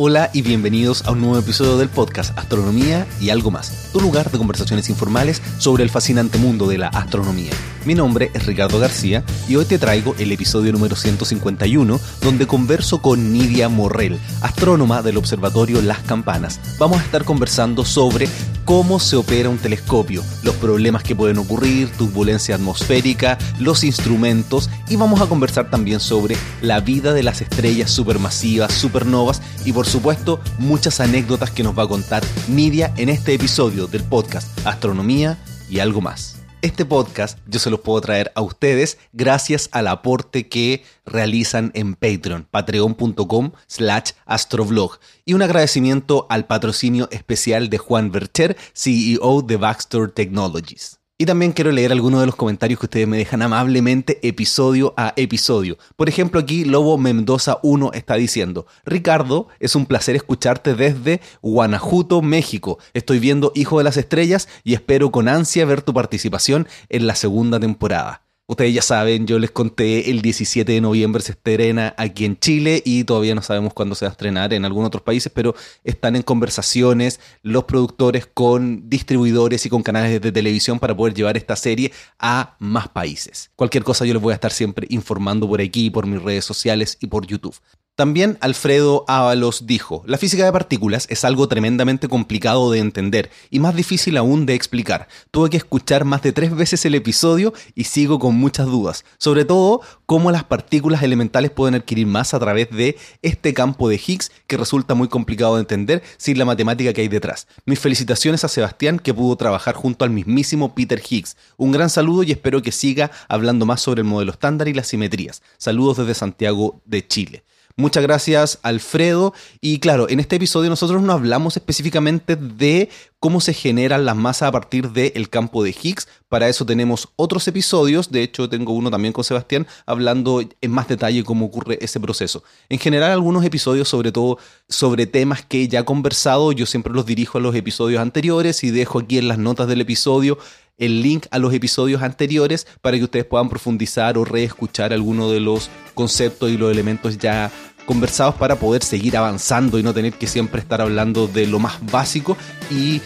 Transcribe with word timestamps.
Hola 0.00 0.30
y 0.32 0.42
bienvenidos 0.42 1.04
a 1.06 1.10
un 1.10 1.20
nuevo 1.20 1.40
episodio 1.40 1.76
del 1.76 1.88
podcast 1.88 2.38
Astronomía 2.38 3.04
y 3.20 3.30
algo 3.30 3.50
más, 3.50 3.90
tu 3.92 4.00
lugar 4.00 4.30
de 4.30 4.38
conversaciones 4.38 4.88
informales 4.90 5.42
sobre 5.58 5.82
el 5.82 5.90
fascinante 5.90 6.38
mundo 6.38 6.68
de 6.68 6.78
la 6.78 6.86
astronomía. 6.86 7.50
Mi 7.84 7.94
nombre 7.94 8.30
es 8.34 8.46
Ricardo 8.46 8.78
García 8.78 9.24
y 9.48 9.56
hoy 9.56 9.64
te 9.64 9.78
traigo 9.78 10.14
el 10.18 10.32
episodio 10.32 10.72
número 10.72 10.96
151 10.96 12.00
donde 12.20 12.46
converso 12.46 13.00
con 13.00 13.32
Nidia 13.32 13.68
Morrell, 13.68 14.18
astrónoma 14.40 15.02
del 15.02 15.16
Observatorio 15.16 15.80
Las 15.80 16.00
Campanas. 16.00 16.60
Vamos 16.78 17.00
a 17.00 17.04
estar 17.04 17.24
conversando 17.24 17.84
sobre 17.84 18.28
cómo 18.64 19.00
se 19.00 19.16
opera 19.16 19.48
un 19.48 19.58
telescopio, 19.58 20.22
los 20.42 20.54
problemas 20.56 21.02
que 21.02 21.16
pueden 21.16 21.38
ocurrir, 21.38 21.88
turbulencia 21.90 22.56
atmosférica, 22.56 23.38
los 23.58 23.84
instrumentos 23.84 24.68
y 24.88 24.96
vamos 24.96 25.20
a 25.20 25.26
conversar 25.26 25.70
también 25.70 26.00
sobre 26.00 26.36
la 26.60 26.80
vida 26.80 27.14
de 27.14 27.22
las 27.22 27.40
estrellas 27.40 27.90
supermasivas, 27.90 28.72
supernovas 28.74 29.40
y 29.64 29.72
por 29.72 29.86
supuesto 29.86 30.40
muchas 30.58 31.00
anécdotas 31.00 31.50
que 31.50 31.62
nos 31.62 31.78
va 31.78 31.84
a 31.84 31.88
contar 31.88 32.22
Nidia 32.48 32.92
en 32.96 33.08
este 33.08 33.34
episodio 33.34 33.86
del 33.86 34.02
podcast 34.02 34.46
Astronomía 34.66 35.38
y 35.70 35.78
algo 35.78 36.00
más. 36.00 36.37
Este 36.60 36.84
podcast 36.84 37.38
yo 37.46 37.60
se 37.60 37.70
los 37.70 37.78
puedo 37.78 38.00
traer 38.00 38.32
a 38.34 38.42
ustedes 38.42 38.98
gracias 39.12 39.68
al 39.70 39.86
aporte 39.86 40.48
que 40.48 40.82
realizan 41.06 41.70
en 41.74 41.94
Patreon, 41.94 42.48
patreon.com 42.50 43.52
slash 43.68 44.10
astrovlog. 44.26 44.98
Y 45.24 45.34
un 45.34 45.42
agradecimiento 45.42 46.26
al 46.28 46.46
patrocinio 46.46 47.08
especial 47.12 47.70
de 47.70 47.78
Juan 47.78 48.10
Bercher, 48.10 48.56
CEO 48.72 49.42
de 49.42 49.56
Baxter 49.56 50.10
Technologies. 50.10 50.97
Y 51.20 51.26
también 51.26 51.50
quiero 51.50 51.72
leer 51.72 51.90
algunos 51.90 52.20
de 52.20 52.26
los 52.26 52.36
comentarios 52.36 52.78
que 52.78 52.86
ustedes 52.86 53.08
me 53.08 53.16
dejan 53.16 53.42
amablemente 53.42 54.20
episodio 54.22 54.94
a 54.96 55.14
episodio. 55.16 55.76
Por 55.96 56.08
ejemplo, 56.08 56.38
aquí 56.38 56.64
Lobo 56.64 56.96
Mendoza 56.96 57.58
1 57.64 57.90
está 57.94 58.14
diciendo, 58.14 58.66
Ricardo, 58.84 59.48
es 59.58 59.74
un 59.74 59.86
placer 59.86 60.14
escucharte 60.14 60.76
desde 60.76 61.20
Guanajuato, 61.42 62.22
México. 62.22 62.78
Estoy 62.94 63.18
viendo 63.18 63.50
Hijo 63.56 63.78
de 63.78 63.84
las 63.84 63.96
Estrellas 63.96 64.48
y 64.62 64.74
espero 64.74 65.10
con 65.10 65.26
ansia 65.26 65.64
ver 65.64 65.82
tu 65.82 65.92
participación 65.92 66.68
en 66.88 67.08
la 67.08 67.16
segunda 67.16 67.58
temporada. 67.58 68.27
Ustedes 68.50 68.72
ya 68.72 68.80
saben, 68.80 69.26
yo 69.26 69.38
les 69.38 69.50
conté 69.50 70.10
el 70.10 70.22
17 70.22 70.72
de 70.72 70.80
noviembre 70.80 71.22
se 71.22 71.32
estrena 71.32 71.94
aquí 71.98 72.24
en 72.24 72.38
Chile 72.38 72.82
y 72.82 73.04
todavía 73.04 73.34
no 73.34 73.42
sabemos 73.42 73.74
cuándo 73.74 73.94
se 73.94 74.06
va 74.06 74.08
a 74.08 74.12
estrenar 74.12 74.54
en 74.54 74.64
algunos 74.64 74.86
otros 74.86 75.02
países, 75.02 75.30
pero 75.30 75.54
están 75.84 76.16
en 76.16 76.22
conversaciones 76.22 77.20
los 77.42 77.64
productores 77.64 78.24
con 78.24 78.88
distribuidores 78.88 79.66
y 79.66 79.68
con 79.68 79.82
canales 79.82 80.18
de 80.22 80.32
televisión 80.32 80.78
para 80.78 80.96
poder 80.96 81.12
llevar 81.12 81.36
esta 81.36 81.56
serie 81.56 81.92
a 82.18 82.56
más 82.58 82.88
países. 82.88 83.50
Cualquier 83.54 83.84
cosa 83.84 84.06
yo 84.06 84.14
les 84.14 84.22
voy 84.22 84.32
a 84.32 84.36
estar 84.36 84.50
siempre 84.50 84.86
informando 84.88 85.46
por 85.46 85.60
aquí, 85.60 85.90
por 85.90 86.06
mis 86.06 86.22
redes 86.22 86.46
sociales 86.46 86.96
y 87.02 87.06
por 87.08 87.26
YouTube. 87.26 87.54
También 87.98 88.38
Alfredo 88.40 89.04
Ábalos 89.08 89.66
dijo, 89.66 90.04
la 90.06 90.18
física 90.18 90.44
de 90.44 90.52
partículas 90.52 91.08
es 91.10 91.24
algo 91.24 91.48
tremendamente 91.48 92.06
complicado 92.06 92.70
de 92.70 92.78
entender 92.78 93.28
y 93.50 93.58
más 93.58 93.74
difícil 93.74 94.16
aún 94.16 94.46
de 94.46 94.54
explicar. 94.54 95.08
Tuve 95.32 95.50
que 95.50 95.56
escuchar 95.56 96.04
más 96.04 96.22
de 96.22 96.30
tres 96.30 96.54
veces 96.54 96.84
el 96.84 96.94
episodio 96.94 97.52
y 97.74 97.84
sigo 97.84 98.20
con 98.20 98.36
muchas 98.36 98.66
dudas, 98.66 99.04
sobre 99.18 99.44
todo 99.44 99.80
cómo 100.06 100.30
las 100.30 100.44
partículas 100.44 101.02
elementales 101.02 101.50
pueden 101.50 101.74
adquirir 101.74 102.06
masa 102.06 102.36
a 102.36 102.40
través 102.40 102.70
de 102.70 102.96
este 103.22 103.52
campo 103.52 103.88
de 103.88 103.96
Higgs 103.96 104.30
que 104.46 104.56
resulta 104.56 104.94
muy 104.94 105.08
complicado 105.08 105.56
de 105.56 105.62
entender 105.62 106.04
sin 106.18 106.38
la 106.38 106.44
matemática 106.44 106.92
que 106.92 107.00
hay 107.00 107.08
detrás. 107.08 107.48
Mis 107.66 107.80
felicitaciones 107.80 108.44
a 108.44 108.48
Sebastián 108.48 109.00
que 109.00 109.12
pudo 109.12 109.34
trabajar 109.34 109.74
junto 109.74 110.04
al 110.04 110.10
mismísimo 110.10 110.72
Peter 110.72 111.02
Higgs. 111.02 111.36
Un 111.56 111.72
gran 111.72 111.90
saludo 111.90 112.22
y 112.22 112.30
espero 112.30 112.62
que 112.62 112.70
siga 112.70 113.10
hablando 113.26 113.66
más 113.66 113.80
sobre 113.80 114.02
el 114.02 114.06
modelo 114.06 114.30
estándar 114.30 114.68
y 114.68 114.74
las 114.74 114.86
simetrías. 114.86 115.42
Saludos 115.56 115.96
desde 115.96 116.14
Santiago 116.14 116.80
de 116.84 117.04
Chile. 117.04 117.42
Muchas 117.80 118.02
gracias, 118.02 118.58
Alfredo. 118.62 119.34
Y 119.60 119.78
claro, 119.78 120.08
en 120.08 120.18
este 120.18 120.34
episodio 120.34 120.68
nosotros 120.68 121.00
no 121.00 121.12
hablamos 121.12 121.56
específicamente 121.56 122.34
de 122.34 122.88
cómo 123.20 123.40
se 123.40 123.54
generan 123.54 124.04
las 124.04 124.16
masas 124.16 124.48
a 124.48 124.52
partir 124.52 124.90
del 124.90 125.30
campo 125.30 125.62
de 125.62 125.70
Higgs. 125.80 126.08
Para 126.28 126.48
eso 126.48 126.66
tenemos 126.66 127.08
otros 127.14 127.46
episodios. 127.46 128.10
De 128.10 128.24
hecho, 128.24 128.48
tengo 128.48 128.72
uno 128.72 128.90
también 128.90 129.12
con 129.12 129.22
Sebastián 129.22 129.68
hablando 129.86 130.42
en 130.60 130.70
más 130.72 130.88
detalle 130.88 131.22
cómo 131.22 131.46
ocurre 131.46 131.78
ese 131.80 132.00
proceso. 132.00 132.42
En 132.68 132.80
general, 132.80 133.12
algunos 133.12 133.44
episodios, 133.44 133.88
sobre 133.88 134.10
todo 134.10 134.38
sobre 134.68 135.06
temas 135.06 135.44
que 135.44 135.68
ya 135.68 135.78
he 135.78 135.84
conversado, 135.84 136.50
yo 136.50 136.66
siempre 136.66 136.92
los 136.92 137.06
dirijo 137.06 137.38
a 137.38 137.40
los 137.40 137.54
episodios 137.54 138.00
anteriores 138.00 138.64
y 138.64 138.72
dejo 138.72 138.98
aquí 138.98 139.18
en 139.18 139.28
las 139.28 139.38
notas 139.38 139.68
del 139.68 139.82
episodio 139.82 140.36
el 140.78 141.02
link 141.02 141.26
a 141.30 141.38
los 141.38 141.52
episodios 141.52 142.02
anteriores 142.02 142.66
para 142.80 142.96
que 142.96 143.04
ustedes 143.04 143.24
puedan 143.24 143.48
profundizar 143.48 144.16
o 144.16 144.24
reescuchar 144.24 144.92
algunos 144.92 145.32
de 145.32 145.40
los 145.40 145.70
conceptos 145.94 146.50
y 146.50 146.56
los 146.56 146.70
elementos 146.70 147.18
ya 147.18 147.50
conversados 147.88 148.34
para 148.34 148.56
poder 148.56 148.84
seguir 148.84 149.16
avanzando 149.16 149.78
y 149.78 149.82
no 149.82 149.94
tener 149.94 150.12
que 150.12 150.26
siempre 150.26 150.60
estar 150.60 150.82
hablando 150.82 151.26
de 151.26 151.46
lo 151.46 151.58
más 151.58 151.78
básico 151.90 152.36
y 152.70 153.00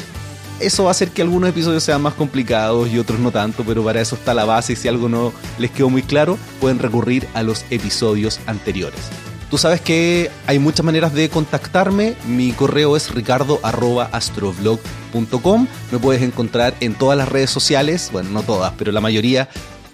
eso 0.58 0.82
va 0.82 0.90
a 0.90 0.90
hacer 0.90 1.10
que 1.10 1.22
algunos 1.22 1.50
episodios 1.50 1.84
sean 1.84 2.02
más 2.02 2.14
complicados 2.14 2.90
y 2.90 2.98
otros 2.98 3.20
no 3.20 3.30
tanto, 3.30 3.62
pero 3.64 3.84
para 3.84 4.00
eso 4.00 4.16
está 4.16 4.34
la 4.34 4.44
base 4.44 4.72
y 4.72 4.76
si 4.76 4.88
algo 4.88 5.08
no 5.08 5.32
les 5.58 5.70
quedó 5.70 5.88
muy 5.88 6.02
claro, 6.02 6.36
pueden 6.60 6.80
recurrir 6.80 7.28
a 7.34 7.44
los 7.44 7.64
episodios 7.70 8.40
anteriores. 8.46 8.98
Tú 9.50 9.58
sabes 9.58 9.80
que 9.80 10.32
hay 10.48 10.58
muchas 10.58 10.84
maneras 10.84 11.14
de 11.14 11.28
contactarme. 11.28 12.16
Mi 12.26 12.50
correo 12.52 12.96
es 12.96 13.14
ricardo.astroblog.com. 13.14 15.66
Me 15.92 15.98
puedes 15.98 16.22
encontrar 16.22 16.74
en 16.80 16.94
todas 16.94 17.16
las 17.18 17.28
redes 17.28 17.50
sociales, 17.50 18.08
bueno, 18.12 18.30
no 18.30 18.42
todas, 18.42 18.72
pero 18.78 18.90
la 18.90 19.00
mayoría, 19.00 19.48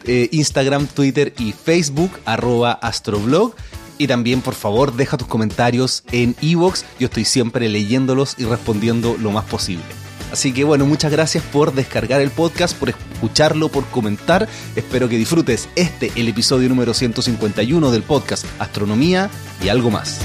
eh, 0.05 0.31
Instagram, 0.33 0.87
Twitter 0.87 1.35
y 1.39 1.53
Facebook, 1.53 2.13
arroba 2.25 2.73
astroblog. 2.73 3.55
Y 3.99 4.07
también, 4.07 4.41
por 4.41 4.55
favor, 4.55 4.95
deja 4.95 5.17
tus 5.17 5.27
comentarios 5.27 6.05
en 6.13 6.37
Evox. 6.41 6.85
Yo 7.01 7.07
estoy 7.07 7.25
siempre 7.25 7.69
leyéndolos 7.69 8.37
y 8.39 8.45
respondiendo 8.45 9.17
lo 9.19 9.33
más 9.33 9.45
posible. 9.45 9.85
Así 10.33 10.53
que 10.53 10.63
bueno, 10.63 10.87
muchas 10.87 11.11
gracias 11.11 11.43
por 11.43 11.73
descargar 11.73 12.21
el 12.21 12.31
podcast, 12.31 12.77
por 12.77 12.91
escucharlo, 12.91 13.69
por 13.71 13.85
comentar. 13.87 14.49
Espero 14.77 15.09
que 15.09 15.17
disfrutes 15.17 15.69
este, 15.75 16.13
el 16.17 16.29
episodio 16.29 16.69
número 16.69 16.95
151 16.95 17.91
del 17.91 18.03
podcast 18.03 18.45
Astronomía 18.59 19.31
y 19.63 19.69
algo 19.69 19.91
más. 19.91 20.21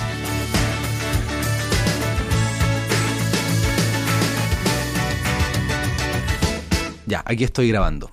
Ya, 7.05 7.23
aquí 7.25 7.43
estoy 7.43 7.69
grabando. 7.69 8.12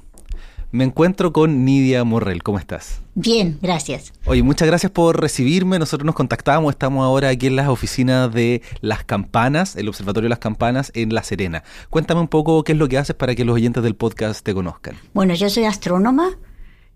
Me 0.72 0.84
encuentro 0.84 1.32
con 1.32 1.64
Nidia 1.64 2.04
Morrell. 2.04 2.44
¿Cómo 2.44 2.60
estás? 2.60 3.00
Bien, 3.16 3.58
gracias. 3.60 4.12
Oye, 4.24 4.44
muchas 4.44 4.68
gracias 4.68 4.92
por 4.92 5.20
recibirme. 5.20 5.80
Nosotros 5.80 6.06
nos 6.06 6.14
contactamos, 6.14 6.70
estamos 6.70 7.04
ahora 7.04 7.28
aquí 7.28 7.48
en 7.48 7.56
las 7.56 7.66
oficinas 7.66 8.32
de 8.32 8.62
Las 8.80 9.02
Campanas, 9.02 9.74
el 9.74 9.88
Observatorio 9.88 10.26
de 10.26 10.30
las 10.30 10.38
Campanas 10.38 10.92
en 10.94 11.12
La 11.12 11.24
Serena. 11.24 11.64
Cuéntame 11.90 12.20
un 12.20 12.28
poco 12.28 12.62
qué 12.62 12.70
es 12.72 12.78
lo 12.78 12.88
que 12.88 12.98
haces 12.98 13.16
para 13.16 13.34
que 13.34 13.44
los 13.44 13.56
oyentes 13.56 13.82
del 13.82 13.96
podcast 13.96 14.44
te 14.44 14.54
conozcan. 14.54 14.96
Bueno, 15.12 15.34
yo 15.34 15.50
soy 15.50 15.64
astrónoma. 15.64 16.38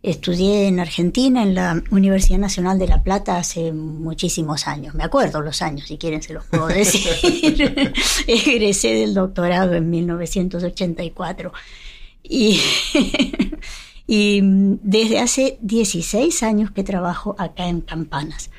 Estudié 0.04 0.68
en 0.68 0.78
Argentina, 0.78 1.42
en 1.42 1.56
la 1.56 1.82
Universidad 1.90 2.38
Nacional 2.38 2.78
de 2.78 2.86
La 2.86 3.02
Plata, 3.02 3.38
hace 3.38 3.72
muchísimos 3.72 4.68
años. 4.68 4.94
Me 4.94 5.02
acuerdo 5.02 5.40
los 5.40 5.62
años, 5.62 5.88
si 5.88 5.98
quieren 5.98 6.22
se 6.22 6.34
los 6.34 6.44
puedo 6.44 6.68
decir. 6.68 7.10
Egresé 8.28 8.94
del 8.94 9.14
doctorado 9.14 9.74
en 9.74 9.90
1984. 9.90 11.52
Y, 14.06 14.40
desde 14.82 15.18
hace 15.18 15.58
16 15.62 16.42
años 16.42 16.70
que 16.70 16.84
trabajo 16.84 17.34
acá 17.38 17.68
en 17.68 17.80
Campanas 17.80 18.50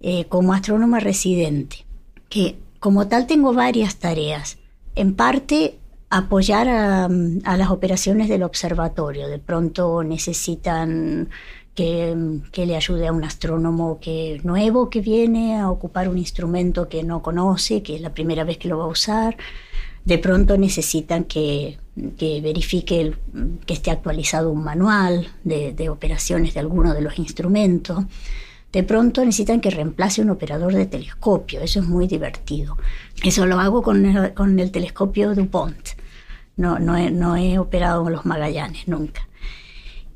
eh, 0.00 0.26
como 0.26 0.52
astrónoma 0.52 1.00
residente, 1.00 1.84
que 2.28 2.54
como 2.78 3.08
tal 3.08 3.26
tengo 3.26 3.52
varias 3.52 3.96
tareas. 3.96 4.58
En 4.94 5.14
parte 5.14 5.78
apoyar 6.10 6.68
a, 6.68 7.08
las 7.56 7.70
operaciones 7.70 8.28
del 8.28 8.42
observatorio. 8.44 9.28
De 9.28 9.38
pronto 9.38 10.02
necesitan 10.04 11.28
que, 11.74 12.40
que, 12.52 12.64
le 12.64 12.76
ayude 12.76 13.08
a 13.08 13.12
un 13.12 13.24
astrónomo 13.24 13.98
que, 14.00 14.40
nuevo 14.44 14.90
que 14.90 15.00
viene 15.00 15.58
a 15.58 15.70
ocupar 15.70 16.08
un 16.08 16.18
instrumento 16.18 16.88
que 16.88 17.02
no 17.02 17.20
conoce, 17.20 17.82
que 17.82 17.96
es 17.96 18.00
la 18.00 18.14
primera 18.14 18.44
vez 18.44 18.58
que 18.58 18.68
lo 18.68 18.78
va 18.78 18.84
a 18.84 18.88
usar 18.88 19.36
de 20.08 20.16
pronto 20.16 20.56
necesitan 20.56 21.24
que, 21.24 21.78
verifique 21.94 23.12
que 23.66 23.74
esté 23.74 23.90
actualizado 23.90 24.50
un 24.50 24.64
manual 24.64 25.28
de, 25.44 25.90
operaciones 25.90 26.54
de 26.54 26.60
alguno 26.60 26.94
de 26.94 27.02
los 27.02 27.18
instrumentos. 27.18 28.06
De 28.72 28.82
pronto 28.84 29.22
necesitan 29.22 29.60
que 29.60 29.70
reemplace 29.70 30.22
un 30.22 30.30
operador 30.30 30.72
de 30.72 30.86
telescopio. 30.86 31.60
Eso 31.60 31.80
es 31.80 31.86
muy 31.86 32.06
divertido. 32.06 32.78
Eso 33.22 33.44
lo 33.44 33.60
hago 33.60 33.82
con 33.82 34.06
el, 34.06 34.32
con 34.32 34.58
el 34.58 34.70
telescopio 34.70 35.34
DuPont. 35.34 35.88
No, 36.56 36.78
no, 36.78 37.10
no 37.10 37.36
he 37.36 37.58
operado 37.58 38.02
con 38.04 38.12
los 38.12 38.24
Magallanes 38.24 38.88
nunca. 38.88 39.28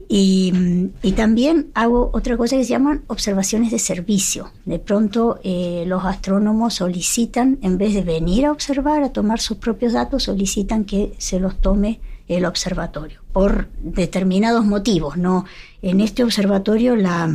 Y, 0.08 0.90
también 1.16 1.70
hago 1.74 2.10
otra 2.12 2.36
cosa 2.36 2.56
que 2.56 2.64
se 2.64 2.70
llaman 2.70 3.02
observaciones 3.06 3.70
de 3.70 3.78
servicio. 3.78 4.50
De 4.64 4.78
pronto 4.78 5.38
eh, 5.42 5.84
los 5.86 6.04
astrónomos 6.04 6.74
solicitan, 6.74 7.58
en 7.62 7.78
vez 7.78 7.94
de 7.94 8.02
venir 8.02 8.46
a 8.46 8.52
observar, 8.52 9.02
a 9.02 9.12
tomar 9.12 9.40
sus 9.40 9.58
propios 9.58 9.92
datos, 9.92 10.24
solicitan 10.24 10.84
que 10.84 11.14
se 11.18 11.40
los 11.40 11.60
tome 11.60 12.00
el 12.28 12.44
observatorio 12.44 13.20
por 13.32 13.68
determinados 13.82 14.64
motivos. 14.64 15.16
¿no? 15.16 15.44
En 15.82 16.00
este 16.00 16.24
observatorio 16.24 16.96
la, 16.96 17.30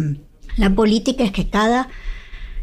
la 0.57 0.69
política 0.71 1.23
es 1.23 1.31
que 1.31 1.49
cada 1.49 1.89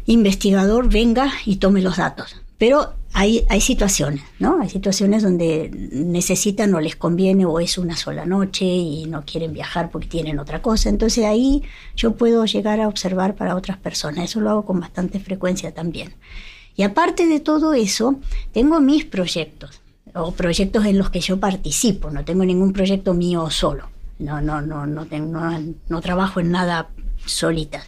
investigador 0.05 0.89
venga 0.89 1.31
y 1.45 1.57
tome 1.57 1.81
los 1.81 1.97
datos. 1.97 2.41
Pero 2.57 2.93
hay, 3.17 3.45
hay 3.47 3.61
situaciones, 3.61 4.23
¿no? 4.39 4.59
Hay 4.61 4.67
situaciones 4.67 5.23
donde 5.23 5.71
necesitan 5.71 6.75
o 6.75 6.81
les 6.81 6.97
conviene 6.97 7.45
o 7.45 7.61
es 7.61 7.77
una 7.77 7.95
sola 7.95 8.25
noche 8.25 8.65
y 8.65 9.05
no 9.05 9.23
quieren 9.23 9.53
viajar 9.53 9.89
porque 9.89 10.09
tienen 10.09 10.37
otra 10.37 10.61
cosa. 10.61 10.89
Entonces 10.89 11.23
ahí 11.23 11.63
yo 11.95 12.15
puedo 12.15 12.43
llegar 12.43 12.81
a 12.81 12.89
observar 12.89 13.35
para 13.35 13.55
otras 13.55 13.77
personas. 13.77 14.25
Eso 14.25 14.41
lo 14.41 14.49
hago 14.49 14.65
con 14.65 14.81
bastante 14.81 15.21
frecuencia 15.21 15.73
también. 15.73 16.13
Y 16.75 16.83
aparte 16.83 17.25
de 17.25 17.39
todo 17.39 17.73
eso, 17.73 18.19
tengo 18.51 18.81
mis 18.81 19.05
proyectos 19.05 19.79
o 20.13 20.33
proyectos 20.33 20.85
en 20.85 20.97
los 20.97 21.09
que 21.09 21.21
yo 21.21 21.39
participo. 21.39 22.11
No 22.11 22.25
tengo 22.25 22.43
ningún 22.43 22.73
proyecto 22.73 23.13
mío 23.13 23.49
solo. 23.49 23.87
No, 24.19 24.41
no, 24.41 24.61
no, 24.61 24.85
no, 24.85 25.05
tengo, 25.05 25.39
no, 25.87 26.01
trabajo 26.01 26.41
en 26.41 26.51
nada 26.51 26.89
solita. 27.25 27.81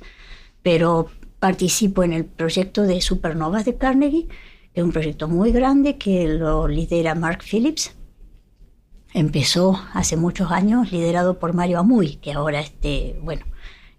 Pero 0.63 1.09
participo 1.39 2.05
en 2.05 2.13
el 2.13 2.23
proyecto 2.23 2.83
de 2.83 3.01
Supernovas 3.01 3.65
de 3.65 3.75
Carnegie, 3.75 4.29
es 4.77 4.83
un 4.83 4.91
proyecto 4.91 5.27
muy 5.27 5.51
grande 5.51 5.97
que 5.97 6.27
lo 6.27 6.67
lidera 6.67 7.15
Mark 7.15 7.39
Phillips. 7.43 7.95
Empezó 9.13 9.81
hace 9.93 10.17
muchos 10.17 10.51
años, 10.51 10.91
liderado 10.91 11.39
por 11.39 11.53
Mario 11.53 11.79
Amuy, 11.79 12.17
que 12.17 12.33
ahora 12.33 12.59
este, 12.59 13.19
bueno, 13.23 13.43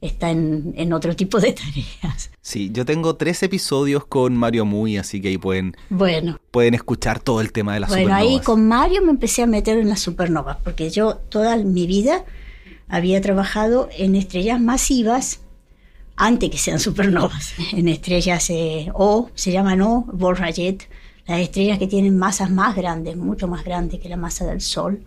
está 0.00 0.30
en, 0.30 0.92
otro 0.92 1.16
tipo 1.16 1.40
de 1.40 1.52
tareas. 2.02 2.30
Sí, 2.40 2.70
yo 2.72 2.84
tengo 2.84 3.16
tres 3.16 3.42
episodios 3.42 4.06
con 4.06 4.36
Mario 4.36 4.64
Muy, 4.64 4.96
así 4.98 5.20
que 5.20 5.28
ahí 5.28 5.38
pueden, 5.38 5.76
bueno, 5.90 6.38
pueden 6.52 6.74
escuchar 6.74 7.18
todo 7.18 7.40
el 7.40 7.50
tema 7.50 7.74
de 7.74 7.80
las 7.80 7.90
supernovas. 7.90 8.20
Bueno, 8.20 8.36
ahí 8.36 8.40
con 8.44 8.68
Mario 8.68 9.02
me 9.02 9.10
empecé 9.10 9.42
a 9.42 9.46
meter 9.46 9.78
en 9.78 9.88
las 9.88 9.98
supernovas, 9.98 10.58
porque 10.62 10.90
yo 10.90 11.16
toda 11.16 11.56
mi 11.56 11.88
vida 11.88 12.24
había 12.86 13.20
trabajado 13.20 13.88
en 13.98 14.14
estrellas 14.14 14.60
masivas 14.60 15.40
antes 16.18 16.50
que 16.50 16.58
sean 16.58 16.80
supernovas, 16.80 17.54
en 17.72 17.88
estrellas 17.88 18.50
eh, 18.50 18.90
O, 18.94 19.30
se 19.34 19.52
llaman 19.52 19.80
O, 19.80 20.04
Rayet, 20.34 20.88
las 21.26 21.40
estrellas 21.40 21.78
que 21.78 21.86
tienen 21.86 22.18
masas 22.18 22.50
más 22.50 22.76
grandes, 22.76 23.16
mucho 23.16 23.48
más 23.48 23.64
grandes 23.64 24.00
que 24.00 24.08
la 24.08 24.16
masa 24.16 24.46
del 24.46 24.60
Sol, 24.60 25.04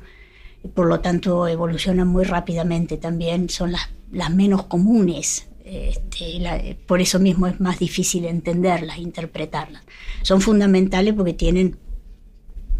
por 0.73 0.87
lo 0.87 0.99
tanto 0.99 1.47
evolucionan 1.47 2.07
muy 2.07 2.23
rápidamente 2.23 2.97
también, 2.97 3.49
son 3.49 3.71
las 3.71 3.89
las 4.11 4.29
menos 4.33 4.65
comunes. 4.65 5.47
Este, 5.63 6.77
por 6.85 7.01
eso 7.01 7.19
mismo 7.19 7.47
es 7.47 7.59
más 7.59 7.79
difícil 7.79 8.25
entenderlas, 8.25 8.97
interpretarlas. 8.97 9.83
Son 10.21 10.41
fundamentales 10.41 11.13
porque 11.13 11.33
tienen, 11.33 11.77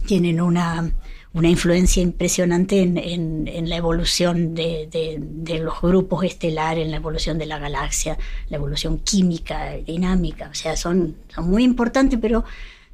tienen 0.05 0.41
una, 0.41 0.91
una 1.33 1.49
influencia 1.49 2.03
impresionante 2.03 2.81
en, 2.81 3.69
la 3.69 3.77
evolución 3.77 4.53
de, 4.53 5.59
los 5.63 5.81
grupos 5.81 6.25
estelares, 6.25 6.83
en 6.83 6.91
la 6.91 6.97
evolución 6.97 7.37
de 7.37 7.45
la 7.45 7.57
galaxia, 7.57 8.17
la 8.49 8.57
evolución 8.57 8.99
química, 8.99 9.71
dinámica. 9.77 10.49
O 10.49 10.53
sea, 10.53 10.75
son, 10.75 11.15
son 11.33 11.49
muy 11.49 11.63
importantes, 11.63 12.19
pero 12.21 12.43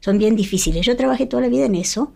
son 0.01 0.19
bien 0.19 0.35
difíciles. 0.35 0.85
Yo 0.85 0.95
trabajé 0.95 1.25
toda 1.25 1.41
la 1.41 1.49
vida 1.49 1.65
en 1.65 1.75
eso. 1.75 2.13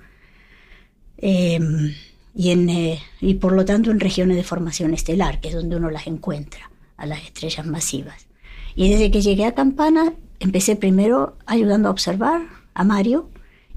Em, 1.18 1.94
y, 2.36 2.52
en, 2.52 2.70
eh, 2.70 3.00
y 3.20 3.36
por 3.36 3.54
lo 3.54 3.66
tanto 3.66 3.90
en 3.90 4.00
regiones 4.00 4.38
de 4.38 4.44
formación 4.44 4.94
estelar, 4.94 5.40
que 5.40 5.50
es 5.50 5.56
donde 5.56 5.76
uno 5.76 5.90
las 5.90 6.06
encuentra, 6.06 6.70
a 6.98 7.08
las 7.08 7.24
estrellas 7.24 7.66
masivas. 7.66 8.28
Y 8.76 8.90
desde 8.90 9.10
que 9.10 9.22
llegué 9.22 9.46
a 9.46 9.56
Campana, 9.56 10.14
empecé 10.40 10.76
primero 10.76 11.36
ayudando 11.48 11.90
a 11.90 11.92
observar 11.92 12.44
a 12.76 12.84
Mario 12.84 13.31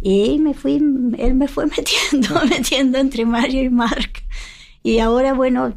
y 0.05 0.39
me 0.39 0.53
fui, 0.53 0.75
él 0.75 1.35
me 1.35 1.49
fue 1.49 1.67
metiendo, 1.77 2.29
metiendo 2.49 2.99
entre 2.99 3.25
Mario 3.25 3.63
y 3.63 3.71
Mark. 3.71 4.23
Y 4.83 4.99
ahora, 4.99 5.33
bueno, 5.33 5.73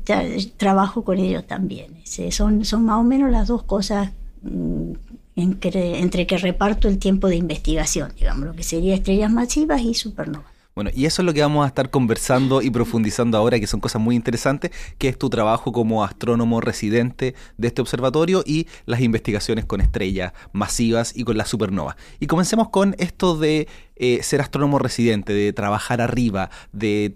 trabajo 0.57 1.06
con 1.06 1.18
ellos 1.18 1.47
también. 1.47 1.95
Son, 2.31 2.65
son 2.65 2.83
más 2.83 3.00
o 3.00 3.03
menos 3.03 3.31
las 3.31 3.47
dos 3.47 3.63
cosas 3.63 4.12
mm, 4.41 4.91
entre 5.38 6.27
que 6.27 6.38
reparto 6.38 6.89
el 6.89 7.00
tiempo 7.00 7.29
de 7.29 7.38
investigación, 7.38 8.12
digamos, 8.18 8.47
lo 8.47 8.53
que 8.53 8.63
sería 8.63 8.95
estrellas 8.95 9.31
masivas 9.31 9.81
y 9.81 9.94
supernovas. 9.94 10.56
Bueno, 10.77 10.91
y 10.94 11.07
eso 11.07 11.24
es 11.24 11.25
lo 11.25 11.33
que 11.33 11.41
vamos 11.41 11.65
a 11.65 11.69
estar 11.69 11.89
conversando 11.89 12.62
y 12.62 12.69
profundizando 12.69 13.35
ahora, 13.35 13.59
que 13.59 13.65
son 13.65 13.79
cosas 13.79 14.00
muy 14.00 14.15
interesantes, 14.15 14.69
que 15.00 15.09
es 15.09 15.18
tu 15.18 15.27
trabajo 15.27 15.71
como 15.71 16.03
astrónomo 16.03 16.62
residente 16.62 17.33
de 17.57 17.68
este 17.68 17.81
observatorio 17.81 18.44
y 18.45 18.68
las 18.85 19.01
investigaciones 19.01 19.65
con 19.65 19.81
estrellas 19.81 20.33
masivas 20.51 21.18
y 21.18 21.24
con 21.24 21.35
las 21.35 21.47
supernovas. 21.50 21.95
Y 22.19 22.27
comencemos 22.27 22.69
con 22.69 22.95
esto 23.00 23.35
de 23.39 23.68
eh, 23.95 24.19
ser 24.21 24.39
astrónomo 24.39 24.77
residente, 24.77 25.33
de 25.33 25.51
trabajar 25.51 26.00
arriba, 26.00 26.51
de, 26.74 27.15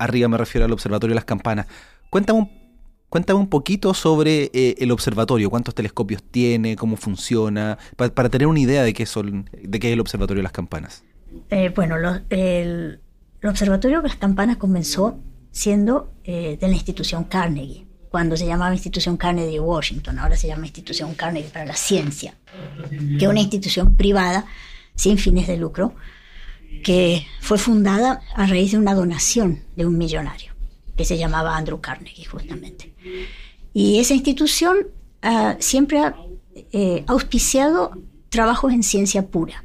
arriba 0.00 0.26
me 0.26 0.36
refiero 0.36 0.64
al 0.64 0.72
observatorio 0.72 1.12
de 1.12 1.18
las 1.18 1.24
campanas. 1.24 1.68
Cuéntame 2.10 2.40
un 2.40 2.68
Cuéntame 3.10 3.38
un 3.38 3.48
poquito 3.48 3.94
sobre 3.94 4.50
eh, 4.52 4.74
el 4.80 4.90
observatorio, 4.90 5.48
cuántos 5.48 5.74
telescopios 5.74 6.22
tiene, 6.22 6.76
cómo 6.76 6.96
funciona, 6.96 7.78
para, 7.96 8.28
tener 8.28 8.48
una 8.48 8.60
idea 8.60 8.82
de 8.82 8.92
qué, 8.92 9.06
son, 9.06 9.48
de 9.62 9.80
qué 9.80 9.88
es 9.88 9.92
el 9.94 10.00
observatorio 10.00 10.40
de 10.40 10.42
las 10.42 10.52
campanas. 10.52 11.04
Eh, 11.50 11.72
bueno, 11.74 11.96
el, 12.30 13.00
Observatorio 13.42 14.02
de 14.02 14.08
las 14.08 14.16
Campanas 14.16 14.56
comenzó 14.56 15.20
siendo 15.52 16.12
eh, 16.24 16.58
de 16.60 16.68
la 16.68 16.74
institución 16.74 17.24
Carnegie, 17.24 17.86
cuando 18.08 18.36
se 18.36 18.46
llamaba 18.46 18.74
Institución 18.74 19.16
Carnegie 19.16 19.52
de 19.52 19.60
Washington, 19.60 20.18
ahora 20.18 20.36
se 20.36 20.48
llama 20.48 20.66
Institución 20.66 21.14
Carnegie 21.14 21.50
para 21.50 21.64
la 21.64 21.76
Ciencia, 21.76 22.34
que 22.90 23.24
es 23.24 23.30
una 23.30 23.40
institución 23.40 23.94
privada 23.94 24.46
sin 24.94 25.18
fines 25.18 25.46
de 25.46 25.56
lucro, 25.56 25.94
que 26.82 27.26
fue 27.40 27.58
fundada 27.58 28.22
a 28.34 28.46
raíz 28.46 28.72
de 28.72 28.78
una 28.78 28.94
donación 28.94 29.62
de 29.76 29.86
un 29.86 29.96
millonario, 29.96 30.52
que 30.96 31.04
se 31.04 31.18
llamaba 31.18 31.56
Andrew 31.56 31.80
Carnegie 31.80 32.24
justamente. 32.24 32.92
Y 33.72 34.00
esa 34.00 34.14
institución 34.14 34.88
ah, 35.22 35.56
siempre 35.60 36.00
ha 36.00 36.16
eh, 36.72 37.04
auspiciado 37.06 37.92
trabajos 38.30 38.72
en 38.72 38.82
ciencia 38.82 39.26
pura 39.26 39.64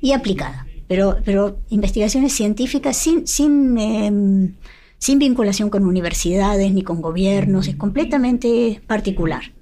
y 0.00 0.12
aplicada 0.12 0.65
pero, 0.88 1.18
pero 1.24 1.58
investigaciones 1.70 2.32
científicas 2.32 2.96
sin, 2.96 3.26
sin, 3.26 3.78
em, 3.78 4.54
sin 4.98 5.18
vinculación 5.18 5.70
con 5.70 5.84
universidades 5.84 6.72
ni 6.72 6.82
con 6.82 7.02
gobiernos, 7.02 7.68
es 7.68 7.76
completamente 7.76 8.80
particular. 8.86 9.52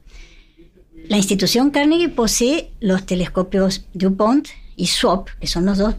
La 1.08 1.16
institución 1.16 1.70
Carnegie 1.70 2.08
posee 2.08 2.70
los 2.80 3.04
telescopios 3.04 3.86
DuPont 3.92 4.48
y 4.76 4.86
SWAP, 4.86 5.28
que 5.40 5.46
son 5.46 5.66
los 5.66 5.78
dos, 5.78 5.96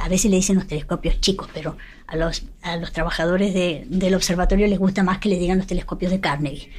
a 0.00 0.08
veces 0.08 0.30
le 0.30 0.36
dicen 0.36 0.56
los 0.56 0.68
telescopios 0.68 1.20
chicos, 1.20 1.48
pero 1.52 1.76
a 2.06 2.16
los, 2.16 2.44
a 2.62 2.76
los 2.76 2.92
trabajadores 2.92 3.52
de, 3.52 3.84
del 3.88 4.14
observatorio 4.14 4.68
les 4.68 4.78
gusta 4.78 5.02
más 5.02 5.18
que 5.18 5.28
le 5.28 5.38
digan 5.38 5.58
los 5.58 5.66
telescopios 5.66 6.12
de 6.12 6.20
Carnegie. 6.20 6.70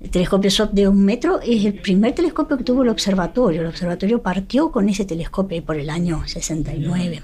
El 0.00 0.10
telescopio 0.10 0.50
SWAP 0.50 0.72
de 0.72 0.88
un 0.88 1.04
metro 1.04 1.40
es 1.40 1.64
el 1.64 1.74
primer 1.74 2.12
telescopio 2.12 2.58
que 2.58 2.64
tuvo 2.64 2.82
el 2.82 2.88
observatorio. 2.88 3.60
El 3.60 3.68
observatorio 3.68 4.20
partió 4.20 4.72
con 4.72 4.88
ese 4.88 5.04
telescopio 5.04 5.64
por 5.64 5.76
el 5.76 5.88
año 5.90 6.26
69 6.26 7.22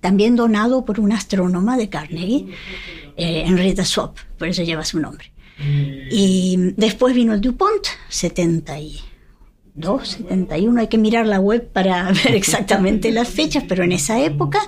también 0.00 0.36
donado 0.36 0.84
por 0.84 1.00
una 1.00 1.16
astrónoma 1.16 1.76
de 1.76 1.88
Carnegie, 1.88 2.46
eh, 3.16 3.44
Henrietta 3.46 3.84
Swap, 3.84 4.16
por 4.38 4.48
eso 4.48 4.62
lleva 4.62 4.84
su 4.84 5.00
nombre. 5.00 5.32
Y 6.10 6.56
después 6.76 7.14
vino 7.14 7.34
el 7.34 7.40
DuPont, 7.40 7.86
72, 8.08 10.08
71, 10.08 10.80
hay 10.80 10.86
que 10.86 10.98
mirar 10.98 11.26
la 11.26 11.40
web 11.40 11.68
para 11.72 12.12
ver 12.24 12.34
exactamente 12.34 13.10
las 13.10 13.28
fechas, 13.28 13.64
pero 13.68 13.82
en 13.82 13.92
esa 13.92 14.20
época. 14.20 14.60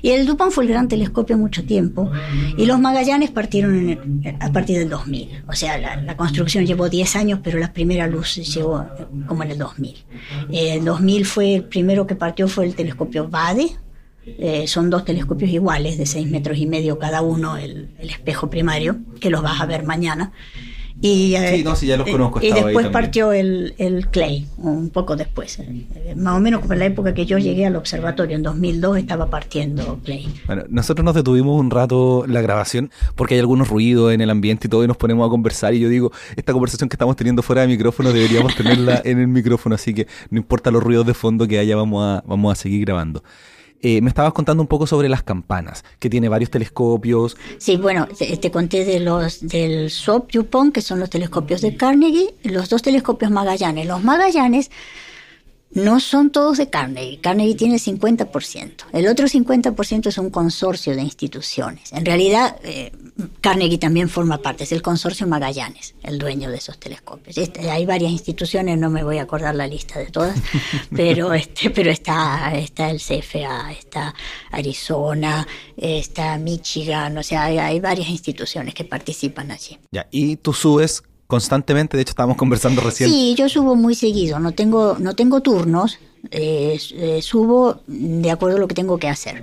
Y 0.00 0.10
el 0.10 0.26
DuPont 0.26 0.50
fue 0.50 0.64
el 0.64 0.70
gran 0.70 0.88
telescopio 0.88 1.38
mucho 1.38 1.64
tiempo. 1.64 2.10
Y 2.56 2.66
los 2.66 2.80
Magallanes 2.80 3.30
partieron 3.30 4.24
a 4.40 4.50
partir 4.50 4.78
del 4.78 4.88
2000. 4.88 5.44
O 5.46 5.52
sea, 5.52 5.78
la, 5.78 6.16
construcción 6.16 6.66
llevó 6.66 6.88
10 6.88 7.14
años, 7.14 7.40
pero 7.42 7.60
la 7.60 7.72
primera 7.72 8.08
luz 8.08 8.34
llegó 8.34 8.84
como 9.28 9.44
en 9.44 9.52
el 9.52 9.58
2000. 9.58 10.04
El 10.50 10.84
2000 10.84 11.24
fue 11.24 11.54
el 11.54 11.64
primero 11.64 12.08
que 12.08 12.16
partió, 12.16 12.48
fue 12.48 12.66
el 12.66 12.74
telescopio 12.74 13.28
Bade, 13.28 13.76
eh, 14.24 14.66
son 14.68 14.88
dos 14.88 15.04
telescopios 15.04 15.50
iguales, 15.50 15.98
de 15.98 16.06
seis 16.06 16.30
metros 16.30 16.58
y 16.58 16.66
medio 16.66 16.98
cada 16.98 17.22
uno, 17.22 17.56
el, 17.56 17.90
espejo 17.98 18.50
primario, 18.50 18.98
que 19.20 19.30
los 19.30 19.42
vas 19.42 19.60
a 19.60 19.66
ver 19.66 19.84
mañana. 19.84 20.32
Y, 21.00 21.34
sí, 21.36 21.64
no, 21.64 21.74
sí, 21.74 21.88
ya 21.88 21.96
los 21.96 22.06
eh, 22.06 22.12
conozco. 22.12 22.38
Y 22.40 22.52
después 22.52 22.86
partió 22.88 23.32
el, 23.32 23.74
el, 23.78 24.06
Clay, 24.06 24.46
un 24.58 24.90
poco 24.90 25.16
después. 25.16 25.58
Eh, 25.58 26.14
más 26.16 26.36
o 26.36 26.40
menos 26.40 26.60
como 26.60 26.74
en 26.74 26.78
la 26.78 26.84
época 26.84 27.12
que 27.12 27.26
yo 27.26 27.38
llegué 27.38 27.66
al 27.66 27.74
observatorio, 27.74 28.36
en 28.36 28.44
2002 28.44 28.98
estaba 28.98 29.28
partiendo 29.28 29.98
Clay. 30.04 30.28
Bueno, 30.46 30.62
nosotros 30.68 31.04
nos 31.04 31.16
detuvimos 31.16 31.58
un 31.58 31.72
rato 31.72 32.24
la 32.28 32.40
grabación 32.40 32.92
porque 33.16 33.34
hay 33.34 33.40
algunos 33.40 33.68
ruidos 33.68 34.12
en 34.12 34.20
el 34.20 34.30
ambiente 34.30 34.68
y 34.68 34.70
todo, 34.70 34.84
y 34.84 34.86
nos 34.86 34.96
ponemos 34.96 35.26
a 35.26 35.30
conversar. 35.30 35.74
Y 35.74 35.80
yo 35.80 35.88
digo, 35.88 36.12
esta 36.36 36.52
conversación 36.52 36.88
que 36.88 36.94
estamos 36.94 37.16
teniendo 37.16 37.42
fuera 37.42 37.62
de 37.62 37.68
micrófono 37.68 38.12
deberíamos 38.12 38.54
tenerla 38.54 39.02
en 39.04 39.18
el 39.18 39.26
micrófono, 39.26 39.74
así 39.74 39.92
que 39.94 40.06
no 40.30 40.38
importa 40.38 40.70
los 40.70 40.84
ruidos 40.84 41.06
de 41.06 41.14
fondo 41.14 41.48
que 41.48 41.58
haya, 41.58 41.74
vamos 41.74 42.04
a, 42.04 42.22
vamos 42.28 42.52
a 42.52 42.54
seguir 42.54 42.84
grabando. 42.84 43.24
Eh, 43.82 44.00
me 44.00 44.08
estabas 44.08 44.32
contando 44.32 44.62
un 44.62 44.68
poco 44.68 44.86
sobre 44.86 45.08
las 45.08 45.24
campanas, 45.24 45.84
que 45.98 46.08
tiene 46.08 46.28
varios 46.28 46.50
telescopios. 46.50 47.36
Sí, 47.58 47.76
bueno, 47.76 48.06
te, 48.16 48.50
conté 48.52 48.84
de 48.84 49.00
los 49.00 49.40
del 49.46 49.90
SOP 49.90 50.30
Dupont, 50.30 50.72
que 50.72 50.80
son 50.80 51.00
los 51.00 51.10
telescopios 51.10 51.60
de 51.62 51.76
Carnegie, 51.76 52.34
los 52.44 52.70
dos 52.70 52.80
telescopios 52.80 53.32
Magallanes. 53.32 53.86
Los 53.86 54.04
Magallanes 54.04 54.70
no 55.74 56.00
son 56.00 56.30
todos 56.30 56.58
de 56.58 56.68
Carnegie. 56.68 57.18
Carnegie 57.20 57.54
tiene 57.54 57.76
50%. 57.76 58.84
El 58.92 59.06
otro 59.08 59.26
50% 59.26 60.06
es 60.06 60.18
un 60.18 60.30
consorcio 60.30 60.94
de 60.94 61.02
instituciones. 61.02 61.92
En 61.92 62.04
realidad, 62.04 62.56
eh, 62.62 62.92
Carnegie 63.40 63.78
también 63.78 64.08
forma 64.08 64.38
parte, 64.38 64.64
es 64.64 64.72
el 64.72 64.82
consorcio 64.82 65.26
Magallanes, 65.26 65.94
el 66.02 66.18
dueño 66.18 66.50
de 66.50 66.56
esos 66.56 66.78
telescopios. 66.78 67.36
Este, 67.38 67.70
hay 67.70 67.86
varias 67.86 68.12
instituciones, 68.12 68.78
no 68.78 68.90
me 68.90 69.02
voy 69.02 69.18
a 69.18 69.22
acordar 69.22 69.54
la 69.54 69.66
lista 69.66 69.98
de 69.98 70.06
todas, 70.06 70.38
pero, 70.94 71.32
este, 71.32 71.70
pero 71.70 71.90
está, 71.90 72.52
está 72.54 72.90
el 72.90 72.98
CFA, 72.98 73.72
está 73.72 74.14
Arizona, 74.50 75.46
está 75.76 76.38
Michigan, 76.38 77.16
o 77.18 77.22
sea, 77.22 77.44
hay, 77.44 77.58
hay 77.58 77.80
varias 77.80 78.08
instituciones 78.08 78.74
que 78.74 78.84
participan 78.84 79.50
allí. 79.50 79.78
Ya, 79.90 80.06
y 80.10 80.36
tú 80.36 80.52
subes 80.52 81.02
constantemente, 81.32 81.96
de 81.96 82.02
hecho 82.02 82.10
estábamos 82.10 82.36
conversando 82.36 82.82
recién. 82.82 83.08
Sí, 83.08 83.34
yo 83.38 83.48
subo 83.48 83.74
muy 83.74 83.94
seguido, 83.94 84.38
no 84.38 84.52
tengo, 84.52 84.98
no 84.98 85.14
tengo 85.14 85.40
turnos, 85.40 85.98
eh, 86.30 86.78
eh, 86.92 87.22
subo 87.22 87.80
de 87.86 88.30
acuerdo 88.30 88.58
a 88.58 88.60
lo 88.60 88.68
que 88.68 88.74
tengo 88.74 88.98
que 88.98 89.08
hacer. 89.08 89.42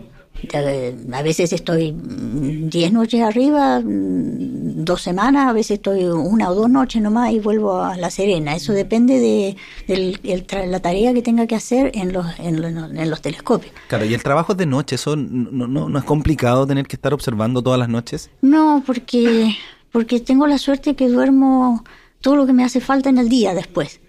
A 0.53 1.21
veces 1.23 1.51
estoy 1.51 1.95
10 1.95 2.93
noches 2.93 3.21
arriba, 3.21 3.79
mm, 3.79 4.85
dos 4.85 5.01
semanas, 5.01 5.49
a 5.49 5.53
veces 5.53 5.77
estoy 5.77 6.03
una 6.05 6.51
o 6.51 6.53
dos 6.53 6.69
noches 6.69 7.01
nomás 7.01 7.31
y 7.31 7.39
vuelvo 7.39 7.81
a 7.81 7.97
La 7.97 8.11
Serena. 8.11 8.55
Eso 8.55 8.71
depende 8.73 9.19
de, 9.19 10.35
la 10.69 10.79
tarea 10.79 11.11
que 11.15 11.23
tenga 11.23 11.47
que 11.47 11.55
hacer 11.55 11.89
en 11.95 12.13
los, 12.13 12.27
en, 12.37 13.09
los 13.09 13.21
telescopios. 13.23 13.73
Claro, 13.87 14.05
y 14.05 14.13
el 14.13 14.21
trabajo 14.21 14.51
es 14.51 14.59
de 14.59 14.67
noche, 14.67 14.95
¿eso 14.95 15.15
no, 15.15 15.65
no, 15.65 15.89
no 15.89 15.97
es 15.97 16.05
complicado 16.05 16.67
tener 16.67 16.85
que 16.85 16.95
estar 16.95 17.15
observando 17.15 17.63
todas 17.63 17.79
las 17.79 17.89
noches? 17.89 18.29
No, 18.41 18.83
porque 18.85 19.57
porque 19.91 20.19
tengo 20.19 20.47
la 20.47 20.57
suerte 20.57 20.95
que 20.95 21.07
duermo 21.07 21.83
todo 22.21 22.35
lo 22.35 22.45
que 22.45 22.53
me 22.53 22.63
hace 22.63 22.81
falta 22.81 23.09
en 23.09 23.17
el 23.17 23.29
día 23.29 23.53
después. 23.53 23.99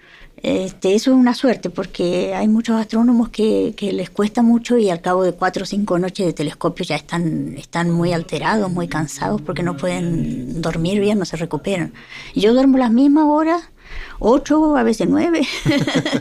Este, 0.43 0.95
eso 0.95 1.11
es 1.11 1.17
una 1.19 1.35
suerte 1.35 1.69
porque 1.69 2.35
hay 2.35 2.49
muchos 2.49 2.81
astrónomos 2.81 3.29
que, 3.29 3.75
les 3.93 4.09
cuesta 4.09 4.43
mucho 4.43 4.79
y 4.79 4.89
al 4.89 5.03
cabo 5.03 5.23
de 5.23 5.33
cuatro 5.33 5.65
o 5.65 5.67
cinco 5.67 5.99
noches 5.99 6.25
de 6.25 6.33
telescopio 6.33 6.85
ya 6.87 6.97
están, 6.97 7.57
están 7.59 7.91
muy 7.91 8.15
alterados, 8.15 8.71
muy 8.73 8.89
cansados 8.89 9.43
porque 9.43 9.63
no 9.63 9.77
pueden 9.77 10.63
dormir 10.63 10.99
bien, 11.01 11.19
no 11.19 11.27
se 11.27 11.37
recuperan. 11.37 11.93
yo 12.35 12.55
duermo 12.55 12.79
las 12.79 12.91
mismas 12.91 13.25
horas, 13.27 13.63
ocho, 14.19 14.77
a 14.77 14.83
veces 14.83 15.09
nueve, 15.11 15.47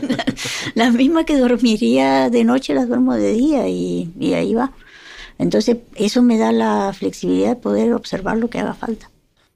las 0.74 0.92
mismas 0.92 1.24
que 1.24 1.38
dormiría 1.38 2.28
de 2.28 2.44
noche 2.44 2.74
las 2.74 2.88
duermo 2.88 3.14
de 3.14 3.32
día 3.32 3.68
y, 3.68 4.12
y 4.20 4.34
ahí 4.34 4.52
va. 4.52 4.72
Entonces 5.38 5.78
eso 5.94 6.20
me 6.20 6.36
da 6.36 6.52
la 6.52 6.92
flexibilidad 6.92 7.50
de 7.50 7.56
poder 7.56 7.94
observar 7.94 8.36
lo 8.36 8.50
que 8.50 8.58
haga 8.58 8.74
falta. 8.74 9.10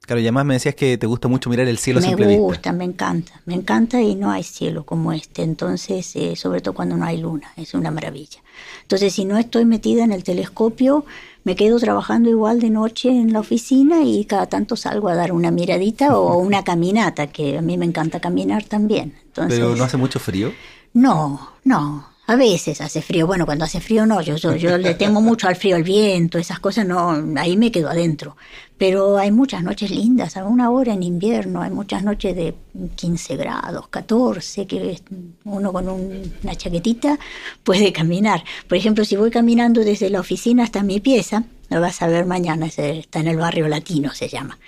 Claro, 0.07 0.21
y 0.21 0.25
además 0.25 0.45
me 0.45 0.55
decías 0.55 0.75
que 0.75 0.99
te 0.99 1.07
gusta 1.07 1.29
mucho 1.29 1.49
mirar 1.49 1.67
el 1.67 1.79
cielo 1.79 2.01
me 2.01 2.09
simple 2.09 2.27
Me 2.27 2.39
gusta, 2.39 2.73
me 2.73 2.85
encanta, 2.85 3.41
me 3.47 3.55
encanta 3.55 4.01
y 4.03 4.15
no 4.15 4.31
hay 4.31 4.43
cielo 4.43 4.85
como 4.85 5.13
este, 5.13 5.43
entonces, 5.43 6.15
eh, 6.17 6.37
sobre 6.37 6.61
todo 6.61 6.75
cuando 6.75 6.97
no 6.97 7.07
hay 7.07 7.17
luna, 7.17 7.53
es 7.57 7.73
una 7.75 7.91
maravilla. 7.91 8.41
Entonces, 8.83 9.15
si 9.15 9.25
no 9.25 9.39
estoy 9.39 9.65
metida 9.65 10.05
en 10.05 10.13
el 10.13 10.23
telescopio, 10.23 11.07
me 11.45 11.57
quedo 11.57 11.79
trabajando 11.79 12.29
igual 12.29 12.61
de 12.61 12.71
noche 12.71 13.09
en 13.09 13.33
la 13.33 13.41
oficina 13.41 14.03
y 14.03 14.25
cada 14.27 14.47
tanto 14.47 14.77
salgo 14.77 15.09
a 15.09 15.15
dar 15.15 15.33
una 15.33 15.51
miradita 15.51 16.19
o 16.19 16.39
una 16.39 16.65
caminata, 16.65 17.29
que 17.29 17.59
a 17.59 17.63
mí 17.63 17.79
me 17.79 17.87
encanta 17.87 18.21
caminar 18.21 18.65
también. 18.65 19.15
¿Pero 19.35 19.75
no 19.75 19.85
hace 19.85 19.97
mucho 19.97 20.19
frío? 20.19 20.53
No, 20.93 21.51
no, 21.65 22.14
a 22.27 22.37
veces 22.37 22.81
hace 22.81 23.03
frío. 23.03 23.27
Bueno, 23.27 23.45
cuando 23.47 23.65
hace 23.65 23.81
frío 23.81 24.07
no, 24.07 24.21
yo, 24.23 24.37
yo, 24.37 24.79
le 24.79 24.95
temo 24.95 25.21
mucho 25.21 25.49
al 25.49 25.57
frío, 25.57 25.77
al 25.77 25.83
viento, 25.83 26.39
esas 26.39 26.59
cosas 26.61 26.87
no, 26.87 27.11
ahí 27.37 27.57
me 27.57 27.71
quedo 27.71 27.89
adentro. 27.89 28.37
Pero 28.79 29.19
hay 29.19 29.31
muchas 29.31 29.63
noches 29.63 29.91
lindas, 29.91 30.37
a 30.37 30.45
una 30.45 30.71
hora 30.71 30.95
en 30.95 31.03
invierno, 31.03 31.63
hay 31.63 31.71
muchas 31.71 32.03
noches 32.03 32.35
de 32.35 32.55
15 32.97 33.37
grados, 33.37 33.89
14, 33.89 34.67
que 34.67 35.01
uno 35.45 35.73
con 35.73 35.89
una 35.89 36.55
chaquetita 36.57 37.19
puede 37.63 37.93
caminar. 37.93 38.43
Por 38.69 38.77
ejemplo, 38.77 39.05
si 39.05 39.17
voy 39.17 39.31
caminando 39.31 39.85
desde 39.85 40.11
la 40.11 40.21
oficina 40.21 40.65
hasta 40.65 40.83
mi 40.83 40.99
pieza, 40.99 41.45
lo 41.71 41.81
vas 41.81 42.03
a 42.03 42.09
ver 42.09 42.27
mañana, 42.27 42.67
está 42.67 43.21
en 43.21 43.29
el 43.29 43.37
barrio 43.37 43.69
latino, 43.69 44.13
se 44.13 44.29
llama. 44.29 44.59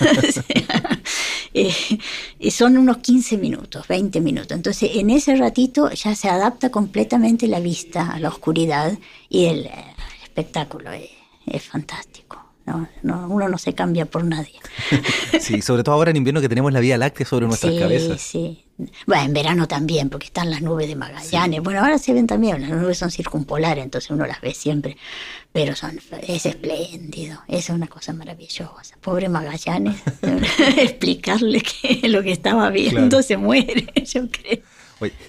Eh, 2.40 2.50
son 2.50 2.78
unos 2.78 2.98
15 2.98 3.36
minutos, 3.36 3.86
20 3.86 4.20
minutos. 4.20 4.52
Entonces, 4.52 4.90
en 4.94 5.10
ese 5.10 5.36
ratito 5.36 5.90
ya 5.90 6.14
se 6.14 6.28
adapta 6.28 6.70
completamente 6.70 7.46
la 7.46 7.60
vista 7.60 8.10
a 8.10 8.18
la 8.18 8.28
oscuridad 8.28 8.98
y 9.28 9.44
el, 9.44 9.70
espectáculo 10.24 10.90
es 11.46 11.62
fantástico. 11.62 12.11
No, 12.72 12.88
no, 13.02 13.28
uno 13.28 13.48
no 13.48 13.58
se 13.58 13.74
cambia 13.74 14.06
por 14.06 14.24
nadie. 14.24 14.54
sí, 15.40 15.60
sobre 15.60 15.82
todo 15.82 15.94
ahora 15.94 16.10
en 16.10 16.16
invierno 16.16 16.40
que 16.40 16.48
tenemos 16.48 16.72
la 16.72 16.80
Vía 16.80 16.96
Láctea 16.96 17.26
sobre 17.26 17.46
nuestras 17.46 17.74
cabezas. 17.74 18.20
Sí, 18.20 18.64
Bueno, 19.06 19.24
en 19.24 19.32
verano 19.34 19.68
también, 19.68 20.08
porque 20.08 20.26
están 20.26 20.50
las 20.50 20.62
nubes 20.62 20.88
de 20.88 20.96
Magallanes. 20.96 21.62
Bueno, 21.62 21.80
ahora 21.80 21.98
se 21.98 22.14
ven 22.14 22.26
también, 22.26 22.62
las 22.62 22.70
nubes 22.70 22.96
son 22.96 23.10
circumpolares, 23.10 23.84
entonces 23.84 24.10
uno 24.10 24.26
las 24.26 24.40
ve 24.40 24.54
siempre. 24.54 24.96
Pero 25.52 25.76
son, 25.76 26.00
es 26.26 26.46
espléndido, 26.46 27.42
es 27.46 27.68
una 27.68 27.88
cosa 27.88 28.14
maravillosa. 28.14 28.96
Pobre 29.02 29.28
Magallanes, 29.28 29.96
explicarle 30.78 31.60
que 31.60 32.08
lo 32.08 32.22
que 32.22 32.32
estaba 32.32 32.70
viendo 32.70 33.22
se 33.22 33.36
muere, 33.36 33.92
yo 34.06 34.28
creo. 34.30 34.60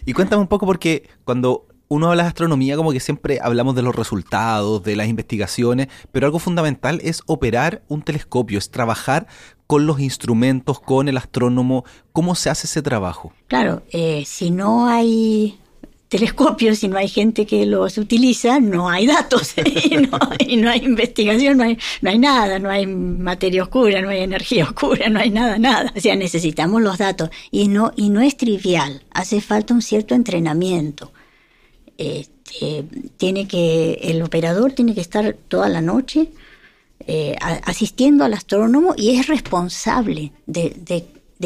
y 0.06 0.14
cuéntame 0.14 0.42
un 0.42 0.48
poco 0.48 0.66
porque 0.66 1.10
cuando 1.26 1.68
uno 1.94 2.10
habla 2.10 2.24
de 2.24 2.30
astronomía 2.30 2.76
como 2.76 2.92
que 2.92 3.00
siempre 3.00 3.40
hablamos 3.40 3.76
de 3.76 3.84
los 3.84 3.96
resultados, 3.96 4.84
de 4.84 4.96
las 4.96 5.08
investigaciones, 5.08 5.90
pero 6.12 6.26
algo 6.26 6.40
fundamental 6.40 7.00
es 7.04 7.22
operar 7.28 7.84
un 7.88 8.02
telescopio, 8.02 8.58
es 8.58 8.72
trabajar 8.72 9.28
con 9.68 9.86
los 9.86 10.00
instrumentos, 10.00 10.80
con 10.80 11.08
el 11.08 11.18
astrónomo. 11.18 11.86
¿Cómo 12.12 12.34
se 12.34 12.50
hace 12.50 12.66
ese 12.66 12.82
trabajo? 12.82 13.32
Claro, 13.48 13.84
eh, 13.92 14.24
si 14.26 14.50
no 14.50 14.88
hay 14.88 15.60
telescopios, 16.10 16.80
si 16.80 16.88
no 16.88 16.98
hay 16.98 17.08
gente 17.08 17.46
que 17.46 17.66
los 17.68 18.00
utiliza, 18.00 18.60
no 18.60 18.90
hay 18.90 19.06
datos 19.06 19.54
y, 19.58 20.58
no, 20.58 20.70
hay 20.70 20.80
investigación, 20.84 21.58
no 21.58 21.64
hay, 21.64 21.78
no 22.02 22.10
hay 22.10 22.18
nada, 22.18 22.58
no 22.58 22.72
hay 22.72 22.88
materia 22.88 23.62
oscura, 23.62 24.02
no 24.02 24.10
hay 24.10 24.22
energía 24.22 24.64
oscura, 24.70 25.10
no 25.10 25.20
hay 25.20 25.30
nada, 25.30 25.60
nada. 25.60 25.94
O 25.96 26.00
sea, 26.00 26.16
necesitamos 26.16 26.82
los 26.82 26.98
datos 26.98 27.30
y 27.52 27.68
no, 27.68 27.92
y 27.96 28.10
no 28.10 28.22
es 28.22 28.36
trivial, 28.36 29.04
hace 29.12 29.42
falta 29.42 29.76
un 29.76 29.84
cierto 29.84 30.16
entrenamiento. 30.16 31.13
Este, 31.98 32.86
tiene 33.18 33.48
que, 33.48 34.00
el 34.02 34.22
operador 34.22 34.74
tiene 34.74 34.96
que 34.96 35.02
estar 35.02 35.36
toda 35.48 35.70
la 35.70 35.82
noche 35.82 36.30
eh, 37.06 37.36
asistiendo 37.40 38.24
al 38.24 38.34
astrónomo 38.34 38.94
y 38.96 39.18
es 39.18 39.28
responsable 39.28 40.32
de, 40.46 40.72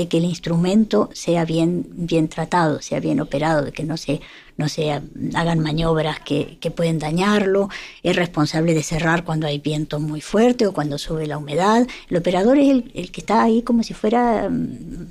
que 0.10 0.18
el 0.18 0.26
instrumento 0.26 1.10
sea 1.14 1.44
bien, 1.44 1.88
bien 1.92 2.28
tratado, 2.28 2.82
sea 2.82 3.00
bien 3.00 3.20
operado, 3.20 3.64
de 3.64 3.72
que 3.72 3.84
no 3.84 3.98
se, 3.98 4.22
no 4.56 4.70
se 4.70 4.92
hagan 4.92 5.60
maniobras 5.60 6.20
que, 6.20 6.60
pueden 6.76 7.00
dañarlo, 7.00 7.70
es 8.04 8.16
responsable 8.16 8.76
de 8.76 8.84
cerrar 8.84 9.24
cuando 9.24 9.48
hay 9.48 9.58
viento 9.58 10.00
muy 10.00 10.22
fuerte 10.22 10.68
o 10.68 10.74
cuando 10.74 11.00
sube 11.00 11.26
la 11.26 11.40
humedad. 11.40 11.88
El 12.10 12.18
operador 12.18 12.60
es 12.60 12.70
el, 12.70 12.92
el 12.94 13.12
que 13.12 13.22
está 13.22 13.42
ahí 13.42 13.64
como 13.64 13.82
si 13.82 13.96
fuera 13.96 14.48
mm, 14.50 15.08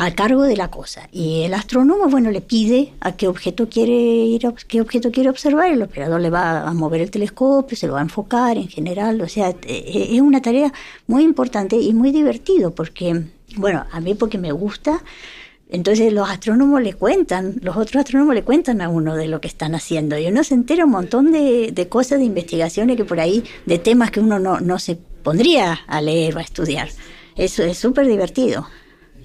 a 0.00 0.14
cargo 0.14 0.44
de 0.44 0.56
la 0.56 0.68
cosa. 0.68 1.10
Y 1.12 1.42
el 1.42 1.52
astrónomo, 1.52 2.08
bueno, 2.08 2.30
le 2.30 2.40
pide 2.40 2.94
a 3.00 3.18
qué 3.18 3.28
objeto 3.28 3.68
quiere 3.68 3.92
ir, 3.92 4.40
qué 4.66 4.80
objeto 4.80 5.10
quiere 5.10 5.28
observar, 5.28 5.70
el 5.70 5.82
operador 5.82 6.22
le 6.22 6.30
va 6.30 6.66
a 6.66 6.72
mover 6.72 7.02
el 7.02 7.10
telescopio, 7.10 7.76
se 7.76 7.86
lo 7.86 7.92
va 7.92 7.98
a 7.98 8.02
enfocar 8.02 8.56
en 8.56 8.68
general, 8.68 9.20
o 9.20 9.28
sea, 9.28 9.50
e, 9.50 10.14
es 10.14 10.20
una 10.22 10.40
tarea 10.40 10.72
muy 11.06 11.22
importante 11.22 11.76
y 11.76 11.92
muy 11.92 12.12
divertido 12.12 12.74
porque, 12.74 13.24
bueno, 13.56 13.84
a 13.92 14.00
mí 14.00 14.14
porque 14.14 14.38
me 14.38 14.52
gusta, 14.52 15.04
entonces 15.68 16.14
los 16.14 16.30
astrónomos 16.30 16.80
le 16.80 16.94
cuentan, 16.94 17.56
los 17.60 17.76
otros 17.76 17.96
astrónomos 17.96 18.34
le 18.34 18.42
cuentan 18.42 18.80
a 18.80 18.88
uno 18.88 19.16
de 19.16 19.28
lo 19.28 19.42
que 19.42 19.48
están 19.48 19.74
haciendo 19.74 20.16
y 20.18 20.26
uno 20.28 20.42
se 20.44 20.54
entera 20.54 20.86
un 20.86 20.92
montón 20.92 21.30
de, 21.30 21.72
de 21.72 21.88
cosas, 21.90 22.20
de 22.20 22.24
investigaciones 22.24 22.96
que 22.96 23.04
por 23.04 23.20
ahí, 23.20 23.44
de 23.66 23.78
temas 23.78 24.10
que 24.10 24.20
uno 24.20 24.38
no, 24.38 24.60
no 24.60 24.78
se 24.78 24.96
pondría 24.96 25.80
a 25.86 26.00
leer 26.00 26.36
o 26.36 26.38
a 26.38 26.42
estudiar. 26.42 26.88
Eso 27.36 27.62
es 27.62 27.76
súper 27.76 28.06
divertido. 28.06 28.66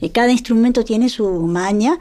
Y 0.02 0.10
cada 0.10 0.32
instrumento 0.32 0.84
tiene 0.84 1.10
su 1.10 1.28
maña, 1.48 1.98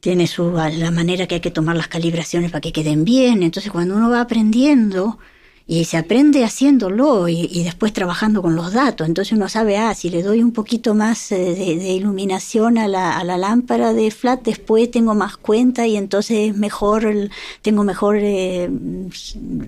tiene 0.00 0.26
su, 0.26 0.50
la 0.50 0.90
manera 0.90 1.26
que 1.26 1.36
hay 1.36 1.40
que 1.40 1.50
tomar 1.50 1.76
las 1.76 1.88
calibraciones 1.88 2.50
para 2.50 2.60
que 2.60 2.72
queden 2.72 3.04
bien. 3.04 3.42
Entonces 3.42 3.70
cuando 3.70 3.96
uno 3.96 4.10
va 4.10 4.20
aprendiendo 4.20 5.18
y 5.66 5.84
se 5.84 5.96
aprende 5.96 6.44
haciéndolo 6.44 7.28
y, 7.28 7.62
después 7.62 7.92
trabajando 7.92 8.42
con 8.42 8.56
los 8.56 8.72
datos, 8.72 9.06
entonces 9.06 9.32
uno 9.32 9.48
sabe, 9.48 9.76
ah, 9.78 9.94
si 9.94 10.10
le 10.10 10.22
doy 10.22 10.42
un 10.42 10.52
poquito 10.52 10.92
más 10.94 11.30
eh, 11.30 11.36
de, 11.54 11.92
iluminación 11.92 12.78
a 12.78 12.88
la, 12.88 13.16
a 13.16 13.24
la, 13.24 13.38
lámpara 13.38 13.92
de 13.92 14.10
flat, 14.10 14.42
después 14.42 14.90
tengo 14.90 15.14
más 15.14 15.36
cuenta 15.36 15.86
y 15.86 15.96
entonces 15.96 16.56
mejor, 16.56 17.30
tengo 17.62 17.84
mejor, 17.84 18.18
eh, 18.20 18.68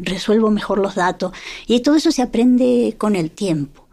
resuelvo 0.03 0.51
mejor 0.51 0.79
los 0.79 0.97
datos. 0.97 1.33
Y 1.69 1.81
todo 1.81 1.95
eso 1.95 2.11
se 2.11 2.23
aprende 2.23 2.97
con 2.99 3.15
el 3.15 3.31
tiempo 3.31 3.84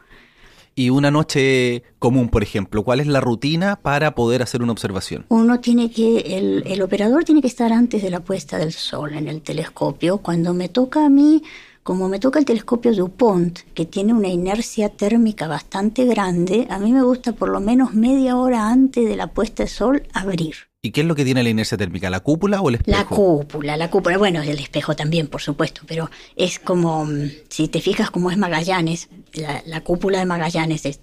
y 0.75 0.89
una 0.89 1.11
noche 1.11 1.83
común, 1.99 2.29
por 2.29 2.43
ejemplo? 2.43 2.83
¿Cuál 2.83 2.99
es 2.99 3.07
la 3.07 3.21
rutina 3.21 3.75
para 3.75 4.15
poder 4.15 4.41
hacer 4.41 4.61
una 4.61 4.71
observación? 4.71 5.25
Uno 5.29 5.59
tiene 5.59 5.91
que, 5.91 6.63
el, 6.65 6.81
operador 6.81 7.23
tiene 7.23 7.41
que 7.41 7.47
estar 7.47 7.71
antes 7.73 8.01
de 8.01 8.09
la 8.09 8.21
puesta 8.21 8.57
del 8.57 8.73
sol 8.73 9.13
en 9.13 9.27
el 9.27 9.41
telescopio. 9.41 10.19
Cuando 10.19 10.53
me 10.53 10.69
toca 10.69 11.05
a 11.05 11.09
mí 11.09 11.43
como 11.83 12.09
me 12.09 12.19
toca 12.19 12.37
el 12.37 12.45
telescopio 12.45 12.93
DuPont, 12.93 13.59
que 13.73 13.85
tiene 13.87 14.13
una 14.13 14.27
inercia 14.27 14.89
térmica 14.89 15.47
bastante 15.47 16.05
grande, 16.05 16.67
a 16.69 16.77
mí 16.77 16.91
me 16.93 17.01
gusta 17.01 17.33
por 17.33 17.49
lo 17.49 17.59
menos 17.59 17.95
media 17.95 18.37
hora 18.37 18.69
antes 18.69 19.03
de 19.03 19.15
la 19.15 19.27
puesta 19.27 19.63
de 19.63 19.69
sol 19.69 20.03
abrir. 20.13 20.70
¿Y 20.83 20.89
qué 20.91 21.01
es 21.01 21.07
lo 21.07 21.13
que 21.13 21.23
tiene 21.23 21.43
la 21.43 21.49
inercia 21.49 21.77
térmica? 21.77 22.09
¿La 22.09 22.21
cúpula 22.21 22.59
o 22.59 22.69
el 22.69 22.75
espejo? 22.75 22.97
La 22.97 23.05
cúpula, 23.05 23.77
la 23.77 23.91
cúpula. 23.91 24.17
Bueno, 24.17 24.41
el 24.41 24.57
espejo 24.57 24.95
también, 24.95 25.27
por 25.27 25.39
supuesto, 25.39 25.81
pero 25.85 26.09
es 26.35 26.57
como, 26.57 27.05
mm, 27.05 27.29
si 27.49 27.67
te 27.67 27.81
fijas 27.81 28.09
cómo 28.09 28.31
es 28.31 28.37
Magallanes, 28.37 29.07
la, 29.33 29.81
cúpula 29.81 30.17
de 30.17 30.25
Magallanes 30.25 30.85
es, 30.87 30.99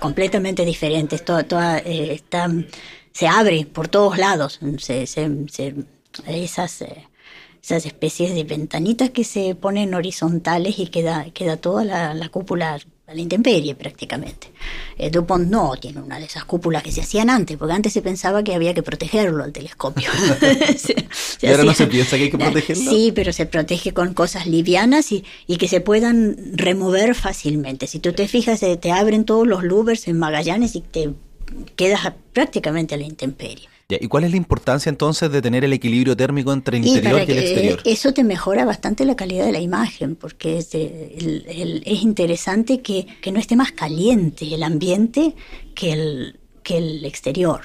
completamente 0.00 0.64
diferente. 0.64 1.14
Es 1.14 1.24
toda, 1.24 1.78
eh, 1.78 2.12
está, 2.12 2.50
se 3.12 3.28
abre 3.28 3.66
por 3.66 3.86
todos 3.86 4.18
lados. 4.18 4.58
Se, 4.78 5.02
esas, 5.04 6.82
eh, 6.82 7.06
esas 7.62 7.86
especies 7.86 8.34
de 8.34 8.42
ventanitas 8.42 9.10
que 9.10 9.22
se 9.22 9.54
ponen 9.54 9.94
horizontales 9.94 10.80
y 10.80 10.88
queda, 10.88 11.30
queda 11.32 11.56
toda 11.56 11.84
la, 11.84 12.14
la 12.14 12.28
cúpula 12.30 12.80
a 13.08 13.14
la 13.14 13.22
intemperie 13.22 13.74
prácticamente. 13.74 14.48
Eh, 14.98 15.10
Dupont 15.10 15.48
no 15.48 15.74
tiene 15.80 16.00
una 16.00 16.18
de 16.18 16.26
esas 16.26 16.44
cúpulas 16.44 16.82
que 16.82 16.92
se 16.92 17.00
hacían 17.00 17.30
antes, 17.30 17.56
porque 17.56 17.72
antes 17.72 17.94
se 17.94 18.02
pensaba 18.02 18.44
que 18.44 18.54
había 18.54 18.74
que 18.74 18.82
protegerlo 18.82 19.44
al 19.44 19.52
telescopio. 19.52 20.10
¿Y 21.40 21.46
ahora 21.46 21.64
no 21.64 21.72
se 21.72 21.86
piensa 21.86 22.18
que 22.18 22.24
hay 22.24 22.30
que 22.30 22.36
protegerlo? 22.36 22.90
Sí, 22.90 23.12
pero 23.14 23.32
se 23.32 23.46
protege 23.46 23.94
con 23.94 24.12
cosas 24.12 24.46
livianas 24.46 25.10
y, 25.10 25.24
y 25.46 25.56
que 25.56 25.68
se 25.68 25.80
puedan 25.80 26.36
remover 26.52 27.14
fácilmente. 27.14 27.86
Si 27.86 27.98
tú 27.98 28.12
te 28.12 28.28
fijas, 28.28 28.60
te 28.60 28.92
abren 28.92 29.24
todos 29.24 29.46
los 29.46 29.64
louvers 29.64 30.06
en 30.06 30.18
Magallanes 30.18 30.76
y 30.76 30.82
te 30.82 31.10
quedas 31.76 32.12
prácticamente 32.34 32.94
a 32.94 32.98
la 32.98 33.04
intemperie. 33.04 33.68
¿Y 33.90 34.06
cuál 34.08 34.24
es 34.24 34.32
la 34.32 34.36
importancia 34.36 34.90
entonces 34.90 35.32
de 35.32 35.40
tener 35.40 35.64
el 35.64 35.72
equilibrio 35.72 36.14
térmico 36.14 36.52
entre 36.52 36.76
el 36.76 36.86
interior 36.86 37.22
y 37.26 37.32
el 37.32 37.38
exterior? 37.38 37.80
Eso 37.86 38.12
te 38.12 38.22
mejora 38.22 38.66
bastante 38.66 39.06
la 39.06 39.16
calidad 39.16 39.46
de 39.46 39.52
la 39.52 39.60
imagen, 39.60 40.14
porque 40.14 40.58
es, 40.58 40.74
es 40.74 42.02
interesante 42.02 42.82
que, 42.82 43.06
que, 43.22 43.32
no 43.32 43.40
esté 43.40 43.56
más 43.56 43.72
caliente 43.72 44.54
el 44.54 44.62
ambiente 44.62 45.34
que 45.74 45.92
el, 45.94 46.40
que 46.62 46.76
el 46.76 47.02
exterior. 47.06 47.62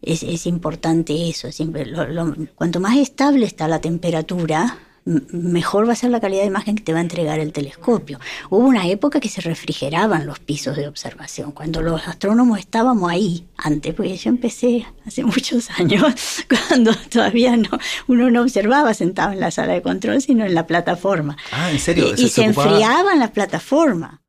Es, 0.00 0.22
es 0.22 0.46
importante 0.46 1.28
eso. 1.28 1.48
cuanto 2.54 2.80
más 2.80 2.96
estable 2.96 3.44
está 3.44 3.68
la 3.68 3.82
temperatura, 3.82 4.78
mejor 5.04 5.86
va 5.88 5.92
a 5.92 5.96
ser 5.96 6.10
la 6.10 6.20
calidad 6.20 6.42
de 6.42 6.48
imagen 6.48 6.76
que 6.76 6.82
te 6.82 6.92
va 6.92 6.98
a 6.98 7.02
entregar 7.02 7.38
el 7.38 7.52
telescopio. 7.52 8.18
Hubo 8.50 8.66
una 8.66 8.88
época 8.88 9.20
que 9.20 9.28
se 9.28 9.40
refrigeraban 9.40 10.26
los 10.26 10.38
pisos 10.38 10.76
de 10.76 10.88
observación, 10.88 11.52
cuando 11.52 11.82
los 11.82 12.06
astrónomos 12.08 12.58
estábamos 12.58 13.10
ahí 13.10 13.46
antes, 13.56 13.94
porque 13.94 14.16
yo 14.16 14.30
empecé 14.30 14.86
hace 15.06 15.24
muchos 15.24 15.70
años, 15.70 16.14
cuando 16.68 16.94
todavía 16.94 17.56
no, 17.56 17.70
uno 18.06 18.30
no 18.30 18.42
observaba 18.42 18.94
sentado 18.94 19.32
en 19.32 19.40
la 19.40 19.50
sala 19.50 19.74
de 19.74 19.82
control, 19.82 20.22
sino 20.22 20.44
en 20.44 20.54
la 20.54 20.66
plataforma. 20.66 21.36
Ah, 21.52 21.70
¿en 21.70 21.78
serio? 21.78 22.14
Y, 22.16 22.28
se, 22.28 22.44
enfriaban 22.44 23.18
las 23.18 23.30
plataformas 23.30 24.23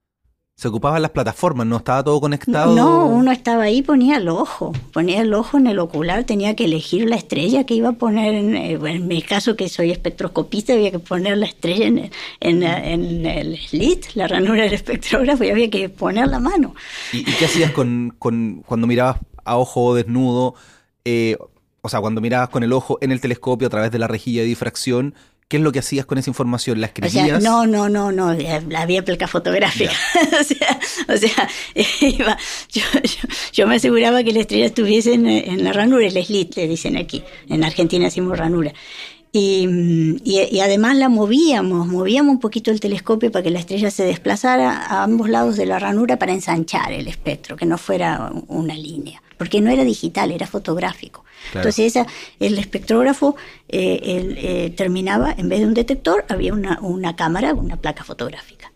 se 0.56 0.70
ocupaban 0.70 1.02
las 1.02 1.12
plataformas, 1.12 1.68
no 1.68 1.78
estaba 1.78 2.02
todo 2.02 2.22
conectado. 2.22 2.74
No, 2.74 3.08
uno 3.08 3.32
estaba 3.34 3.64
ahí, 3.64 3.82
ponía 3.82 4.18
el 4.18 4.30
ojo, 4.30 4.72
ponía 4.94 5.22
el 5.22 5.34
ojo 5.34 5.58
en 5.58 5.68
el 5.68 5.80
ocular, 5.80 6.24
tenía 6.24 6.56
que 6.56 6.64
elegir 6.64 7.10
la 7.10 7.18
estrella 7.18 7.66
que 7.66 7.74
iba 7.74 7.90
a 7.90 7.94
poner, 7.94 8.34
en, 8.34 8.56
eh, 8.56 8.80
en 8.82 9.06
mi 9.06 9.22
caso 9.22 9.58
que 9.58 9.68
soy 9.68 9.92
espectroscopista, 9.92 10.72
había 10.72 10.92
que 10.92 11.00
poner 11.00 11.38
la 11.38 11.46
estrella 11.46 11.88
en, 11.88 12.10
en, 12.40 13.26
el 13.26 13.58
slit, 13.58 14.06
la 14.14 14.30
ranura 14.30 14.64
del 14.64 14.74
espectrógrafo, 14.74 15.44
y 15.44 15.50
había 15.50 15.70
que 15.70 15.90
poner 15.90 16.30
la 16.30 16.40
mano. 16.40 16.74
¿Y, 17.12 17.26
qué 17.26 17.46
hacías 17.46 17.72
con, 17.72 18.16
con, 18.18 18.64
cuando 18.66 18.88
mirabas 18.88 19.18
a 19.44 19.58
ojo 19.58 19.94
desnudo? 19.94 20.56
Eh, 21.04 21.38
o 21.82 21.90
sea, 21.90 22.00
cuando 22.00 22.22
mirabas 22.22 22.48
con 22.48 22.64
el 22.64 22.72
ojo 22.72 22.98
en 23.02 23.12
el 23.12 23.20
telescopio 23.20 23.68
a 23.68 23.70
través 23.70 23.92
de 23.92 24.00
la 24.00 24.08
rejilla 24.08 24.42
de 24.42 24.48
difracción, 24.48 25.16
¿Qué 25.48 25.58
es 25.58 25.64
lo 25.64 25.72
que 25.72 25.78
hacías 25.78 26.08
con 26.08 26.18
esa 26.18 26.32
información? 26.32 26.82
¿La 26.82 26.88
escribías? 26.88 27.44
no, 27.44 27.68
no, 27.68 27.88
no, 27.88 28.12
no, 28.12 28.36
había 28.76 29.06
placa 29.06 29.28
fotográfica. 29.28 29.92
o 30.40 30.44
sea, 30.44 30.80
o 31.08 31.18
sea 31.18 31.50
iba, 32.02 32.36
yo, 32.72 32.82
yo, 33.54 33.68
me 33.68 33.76
aseguraba 33.76 34.24
que 34.24 34.34
la 34.34 34.40
estrella 34.40 34.66
estuviese 34.66 35.14
en, 35.14 35.64
la 35.64 35.72
ranura, 35.72 36.08
el 36.08 36.26
slit, 36.26 36.56
le 36.56 36.68
dicen 36.68 36.98
aquí. 36.98 37.24
En 37.48 37.64
Argentina 37.64 38.08
hacemos 38.08 38.36
ranura. 38.40 38.74
Y, 39.32 40.18
y, 40.24 40.60
además 40.62 40.96
la 40.96 41.10
movíamos, 41.10 41.88
movíamos 41.88 42.36
un 42.36 42.40
poquito 42.40 42.72
el 42.72 42.80
telescopio 42.80 43.32
para 43.32 43.44
que 43.44 43.52
la 43.52 43.60
estrella 43.60 43.92
se 43.92 44.06
desplazara 44.06 44.72
a 44.72 45.04
ambos 45.04 45.30
lados 45.30 45.58
de 45.58 45.66
la 45.66 45.78
ranura 45.78 46.18
para 46.18 46.32
ensanchar 46.32 46.94
el 46.94 47.08
espectro, 47.08 47.58
que 47.58 47.66
no 47.66 47.78
fuera 47.78 48.32
una 48.48 48.76
línea, 48.76 49.22
porque 49.38 49.60
no 49.60 49.70
era 49.70 49.84
digital, 49.84 50.32
era 50.32 50.48
fotográfico. 50.48 51.25
Entonces 51.54 51.88
esa, 51.88 52.08
el 52.40 52.58
espectrógrafo 52.58 53.36
eh, 53.70 54.00
eh, 54.38 54.74
terminaba, 54.76 55.34
en 55.38 55.50
vez 55.50 55.60
de 55.60 55.66
un 55.66 55.74
detector, 55.74 56.26
había 56.30 56.54
una, 56.54 56.80
una 56.82 57.16
cámara, 57.16 57.54
una 57.54 57.78
placa 57.78 58.04
fotográfica. 58.04 58.72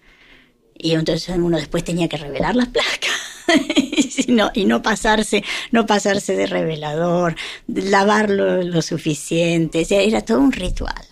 Y 0.78 0.94
entonces 0.94 1.36
uno 1.38 1.58
después 1.58 1.84
tenía 1.84 2.08
que 2.08 2.18
revelar 2.18 2.56
las 2.56 2.70
placas 2.70 3.12
y, 4.28 4.32
no, 4.32 4.50
y 4.54 4.66
no 4.66 4.82
pasarse, 4.82 5.44
no 5.72 5.86
pasarse 5.86 6.36
de 6.36 6.48
revelador, 6.48 7.36
lavarlo 7.68 8.64
lo 8.64 8.82
suficiente. 8.82 9.82
O 9.82 9.86
sea, 9.86 10.02
era 10.02 10.22
todo 10.22 10.40
un 10.40 10.54
ritual, 10.54 11.06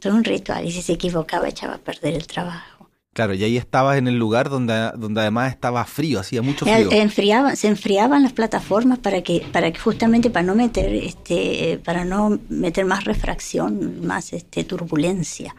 todo 0.00 0.14
un 0.14 0.24
ritual. 0.24 0.64
Y 0.66 0.72
si 0.72 0.82
se 0.82 0.94
equivocaba 0.94 1.48
echaba 1.48 1.74
a 1.74 1.78
perder 1.78 2.14
el 2.14 2.26
trabajo. 2.26 2.71
Claro, 3.12 3.34
y 3.34 3.44
ahí 3.44 3.58
estabas 3.58 3.98
en 3.98 4.08
el 4.08 4.18
lugar 4.18 4.48
donde, 4.48 4.90
donde 4.96 5.20
además 5.20 5.52
estaba 5.52 5.84
frío, 5.84 6.20
hacía 6.20 6.40
mucho 6.40 6.64
frío. 6.64 6.90
Enfriaban, 6.90 7.56
se 7.58 7.68
enfriaban 7.68 8.22
las 8.22 8.32
plataformas 8.32 8.98
para 8.98 9.22
que, 9.22 9.46
para 9.52 9.70
que 9.70 9.78
justamente 9.78 10.30
para 10.30 10.46
no 10.46 10.54
meter, 10.54 10.94
este, 10.94 11.78
para 11.84 12.06
no 12.06 12.38
meter 12.48 12.86
más 12.86 13.04
refracción, 13.04 14.06
más 14.06 14.32
este, 14.32 14.64
turbulencia 14.64 15.54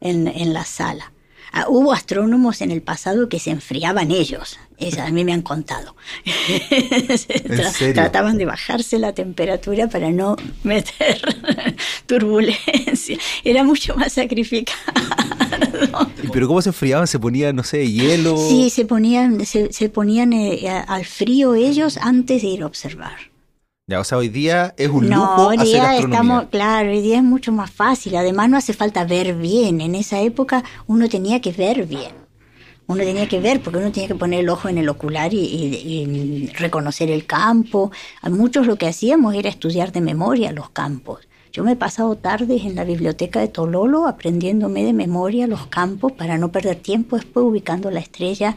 en, 0.00 0.28
en 0.28 0.54
la 0.54 0.64
sala. 0.64 1.12
Ah, 1.52 1.66
hubo 1.68 1.92
astrónomos 1.92 2.62
en 2.62 2.70
el 2.70 2.80
pasado 2.80 3.28
que 3.28 3.38
se 3.38 3.50
enfriaban 3.50 4.10
ellos, 4.10 4.58
a 4.98 5.10
mí 5.10 5.24
me 5.24 5.32
han 5.32 5.42
contado. 5.42 5.94
Trataban 7.94 8.38
de 8.38 8.44
bajarse 8.44 8.98
la 8.98 9.12
temperatura 9.12 9.88
para 9.88 10.10
no 10.10 10.36
meter 10.62 11.20
turbulencia. 12.06 13.18
Era 13.44 13.64
mucho 13.64 13.96
más 13.96 14.12
sacrificado. 14.12 14.78
¿Pero 16.32 16.48
cómo 16.48 16.62
se 16.62 16.70
enfriaban? 16.70 17.06
¿Se 17.06 17.18
ponían, 17.18 17.56
no 17.56 17.62
sé, 17.62 17.90
hielo? 17.90 18.36
Sí, 18.36 18.70
se 18.70 18.84
ponían, 18.84 19.44
se, 19.44 19.88
ponían 19.88 20.32
eh, 20.32 20.68
al 20.86 21.04
frío 21.04 21.54
ellos 21.54 21.98
antes 22.00 22.42
de 22.42 22.48
ir 22.48 22.62
a 22.62 22.66
observar. 22.66 23.32
Ya, 23.88 24.00
o 24.00 24.04
sea, 24.04 24.18
hoy 24.18 24.28
día 24.28 24.74
es 24.76 24.88
un 24.88 25.10
lujo 25.10 25.48
hoy 25.48 25.58
día 25.58 25.98
estamos, 25.98 26.44
claro, 26.50 26.90
hoy 26.90 27.02
día 27.02 27.16
es 27.16 27.24
mucho 27.24 27.52
más 27.52 27.70
fácil. 27.70 28.16
Además, 28.16 28.48
no 28.48 28.56
hace 28.56 28.72
falta 28.72 29.04
ver 29.04 29.34
bien. 29.34 29.80
En 29.80 29.94
esa 29.94 30.20
época 30.20 30.62
uno 30.86 31.08
tenía 31.08 31.40
que 31.40 31.52
ver 31.52 31.84
bien. 31.84 32.21
Uno 32.92 33.04
tenía 33.04 33.26
que 33.26 33.40
ver 33.40 33.62
porque 33.62 33.78
uno 33.78 33.90
tenía 33.90 34.08
que 34.08 34.14
poner 34.14 34.40
el 34.40 34.50
ojo 34.50 34.68
en 34.68 34.76
el 34.76 34.86
ocular 34.90 35.32
y, 35.32 36.50
reconocer 36.58 37.10
el 37.10 37.24
campo. 37.24 37.90
A 38.20 38.28
muchos 38.28 38.66
lo 38.66 38.76
que 38.76 38.86
hacíamos 38.86 39.34
era 39.34 39.48
estudiar 39.48 39.92
de 39.92 40.02
memoria 40.02 40.52
los 40.52 40.68
campos. 40.68 41.26
Yo 41.54 41.64
me 41.64 41.72
he 41.72 41.76
pasado 41.76 42.16
tardes 42.16 42.64
en 42.64 42.74
la 42.74 42.84
biblioteca 42.84 43.40
de 43.40 43.48
Tololo 43.48 44.06
aprendiéndome 44.06 44.84
de 44.84 44.92
memoria 44.92 45.46
los 45.46 45.66
campos 45.68 46.12
para 46.12 46.36
no 46.36 46.52
perder 46.52 46.76
tiempo 46.76 47.16
después 47.16 47.46
ubicando 47.46 47.90
la 47.90 48.00
estrella 48.00 48.56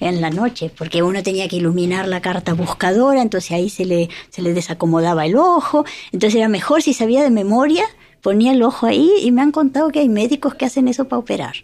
en 0.00 0.22
la 0.22 0.30
noche, 0.30 0.70
porque 0.76 1.02
uno 1.02 1.22
tenía 1.22 1.46
que 1.48 1.56
iluminar 1.56 2.08
la 2.08 2.22
carta 2.22 2.54
buscadora, 2.54 3.20
entonces 3.20 3.50
ahí 3.50 3.68
se 3.68 3.84
le, 3.84 4.08
se 4.30 4.40
le 4.40 4.54
desacomodaba 4.54 5.26
el 5.26 5.36
ojo, 5.36 5.84
entonces 6.12 6.36
era 6.36 6.48
mejor 6.48 6.82
si 6.82 6.94
sabía 6.94 7.22
de 7.22 7.30
memoria, 7.30 7.84
ponía 8.22 8.52
el 8.52 8.62
ojo 8.62 8.86
ahí 8.86 9.10
y 9.22 9.32
me 9.32 9.42
han 9.42 9.50
contado 9.50 9.90
que 9.90 9.98
hay 9.98 10.08
médicos 10.08 10.54
que 10.54 10.64
hacen 10.64 10.88
eso 10.88 11.06
para 11.08 11.18
operar. 11.18 11.56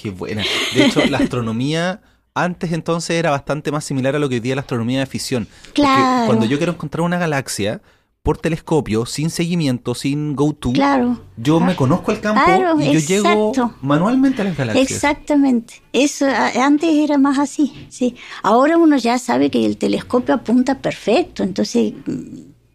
Qué 0.00 0.10
buena. 0.10 0.44
De 0.74 0.86
hecho, 0.86 1.04
la 1.06 1.18
astronomía 1.18 2.00
antes 2.34 2.72
entonces 2.72 3.16
era 3.16 3.30
bastante 3.30 3.72
más 3.72 3.84
similar 3.84 4.14
a 4.14 4.20
lo 4.20 4.28
que 4.28 4.36
hoy 4.36 4.40
día 4.40 4.54
la 4.54 4.60
astronomía 4.60 5.00
de 5.00 5.06
fisión. 5.06 5.48
Claro. 5.72 6.26
cuando 6.26 6.46
yo 6.46 6.56
quiero 6.58 6.72
encontrar 6.72 7.02
una 7.02 7.18
galaxia, 7.18 7.80
por 8.22 8.36
telescopio, 8.38 9.06
sin 9.06 9.30
seguimiento, 9.30 9.94
sin 9.94 10.36
go-to, 10.36 10.72
claro. 10.72 11.18
yo 11.36 11.60
me 11.60 11.74
conozco 11.74 12.12
el 12.12 12.20
campo 12.20 12.42
y 12.78 12.92
yo 12.92 13.00
llego 13.00 13.52
manualmente 13.80 14.42
a 14.42 14.44
las 14.44 14.56
galaxias. 14.56 14.90
Exactamente. 14.90 15.82
Eso 15.92 16.26
antes 16.26 16.90
era 16.90 17.16
más 17.16 17.38
así, 17.38 17.86
sí. 17.88 18.16
Ahora 18.42 18.76
uno 18.76 18.98
ya 18.98 19.18
sabe 19.18 19.50
que 19.50 19.64
el 19.64 19.78
telescopio 19.78 20.34
apunta 20.34 20.78
perfecto, 20.78 21.42
entonces 21.42 21.94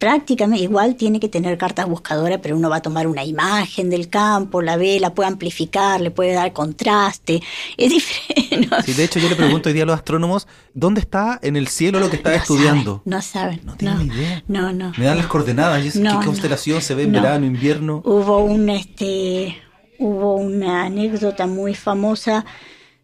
prácticamente 0.04 0.62
igual 0.62 0.96
tiene 0.96 1.18
que 1.18 1.30
tener 1.30 1.56
cartas 1.56 1.86
buscadoras, 1.88 2.38
pero 2.42 2.58
uno 2.58 2.68
va 2.68 2.76
a 2.76 2.82
tomar 2.82 3.06
una 3.06 3.24
imagen 3.24 3.88
del 3.88 4.10
campo, 4.10 4.60
la 4.60 4.76
ve, 4.76 5.00
la 5.00 5.14
puede 5.14 5.30
amplificar, 5.30 5.98
le 5.98 6.10
puede 6.10 6.34
dar 6.34 6.52
contraste, 6.52 7.42
es 7.78 7.90
diferente. 7.90 8.82
Sí, 8.84 8.92
de 8.92 9.04
hecho 9.04 9.18
yo 9.18 9.30
le 9.30 9.34
pregunto 9.34 9.70
hoy 9.70 9.72
día 9.72 9.84
a 9.84 9.86
los 9.86 9.96
astrónomos, 9.96 10.46
¿dónde 10.74 11.00
está 11.00 11.38
en 11.42 11.56
el 11.56 11.68
cielo 11.68 12.00
lo 12.00 12.10
que 12.10 12.16
está 12.16 12.34
estudiando? 12.34 13.00
no 13.06 13.22
saben. 13.22 13.62
No 13.64 13.76
tienen 13.76 14.08
ni 14.08 14.14
idea. 14.14 14.44
No, 14.46 14.74
no. 14.74 14.92
Me 14.98 15.06
dan 15.06 15.16
las 15.16 15.26
coordenadas, 15.26 15.96
y 15.96 16.02
¿qué 16.02 16.10
constelación 16.22 16.82
se 16.82 16.94
ve 16.94 17.04
en 17.04 17.12
verano, 17.12 17.46
invierno? 17.46 18.02
Hubo 18.04 18.44
un, 18.44 18.68
este, 18.68 19.56
hubo 19.98 20.34
una 20.34 20.84
anécdota 20.84 21.46
muy 21.46 21.74
famosa 21.74 22.44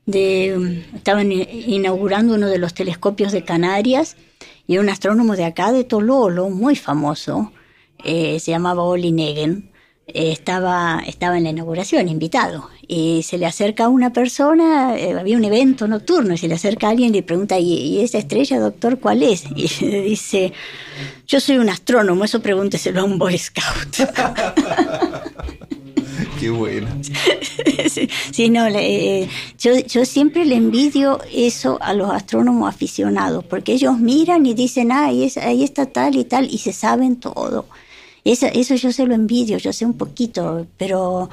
de, 0.04 0.84
estaban 0.94 1.32
inaugurando 1.32 2.34
uno 2.34 2.48
de 2.48 2.58
los 2.58 2.74
telescopios 2.74 3.32
de 3.32 3.42
Canarias, 3.42 4.18
y 4.70 4.78
un 4.78 4.88
astrónomo 4.88 5.34
de 5.34 5.44
acá, 5.44 5.72
de 5.72 5.82
Tololo, 5.82 6.48
muy 6.48 6.76
famoso, 6.76 7.50
eh, 8.04 8.38
se 8.38 8.52
llamaba 8.52 8.84
Oli 8.84 9.10
Negen, 9.10 9.72
estaba, 10.06 11.02
estaba 11.08 11.38
en 11.38 11.42
la 11.42 11.50
inauguración, 11.50 12.08
invitado, 12.08 12.70
y 12.86 13.24
se 13.24 13.36
le 13.36 13.46
acerca 13.46 13.86
a 13.86 13.88
una 13.88 14.12
persona, 14.12 14.96
eh, 14.96 15.18
había 15.18 15.36
un 15.36 15.44
evento 15.44 15.88
nocturno, 15.88 16.34
y 16.34 16.38
se 16.38 16.46
le 16.46 16.54
acerca 16.54 16.86
a 16.86 16.90
alguien 16.90 17.08
y 17.10 17.14
le 17.14 17.22
pregunta, 17.24 17.58
¿y, 17.58 17.72
¿y 17.72 18.00
esa 18.00 18.18
estrella, 18.18 18.60
doctor, 18.60 19.00
cuál 19.00 19.24
es? 19.24 19.42
Y 19.56 19.62
dice, 20.02 20.52
yo 21.26 21.40
soy 21.40 21.58
un 21.58 21.68
astrónomo, 21.68 22.24
eso 22.24 22.40
pregúnteselo 22.40 23.00
a 23.00 23.04
un 23.04 23.18
Boy 23.18 23.38
Scout. 23.38 24.08
Qué 26.40 26.48
bueno. 26.48 26.88
sí, 28.32 28.48
no, 28.48 28.66
eh, 28.66 29.28
yo, 29.58 29.78
yo 29.80 30.06
siempre 30.06 30.46
le 30.46 30.56
envidio 30.56 31.20
eso 31.30 31.76
a 31.82 31.92
los 31.92 32.10
astrónomos 32.10 32.66
aficionados, 32.66 33.44
porque 33.44 33.74
ellos 33.74 33.98
miran 33.98 34.46
y 34.46 34.54
dicen, 34.54 34.90
ah, 34.90 35.08
ahí, 35.08 35.30
ahí 35.42 35.62
está 35.62 35.84
tal 35.84 36.16
y 36.16 36.24
tal, 36.24 36.46
y 36.50 36.56
se 36.56 36.72
saben 36.72 37.16
todo. 37.16 37.66
Eso, 38.24 38.46
eso 38.46 38.74
yo 38.74 38.90
se 38.90 39.06
lo 39.06 39.14
envidio, 39.14 39.58
yo 39.58 39.70
sé 39.74 39.84
un 39.84 39.98
poquito, 39.98 40.66
pero, 40.78 41.28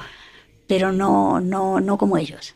pero 0.66 0.92
no, 0.92 1.40
no, 1.40 1.80
no 1.80 1.96
como 1.96 2.18
ellos. 2.18 2.54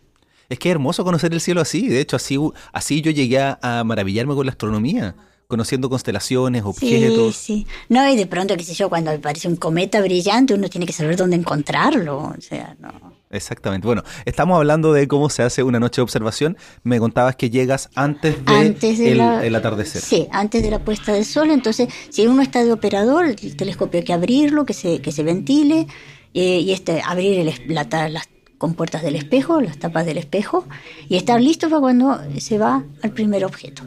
Es 0.51 0.59
que 0.59 0.69
es 0.69 0.73
hermoso 0.73 1.05
conocer 1.05 1.33
el 1.33 1.41
cielo 1.41 1.63
así, 1.63 1.89
de 1.89 2.03
hecho 2.03 2.17
así, 2.17 2.39
así 2.75 3.01
yo 3.01 3.11
llegué 3.11 3.39
a 3.41 3.83
maravillarme 3.87 4.35
con 4.35 4.45
la 4.45 4.53
astronomía 4.53 5.15
conociendo 5.53 5.91
constelaciones, 5.91 6.63
objetos. 6.65 7.37
Sí, 7.37 7.67
sí. 7.67 7.67
No, 7.91 8.09
y 8.09 8.17
de 8.17 8.27
pronto, 8.27 8.57
qué 8.57 8.65
sé 8.65 8.73
yo, 8.73 8.89
cuando 8.89 9.11
aparece 9.11 9.49
un 9.49 9.57
cometa 9.57 10.01
brillante, 10.01 10.55
uno 10.55 10.71
tiene 10.71 10.87
que 10.87 10.95
saber 10.95 11.15
dónde 11.15 11.37
encontrarlo. 11.37 12.33
O 12.35 12.41
sea, 12.41 12.75
no. 12.81 13.13
Exactamente. 13.29 13.87
Bueno, 13.87 14.03
estamos 14.25 14.57
hablando 14.57 14.95
de 14.95 15.07
cómo 15.07 15.29
se 15.29 15.43
hace 15.43 15.63
una 15.63 15.79
noche 15.79 15.97
de 15.97 16.05
observación. 16.05 16.57
Me 16.85 16.99
contabas 16.99 17.37
que 17.37 17.51
llegas 17.51 17.91
antes 17.97 18.43
de, 18.47 19.13
el, 19.13 19.55
atardecer. 19.55 20.01
Sí, 20.01 20.27
antes 20.31 20.63
de 20.63 20.71
la 20.71 20.79
puesta 20.79 21.13
del 21.13 21.27
sol. 21.27 21.51
Entonces, 21.51 21.87
si 22.09 22.27
uno 22.27 22.41
está 22.41 22.65
de 22.65 22.73
operador, 22.73 23.27
el 23.27 23.55
telescopio 23.55 24.01
hay 24.01 24.05
que 24.07 24.15
abrirlo, 24.15 24.65
que 24.65 24.73
se, 24.73 25.03
que 25.03 25.13
se 25.13 25.23
ventile, 25.23 25.87
eh, 26.33 26.61
y 26.61 26.73
este, 26.73 27.03
abrir 27.03 27.41
el, 27.41 27.75
las 27.75 28.27
compuertas 28.57 29.03
del 29.03 29.17
espejo, 29.17 29.61
las 29.61 29.77
tapas 29.79 30.07
del 30.07 30.17
espejo, 30.17 30.65
y 31.11 31.17
estar 31.17 31.39
listo 31.43 31.69
para 31.69 31.81
cuando 31.81 32.19
se 32.39 32.57
va 32.57 32.83
al 33.03 33.11
primer 33.11 33.45
objeto. 33.45 33.85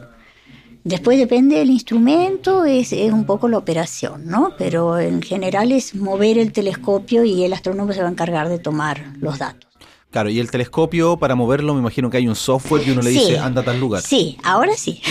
Después 0.86 1.18
depende 1.18 1.56
del 1.56 1.72
instrumento, 1.72 2.64
es, 2.64 2.94
es, 2.94 3.12
un 3.12 3.26
poco 3.26 3.48
la 3.48 3.58
operación, 3.58 4.28
¿no? 4.28 4.54
Pero 4.56 5.00
en 5.00 5.24
general 5.24 5.72
es 5.72 5.96
mover 5.96 6.38
el 6.38 6.52
telescopio 6.52 7.24
y 7.24 7.44
el 7.44 7.54
astrónomo 7.54 7.92
se 7.92 8.04
va 8.04 8.08
a 8.08 8.12
encargar 8.12 8.50
de 8.50 8.60
tomar 8.60 9.04
los 9.20 9.40
datos. 9.40 9.68
Claro, 10.12 10.30
y 10.30 10.40
el 10.40 10.52
telescopio 10.52 11.18
para 11.18 11.34
moverlo 11.34 11.74
me 11.74 11.80
imagino 11.80 12.12
que 12.12 12.18
hay 12.18 12.28
un 12.28 12.36
software 12.36 12.84
que 12.84 12.92
uno 12.92 13.02
le 13.02 13.10
dice 13.10 13.40
anda 13.40 13.62
a 13.62 13.66
tal 13.66 13.80
lugar. 13.80 14.04
Sí, 14.04 14.38
ahora 14.44 14.78
sí. 14.78 15.02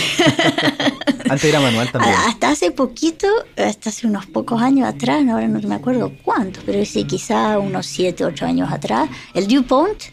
Antes 1.29 1.43
era 1.43 1.59
manual 1.59 1.91
también. 1.91 2.15
Hasta 2.25 2.51
hace 2.51 2.71
poquito, 2.71 3.27
hasta 3.57 3.89
hace 3.89 4.07
unos 4.07 4.27
pocos 4.27 4.61
años 4.61 4.87
atrás, 4.87 5.27
ahora 5.29 5.45
no 5.49 5.59
me 5.59 5.75
acuerdo 5.75 6.13
cuánto, 6.23 6.61
pero 6.65 6.85
sí, 6.85 7.03
quizá 7.03 7.59
unos 7.59 7.85
7, 7.87 8.23
8 8.23 8.45
años 8.45 8.71
atrás, 8.71 9.09
el 9.33 9.45
DuPont 9.47 10.03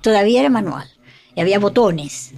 todavía 0.00 0.40
era 0.40 0.50
manual 0.50 0.88
y 1.34 1.40
había 1.40 1.58
botones. 1.58 2.32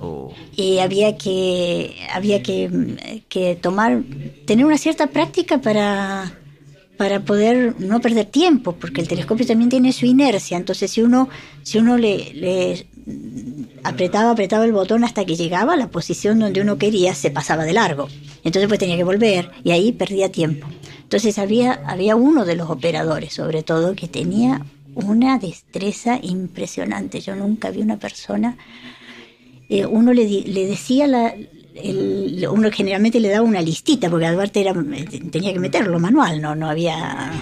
Oh. 0.00 0.32
Y 0.56 0.78
había 0.78 1.16
que, 1.16 1.96
había 2.12 2.42
que, 2.42 3.22
que, 3.28 3.56
tomar, 3.56 4.02
tener 4.46 4.64
una 4.64 4.78
cierta 4.78 5.08
práctica 5.08 5.60
para, 5.60 6.38
para 6.96 7.20
poder 7.20 7.74
no 7.80 8.00
perder 8.00 8.26
tiempo, 8.26 8.72
porque 8.72 9.00
el 9.00 9.08
telescopio 9.08 9.46
también 9.46 9.70
tiene 9.70 9.92
su 9.92 10.06
inercia. 10.06 10.56
Entonces, 10.56 10.90
si 10.90 11.02
uno, 11.02 11.28
si 11.62 11.78
uno 11.78 11.96
le, 11.96 12.32
le 12.34 12.86
apretaba, 13.82 14.30
apretaba 14.30 14.64
el 14.64 14.72
botón 14.72 15.04
hasta 15.04 15.24
que 15.24 15.36
llegaba 15.36 15.74
a 15.74 15.76
la 15.76 15.88
posición 15.88 16.38
donde 16.38 16.60
uno 16.60 16.78
quería, 16.78 17.14
se 17.14 17.30
pasaba 17.30 17.64
de 17.64 17.72
largo. 17.72 18.08
Entonces, 18.44 18.68
pues 18.68 18.80
tenía 18.80 18.96
que 18.96 19.04
volver 19.04 19.50
y 19.62 19.70
ahí 19.70 19.92
perdía 19.92 20.30
tiempo. 20.30 20.66
Entonces, 21.02 21.38
había, 21.38 21.80
había 21.86 22.16
uno 22.16 22.44
de 22.44 22.56
los 22.56 22.70
operadores, 22.70 23.32
sobre 23.34 23.62
todo, 23.62 23.94
que 23.94 24.08
tenía 24.08 24.62
una 24.94 25.38
destreza 25.38 26.18
impresionante. 26.22 27.20
Yo 27.20 27.36
nunca 27.36 27.70
vi 27.70 27.80
una 27.80 27.98
persona, 27.98 28.56
eh, 29.68 29.86
uno 29.86 30.12
le, 30.12 30.24
le 30.26 30.66
decía, 30.66 31.06
la, 31.06 31.34
uno 32.50 32.70
generalmente 32.70 33.20
le 33.20 33.28
daba 33.28 33.42
una 33.42 33.60
listita, 33.60 34.08
porque 34.08 34.26
aparte 34.26 34.60
era, 34.60 34.72
tenía 35.30 35.52
que 35.52 35.58
meterlo 35.58 35.98
manual, 35.98 36.40
no, 36.40 36.54
no 36.54 36.68
había, 36.68 37.32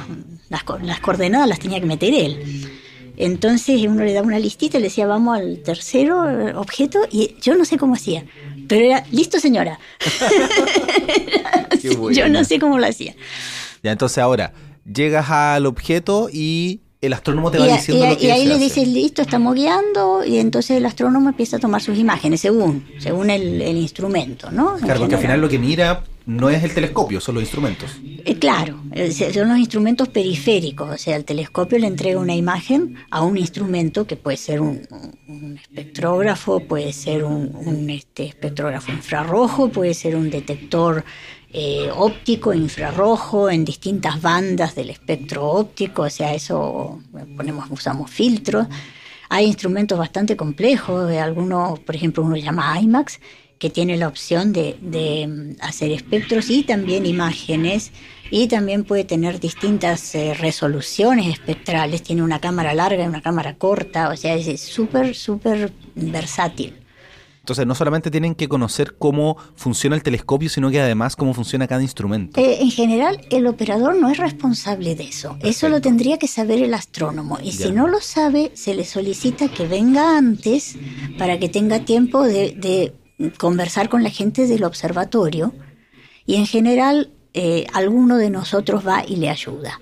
las, 0.48 0.64
las 0.82 1.00
coordenadas 1.00 1.48
las 1.48 1.58
tenía 1.58 1.80
que 1.80 1.86
meter 1.86 2.14
él. 2.14 2.70
Entonces 3.16 3.82
uno 3.86 4.04
le 4.04 4.14
daba 4.14 4.26
una 4.26 4.38
listita, 4.38 4.78
le 4.78 4.84
decía 4.84 5.06
vamos 5.06 5.38
al 5.38 5.58
tercero 5.58 6.58
objeto 6.58 7.00
y 7.10 7.36
yo 7.42 7.54
no 7.54 7.64
sé 7.64 7.76
cómo 7.76 7.94
hacía, 7.94 8.24
pero 8.68 8.84
era 8.84 9.04
listo 9.10 9.38
señora. 9.38 9.78
yo 12.12 12.28
no 12.28 12.44
sé 12.44 12.58
cómo 12.58 12.78
lo 12.78 12.86
hacía. 12.86 13.14
Ya 13.82 13.92
entonces 13.92 14.18
ahora 14.18 14.54
llegas 14.90 15.30
al 15.30 15.66
objeto 15.66 16.28
y 16.32 16.80
el 17.02 17.12
astrónomo 17.12 17.50
te 17.50 17.58
va 17.58 17.66
diciendo 17.66 18.06
y, 18.06 18.08
lo 18.10 18.16
que 18.16 18.26
Y 18.26 18.30
ahí 18.30 18.46
le 18.46 18.58
dices, 18.58 18.86
listo, 18.86 19.22
estamos 19.22 19.56
guiando, 19.56 20.24
y 20.24 20.38
entonces 20.38 20.76
el 20.76 20.86
astrónomo 20.86 21.30
empieza 21.30 21.56
a 21.56 21.58
tomar 21.58 21.82
sus 21.82 21.98
imágenes 21.98 22.40
según, 22.40 22.86
según 22.98 23.28
el, 23.28 23.60
instrumento, 23.76 24.52
¿no? 24.52 24.76
claro, 24.76 25.00
porque 25.00 25.16
al 25.16 25.20
final 25.20 25.40
lo 25.40 25.48
que 25.48 25.58
mira 25.58 26.04
no 26.24 26.48
es 26.48 26.62
el 26.62 26.72
telescopio, 26.72 27.20
son 27.20 27.34
los 27.34 27.42
instrumentos. 27.42 27.90
Eh, 28.24 28.38
claro, 28.38 28.80
son 29.34 29.48
los 29.48 29.58
instrumentos 29.58 30.08
periféricos, 30.10 30.88
o 30.88 30.96
sea, 30.96 31.16
el 31.16 31.24
telescopio 31.24 31.76
le 31.80 31.88
entrega 31.88 32.20
una 32.20 32.36
imagen 32.36 32.94
a 33.10 33.22
un 33.22 33.36
instrumento 33.36 34.06
que 34.06 34.14
puede 34.14 34.36
ser 34.36 34.60
un, 34.60 34.86
espectrógrafo, 35.60 36.60
puede 36.60 36.92
ser 36.92 37.24
un, 37.24 37.50
un 37.66 37.90
este, 37.90 38.26
espectrógrafo 38.26 38.92
infrarrojo, 38.92 39.70
puede 39.70 39.94
ser 39.94 40.14
un 40.14 40.30
detector 40.30 41.04
eh, 41.54 41.90
óptico, 41.94 42.54
infrarrojo, 42.54 43.50
en 43.50 43.64
distintas 43.64 44.22
bandas 44.22 44.74
del 44.74 44.88
espectro 44.88 45.46
óptico, 45.46 46.02
o 46.02 46.10
sea, 46.10 46.34
eso 46.34 47.00
ponemos, 47.36 47.66
usamos 47.70 48.10
filtros. 48.10 48.66
Hay 49.28 49.46
instrumentos 49.46 49.98
bastante 49.98 50.36
complejos, 50.36 51.10
algunos, 51.12 51.78
por 51.80 51.94
ejemplo, 51.94 52.22
uno 52.22 52.36
llama 52.36 52.80
IMAX, 52.80 53.20
que 53.58 53.70
tiene 53.70 53.96
la 53.96 54.08
opción 54.08 54.52
de, 54.52 54.76
mm, 55.28 55.62
hacer 55.62 55.92
espectros 55.92 56.50
y 56.50 56.62
también 56.62 57.06
imágenes, 57.06 57.92
y 58.30 58.48
también 58.48 58.84
puede 58.84 59.04
tener 59.04 59.38
distintas 59.38 60.14
eh, 60.14 60.34
resoluciones 60.34 61.26
espectrales, 61.26 62.02
tiene 62.02 62.22
una 62.22 62.40
cámara 62.40 62.72
larga 62.72 63.04
y 63.04 63.06
una 63.06 63.20
cámara 63.20 63.56
corta, 63.56 64.08
o 64.08 64.16
sea, 64.16 64.34
es 64.34 64.60
súper, 64.60 65.14
súper 65.14 65.70
versátil. 65.94 66.81
Entonces, 67.42 67.66
no 67.66 67.74
solamente 67.74 68.08
tienen 68.12 68.36
que 68.36 68.48
conocer 68.48 68.94
cómo 68.96 69.36
funciona 69.56 69.96
el 69.96 70.04
telescopio, 70.04 70.48
sino 70.48 70.70
que 70.70 70.80
además 70.80 71.16
cómo 71.16 71.34
funciona 71.34 71.66
cada 71.66 71.82
instrumento. 71.82 72.40
Eh, 72.40 72.58
en 72.60 72.70
general, 72.70 73.26
el 73.30 73.48
operador 73.48 73.96
no 73.96 74.10
es 74.10 74.18
responsable 74.18 74.94
de 74.94 75.08
eso. 75.08 75.36
Eso 75.42 75.68
lo 75.68 75.80
tendría 75.80 76.18
que 76.20 76.28
saber 76.28 76.62
el 76.62 76.72
astrónomo. 76.72 77.40
Y 77.42 77.50
si 77.50 77.72
no 77.72 77.88
lo 77.88 78.00
sabe, 78.00 78.52
se 78.54 78.76
le 78.76 78.84
solicita 78.84 79.48
que 79.48 79.66
venga 79.66 80.16
antes 80.16 80.76
para 81.18 81.40
que 81.40 81.48
tenga 81.48 81.84
tiempo 81.84 82.22
de, 82.22 82.94
conversar 83.38 83.88
con 83.88 84.04
la 84.04 84.10
gente 84.10 84.46
del 84.46 84.62
observatorio. 84.62 85.52
Y 86.24 86.36
en 86.36 86.46
general, 86.46 87.10
eh, 87.34 87.66
alguno 87.72 88.18
de 88.18 88.30
nosotros 88.30 88.86
va 88.86 89.04
y 89.04 89.16
le 89.16 89.28
ayuda 89.28 89.80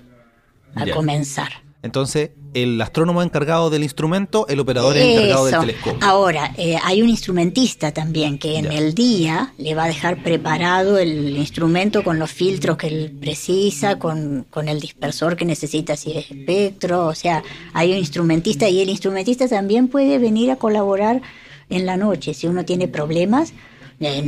a 0.73 0.87
comenzar. 0.87 1.61
Entonces, 1.83 2.31
el 2.53 2.81
astrónomo 2.81 3.21
encargado 3.21 3.69
del 3.69 3.83
instrumento, 3.83 4.45
el 4.47 4.59
operador 4.59 4.97
es 4.97 5.05
encargado 5.05 5.45
del 5.45 5.59
telescopio. 5.59 6.07
Ahora, 6.07 6.53
eh, 6.57 6.77
hay 6.83 7.01
un 7.01 7.09
instrumentista 7.09 7.91
también 7.91 8.37
que 8.37 8.57
en 8.57 8.71
el 8.71 8.93
día 8.93 9.53
le 9.57 9.75
va 9.75 9.85
a 9.85 9.87
dejar 9.87 10.21
preparado 10.23 10.97
el 10.97 11.37
instrumento 11.37 12.03
con 12.03 12.19
los 12.19 12.31
filtros 12.31 12.77
que 12.77 12.87
él 12.87 13.17
precisa, 13.19 13.99
con, 13.99 14.45
con 14.49 14.67
el 14.67 14.79
dispersor 14.79 15.35
que 15.35 15.45
necesita 15.45 15.95
si 15.95 16.11
es 16.11 16.31
espectro. 16.31 17.07
O 17.07 17.15
sea, 17.15 17.43
hay 17.73 17.91
un 17.91 17.97
instrumentista 17.97 18.67
y 18.69 18.81
el 18.81 18.89
instrumentista 18.89 19.47
también 19.47 19.87
puede 19.87 20.17
venir 20.17 20.51
a 20.51 20.57
colaborar 20.57 21.21
en 21.69 21.85
la 21.85 21.97
noche 21.97 22.33
si 22.33 22.47
uno 22.47 22.65
tiene 22.65 22.87
problemas 22.87 23.53
eh, 24.01 24.23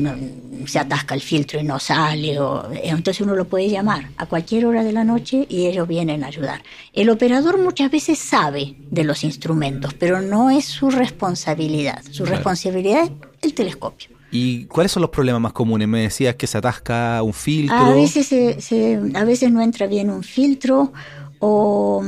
se 0.68 0.80
atasca 0.80 1.16
el 1.16 1.22
filtro 1.22 1.60
y 1.60 1.64
no 1.64 1.80
sale, 1.80 2.40
o, 2.40 2.72
eh, 2.72 2.82
entonces 2.84 3.22
uno 3.22 3.36
lo 3.36 3.46
puede 3.46 3.70
llamar 3.70 4.10
a 4.18 4.28
cualquier 4.28 4.68
hora 4.68 4.84
de 4.84 4.92
la 4.92 5.04
noche 5.04 5.48
y 5.50 5.66
ellos 5.66 5.88
vienen 5.88 6.24
a 6.24 6.28
ayudar. 6.28 6.62
El 6.94 7.10
operador 7.10 7.58
muchas 7.58 7.90
veces 7.90 8.20
sabe 8.20 8.76
de 8.92 9.04
los 9.04 9.24
instrumentos, 9.24 9.94
pero 9.96 10.22
no 10.22 10.52
es 10.52 10.66
su 10.66 10.92
responsabilidad. 10.92 12.04
Su 12.12 12.26
responsabilidad 12.26 13.06
es 13.06 13.12
el 13.42 13.54
telescopio. 13.54 14.10
¿Y 14.32 14.66
cuáles 14.66 14.92
son 14.92 15.02
los 15.02 15.10
problemas 15.10 15.42
más 15.42 15.54
comunes? 15.54 15.88
Me 15.88 16.02
decías 16.02 16.36
que 16.36 16.48
se 16.48 16.58
atasca 16.58 17.22
un 17.24 17.34
filtro. 17.34 17.76
A 17.76 17.94
veces, 17.94 18.28
se, 18.28 19.00
a 19.14 19.24
veces 19.24 19.52
no 19.52 19.62
entra 19.62 19.88
bien 19.88 20.10
un 20.10 20.24
filtro 20.24 20.92
o, 21.40 22.04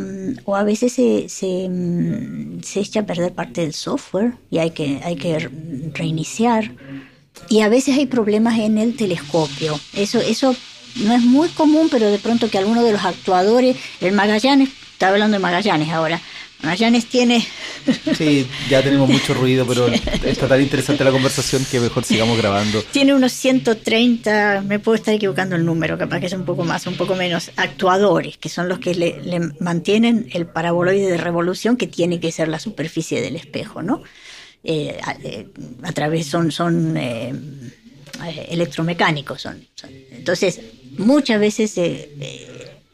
o 0.45 0.55
a 0.55 0.63
veces 0.63 0.93
se, 0.93 1.29
se, 1.29 1.69
se, 2.63 2.79
echa 2.79 3.01
a 3.01 3.05
perder 3.05 3.33
parte 3.33 3.61
del 3.61 3.73
software 3.73 4.33
y 4.49 4.59
hay 4.59 4.71
que, 4.71 5.01
hay 5.03 5.17
que 5.17 5.49
reiniciar 5.93 6.71
y 7.49 7.61
a 7.61 7.69
veces 7.69 7.97
hay 7.97 8.05
problemas 8.05 8.59
en 8.59 8.77
el 8.77 8.95
telescopio. 8.95 9.79
Eso, 9.93 10.19
eso 10.19 10.55
no 10.95 11.13
es 11.13 11.21
muy 11.21 11.49
común, 11.49 11.89
pero 11.89 12.09
de 12.09 12.19
pronto 12.19 12.49
que 12.49 12.57
alguno 12.57 12.83
de 12.83 12.93
los 12.93 13.03
actuadores, 13.03 13.77
el 14.01 14.13
Magallanes, 14.13 14.69
estaba 14.93 15.13
hablando 15.13 15.35
de 15.35 15.41
Magallanes 15.41 15.89
ahora, 15.89 16.21
Magallanes 16.61 17.05
tiene... 17.05 17.45
Sí, 18.17 18.47
ya 18.67 18.81
tenemos 18.81 19.07
mucho 19.07 19.35
ruido, 19.35 19.65
pero 19.67 19.87
está 19.87 20.47
tan 20.47 20.59
interesante 20.59 21.03
la 21.03 21.11
conversación 21.11 21.63
que 21.69 21.79
mejor 21.79 22.03
sigamos 22.03 22.35
grabando. 22.37 22.81
Tiene 22.81 23.13
unos 23.13 23.31
130, 23.33 24.63
me 24.65 24.79
puedo 24.79 24.95
estar 24.95 25.13
equivocando 25.13 25.55
el 25.55 25.65
número, 25.65 25.95
capaz 25.95 26.19
que 26.19 26.25
es 26.25 26.33
un 26.33 26.45
poco 26.45 26.63
más, 26.63 26.87
un 26.87 26.95
poco 26.95 27.13
menos, 27.13 27.51
actuadores, 27.57 28.37
que 28.37 28.49
son 28.49 28.69
los 28.69 28.79
que 28.79 28.95
le, 28.95 29.39
mantienen 29.59 30.27
el 30.33 30.47
paraboloide 30.47 31.11
de 31.11 31.17
revolución 31.17 31.77
que 31.77 31.85
tiene 31.85 32.19
que 32.19 32.31
ser 32.31 32.47
la 32.47 32.57
superficie 32.57 33.21
del 33.21 33.35
espejo, 33.35 33.83
¿no? 33.83 34.01
Eh, 34.65 34.99
eh, 35.23 35.47
a, 35.83 35.91
través 35.91 36.25
son, 36.25 36.51
son 36.51 36.97
eh, 36.97 37.33
electromecánicos. 38.49 39.41
Son, 39.41 39.63
Entonces, 40.11 40.59
muchas 40.97 41.39
veces 41.39 41.77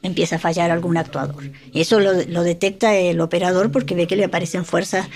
empieza 0.04 0.38
a 0.38 0.40
fallar 0.40 0.72
algún 0.72 0.98
actuador. 0.98 1.52
Y 1.72 1.82
eso 1.82 2.00
lo, 2.00 2.44
detecta 2.44 2.96
el 2.96 3.22
operador 3.22 3.72
porque 3.72 3.96
ve 3.96 4.08
que 4.08 4.16
le 4.16 4.26
aparecen 4.26 4.66
fuerzas 4.66 5.08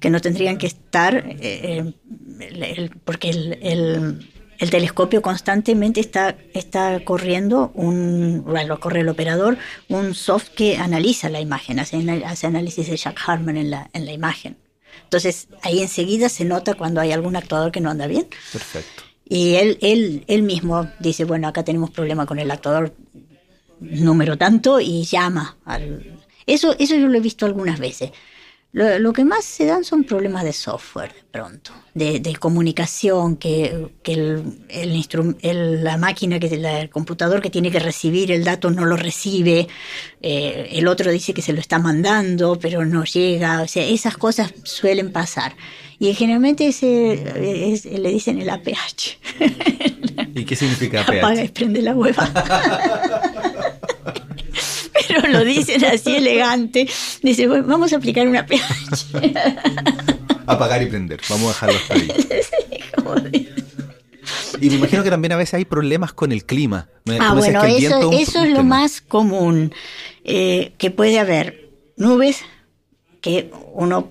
que 0.00 0.10
no 0.10 0.20
tendrían 0.20 0.58
que 0.58 0.66
estar, 0.66 1.16
eh, 1.16 1.92
eh, 2.40 2.90
porque 3.04 3.30
el, 3.30 4.28
telescopio 4.70 5.22
constantemente 5.22 6.00
está, 6.00 6.36
está 6.52 7.00
corriendo, 7.04 7.70
un, 7.74 8.44
lo 8.66 8.80
corre 8.80 9.00
el 9.00 9.08
operador, 9.08 9.56
un 9.88 10.14
soft 10.14 10.50
que 10.50 10.76
analiza 10.76 11.28
la 11.28 11.40
imagen, 11.40 11.78
hace, 11.78 11.96
hace 12.24 12.46
análisis 12.46 12.88
de 12.88 12.96
Jack 12.96 13.18
Harman 13.26 13.56
en 13.56 13.70
la, 13.70 13.90
en 13.92 14.04
la 14.06 14.12
imagen. 14.12 14.56
Entonces 15.06 15.46
ahí 15.62 15.80
enseguida 15.80 16.28
se 16.28 16.44
nota 16.44 16.74
cuando 16.74 17.00
hay 17.00 17.12
algún 17.12 17.36
actuador 17.36 17.70
que 17.70 17.80
no 17.80 17.90
anda 17.90 18.08
bien. 18.08 18.26
Perfecto. 18.52 19.04
Y 19.24 19.54
él, 19.54 19.78
él, 19.80 20.24
él 20.26 20.42
mismo 20.42 20.88
dice, 20.98 21.24
bueno, 21.24 21.46
acá 21.48 21.64
tenemos 21.64 21.90
problema 21.90 22.26
con 22.26 22.38
el 22.38 22.50
actuador, 22.50 22.92
número 23.80 24.36
tanto 24.36 24.80
y 24.80 25.04
llama. 25.04 25.56
Al... 25.64 26.18
Eso, 26.46 26.74
eso 26.78 26.96
yo 26.96 27.08
lo 27.08 27.18
he 27.18 27.20
visto 27.20 27.46
algunas 27.46 27.78
veces. 27.78 28.10
Lo, 28.76 29.14
que 29.14 29.24
más 29.24 29.46
se 29.46 29.64
dan 29.64 29.84
son 29.84 30.04
problemas 30.04 30.44
de 30.44 30.52
software 30.52 31.10
de 31.10 31.22
pronto, 31.30 31.72
de, 31.94 32.36
comunicación, 32.38 33.36
que, 33.36 33.88
que 34.02 34.12
el, 34.12 34.58
el, 35.40 35.82
la 35.82 35.96
máquina, 35.96 36.38
que 36.38 36.48
el 36.48 36.90
computador 36.90 37.40
que 37.40 37.48
tiene 37.48 37.70
que 37.70 37.78
recibir 37.78 38.30
el 38.30 38.44
dato 38.44 38.70
no 38.70 38.84
lo 38.84 38.98
recibe, 38.98 39.66
eh, 40.20 40.68
el 40.72 40.88
otro 40.88 41.10
dice 41.10 41.32
que 41.32 41.40
se 41.40 41.54
lo 41.54 41.60
está 41.60 41.78
mandando, 41.78 42.58
pero 42.58 42.84
no 42.84 43.04
llega, 43.04 43.62
o 43.62 43.66
sea, 43.66 43.82
esas 43.82 44.18
cosas 44.18 44.52
suelen 44.64 45.10
pasar. 45.10 45.56
Y 45.98 46.12
generalmente 46.12 46.66
ese, 46.66 47.80
le 47.98 48.10
dicen 48.10 48.42
el 48.42 48.50
APH. 48.50 49.18
¿Y 50.34 50.44
qué 50.44 50.54
significa 50.54 51.00
APH? 51.00 51.16
Apaga 51.16 51.44
y 51.44 51.48
prende 51.48 51.80
la 51.80 51.94
hueva. 51.94 53.32
pero 55.08 55.28
lo 55.28 55.44
dicen 55.44 55.84
así 55.84 56.16
elegante. 56.16 56.88
Dice, 57.22 57.46
bueno, 57.46 57.66
vamos 57.66 57.92
a 57.92 57.96
aplicar 57.96 58.26
una 58.26 58.46
pH. 58.46 59.06
Apagar 60.46 60.82
y 60.82 60.86
prender. 60.86 61.20
Vamos 61.28 61.62
a 61.62 61.66
dejarlo 61.66 61.76
hasta 61.76 61.94
ahí. 61.94 63.48
Y 64.60 64.70
me 64.70 64.76
imagino 64.76 65.04
que 65.04 65.10
también 65.10 65.32
a 65.32 65.36
veces 65.36 65.54
hay 65.54 65.64
problemas 65.64 66.12
con 66.12 66.32
el 66.32 66.44
clima. 66.44 66.88
ah, 67.20 67.34
bueno, 67.34 67.62
eso, 67.64 68.10
eso 68.12 68.42
es 68.42 68.50
lo 68.50 68.64
más 68.64 69.00
común. 69.00 69.72
Eh, 70.24 70.72
que 70.78 70.90
puede 70.90 71.20
haber 71.20 71.70
nubes 71.96 72.40
que 73.20 73.52
uno, 73.74 74.10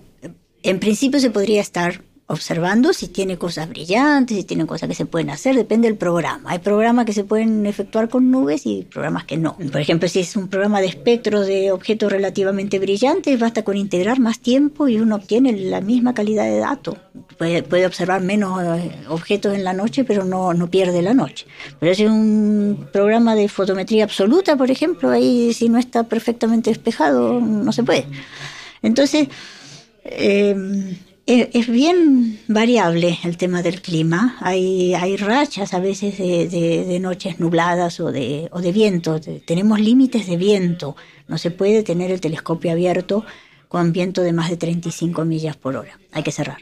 en 0.64 0.80
principio 0.80 1.20
se 1.20 1.30
podría 1.30 1.60
estar 1.60 2.05
observando 2.28 2.92
si 2.92 3.08
tiene 3.08 3.38
cosas 3.38 3.70
brillantes, 3.70 4.36
si 4.36 4.44
tiene 4.44 4.66
cosas 4.66 4.90
que 4.90 4.96
se 4.96 5.06
pueden 5.06 5.30
hacer, 5.30 5.56
depende 5.56 5.88
del 5.88 5.98
programa. 5.98 6.50
Hay 6.50 6.60
programas 6.60 7.06
que 7.06 7.14
se 7.14 7.24
pueden 7.24 7.66
efectuar 7.68 8.10
con 8.10 8.32
nubes 8.32 8.66
y 8.66 8.82
programas 8.84 9.26
que 9.26 9.38
no. 9.38 9.56
Por 9.58 9.80
ejemplo, 9.80 10.10
si 10.10 10.22
es 10.22 10.36
un 10.36 10.48
programa 10.48 10.82
de 10.82 10.88
espectro 10.88 11.42
de 11.42 11.72
objetos 11.72 12.12
relativamente 12.12 12.80
brillantes, 12.80 13.40
basta 13.40 13.64
con 13.64 13.78
integrar 13.78 14.20
más 14.20 14.40
tiempo 14.40 14.88
y 14.88 14.98
uno 14.98 15.18
obtiene 15.18 15.52
la 15.52 15.82
misma 15.82 16.16
calidad 16.16 16.46
de 16.46 16.58
datos. 16.58 16.98
Puede, 17.38 17.86
observar 17.86 18.22
menos 18.22 18.60
eh, 18.64 18.92
objetos 19.08 19.54
en 19.54 19.64
la 19.64 19.74
noche, 19.74 20.04
pero 20.04 20.24
no, 20.24 20.54
no 20.56 20.70
pierde 20.70 21.04
la 21.04 21.14
noche. 21.14 21.46
Pero 21.80 21.94
si 21.94 22.04
es 22.06 22.10
un 22.10 22.88
programa 22.92 23.36
de 23.36 23.48
fotometría 23.50 24.04
absoluta, 24.04 24.56
por 24.56 24.72
ejemplo, 24.72 25.12
ahí 25.12 25.54
si 25.54 25.70
no 25.70 25.78
está 25.78 26.04
perfectamente 26.04 26.72
despejado, 26.72 27.40
no 27.40 27.72
se 27.72 27.84
puede. 27.84 28.08
Entonces, 28.82 29.28
eh, 30.04 30.96
es 31.28 31.68
bien 31.68 32.40
variable 32.48 33.18
el 33.24 33.38
tema 33.38 33.64
del 33.64 33.82
clima. 33.82 34.38
Hay, 34.42 34.94
hay 34.94 35.18
rachas 35.18 35.74
a 35.74 35.80
veces 35.80 36.18
de, 36.18 37.00
noches 37.02 37.40
nubladas 37.40 38.00
o 38.00 38.12
de, 38.12 38.48
o 38.52 38.62
de 38.62 38.72
viento. 38.72 39.20
Tenemos 39.20 39.80
límites 39.80 40.28
de 40.28 40.38
viento. 40.38 40.96
No 41.28 41.38
se 41.38 41.52
puede 41.52 41.84
tener 41.84 42.12
el 42.12 42.22
telescopio 42.22 42.72
abierto 42.72 43.26
con 43.68 43.92
viento 43.92 44.22
de 44.22 44.34
más 44.34 44.50
de 44.50 44.58
35 44.58 45.26
millas 45.26 45.58
por 45.58 45.76
hora. 45.76 46.00
Hay 46.12 46.24
que 46.24 46.32
cerrar. 46.32 46.58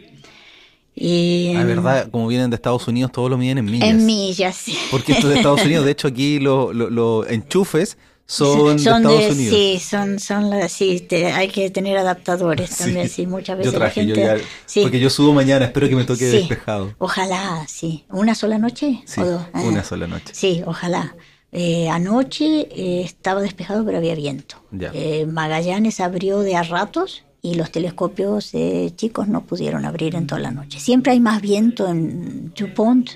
Y, 0.96 1.54
ah, 1.56 1.64
verdad, 1.64 2.10
como 2.12 2.28
vienen 2.28 2.50
de 2.50 2.56
Estados 2.56 2.88
Unidos, 2.88 3.12
todos 3.12 3.30
lo 3.30 3.38
miden 3.38 3.58
en 3.58 3.66
millas. 3.66 3.90
En 3.90 4.06
millas, 4.06 4.56
sí. 4.56 4.78
Porque 4.92 5.14
esto 5.14 5.28
es 5.28 5.34
de 5.34 5.40
Estados 5.40 5.62
Unidos, 5.66 5.86
de 5.86 5.92
hecho 5.92 6.08
aquí 6.08 6.40
los 6.40 6.74
lo, 6.74 7.28
enchufes 7.28 7.98
son, 8.34 8.78
de 8.78 8.84
Estados 8.84 9.32
Unidos. 9.32 9.56
Sí, 9.56 9.80
son, 9.80 10.20
son 10.20 10.50
las, 10.50 10.72
sí, 10.72 11.08
hay 11.34 11.50
que 11.50 11.70
tener 11.70 11.98
adaptadores 11.98 12.78
también, 12.78 13.08
sí, 13.10 13.28
muchas 13.28 13.58
veces 13.58 13.72
yo 13.72 13.78
traje, 13.78 14.04
la 14.04 14.16
gente, 14.16 14.46
porque 14.82 15.00
yo 15.00 15.10
subo 15.10 15.34
mañana, 15.34 15.66
espero 15.66 15.88
que 15.88 15.96
me 15.96 16.04
toque 16.04 16.26
despejado. 16.26 16.94
Ojalá, 16.98 17.66
sí. 17.68 18.06
¿Una 18.10 18.34
sola 18.34 18.58
noche 18.58 19.04
o 19.18 19.26
dos? 19.26 19.44
Una 19.54 19.82
ah. 19.82 19.84
sola 19.84 20.08
noche. 20.08 20.34
Sí, 20.34 20.64
ojalá. 20.66 21.16
Eh, 21.52 21.88
anoche 21.90 22.68
eh, 22.72 23.02
estaba 23.04 23.42
despejado, 23.42 23.86
pero 23.86 24.00
había 24.00 24.16
viento. 24.16 24.56
Eh, 24.72 25.28
Magallanes 25.28 26.00
abrió 26.00 26.40
de 26.40 26.56
a 26.56 26.64
ratos 26.64 27.24
y 27.44 27.54
los 27.54 27.72
telescopios 27.72 28.52
chicos 28.96 29.28
no 29.28 29.44
pudieron 29.46 29.86
abrir 29.86 30.16
en 30.16 30.26
toda 30.26 30.42
la 30.42 30.50
noche. 30.50 30.80
Siempre 30.80 31.12
hay 31.12 31.20
más 31.20 31.42
viento 31.42 31.88
en 31.88 32.52
DuPont, 32.56 33.12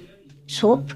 SOP, 0.45 0.91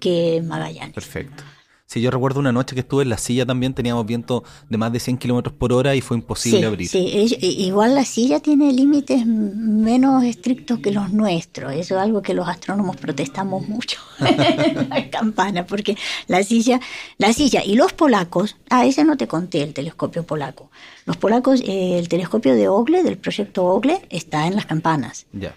que 0.00 0.42
Magallanes. 0.42 0.94
Perfecto. 0.94 1.44
Si 1.86 2.00
yo 2.00 2.10
recuerdo 2.10 2.40
una 2.40 2.50
noche 2.50 2.74
que 2.74 2.80
estuve 2.80 3.04
en 3.04 3.10
la 3.10 3.16
silla 3.16 3.46
también, 3.46 3.72
teníamos 3.72 4.04
viento 4.04 4.42
de 4.68 4.76
más 4.76 4.92
de 4.92 4.98
100 4.98 5.18
kilómetros 5.18 5.54
por 5.54 5.72
hora 5.72 5.94
y 5.94 6.00
fue 6.00 6.16
imposible 6.16 6.66
abrir. 6.66 6.88
Sí, 6.88 7.06
igual 7.40 7.94
la 7.94 8.04
silla 8.04 8.40
tiene 8.40 8.72
límites 8.72 9.24
menos 9.24 10.24
estrictos 10.24 10.80
que 10.80 10.90
los 10.90 11.12
nuestros. 11.12 11.72
Eso 11.72 11.94
es 11.94 12.00
algo 12.00 12.22
que 12.22 12.34
los 12.34 12.48
astrónomos 12.48 12.96
protestamos 12.96 13.68
mucho 13.68 14.00
la 14.18 15.10
campana, 15.10 15.64
porque 15.64 15.96
la 16.26 16.42
silla, 16.42 16.80
la 17.18 17.32
silla 17.32 17.62
y 17.64 17.76
los 17.76 17.92
polacos, 17.92 18.56
ah, 18.68 18.84
ese 18.84 19.04
no 19.04 19.16
te 19.16 19.28
conté, 19.28 19.62
el 19.62 19.72
telescopio 19.72 20.24
polaco. 20.24 20.70
Los 21.04 21.16
polacos, 21.16 21.60
eh, 21.60 21.98
el 21.98 22.08
telescopio 22.08 22.56
de 22.56 22.66
Ogle, 22.66 23.04
del 23.04 23.16
proyecto 23.16 23.64
Ogle, 23.64 24.02
está 24.10 24.48
en 24.48 24.56
las 24.56 24.66
campanas. 24.66 25.26
Ya. 25.32 25.54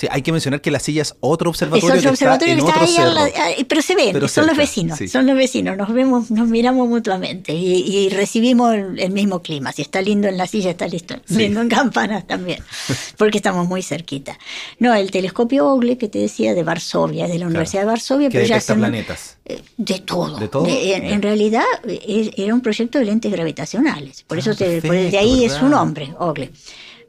Sí, 0.00 0.08
hay 0.10 0.22
que 0.22 0.32
mencionar 0.32 0.62
que 0.62 0.70
la 0.70 0.80
silla 0.80 1.02
es 1.02 1.14
otro 1.20 1.50
observatorio, 1.50 1.92
es 1.92 1.98
otro 1.98 2.10
observatorio 2.12 2.54
que 2.54 2.60
está, 2.60 2.72
en 2.72 2.80
otro 2.80 2.86
cerro. 2.86 3.66
pero 3.68 3.82
se 3.82 3.94
ven, 3.94 4.28
son 4.30 4.46
los 4.46 4.56
vecinos, 4.56 4.98
son 5.12 5.26
los 5.26 5.36
vecinos, 5.36 5.76
nos 5.76 5.92
vemos, 5.92 6.30
nos 6.30 6.48
miramos 6.48 6.88
mutuamente 6.88 7.52
y, 7.52 8.08
recibimos 8.08 8.72
el, 8.72 9.10
mismo 9.10 9.42
clima. 9.42 9.72
Si 9.72 9.82
está 9.82 10.00
lindo 10.00 10.26
en 10.26 10.38
la 10.38 10.46
silla, 10.46 10.70
está 10.70 10.88
listo, 10.88 11.16
lindo 11.28 11.60
en 11.60 11.68
campanas 11.68 12.26
también, 12.26 12.64
porque 13.18 13.36
estamos 13.36 13.68
muy 13.68 13.82
cerquita. 13.82 14.38
No, 14.78 14.94
el 14.94 15.10
telescopio 15.10 15.68
Ogle 15.68 15.98
que 15.98 16.08
te 16.08 16.18
decía 16.18 16.54
de 16.54 16.62
Varsovia, 16.62 17.28
de 17.28 17.38
la 17.38 17.46
Universidad 17.46 17.82
de 17.82 17.88
Varsovia, 17.88 18.30
pero 18.30 18.46
ya 18.46 18.58
planetas. 18.58 19.36
Eh, 19.44 19.60
de 19.76 19.98
todo. 19.98 20.38
¿De 20.38 20.48
todo? 20.48 20.66
en, 20.66 21.20
realidad 21.20 21.64
era 21.84 22.54
un 22.54 22.62
proyecto 22.62 22.98
de 22.98 23.04
lentes 23.04 23.30
gravitacionales, 23.30 24.22
por 24.22 24.38
ah, 24.38 24.40
eso 24.40 24.54
de 24.54 25.18
ahí 25.18 25.44
es 25.44 25.52
su 25.52 25.68
nombre, 25.68 26.14
Ogle. 26.18 26.52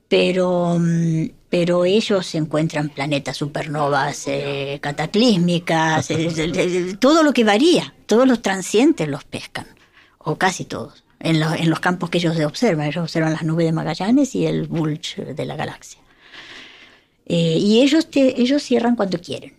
Pero 0.09 0.77
mm, 0.77 1.29
pero 1.51 1.83
ellos 1.83 2.33
encuentran 2.33 2.87
planetas 2.87 3.35
supernovas 3.35 4.23
eh, 4.27 4.79
cataclísmicas, 4.81 6.09
eh, 6.09 6.95
todo 6.97 7.23
lo 7.23 7.33
que 7.33 7.43
varía, 7.43 7.93
todos 8.05 8.25
los 8.25 8.41
transientes 8.41 9.09
los 9.09 9.25
pescan, 9.25 9.67
o 10.17 10.37
casi 10.37 10.63
todos, 10.63 11.03
en, 11.19 11.35
en, 11.35 11.69
los 11.69 11.81
campos 11.81 12.09
que 12.09 12.19
ellos 12.19 12.39
observan. 12.39 12.87
Ellos 12.87 13.03
observan 13.03 13.33
las 13.33 13.43
nubes 13.43 13.65
de 13.65 13.73
Magallanes 13.73 14.33
y 14.33 14.45
el 14.45 14.67
bulge 14.67 15.33
de 15.33 15.45
la 15.45 15.57
galaxia. 15.57 15.99
Eh, 17.25 17.57
y 17.59 17.81
ellos, 17.81 18.07
ellos 18.13 18.63
cierran 18.63 18.95
cuando 18.95 19.19
quieren. 19.19 19.53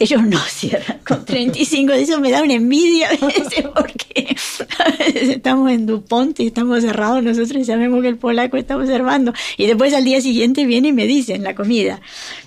Ellos 0.00 0.22
no 0.22 0.38
cierran 0.48 0.98
con 1.06 1.24
35, 1.24 1.92
eso 1.92 2.20
me 2.20 2.30
da 2.30 2.42
una 2.42 2.54
envidia 2.54 3.08
a 3.10 3.26
veces 3.26 3.64
porque 3.74 4.36
a 4.78 4.90
veces 4.90 5.28
estamos 5.28 5.70
en 5.70 5.86
Dupont 5.86 6.38
y 6.40 6.46
estamos 6.48 6.82
cerrados 6.82 7.22
nosotros 7.22 7.62
y 7.62 7.64
sabemos 7.64 8.02
que 8.02 8.08
el 8.08 8.16
polaco 8.16 8.56
está 8.56 8.76
observando 8.76 9.32
y 9.56 9.66
después 9.66 9.92
al 9.94 10.04
día 10.04 10.20
siguiente 10.20 10.66
viene 10.66 10.88
y 10.88 10.92
me 10.92 11.06
dicen 11.06 11.42
la 11.42 11.54
comida. 11.54 12.00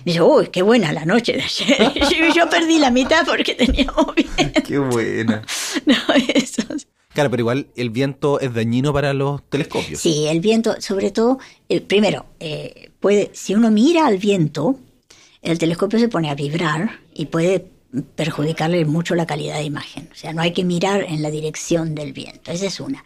Me 0.04 0.12
dice, 0.12 0.22
uy, 0.22 0.48
qué 0.48 0.62
buena 0.62 0.92
la 0.92 1.04
noche 1.04 1.32
de 1.32 1.42
ayer. 1.42 2.32
Yo, 2.34 2.48
perdí 2.48 2.78
la 2.78 2.90
mitad 2.90 3.26
porque 3.26 3.54
teníamos 3.54 4.14
viento. 4.14 4.62
Qué 4.66 4.78
buena. 4.78 5.42
No, 5.86 5.94
eso. 6.34 6.62
Claro, 7.12 7.30
pero 7.30 7.40
igual 7.40 7.66
el 7.76 7.90
viento 7.90 8.38
es 8.40 8.54
dañino 8.54 8.92
para 8.92 9.12
los 9.12 9.42
telescopios. 9.48 10.00
Sí, 10.00 10.26
el 10.28 10.40
viento, 10.40 10.80
sobre 10.80 11.10
todo, 11.10 11.38
eh, 11.68 11.80
primero, 11.80 12.26
eh, 12.38 12.90
puede, 13.00 13.30
si 13.32 13.54
uno 13.54 13.70
mira 13.70 14.06
al 14.06 14.18
viento, 14.18 14.78
el 15.42 15.58
telescopio 15.58 15.98
se 15.98 16.08
pone 16.08 16.30
a 16.30 16.34
vibrar 16.34 17.00
y 17.14 17.26
puede 17.26 17.66
perjudicarle 18.14 18.84
mucho 18.84 19.14
la 19.14 19.26
calidad 19.26 19.56
de 19.56 19.64
imagen. 19.64 20.08
O 20.12 20.14
sea, 20.14 20.32
no 20.32 20.42
hay 20.42 20.52
que 20.52 20.64
mirar 20.64 21.02
en 21.02 21.22
la 21.22 21.30
dirección 21.30 21.94
del 21.94 22.12
viento. 22.12 22.52
Esa 22.52 22.66
es 22.66 22.78
una. 22.78 23.04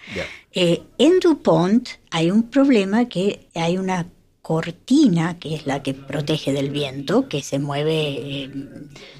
Eh, 0.52 0.82
en 0.98 1.20
DuPont 1.20 1.88
hay 2.10 2.30
un 2.30 2.44
problema 2.50 3.08
que 3.08 3.48
hay 3.54 3.78
una 3.78 4.06
cortina, 4.44 5.38
que 5.38 5.54
es 5.54 5.64
la 5.64 5.82
que 5.82 5.94
protege 5.94 6.52
del 6.52 6.68
viento, 6.68 7.30
que 7.30 7.42
se 7.42 7.58
mueve, 7.58 8.10
eh, 8.10 8.50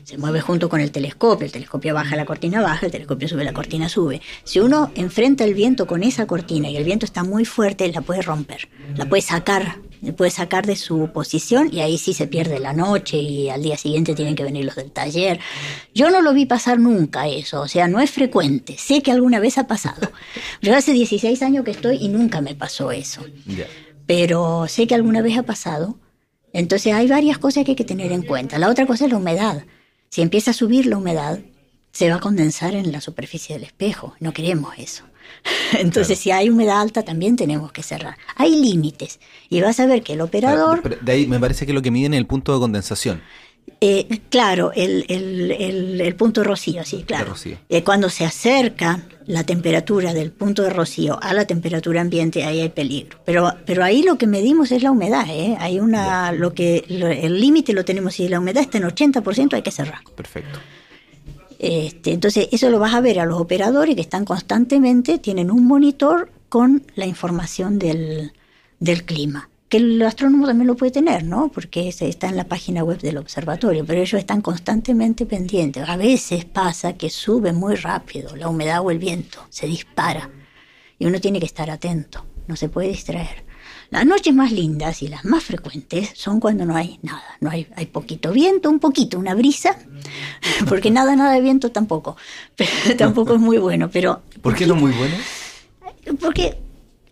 se 0.03 0.19
mueve 0.19 0.43
junto 0.43 0.69
con 0.69 0.83
el 0.83 0.91
telescopio. 0.91 1.47
El 1.47 1.51
telescopio 1.51 1.95
baja, 1.95 2.15
la 2.15 2.27
cortina 2.27 2.61
baja, 2.61 2.85
el 2.85 2.93
telescopio 2.93 3.27
sube, 3.27 3.43
la 3.43 3.55
cortina 3.55 3.89
sube. 3.89 4.21
Si 4.45 4.61
uno 4.61 4.93
enfrenta 4.95 5.45
el 5.45 5.55
viento 5.55 5.87
con 5.87 6.03
esa 6.03 6.27
cortina 6.27 6.69
y 6.69 6.77
el 6.77 6.85
viento 6.85 7.07
está 7.07 7.25
muy 7.25 7.47
fuerte, 7.47 7.91
la 7.91 8.03
puede 8.03 8.21
romper, 8.21 8.69
la 8.97 9.07
puede 9.07 9.23
sacar, 9.23 9.79
puede 10.15 10.31
sacar 10.31 10.67
de 10.67 10.77
su 10.77 11.09
posición 11.15 11.71
y 11.73 11.81
ahí 11.81 11.97
sí 11.97 12.13
se 12.13 12.27
pierde 12.27 12.59
la 12.59 12.75
noche 12.75 13.17
y 13.17 13.49
al 13.49 13.63
día 13.63 13.79
siguiente 13.79 14.15
tienen 14.15 14.35
que 14.35 14.45
venir 14.45 14.67
los 14.67 14.77
del 14.77 14.91
taller. 14.91 15.41
Yo 15.95 16.11
no 16.11 16.21
lo 16.21 16.35
vi 16.35 16.45
pasar 16.45 16.79
nunca 16.79 17.29
eso, 17.29 17.63
o 17.63 17.69
sea, 17.69 17.89
no 17.89 17.99
es 17.99 18.11
frecuente. 18.11 18.77
Sé 18.77 19.03
que 19.03 19.11
alguna 19.11 19.41
vez 19.41 19.57
ha 19.57 19.67
pasado. 19.67 20.13
Yo 20.61 20.77
hace 20.77 20.93
16 20.93 21.41
años 21.41 21.65
que 21.65 21.71
estoy 21.71 21.97
y 21.97 22.09
nunca 22.09 22.43
me 22.43 22.55
pasó 22.55 22.93
eso 22.93 23.25
pero 24.07 24.67
sé 24.69 24.87
que 24.87 24.95
alguna 24.95 25.23
vez 25.23 25.39
ha 25.39 25.43
pasado. 25.43 25.99
Entonces 26.53 26.93
hay 26.93 27.09
varias 27.09 27.39
cosas 27.39 27.65
que 27.65 27.73
hay 27.73 27.77
que 27.77 27.85
tener 27.85 28.13
en 28.13 28.23
cuenta. 28.23 28.59
La 28.59 28.69
otra 28.69 28.87
cosa 28.87 29.07
es 29.07 29.11
la 29.11 29.19
humedad. 29.19 29.65
Si 30.09 30.23
empieza 30.23 30.53
a 30.53 30.55
subir 30.55 30.87
la 30.87 30.97
humedad, 30.97 31.41
se 31.91 32.09
va 32.11 32.17
a 32.17 32.21
condensar 32.21 32.75
en 32.75 32.93
la 32.93 33.01
superficie 33.01 33.57
del 33.57 33.65
espejo. 33.65 34.15
No 34.21 34.33
queremos 34.33 34.75
eso. 34.79 35.05
Entonces, 35.79 36.19
si 36.19 36.31
hay 36.31 36.51
humedad 36.51 36.81
alta, 36.81 37.03
también 37.03 37.37
tenemos 37.37 37.73
que 37.73 37.83
cerrar. 37.83 38.17
Hay 38.37 38.55
límites. 38.55 39.21
Y 39.49 39.61
vas 39.61 39.81
a 39.81 39.87
ver 39.87 40.03
que 40.03 40.15
el 40.15 40.21
operador... 40.21 41.01
de 41.01 41.13
ahí 41.13 41.27
me 41.27 41.41
parece 41.41 41.67
que 41.67 41.73
lo 41.73 41.83
que 41.83 41.91
miden 41.91 42.15
es 42.15 42.19
el 42.19 42.27
punto 42.27 42.53
de 42.53 42.61
condensación. 42.61 43.23
Eh, 43.87 44.21
claro, 44.31 44.73
el, 44.75 46.15
punto 46.17 46.41
de 46.41 46.47
rocío, 46.47 46.85
sí, 46.85 47.05
claro. 47.07 47.35
Eh, 47.69 47.85
cuando 47.85 48.09
se 48.09 48.25
acerca 48.25 49.03
la 49.27 49.45
temperatura 49.45 50.15
del 50.15 50.33
punto 50.33 50.63
de 50.63 50.71
rocío 50.71 51.19
a 51.23 51.35
la 51.35 51.47
temperatura 51.47 52.01
ambiente, 52.01 52.45
ahí 52.45 52.61
hay 52.61 52.71
peligro. 52.71 53.19
Pero, 53.27 53.53
pero 53.67 53.85
ahí 53.85 54.03
lo 54.03 54.17
que 54.17 54.27
medimos 54.27 54.73
es 54.73 54.83
la 54.83 54.91
humedad, 54.91 55.27
¿eh? 55.29 55.57
Hay 55.61 55.81
una, 55.81 56.33
lo 56.33 56.55
que, 56.55 56.85
el 56.89 57.39
límite 57.39 57.75
lo 57.75 57.85
tenemos, 57.85 58.15
si 58.15 58.27
la 58.27 58.39
humedad 58.39 58.63
está 58.63 58.79
en 58.79 58.85
80%, 58.85 59.53
hay 59.53 59.63
que 59.63 59.71
cerrar. 59.71 60.01
Perfecto. 60.17 60.59
Este, 61.59 62.13
entonces, 62.13 62.49
eso 62.53 62.71
lo 62.71 62.79
vas 62.79 62.95
a 62.95 63.03
ver 63.03 63.21
a 63.21 63.27
los 63.27 63.39
operadores 63.39 63.95
que 63.97 64.01
están 64.01 64.25
constantemente, 64.25 65.19
tienen 65.19 65.51
un 65.51 65.67
monitor 65.67 66.31
con 66.49 66.85
la 66.95 67.05
información 67.05 67.79
del, 67.79 68.33
del 68.81 69.05
clima 69.05 69.51
que 69.75 69.79
el 69.79 70.01
astrónomo 70.03 70.47
también 70.47 70.69
lo 70.69 70.77
puede 70.77 70.93
tener, 70.93 71.25
¿no? 71.25 71.49
Porque 71.49 71.89
está 71.89 72.29
en 72.29 72.37
la 72.37 72.45
página 72.45 72.85
web 72.85 73.01
del 73.01 73.19
observatorio, 73.19 73.85
pero 73.85 74.01
ellos 74.01 74.21
están 74.21 74.41
constantemente 74.41 75.27
pendientes. 75.27 75.89
A 75.89 75.97
veces 75.97 76.45
pasa 76.45 76.93
que 76.93 77.11
sube 77.11 77.53
muy 77.53 77.75
rápido 77.75 78.37
la 78.37 78.49
humedad 78.49 78.83
o 78.85 78.93
el 78.93 79.01
viento, 79.01 79.45
se 79.51 79.67
dispara 79.67 80.31
y 80.97 81.07
uno 81.07 81.21
tiene 81.21 81.41
que 81.41 81.47
estar 81.47 81.73
atento, 81.73 82.25
no 82.47 82.55
se 82.55 82.69
puede 82.69 82.87
distraer. 82.87 83.45
Las 83.91 84.07
noches 84.07 84.33
más 84.33 84.53
lindas 84.53 85.03
y 85.03 85.09
las 85.09 85.25
más 85.25 85.43
frecuentes 85.43 86.13
son 86.15 86.39
cuando 86.39 86.65
no 86.65 86.77
hay 86.77 87.01
nada, 87.03 87.37
no 87.41 87.51
hay, 87.51 87.67
hay 87.75 87.87
poquito 87.87 88.31
viento, 88.31 88.71
un 88.71 88.79
poquito, 88.79 89.19
una 89.19 89.35
brisa, 89.35 89.77
porque 90.69 90.93
nada, 90.93 91.17
nada 91.17 91.33
de 91.33 91.41
viento 91.41 91.73
tampoco, 91.73 92.17
pero 92.55 92.71
tampoco 92.97 93.35
es 93.35 93.41
muy 93.41 93.59
bueno. 93.59 93.91
Pero 93.91 94.23
¿Por 94.41 94.55
qué 94.55 94.69
no 94.69 94.77
muy 94.77 94.93
bueno? 94.93 95.17
Porque 96.21 96.64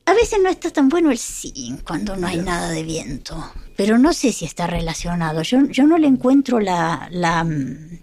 a 0.05 0.15
veces 0.15 0.41
no 0.43 0.49
está 0.49 0.71
tan 0.71 0.89
bueno 0.89 1.11
el 1.11 1.19
zinc 1.19 1.83
cuando 1.85 2.17
no 2.17 2.27
hay 2.27 2.39
nada 2.39 2.71
de 2.71 2.83
viento, 2.83 3.53
pero 3.77 3.99
no 3.99 4.13
sé 4.13 4.33
si 4.33 4.45
está 4.45 4.67
relacionado. 4.67 5.43
Yo, 5.43 5.65
yo 5.67 5.87
no 5.87 5.99
le 5.99 6.09
encuentro 6.09 6.61
la, 6.61 7.09
la 7.11 7.45
mm, 7.45 7.99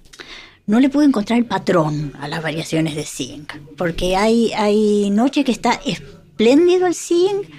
no 0.67 0.79
le 0.79 0.89
puedo 0.89 1.07
encontrar 1.07 1.39
el 1.39 1.45
patrón 1.45 2.13
a 2.19 2.27
las 2.27 2.41
variaciones 2.41 2.95
de 2.95 3.03
zinc, 3.03 3.53
porque 3.75 4.15
hay, 4.15 4.53
hay 4.53 5.09
noche 5.09 5.43
que 5.43 5.51
está 5.51 5.73
espléndido 5.85 6.87
el 6.87 6.95
zinc, 6.95 7.49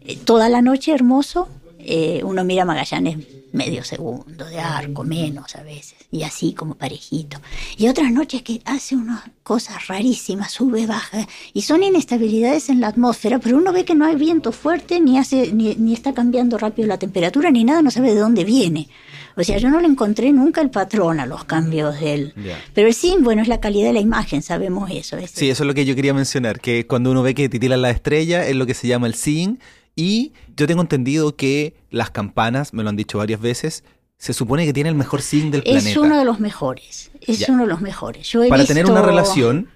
eh, 0.00 0.16
toda 0.24 0.48
la 0.48 0.60
noche 0.60 0.92
hermoso. 0.92 1.48
Eh, 1.84 2.20
uno 2.24 2.44
mira 2.44 2.64
Magallanes 2.64 3.18
medio 3.52 3.82
segundo 3.82 4.44
de 4.44 4.60
arco, 4.60 5.04
menos 5.04 5.56
a 5.56 5.62
veces, 5.62 5.96
y 6.10 6.22
así 6.22 6.52
como 6.52 6.74
parejito. 6.74 7.38
Y 7.76 7.88
otras 7.88 8.12
noches 8.12 8.42
que 8.42 8.60
hace 8.64 8.96
unas 8.96 9.22
cosas 9.42 9.88
rarísimas, 9.88 10.52
sube, 10.52 10.86
baja, 10.86 11.26
y 11.52 11.62
son 11.62 11.82
inestabilidades 11.82 12.68
en 12.68 12.80
la 12.80 12.88
atmósfera, 12.88 13.38
pero 13.38 13.56
uno 13.56 13.72
ve 13.72 13.84
que 13.84 13.94
no 13.94 14.04
hay 14.04 14.16
viento 14.16 14.52
fuerte, 14.52 15.00
ni, 15.00 15.18
hace, 15.18 15.52
ni, 15.52 15.92
está 15.92 16.14
cambiando 16.14 16.58
rápido 16.58 16.88
la 16.88 16.98
temperatura, 16.98 17.50
ni 17.50 17.64
nada, 17.64 17.82
no 17.82 17.90
sabe 17.90 18.14
de 18.14 18.20
dónde 18.20 18.44
viene. 18.44 18.88
O 19.36 19.44
sea, 19.44 19.58
yo 19.58 19.70
no 19.70 19.80
le 19.80 19.86
encontré 19.86 20.32
nunca 20.32 20.60
el 20.60 20.70
patrón 20.70 21.18
a 21.18 21.24
los 21.24 21.44
cambios 21.44 21.98
de 22.00 22.14
él. 22.14 22.34
Pero 22.74 22.88
el 22.88 22.94
sim, 22.94 23.22
bueno, 23.22 23.42
es 23.42 23.48
la 23.48 23.60
calidad 23.60 23.86
de 23.86 23.94
la 23.94 24.00
imagen, 24.00 24.42
sabemos 24.42 24.90
eso. 24.90 25.16
Sí, 25.32 25.48
eso 25.48 25.62
es 25.62 25.66
lo 25.66 25.72
que 25.72 25.84
yo 25.84 25.94
quería 25.94 26.12
mencionar, 26.12 26.60
que 26.60 26.86
cuando 26.86 27.10
uno 27.10 27.22
ve 27.22 27.34
que 27.34 27.48
titilan 27.48 27.80
la 27.80 27.90
estrella 27.90 28.46
es 28.46 28.56
lo 28.56 28.66
que 28.66 28.74
se 28.74 28.86
llama 28.86 29.06
el 29.06 29.14
sim 29.14 29.56
y 29.96 30.32
yo 30.56 30.66
tengo 30.66 30.82
entendido 30.82 31.36
que 31.36 31.74
las 31.90 32.10
campanas, 32.10 32.72
me 32.72 32.82
lo 32.82 32.88
han 32.88 32.96
dicho 32.96 33.18
varias 33.18 33.40
veces, 33.40 33.84
se 34.18 34.34
supone 34.34 34.66
que 34.66 34.72
tiene 34.72 34.90
el 34.90 34.94
mejor 34.94 35.22
zinc 35.22 35.50
del 35.50 35.62
planeta. 35.62 35.88
Es 35.88 35.96
uno 35.96 36.18
de 36.18 36.24
los 36.24 36.40
mejores. 36.40 37.10
Es 37.20 37.48
uno 37.48 37.62
de 37.62 37.68
los 37.68 37.80
mejores. 37.80 38.30
Para 38.50 38.64
tener 38.66 38.84
una 38.86 39.00
relación, 39.00 39.68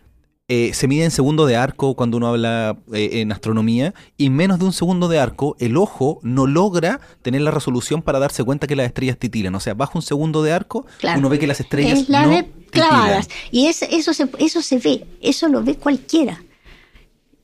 eh, 0.49 0.73
se 0.75 0.87
mide 0.87 1.05
en 1.05 1.11
segundo 1.11 1.47
de 1.47 1.57
arco 1.57 1.95
cuando 1.95 2.19
uno 2.19 2.29
habla 2.29 2.77
eh, 2.93 3.23
en 3.23 3.33
astronomía, 3.33 3.95
y 4.19 4.29
menos 4.29 4.59
de 4.59 4.67
un 4.67 4.75
segundo 4.75 5.09
de 5.09 5.19
arco, 5.19 5.57
el 5.61 5.79
ojo 5.79 6.21
no 6.23 6.47
logra 6.47 7.01
tener 7.23 7.41
la 7.41 7.51
resolución 7.51 8.03
para 8.03 8.19
darse 8.19 8.45
cuenta 8.45 8.67
que 8.67 8.77
las 8.77 8.87
estrellas 8.87 9.19
titilan. 9.19 9.55
O 9.55 9.61
sea, 9.61 9.73
bajo 9.73 9.99
un 9.99 10.03
segundo 10.03 10.43
de 10.43 10.53
arco, 10.53 10.85
uno 11.17 11.31
ve 11.31 11.39
que 11.39 11.47
las 11.47 11.61
estrellas 11.61 12.07
no 12.11 12.29
ve 12.29 12.51
clavadas. 12.71 13.31
Y 13.51 13.67
eso, 13.67 14.13
se, 14.13 14.29
eso 14.39 14.61
se 14.61 14.79
ve, 14.79 15.07
eso 15.23 15.49
lo 15.49 15.63
ve 15.63 15.77
cualquiera 15.77 16.43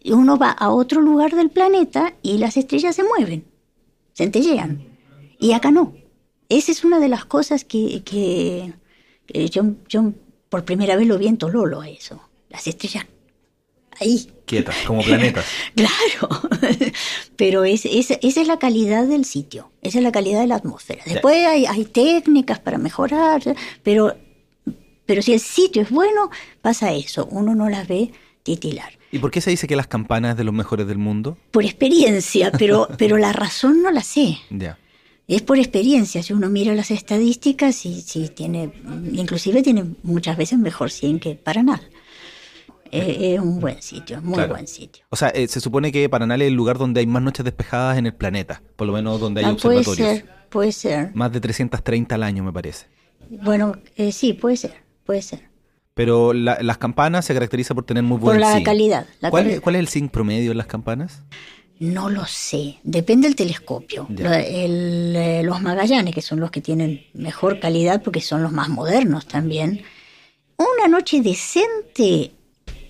uno 0.07 0.37
va 0.37 0.51
a 0.51 0.71
otro 0.71 1.01
lugar 1.01 1.35
del 1.35 1.51
planeta 1.51 2.15
y 2.23 2.39
las 2.39 2.57
estrellas 2.57 2.97
se 2.97 3.05
mueven, 3.05 3.45
centellean. 4.15 4.83
Y 5.39 5.53
acá 5.53 5.71
no. 5.71 5.95
Esa 6.49 6.73
es 6.73 6.85
una 6.85 6.99
de 6.99 7.09
las 7.09 7.25
cosas 7.25 7.65
que, 7.65 8.03
que, 8.05 8.73
yo, 9.51 9.65
yo, 9.89 10.13
por 10.49 10.65
primera 10.65 10.97
vez 10.97 11.07
lo 11.07 11.19
vi 11.19 11.29
en 11.29 11.39
Tololo 11.39 11.81
a 11.81 11.89
eso. 11.89 12.21
Las 12.49 12.67
estrellas 12.67 13.07
ahí. 14.01 14.31
Quietas, 14.47 14.77
como 14.87 15.03
planetas. 15.03 15.47
claro. 15.75 16.41
Pero 17.37 17.65
es, 17.65 17.85
esa 17.85 18.19
es 18.21 18.47
la 18.47 18.59
calidad 18.59 19.07
del 19.07 19.25
sitio, 19.25 19.71
esa 19.83 19.99
es 19.99 20.05
la 20.05 20.13
calidad 20.13 20.41
de 20.41 20.47
la 20.49 20.57
atmósfera. 20.57 21.03
Después 21.07 21.47
hay, 21.47 21.67
hay 21.67 21.85
técnicas 21.85 22.59
para 22.59 22.79
mejorar, 22.79 23.43
pero, 23.83 24.15
pero 25.07 25.23
si 25.23 25.33
el 25.33 25.41
sitio 25.41 25.83
es 25.83 25.91
bueno, 25.91 26.31
pasa 26.61 26.93
eso. 26.93 27.27
Uno 27.31 27.55
no 27.55 27.69
las 27.71 27.89
ve 27.89 28.13
titilar. 28.57 28.99
¿Y 29.13 29.19
por 29.19 29.31
qué 29.31 29.41
se 29.41 29.51
dice 29.51 29.67
que 29.67 29.77
las 29.77 29.87
campanas 29.87 30.33
es 30.33 30.37
de 30.37 30.45
los 30.45 30.55
mejores 30.55 30.87
del 30.87 30.99
mundo? 30.99 31.37
Por 31.51 31.65
experiencia, 31.65 32.53
pero, 32.53 32.89
pero 32.99 33.17
la 33.17 33.33
razón 33.33 33.83
no 33.83 33.91
la 33.91 34.03
sé. 34.03 34.39
Ya. 34.51 34.79
Es 35.27 35.43
por 35.43 35.59
experiencia, 35.59 36.23
si 36.23 36.33
uno 36.33 36.49
mira 36.49 36.75
las 36.75 36.91
estadísticas 36.91 37.87
y 37.87 38.01
si 38.01 38.29
tiene, 38.29 38.73
inclusive 39.13 39.63
tiene 39.63 39.95
muchas 40.03 40.37
veces 40.37 40.59
mejor 40.59 40.91
100 40.91 41.21
que 41.21 41.35
Paranal. 41.37 41.81
Es, 42.91 43.39
un 43.39 43.61
buen 43.61 43.81
sitio, 43.81 44.21
muy 44.21 44.45
buen 44.47 44.67
sitio. 44.67 45.05
O 45.11 45.15
sea, 45.15 45.29
eh, 45.29 45.47
se 45.47 45.61
supone 45.61 45.93
que 45.93 46.09
Paranal 46.09 46.43
es 46.43 46.49
el 46.49 46.55
lugar 46.55 46.79
donde 46.79 46.99
hay 46.99 47.07
más 47.07 47.23
noches 47.23 47.45
despejadas 47.45 47.97
en 47.99 48.07
el 48.07 48.15
planeta, 48.15 48.61
por 48.75 48.89
lo 48.89 48.93
menos 48.93 49.21
donde 49.21 49.43
hay 49.43 49.47
ah, 49.47 49.53
observatorios. 49.53 49.97
Puede 49.97 50.17
ser, 50.17 50.29
puede 50.49 50.73
ser. 50.73 51.15
Más 51.15 51.31
de 51.31 51.41
330 51.41 52.17
al 52.17 52.25
año, 52.25 52.43
me 52.43 52.53
parece. 52.53 52.87
Bueno, 53.29 53.77
eh, 53.95 54.11
sí, 54.11 54.33
puede 54.33 54.57
ser, 54.57 54.83
puede 55.05 55.23
ser. 55.23 55.50
Pero 55.95 56.33
las 56.33 56.79
campanas 56.79 57.25
se 57.25 57.35
caracteriza 57.35 57.75
por 57.75 57.85
tener 57.85 58.03
muy 58.03 58.19
buen 58.19 58.39
Por 58.39 58.41
la 58.41 58.63
calidad. 58.63 59.07
¿Cuál, 59.29 59.51
Es, 59.51 59.61
¿Cuál 59.61 59.75
es 59.77 59.81
el 59.81 59.89
zinc 59.89 60.11
promedio 60.11 60.53
en 60.53 60.59
las 60.59 60.67
campanas? 60.67 61.23
No 61.81 62.11
lo 62.11 62.27
sé, 62.27 62.79
depende 62.83 63.27
del 63.27 63.35
telescopio. 63.35 64.07
Eh, 64.19 65.41
los 65.43 65.63
Magallanes, 65.63 66.15
que 66.15 66.21
son 66.21 66.39
los 66.39 66.51
que 66.51 66.61
tienen 66.61 67.07
mejor 67.15 67.59
calidad 67.59 68.03
porque 68.03 68.21
son 68.21 68.43
los 68.43 68.53
más 68.53 68.69
modernos 68.69 69.27
también, 69.27 69.83
una 70.59 70.89
noche 70.89 71.23
decente 71.23 72.33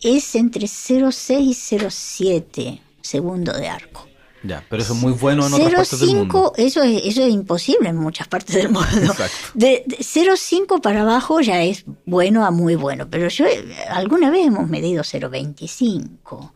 es 0.02 0.34
entre 0.34 0.66
0,6 0.66 1.40
y 1.40 1.54
0,7 1.54 2.80
segundo 3.00 3.52
de 3.52 3.68
arco. 3.68 4.10
Ya, 4.42 4.64
pero 4.68 4.83
eso 4.83 4.94
es 4.94 4.98
muy 4.98 5.12
bueno 5.12 5.46
en 5.46 5.53
otras 5.53 5.72
partes 5.72 6.00
del 6.00 6.16
mundo. 6.16 6.53
Eso 6.57 6.83
es, 6.83 7.03
eso 7.05 7.22
es 7.24 7.33
imposible 7.33 7.90
en 7.90 7.96
muchas 7.96 8.26
partes 8.29 8.57
del 8.57 8.70
mundo. 8.70 8.88
Exacto. 9.03 9.37
De, 9.55 9.85
0,5 9.87 10.81
para 10.81 11.03
abajo 11.03 11.40
ya 11.40 11.62
es 11.62 11.85
bueno 12.07 12.44
a 12.44 12.50
muy 12.50 12.74
bueno, 12.74 13.09
pero 13.11 13.29
yo 13.29 13.44
alguna 13.90 14.31
vez 14.31 14.46
hemos 14.46 14.68
medido 14.68 15.03
0,25 15.03 16.53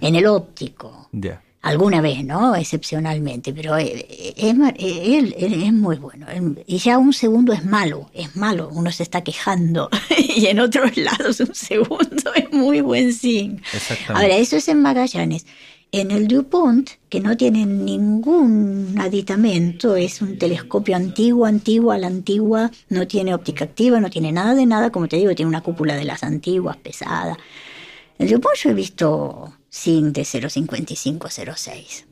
en 0.00 0.14
el 0.14 0.26
óptico. 0.26 1.08
Ya. 1.16 1.40
Alguna 1.62 2.02
vez, 2.02 2.22
¿no? 2.24 2.54
Excepcionalmente, 2.54 3.54
pero 3.54 3.78
eh, 3.78 4.34
es, 4.36 4.54
es, 4.76 5.34
es, 5.38 5.72
muy 5.72 5.96
bueno. 5.96 6.26
Y 6.66 6.76
ya 6.76 6.98
un 6.98 7.14
segundo 7.14 7.54
es 7.54 7.64
malo, 7.64 8.10
es 8.12 8.36
malo, 8.36 8.68
uno 8.70 8.92
se 8.92 9.02
está 9.02 9.22
quejando. 9.22 9.88
y 10.36 10.44
en 10.46 10.60
otros 10.60 10.94
lados 10.98 11.40
un 11.40 11.54
segundo 11.54 12.34
es 12.34 12.52
muy 12.52 12.82
buen 12.82 13.14
zinc. 13.14 13.62
Ahora, 14.08 14.36
eso 14.36 14.56
es 14.56 14.68
en 14.68 14.82
Magallanes. 14.82 15.46
En 16.00 16.10
el 16.10 16.26
DuPont, 16.26 16.90
que 17.08 17.20
no 17.20 17.36
tiene 17.36 17.66
ningún 17.66 18.96
aditamento, 18.98 19.94
es 19.94 20.20
un 20.22 20.38
telescopio 20.38 20.96
antiguo, 20.96 21.46
antiguo 21.46 21.92
a 21.92 21.98
la 21.98 22.08
antigua, 22.08 22.70
no 22.88 23.06
tiene 23.06 23.32
óptica 23.32 23.64
activa, 23.64 24.00
no 24.00 24.10
tiene 24.10 24.32
nada 24.32 24.54
de 24.54 24.66
nada, 24.66 24.90
como 24.90 25.06
te 25.06 25.16
digo, 25.16 25.34
tiene 25.34 25.48
una 25.48 25.62
cúpula 25.62 25.94
de 25.94 26.04
las 26.04 26.24
antiguas, 26.24 26.76
pesada. 26.78 27.38
El 28.18 28.28
DuPont 28.28 28.56
yo 28.56 28.70
he 28.70 28.74
visto 28.74 29.52
sin 29.68 30.12
de 30.12 30.22
0.5506. 30.22 32.04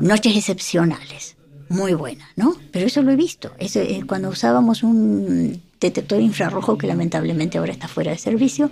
Noches 0.00 0.36
excepcionales, 0.36 1.36
muy 1.70 1.94
buenas, 1.94 2.28
¿no? 2.36 2.54
Pero 2.70 2.86
eso 2.86 3.02
lo 3.02 3.10
he 3.10 3.16
visto. 3.16 3.52
Eso, 3.58 3.80
eh, 3.80 4.02
cuando 4.06 4.28
usábamos 4.28 4.82
un 4.82 5.62
detector 5.80 6.20
infrarrojo 6.20 6.76
que 6.76 6.86
lamentablemente 6.86 7.56
ahora 7.56 7.72
está 7.72 7.88
fuera 7.88 8.10
de 8.10 8.18
servicio, 8.18 8.70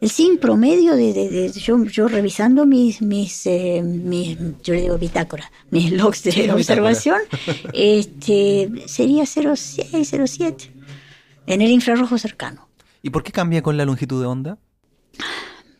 el 0.00 0.10
SIN 0.10 0.38
promedio 0.38 0.94
de, 0.94 1.50
yo, 1.52 2.08
revisando 2.08 2.66
mis, 2.66 3.00
mis, 3.00 3.46
eh, 3.46 3.82
mis, 3.82 4.36
yo 4.62 4.74
le 4.74 4.82
digo 4.82 4.98
bitácora, 4.98 5.50
mis 5.70 5.92
logs 5.92 6.22
de 6.24 6.52
observación, 6.52 7.20
este, 7.72 8.70
sería 8.86 9.24
0,6, 9.24 9.90
0,7 9.90 10.70
en 11.46 11.62
el 11.62 11.70
infrarrojo 11.70 12.18
cercano. 12.18 12.68
¿Y 13.02 13.10
por 13.10 13.22
qué 13.22 13.32
cambia 13.32 13.62
con 13.62 13.76
la 13.76 13.84
longitud 13.84 14.20
de 14.20 14.26
onda? 14.26 14.58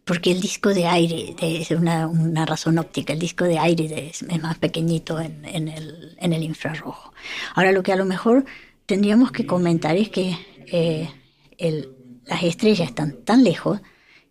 Porque 0.05 0.31
el 0.31 0.41
disco 0.41 0.73
de 0.73 0.87
aire 0.87 1.35
es 1.43 1.73
una, 1.73 2.07
una 2.07 2.47
razón 2.47 2.79
óptica, 2.79 3.13
el 3.13 3.19
disco 3.19 3.45
de 3.45 3.59
aire 3.59 4.09
es, 4.09 4.25
más 4.41 4.57
pequeñito 4.57 5.21
en, 5.21 5.45
en, 5.45 5.67
el, 5.69 6.17
en, 6.19 6.33
el, 6.33 6.45
infrarrojo. 6.45 7.13
Ahora 7.55 7.73
lo 7.73 7.83
que 7.83 7.93
a 7.93 7.97
lo 7.97 8.05
mejor 8.05 8.45
tendríamos 8.87 9.33
que 9.33 9.47
comentar 9.47 9.97
es 9.97 10.09
que 10.09 10.39
eh, 10.67 11.11
el, 11.59 11.91
las 12.25 12.45
estrellas 12.45 12.89
están 12.89 13.25
tan 13.25 13.43
lejos 13.43 13.81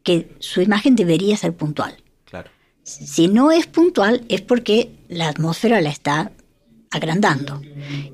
que 0.06 0.30
su 0.40 0.62
imagen 0.62 0.96
debería 0.96 1.36
ser 1.36 1.54
puntual. 1.54 1.98
Claro. 2.26 2.50
Si 2.84 3.28
no 3.28 3.52
es 3.52 3.66
puntual 3.66 4.24
es 4.30 4.42
porque 4.42 4.92
la 5.10 5.28
atmósfera 5.28 5.82
la 5.82 5.90
está 5.90 6.32
agrandando. 6.92 7.60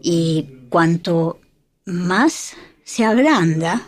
Y 0.01 0.47
cuanto 0.69 1.39
más 1.85 2.53
se 2.85 3.03
agranda, 3.03 3.83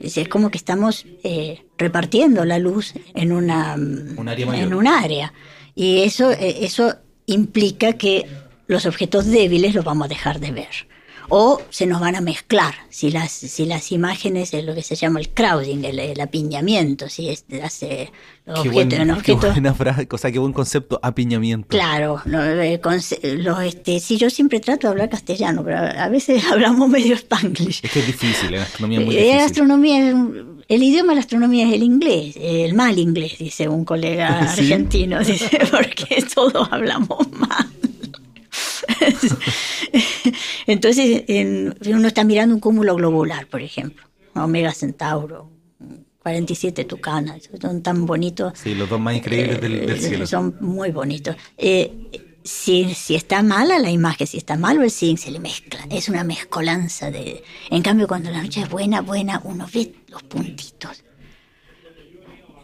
es 0.00 0.28
como 0.28 0.50
que 0.50 0.58
estamos 0.58 1.06
eh, 1.22 1.64
repartiendo 1.78 2.44
la 2.44 2.58
luz 2.58 2.92
en 3.14 3.30
una 3.30 3.74
un 3.74 4.28
área 4.28 4.62
en 4.62 4.74
un 4.74 4.88
área. 4.88 5.32
Y 5.76 6.02
eso, 6.02 6.32
eh, 6.32 6.58
eso 6.62 6.96
implica 7.26 7.92
que 7.92 8.26
los 8.66 8.84
objetos 8.84 9.26
débiles 9.26 9.74
los 9.74 9.84
vamos 9.84 10.06
a 10.06 10.08
dejar 10.08 10.40
de 10.40 10.50
ver 10.50 10.88
o 11.28 11.60
se 11.70 11.86
nos 11.86 12.00
van 12.00 12.16
a 12.16 12.20
mezclar 12.20 12.74
si 12.90 13.10
las, 13.10 13.32
si 13.32 13.66
las 13.66 13.92
imágenes 13.92 14.54
es 14.54 14.64
lo 14.64 14.74
que 14.74 14.82
se 14.82 14.94
llama 14.94 15.20
el 15.20 15.30
crowding, 15.30 15.84
el, 15.84 16.20
apiñamiento, 16.20 17.08
si 17.08 17.28
es, 17.28 17.44
hace 17.62 18.10
los 18.46 18.60
objetos, 18.60 19.22
qué 19.22 19.34
buena 19.34 19.74
frase, 19.74 20.06
o 20.10 20.18
sea, 20.18 20.30
qué 20.30 20.38
buen 20.38 20.52
concepto, 20.52 21.00
apiñamiento. 21.02 21.68
Claro, 21.68 22.20
eh, 22.26 22.80
los, 22.82 23.62
este, 23.62 24.00
sí, 24.00 24.16
yo 24.16 24.30
siempre 24.30 24.60
trato 24.60 24.86
de 24.86 24.92
hablar 24.92 25.08
castellano, 25.08 25.62
pero 25.64 25.78
a 25.78 26.08
veces 26.08 26.44
hablamos 26.50 26.88
medio 26.88 27.14
spanglish. 27.14 27.80
Es 27.82 27.90
que 27.90 28.00
es 28.00 28.06
difícil, 28.06 28.54
en 28.54 28.60
astronomía 28.60 29.00
es 29.00 29.06
muy 29.06 29.16
eh, 29.16 29.20
difícil. 29.20 29.40
astronomía, 29.40 30.10
el 30.68 30.82
idioma 30.82 31.10
de 31.10 31.14
la 31.16 31.20
astronomía 31.20 31.66
es 31.66 31.74
el 31.74 31.82
inglés, 31.82 32.36
el 32.40 32.74
mal 32.74 32.98
inglés, 32.98 33.38
dice 33.38 33.68
un 33.68 33.84
colega 33.84 34.40
argentino, 34.52 35.18
dice, 35.24 35.58
porque 35.70 36.24
todos 36.34 36.68
hablamos 36.70 37.30
mal. 37.32 37.68
Entonces, 40.66 41.24
uno 41.86 42.08
está 42.08 42.24
mirando 42.24 42.54
un 42.54 42.60
cúmulo 42.60 42.94
globular, 42.94 43.46
por 43.46 43.62
ejemplo, 43.62 44.04
Omega 44.34 44.72
Centauro, 44.72 45.50
47 46.20 46.84
Tucanas, 46.84 47.50
son 47.60 47.82
tan 47.82 48.06
bonitos. 48.06 48.54
Sí, 48.58 48.74
los 48.74 48.88
dos 48.88 48.98
más 48.98 49.14
increíbles 49.14 49.60
del, 49.60 49.90
eh, 49.90 49.98
cielo. 49.98 50.26
Son 50.26 50.56
muy 50.60 50.90
bonitos. 50.90 51.36
Eh, 51.58 51.92
si, 52.42 52.94
si, 52.94 53.14
está 53.14 53.42
mala 53.42 53.78
la 53.78 53.90
imagen, 53.90 54.26
si 54.26 54.38
está 54.38 54.56
malo 54.56 54.82
el 54.82 54.90
zinc, 54.90 55.18
se 55.18 55.30
le 55.30 55.38
mezcla. 55.38 55.80
Es 55.90 56.08
una 56.08 56.24
mezcolanza 56.24 57.10
de... 57.10 57.42
En 57.70 57.82
cambio, 57.82 58.06
cuando 58.06 58.30
la 58.30 58.42
noche 58.42 58.62
es 58.62 58.70
buena, 58.70 59.02
buena, 59.02 59.40
uno 59.44 59.66
ve 59.72 59.94
los 60.08 60.22
puntitos 60.22 61.04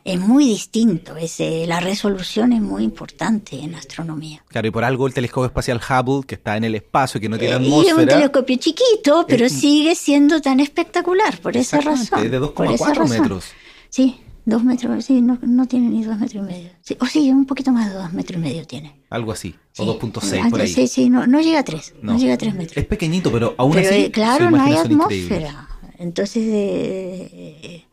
es 0.04 0.18
muy 0.18 0.46
distinto. 0.46 1.16
Es, 1.16 1.40
la 1.66 1.80
resolución 1.80 2.52
es 2.52 2.60
muy 2.60 2.84
importante 2.84 3.60
en 3.60 3.74
astronomía. 3.74 4.44
Claro, 4.48 4.68
y 4.68 4.70
por 4.70 4.84
algo 4.84 5.06
el 5.06 5.14
telescopio 5.14 5.46
espacial 5.46 5.80
Hubble, 5.80 6.26
que 6.26 6.36
está 6.36 6.56
en 6.56 6.64
el 6.64 6.74
espacio, 6.74 7.20
que 7.20 7.28
no 7.28 7.38
tiene 7.38 7.54
atmósfera. 7.54 7.80
Eh, 7.80 7.84
y 7.84 7.88
es 7.88 7.94
un 7.94 8.08
telescopio 8.08 8.56
chiquito, 8.56 9.24
pero 9.28 9.48
sigue 9.48 9.94
siendo 9.94 10.40
tan 10.40 10.60
espectacular, 10.60 11.38
por 11.40 11.56
esa 11.56 11.80
razón. 11.80 12.24
Es 12.24 12.30
de 12.30 12.40
2,4 12.40 13.08
metros. 13.08 13.46
Sí, 13.88 14.20
dos 14.44 14.64
metros, 14.64 15.04
sí, 15.04 15.20
no, 15.20 15.38
no, 15.42 15.66
tiene 15.66 15.88
ni 15.88 16.04
dos 16.04 16.18
metros 16.18 16.44
y 16.44 16.46
medio. 16.46 16.70
Sí, 16.82 16.96
o 17.00 17.06
sí, 17.06 17.30
un 17.30 17.46
poquito 17.46 17.72
más 17.72 17.92
de 17.92 17.98
dos 17.98 18.12
metros 18.12 18.38
y 18.38 18.42
medio 18.42 18.66
tiene. 18.66 19.00
Algo 19.10 19.32
así, 19.32 19.54
o 19.78 19.98
2.6 19.98 20.50
por 20.50 20.60
ahí. 20.60 20.68
Sí, 20.68 20.86
sí, 20.86 21.10
no, 21.10 21.26
no 21.26 21.40
llega 21.40 21.60
a 21.60 21.64
tres, 21.64 21.94
no. 22.02 22.16
llega 22.16 22.34
a 22.34 22.38
tres 22.38 22.54
metros. 22.54 22.76
Es 22.76 22.86
pequeñito, 22.86 23.30
pero 23.32 23.54
aún 23.58 23.78
así. 23.78 23.94
Eh, 23.94 24.10
claro, 24.10 24.50
no 24.50 24.62
hay 24.62 24.74
atmósfera. 24.74 25.68
Entonces, 25.98 26.42
eh, 26.46 27.84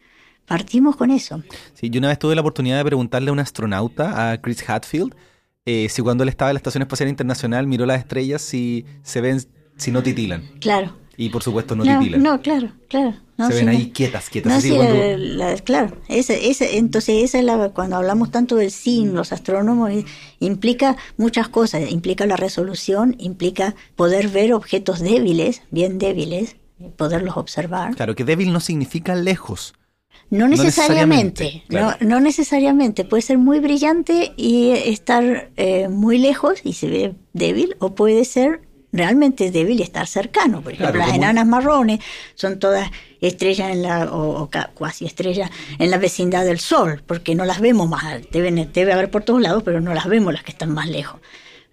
Partimos 0.47 0.95
con 0.95 1.11
eso. 1.11 1.43
Sí, 1.73 1.89
yo 1.89 1.99
una 1.99 2.07
vez 2.07 2.19
tuve 2.19 2.33
la 2.33 2.41
oportunidad 2.41 2.77
de 2.77 2.85
preguntarle 2.85 3.29
a 3.29 3.33
un 3.33 3.39
astronauta, 3.39 4.31
a 4.31 4.41
Chris 4.41 4.67
Hadfield, 4.67 5.13
eh, 5.65 5.89
si 5.89 6.01
cuando 6.01 6.23
él 6.23 6.29
estaba 6.29 6.49
en 6.49 6.55
la 6.55 6.59
Estación 6.59 6.81
Espacial 6.81 7.09
Internacional 7.09 7.67
miró 7.67 7.85
las 7.85 7.99
estrellas 7.99 8.41
si 8.41 8.85
se 9.03 9.19
ven, 9.19 9.41
si 9.75 9.91
no 9.91 10.01
titilan. 10.01 10.49
Claro. 10.61 10.95
Y 11.17 11.27
por 11.27 11.43
supuesto 11.43 11.75
no, 11.75 11.83
titilan. 11.83 12.23
No, 12.23 12.41
claro, 12.41 12.71
claro. 12.87 13.15
se 13.37 13.53
ven 13.53 13.67
ahí 13.67 13.91
quietas, 13.91 14.29
quietas. 14.29 14.53
así 14.53 14.69
claro, 15.65 15.97
entonces 16.07 17.23
esa 17.23 17.39
es 17.39 17.43
la, 17.43 17.69
cuando 17.69 17.97
hablamos 17.97 18.31
tanto 18.31 18.55
del 18.55 18.71
SIN, 18.71 19.13
los 19.13 19.33
astrónomos, 19.33 19.91
implica 20.39 20.95
muchas 21.17 21.49
cosas, 21.49 21.91
implica 21.91 22.25
la 22.25 22.37
resolución, 22.37 23.17
implica 23.19 23.75
poder 23.97 24.29
ver 24.29 24.53
objetos 24.53 25.01
débiles, 25.01 25.63
bien 25.71 25.97
débiles, 25.97 26.55
poderlos 26.95 27.35
observar. 27.35 27.95
Claro, 27.95 28.15
que 28.15 28.23
débil 28.23 28.53
no 28.53 28.61
significa 28.61 29.15
lejos. 29.15 29.73
No 30.29 30.47
necesariamente, 30.47 31.63
no, 31.69 32.19
necesariamente, 32.19 33.05
Puede 33.05 33.21
ser 33.21 33.37
muy 33.37 33.59
brillante 33.59 34.33
y 34.35 34.71
estar 34.71 35.49
eh, 35.55 35.87
muy 35.87 36.17
lejos 36.17 36.59
y 36.63 36.73
se 36.73 36.87
ve 36.87 37.15
débil, 37.33 37.75
o 37.79 37.95
puede 37.95 38.25
ser 38.25 38.61
realmente 38.91 39.51
débil 39.51 39.79
y 39.79 39.83
estar 39.83 40.07
cercano. 40.07 40.61
Por 40.61 40.73
ejemplo, 40.73 40.99
las 40.99 41.13
enanas 41.13 41.45
marrones 41.45 41.99
son 42.35 42.59
todas 42.59 42.89
estrellas 43.21 43.71
en 43.71 43.83
la, 43.83 44.11
o, 44.11 44.49
cuasi 44.73 45.05
estrellas 45.05 45.49
en 45.79 45.91
la 45.91 45.97
vecindad 45.97 46.45
del 46.45 46.59
Sol, 46.59 47.03
porque 47.05 47.35
no 47.35 47.45
las 47.45 47.61
vemos 47.61 47.87
más, 47.87 48.21
deben, 48.31 48.69
debe 48.73 48.93
haber 48.93 49.09
por 49.09 49.23
todos 49.23 49.41
lados, 49.41 49.63
pero 49.63 49.79
no 49.79 49.93
las 49.93 50.07
vemos 50.07 50.33
las 50.33 50.43
que 50.43 50.51
están 50.51 50.73
más 50.73 50.89
lejos. 50.89 51.21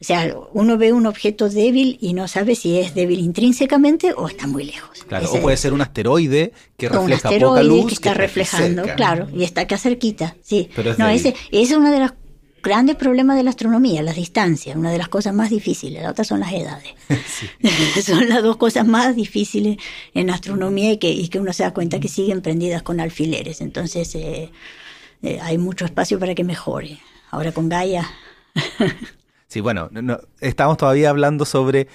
O 0.04 0.06
sea, 0.06 0.36
uno 0.52 0.76
ve 0.76 0.92
un 0.92 1.06
objeto 1.06 1.48
débil 1.48 1.96
y 1.98 2.12
no 2.12 2.28
sabe 2.28 2.56
si 2.56 2.78
es 2.78 2.94
débil 2.94 3.20
intrínsecamente 3.20 4.12
o 4.12 4.28
está 4.28 4.46
muy 4.46 4.64
lejos. 4.64 5.02
Claro, 5.08 5.32
o 5.32 5.40
puede 5.40 5.56
ser 5.56 5.72
un 5.72 5.80
asteroide 5.80 6.52
que 6.76 6.90
refleja 6.90 7.04
un 7.06 7.12
asteroide 7.14 7.46
poca 7.46 7.62
luz. 7.62 7.86
que 7.86 7.94
está 7.94 8.12
reflejando, 8.12 8.82
claro, 8.96 9.28
y 9.32 9.44
está 9.44 9.62
acá 9.62 9.78
cerquita, 9.78 10.36
sí. 10.42 10.68
no, 10.98 11.08
ese, 11.08 11.34
es 11.50 11.72
uno 11.72 11.90
de 11.90 12.00
los 12.00 12.12
grandes 12.62 12.96
problemas 12.96 13.38
de 13.38 13.44
la 13.44 13.50
astronomía, 13.50 14.02
las 14.02 14.16
distancias, 14.16 14.76
una 14.76 14.92
de 14.92 14.98
las 14.98 15.08
cosas 15.08 15.32
más 15.32 15.48
difíciles, 15.48 16.02
la 16.02 16.10
otra 16.10 16.24
son 16.24 16.40
las 16.40 16.52
edades. 16.52 16.92
son 18.04 18.28
las 18.28 18.42
dos 18.42 18.58
cosas 18.58 18.86
más 18.86 19.16
difíciles 19.16 19.78
en 20.12 20.28
astronomía 20.28 20.92
y 20.92 20.98
que, 20.98 21.10
y 21.10 21.28
que 21.28 21.40
uno 21.40 21.54
se 21.54 21.62
da 21.62 21.72
cuenta 21.72 21.98
que 21.98 22.08
siguen 22.08 22.42
prendidas 22.42 22.82
con 22.82 23.00
alfileres. 23.00 23.62
Entonces, 23.62 24.14
eh, 24.16 24.50
eh, 25.22 25.38
hay 25.40 25.56
mucho 25.56 25.86
espacio 25.86 26.18
para 26.18 26.34
que 26.34 26.44
mejore. 26.44 26.98
Ahora 27.30 27.52
con 27.52 27.70
Gaia. 27.70 28.06
Sí, 29.54 29.60
bueno, 29.60 29.88
no, 29.92 30.18
estamos 30.40 30.76
todavía 30.76 31.10
hablando 31.10 31.44
sobre 31.44 31.86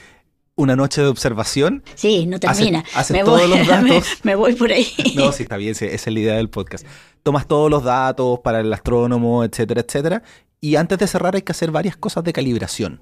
una 0.56 0.78
noche 0.78 1.02
de 1.02 1.08
observación. 1.08 1.84
Sí, 1.96 2.26
no 2.26 2.40
termina. 2.40 2.86
Haces 2.96 3.18
me 3.18 3.24
todos 3.26 3.50
los 3.50 3.68
datos. 3.68 4.08
Me, 4.24 4.34
voy 4.36 4.56
por 4.56 4.72
ahí. 4.72 4.88
No, 5.14 5.34
sí, 5.34 5.44
está 5.44 5.58
bien, 5.58 5.72
esa 5.72 5.86
es 5.86 6.08
la 6.08 6.20
idea 6.22 6.36
del 6.36 6.50
podcast. 6.50 6.86
Tomas 7.22 7.50
todos 7.50 7.70
los 7.70 7.84
datos 7.84 8.40
para 8.46 8.62
el 8.62 8.72
astrónomo, 8.72 9.44
etcétera, 9.44 9.82
etcétera. 9.82 10.24
Y 10.62 10.78
antes 10.78 11.00
de 11.00 11.08
cerrar 11.08 11.36
hay 11.36 11.42
que 11.42 11.52
hacer 11.52 11.70
varias 11.70 11.98
cosas 11.98 12.24
de 12.24 12.32
calibración. 12.32 13.02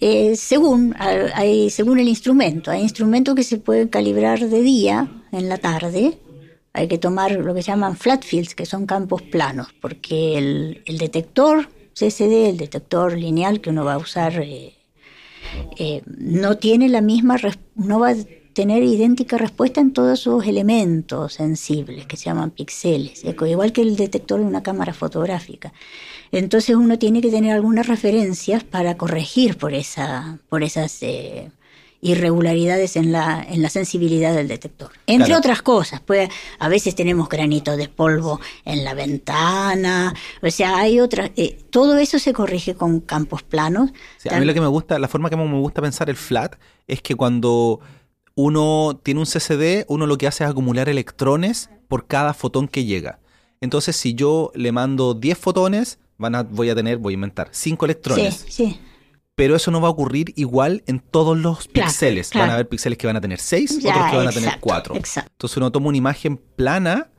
Eh, 0.00 0.34
según, 0.36 0.96
hay, 0.98 1.68
según 1.68 1.98
el 2.00 2.08
instrumento. 2.08 2.70
Hay 2.70 2.80
instrumentos 2.80 3.34
que 3.34 3.44
se 3.44 3.58
pueden 3.58 3.88
calibrar 3.88 4.40
de 4.48 4.62
día, 4.62 5.08
en 5.30 5.50
la 5.50 5.58
tarde. 5.58 6.16
Hay 6.72 6.88
que 6.88 6.96
tomar 6.96 7.32
lo 7.32 7.54
que 7.54 7.60
se 7.60 7.70
llaman 7.70 7.98
flat 7.98 8.24
fields, 8.24 8.54
que 8.54 8.64
son 8.64 8.86
campos 8.86 9.20
planos, 9.20 9.74
porque 9.82 10.38
el, 10.38 10.82
el 10.86 10.96
detector 10.96 11.68
CCD, 11.94 12.50
el 12.50 12.56
detector 12.56 13.16
lineal 13.16 13.60
que 13.60 13.70
uno 13.70 13.84
va 13.84 13.94
a 13.94 13.98
usar, 13.98 14.40
eh, 14.40 14.74
eh, 15.78 16.02
no 16.06 16.58
tiene 16.58 16.88
la 16.88 17.00
misma, 17.00 17.36
no 17.76 18.00
va 18.00 18.10
a 18.10 18.16
tener 18.54 18.82
idéntica 18.82 19.36
respuesta 19.36 19.80
en 19.80 19.92
todos 19.92 20.20
sus 20.20 20.46
elementos 20.46 21.34
sensibles, 21.34 22.06
que 22.06 22.16
se 22.16 22.26
llaman 22.26 22.50
píxeles, 22.50 23.24
igual 23.24 23.72
que 23.72 23.82
el 23.82 23.96
detector 23.96 24.40
de 24.40 24.46
una 24.46 24.62
cámara 24.62 24.94
fotográfica. 24.94 25.72
Entonces 26.32 26.76
uno 26.76 26.98
tiene 26.98 27.20
que 27.20 27.30
tener 27.30 27.52
algunas 27.52 27.86
referencias 27.86 28.64
para 28.64 28.96
corregir 28.96 29.56
por, 29.58 29.74
esa, 29.74 30.38
por 30.48 30.62
esas... 30.62 31.02
Eh, 31.02 31.50
irregularidades 32.04 32.96
en 32.96 33.10
la, 33.12 33.42
en 33.48 33.62
la 33.62 33.70
sensibilidad 33.70 34.34
del 34.34 34.46
detector. 34.46 34.90
Entre 35.06 35.26
Claro. 35.26 35.38
otras 35.38 35.62
cosas, 35.62 36.00
pues 36.00 36.28
a 36.58 36.68
veces 36.68 36.94
tenemos 36.94 37.28
granitos 37.28 37.76
de 37.78 37.88
polvo 37.88 38.40
en 38.66 38.84
la 38.84 38.92
ventana, 38.94 40.14
o 40.42 40.50
sea, 40.50 40.76
hay 40.78 41.00
otras, 41.00 41.30
eh, 41.36 41.58
todo 41.70 41.96
eso 41.96 42.18
se 42.18 42.32
corrige 42.34 42.74
con 42.74 43.00
campos 43.00 43.42
planos. 43.42 43.90
Sí, 44.18 44.28
a 44.30 44.38
mí 44.38 44.44
lo 44.44 44.52
que 44.54 44.60
me 44.60 44.66
gusta, 44.66 44.98
la 44.98 45.08
forma 45.08 45.30
que 45.30 45.36
me 45.36 45.60
gusta 45.60 45.80
pensar 45.82 46.10
el 46.10 46.16
flat 46.16 46.56
es 46.86 47.00
que 47.00 47.14
cuando 47.14 47.80
uno 48.34 49.00
tiene 49.02 49.20
un 49.20 49.26
CCD, 49.26 49.84
uno 49.88 50.06
lo 50.06 50.18
que 50.18 50.26
hace 50.26 50.44
es 50.44 50.50
acumular 50.50 50.88
electrones 50.88 51.70
por 51.88 52.06
cada 52.06 52.34
fotón 52.34 52.68
que 52.68 52.84
llega. 52.84 53.18
Entonces, 53.60 53.96
si 53.96 54.14
yo 54.14 54.52
le 54.54 54.72
mando 54.72 55.14
10 55.14 55.38
fotones, 55.38 55.98
van 56.18 56.34
a, 56.34 56.42
voy 56.42 56.68
a 56.68 56.74
tener, 56.74 56.98
voy 56.98 57.14
a 57.14 57.16
inventar, 57.16 57.48
5 57.50 57.86
Sí, 57.86 57.90
electrones. 57.90 58.44
sí. 58.48 58.78
Pero 59.36 59.56
eso 59.56 59.70
no 59.70 59.80
va 59.80 59.88
a 59.88 59.90
ocurrir 59.90 60.32
igual 60.36 60.82
en 60.86 61.00
todos 61.00 61.36
los 61.36 61.66
Claro, 61.68 61.88
píxeles. 61.90 62.30
Van 62.34 62.50
a 62.50 62.54
haber 62.54 62.68
píxeles 62.68 62.96
que 62.98 63.06
van 63.06 63.16
a 63.16 63.20
tener 63.20 63.40
6, 63.40 63.80
Ya, 63.80 63.90
otros 63.90 64.10
que 64.10 64.16
van 64.16 64.28
a 64.28 64.30
tener 64.30 64.44
exacto, 64.48 64.60
4. 64.68 64.96
exacto. 64.96 65.30
Entonces 65.32 65.56
uno 65.56 65.72
toma 65.72 65.88
una 65.88 65.98
imagen 65.98 66.36
plana 66.36 67.10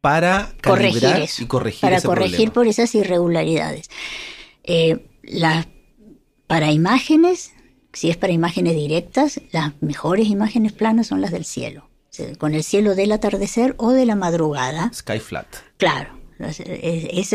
para 0.00 0.52
corregir 0.62 1.04
eso, 1.16 1.42
y 1.42 1.46
corregir 1.46 1.80
para 1.80 1.96
ese 1.96 2.06
corregir 2.06 2.36
problema. 2.36 2.52
por 2.52 2.66
esas 2.66 2.94
irregularidades. 2.94 3.88
Eh, 4.62 5.06
las- 5.22 5.66
para 6.46 6.70
imágenes, 6.72 7.52
si 7.92 8.10
es 8.10 8.16
para 8.16 8.32
imágenes 8.32 8.74
directas, 8.74 9.40
las 9.52 9.72
mejores 9.82 10.28
imágenes 10.28 10.72
planas 10.72 11.06
son 11.06 11.20
las 11.20 11.30
del 11.30 11.44
cielo, 11.44 11.88
O 12.10 12.16
sea, 12.16 12.34
con 12.36 12.54
el 12.54 12.62
cielo 12.62 12.94
del 12.94 13.12
atardecer 13.12 13.74
o 13.78 13.90
de 13.92 14.04
la 14.06 14.14
madrugada. 14.14 14.90
Sky 14.94 15.18
flat. 15.20 15.46
Claro, 15.78 16.18
eso 16.38 16.62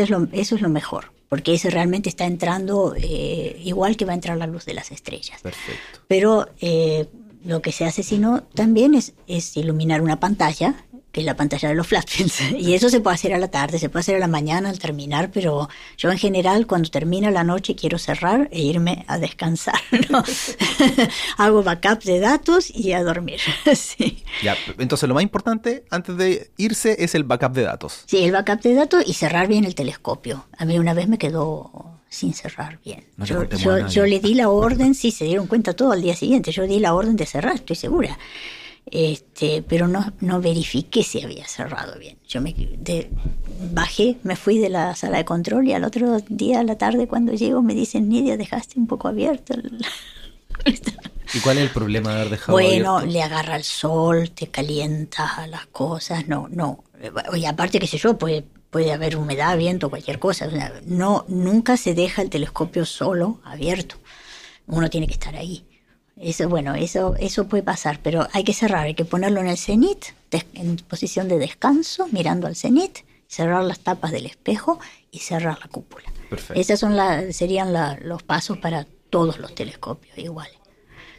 es 0.02 0.10
lo, 0.10 0.28
eso 0.32 0.54
es 0.54 0.60
lo 0.62 0.68
mejor, 0.68 1.12
porque 1.30 1.54
ese 1.54 1.70
realmente 1.70 2.08
está 2.08 2.26
entrando 2.26 2.94
eh, 2.96 3.56
igual 3.62 3.96
que 3.96 4.04
va 4.04 4.10
a 4.10 4.16
entrar 4.16 4.36
la 4.36 4.48
luz 4.48 4.66
de 4.66 4.74
las 4.74 4.90
estrellas. 4.90 5.40
Perfecto. 5.40 6.00
Pero 6.08 6.48
eh, 6.60 7.06
lo 7.44 7.62
que 7.62 7.70
se 7.70 7.84
hace, 7.84 8.02
si 8.02 8.18
no, 8.18 8.42
también 8.42 8.94
es, 8.94 9.14
es 9.28 9.56
iluminar 9.56 10.02
una 10.02 10.18
pantalla, 10.18 10.84
que 11.12 11.20
es 11.20 11.26
la 11.26 11.34
pantalla 11.36 11.68
de 11.68 11.74
los 11.74 11.86
flatfields. 11.86 12.40
Y 12.58 12.74
eso 12.74 12.88
se 12.88 13.00
puede 13.00 13.14
hacer 13.14 13.34
a 13.34 13.38
la 13.38 13.48
tarde, 13.48 13.78
se 13.78 13.88
puede 13.88 14.00
hacer 14.00 14.16
a 14.16 14.18
la 14.20 14.28
mañana 14.28 14.68
al 14.70 14.78
terminar, 14.78 15.30
pero 15.32 15.68
yo 15.98 16.10
en 16.10 16.18
general 16.18 16.66
cuando 16.66 16.88
termina 16.90 17.30
la 17.30 17.42
noche 17.44 17.74
quiero 17.74 17.98
cerrar 17.98 18.48
e 18.52 18.60
irme 18.62 19.04
a 19.08 19.18
descansar. 19.18 19.80
¿no? 20.10 20.22
Hago 21.38 21.62
backup 21.62 22.02
de 22.04 22.20
datos 22.20 22.70
y 22.74 22.92
a 22.92 23.02
dormir. 23.02 23.40
sí. 23.74 24.22
Ya, 24.42 24.56
entonces 24.78 25.08
lo 25.08 25.14
más 25.14 25.22
importante 25.22 25.84
antes 25.90 26.16
de 26.16 26.50
irse 26.56 26.96
es 27.02 27.14
el 27.14 27.24
backup 27.24 27.52
de 27.52 27.62
datos. 27.62 28.04
sí, 28.06 28.18
el 28.24 28.32
backup 28.32 28.60
de 28.62 28.74
datos 28.74 29.02
y 29.06 29.14
cerrar 29.14 29.48
bien 29.48 29.64
el 29.64 29.74
telescopio. 29.74 30.46
A 30.58 30.64
mí 30.64 30.78
una 30.78 30.94
vez 30.94 31.08
me 31.08 31.18
quedó 31.18 31.98
sin 32.08 32.34
cerrar 32.34 32.78
bien. 32.84 33.04
No 33.16 33.24
yo, 33.24 33.44
yo- 33.48 33.86
yo 33.86 34.06
le 34.06 34.18
di 34.20 34.34
la 34.34 34.48
orden, 34.48 34.94
sí, 34.94 35.10
se 35.10 35.24
dieron 35.24 35.46
cuenta 35.46 35.74
todo 35.74 35.92
al 35.92 36.02
día 36.02 36.14
siguiente, 36.16 36.50
yo 36.52 36.66
di 36.66 36.78
la 36.80 36.94
orden 36.94 37.16
de 37.16 37.26
cerrar, 37.26 37.54
estoy 37.54 37.76
segura. 37.76 38.18
Este, 38.90 39.62
pero 39.62 39.86
no, 39.86 40.12
no 40.20 40.40
verifiqué 40.40 41.02
si 41.04 41.22
había 41.22 41.46
cerrado 41.46 41.98
bien. 41.98 42.18
Yo 42.26 42.40
me 42.40 42.52
de- 42.52 43.10
bajé, 43.72 44.16
me 44.24 44.36
fui 44.36 44.58
de 44.58 44.68
la 44.68 44.94
sala 44.96 45.18
de 45.18 45.24
control 45.24 45.68
y 45.68 45.72
al 45.72 45.84
otro 45.84 46.18
día 46.28 46.60
a 46.60 46.64
la 46.64 46.76
tarde 46.76 47.06
cuando 47.06 47.32
llego 47.32 47.62
me 47.62 47.74
dicen, 47.74 48.08
Nidia, 48.08 48.36
dejaste 48.36 48.78
un 48.78 48.86
poco 48.86 49.08
abierto. 49.08 49.54
el-". 49.54 49.78
¿Y 51.32 51.38
cuál 51.38 51.58
es 51.58 51.64
el 51.64 51.70
problema 51.70 52.10
de 52.10 52.16
haber 52.20 52.30
dejado 52.30 52.58
bueno, 52.58 52.96
abierto? 52.96 53.12
le 53.12 53.22
agarra 53.22 53.56
el 53.56 53.64
sol, 53.64 54.30
te 54.30 54.48
calienta 54.48 55.46
las 55.46 55.66
cosas, 55.66 56.26
no, 56.26 56.48
no. 56.50 56.82
Oye, 57.30 57.46
aparte, 57.46 57.78
qué 57.78 57.86
sé 57.86 57.96
yo, 57.98 58.18
puede, 58.18 58.44
puede 58.70 58.92
haber 58.92 59.16
humedad, 59.16 59.56
viento, 59.56 59.88
cualquier 59.88 60.18
cosa. 60.18 60.48
No, 60.84 61.24
nunca 61.28 61.76
se 61.76 61.94
deja 61.94 62.22
el 62.22 62.30
telescopio 62.30 62.84
solo 62.84 63.40
abierto. 63.44 63.96
Uno 64.66 64.90
tiene 64.90 65.06
que 65.06 65.14
estar 65.14 65.36
ahí. 65.36 65.64
Eso, 66.20 66.48
bueno, 66.48 66.74
eso, 66.74 67.14
eso 67.18 67.48
puede 67.48 67.62
pasar, 67.62 67.98
pero 68.02 68.26
hay 68.32 68.44
que 68.44 68.52
cerrar, 68.52 68.84
hay 68.86 68.94
que 68.94 69.04
ponerlo 69.06 69.40
en 69.40 69.46
el 69.48 69.56
cenit, 69.56 70.04
en 70.54 70.76
posición 70.76 71.28
de 71.28 71.38
descanso, 71.38 72.08
mirando 72.12 72.46
al 72.46 72.56
cenit, 72.56 72.98
cerrar 73.26 73.64
las 73.64 73.80
tapas 73.80 74.12
del 74.12 74.26
espejo 74.26 74.78
y 75.10 75.20
cerrar 75.20 75.58
la 75.60 75.68
cúpula. 75.68 76.04
Perfecto. 76.28 76.60
Esos 76.60 76.78
son 76.78 76.96
la- 76.96 77.32
serían 77.32 77.72
la- 77.72 77.98
los 78.02 78.22
pasos 78.22 78.58
para 78.58 78.86
todos 79.08 79.38
los 79.38 79.54
telescopios 79.54 80.16
iguales. 80.18 80.54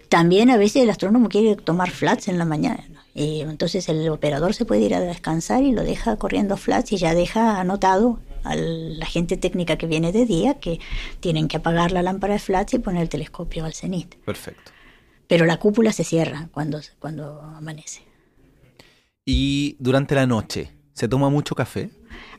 También 0.07 0.49
a 0.51 0.57
veces 0.57 0.83
el 0.83 0.89
astrónomo 0.89 1.29
quiere 1.29 1.55
tomar 1.55 1.89
flats 1.89 2.27
en 2.27 2.37
la 2.37 2.45
mañana. 2.45 2.83
¿no? 2.89 2.99
Y 3.15 3.41
entonces 3.41 3.87
el 3.89 4.07
operador 4.09 4.53
se 4.53 4.65
puede 4.65 4.81
ir 4.81 4.93
a 4.93 4.99
descansar 4.99 5.63
y 5.63 5.71
lo 5.71 5.83
deja 5.83 6.15
corriendo 6.17 6.57
flats 6.57 6.91
y 6.91 6.97
ya 6.97 7.13
deja 7.15 7.59
anotado 7.59 8.19
a 8.43 8.55
la 8.55 9.05
gente 9.05 9.37
técnica 9.37 9.77
que 9.77 9.87
viene 9.87 10.11
de 10.11 10.25
día 10.25 10.55
que 10.59 10.79
tienen 11.21 11.47
que 11.47 11.57
apagar 11.57 11.91
la 11.91 12.01
lámpara 12.01 12.33
de 12.33 12.39
flats 12.39 12.73
y 12.73 12.79
poner 12.79 13.03
el 13.03 13.09
telescopio 13.09 13.65
al 13.65 13.73
cenit. 13.73 14.15
Perfecto. 14.25 14.71
Pero 15.31 15.45
la 15.45 15.55
cúpula 15.55 15.93
se 15.93 16.03
cierra 16.03 16.49
cuando, 16.51 16.81
cuando 16.99 17.39
amanece. 17.39 18.01
Y 19.25 19.77
durante 19.79 20.13
la 20.13 20.27
noche, 20.27 20.73
¿se 20.91 21.07
toma 21.07 21.29
mucho 21.29 21.55
café? 21.55 21.89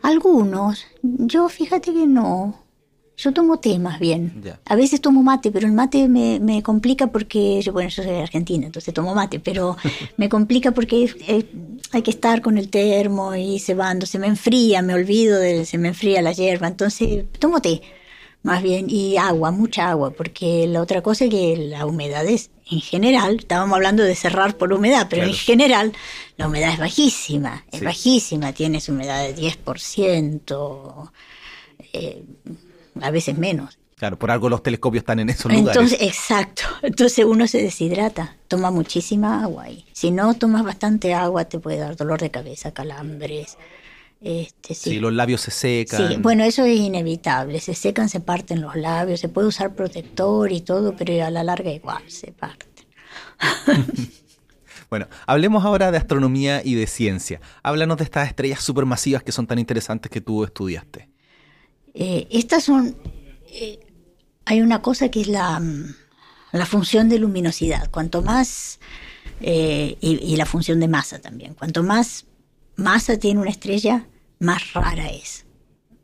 Algunos, 0.03 0.85
yo 1.01 1.49
fíjate 1.49 1.95
que 1.95 2.07
no. 2.07 2.63
Yo 3.17 3.33
tomo 3.33 3.59
té 3.61 3.79
más 3.79 3.99
bien. 3.99 4.43
Ya. 4.45 4.61
A 4.67 4.77
veces 4.77 5.01
tomo 5.01 5.23
mate, 5.23 5.51
pero 5.51 5.67
el 5.67 5.73
mate 5.73 6.07
me, 6.07 6.39
me 6.39 6.63
complica 6.63 7.07
porque, 7.07 7.63
yo, 7.63 7.73
bueno, 7.73 7.89
yo 7.89 8.03
soy 8.03 8.13
argentina, 8.17 8.67
entonces 8.67 8.93
tomo 8.93 9.15
mate, 9.15 9.41
pero 9.41 9.79
me 10.19 10.29
complica 10.29 10.73
porque 10.73 11.11
eh, 11.27 11.47
hay 11.93 12.03
que 12.03 12.11
estar 12.11 12.43
con 12.43 12.59
el 12.59 12.69
termo 12.69 13.35
y 13.35 13.59
cebando, 13.59 14.05
se 14.05 14.19
me 14.19 14.27
enfría, 14.27 14.83
me 14.83 14.93
olvido, 14.93 15.39
de, 15.39 15.65
se 15.65 15.79
me 15.79 15.89
enfría 15.89 16.21
la 16.21 16.33
hierba, 16.33 16.69
entonces 16.69 17.25
tomo 17.39 17.63
té 17.63 17.81
más 18.43 18.63
bien 18.63 18.87
y 18.89 19.17
agua, 19.17 19.51
mucha 19.51 19.89
agua, 19.91 20.11
porque 20.11 20.67
la 20.67 20.81
otra 20.83 21.01
cosa 21.03 21.25
es 21.25 21.31
que 21.31 21.57
la 21.57 21.87
humedad 21.87 22.27
es, 22.27 22.51
en 22.71 22.81
general, 22.81 23.37
estábamos 23.39 23.77
hablando 23.77 24.03
de 24.03 24.15
cerrar 24.15 24.57
por 24.57 24.73
humedad, 24.73 25.07
pero 25.09 25.25
en 25.25 25.35
general 25.35 25.93
la 26.37 26.49
humedad 26.49 26.73
es 26.73 26.79
bajísima, 26.79 27.65
es 27.71 27.79
Sí. 27.81 27.85
bajísima, 27.85 28.53
tienes 28.53 28.89
humedad 28.89 29.23
de 29.23 29.35
10%, 29.35 31.13
eh, 31.93 32.23
a 33.01 33.11
veces 33.11 33.39
menos. 33.39 33.79
Claro, 33.97 34.19
por 34.19 34.33
algo 34.33 34.49
los 34.49 34.65
telescopios 34.65 35.03
están 35.03 35.21
en 35.21 35.29
esos 35.29 35.53
lugares. 35.53 35.77
Entonces, 35.81 36.03
exacto. 36.03 36.65
Entonces 36.83 37.25
uno 37.25 37.47
se 37.47 37.63
deshidrata, 37.63 38.37
toma 38.49 38.73
muchísima 38.73 39.45
agua 39.45 39.71
y 39.71 39.85
si 39.93 40.11
no 40.11 40.35
tomas 40.35 40.65
bastante 40.65 41.15
agua 41.15 41.45
te 41.45 41.61
puede 41.61 41.79
dar 41.79 41.95
dolor 41.95 42.21
de 42.21 42.31
cabeza, 42.33 42.73
calambres. 42.73 43.57
Este, 44.25 44.75
sí. 44.75 44.91
Sí, 44.91 44.99
los 45.01 45.13
labios 45.13 45.41
se 45.41 45.51
secan. 45.51 46.09
Sí, 46.09 46.17
bueno, 46.19 46.45
eso 46.45 46.65
es 46.65 46.79
inevitable. 46.79 47.59
Se 47.61 47.75
secan, 47.75 48.09
se 48.09 48.21
parten 48.21 48.61
los 48.61 48.77
labios, 48.77 49.19
se 49.21 49.29
puede 49.29 49.49
usar 49.49 49.75
protector 49.75 50.53
y 50.53 50.61
todo, 50.61 50.95
pero 50.97 51.25
a 51.25 51.31
la 51.31 51.43
larga 51.43 51.71
igual 51.73 52.03
se 52.09 52.33
parten. 52.33 52.69
Bueno, 54.91 55.09
hablemos 55.27 55.65
ahora 55.65 55.91
de 55.91 55.97
astronomía 55.97 56.61
y 56.63 56.75
de 56.75 56.87
ciencia. 56.87 57.41
Háblanos 57.63 57.97
de 57.97 58.05
estas 58.05 58.29
estrellas 58.29 58.61
supermasivas 58.61 59.23
que 59.23 59.33
son 59.33 59.47
tan 59.47 59.59
interesantes 59.59 60.11
que 60.11 60.21
tú 60.21 60.45
estudiaste. 60.45 61.09
Eh, 61.95 62.27
estas 62.31 62.65
son. 62.65 62.95
eh, 63.51 63.81
hay 64.45 64.61
una 64.61 64.83
cosa 64.83 65.09
que 65.11 65.23
es 65.23 65.29
la, 65.29 65.59
mm, 65.61 65.95
la 66.53 66.67
función 66.67 67.09
de 67.09 67.19
luminosidad. 67.19 67.91
Cuanto 67.91 68.21
más. 68.21 68.81
eh, 69.41 69.97
y, 70.03 70.17
y 70.17 70.37
la 70.37 70.45
función 70.45 70.79
de 70.79 70.89
masa 70.89 71.19
también. 71.21 71.55
Cuanto 71.55 71.83
más 71.83 72.27
masa 72.77 73.17
tiene 73.19 73.41
una 73.41 73.51
estrella, 73.51 74.07
más 74.43 74.73
rara 74.75 75.09
es. 75.09 75.47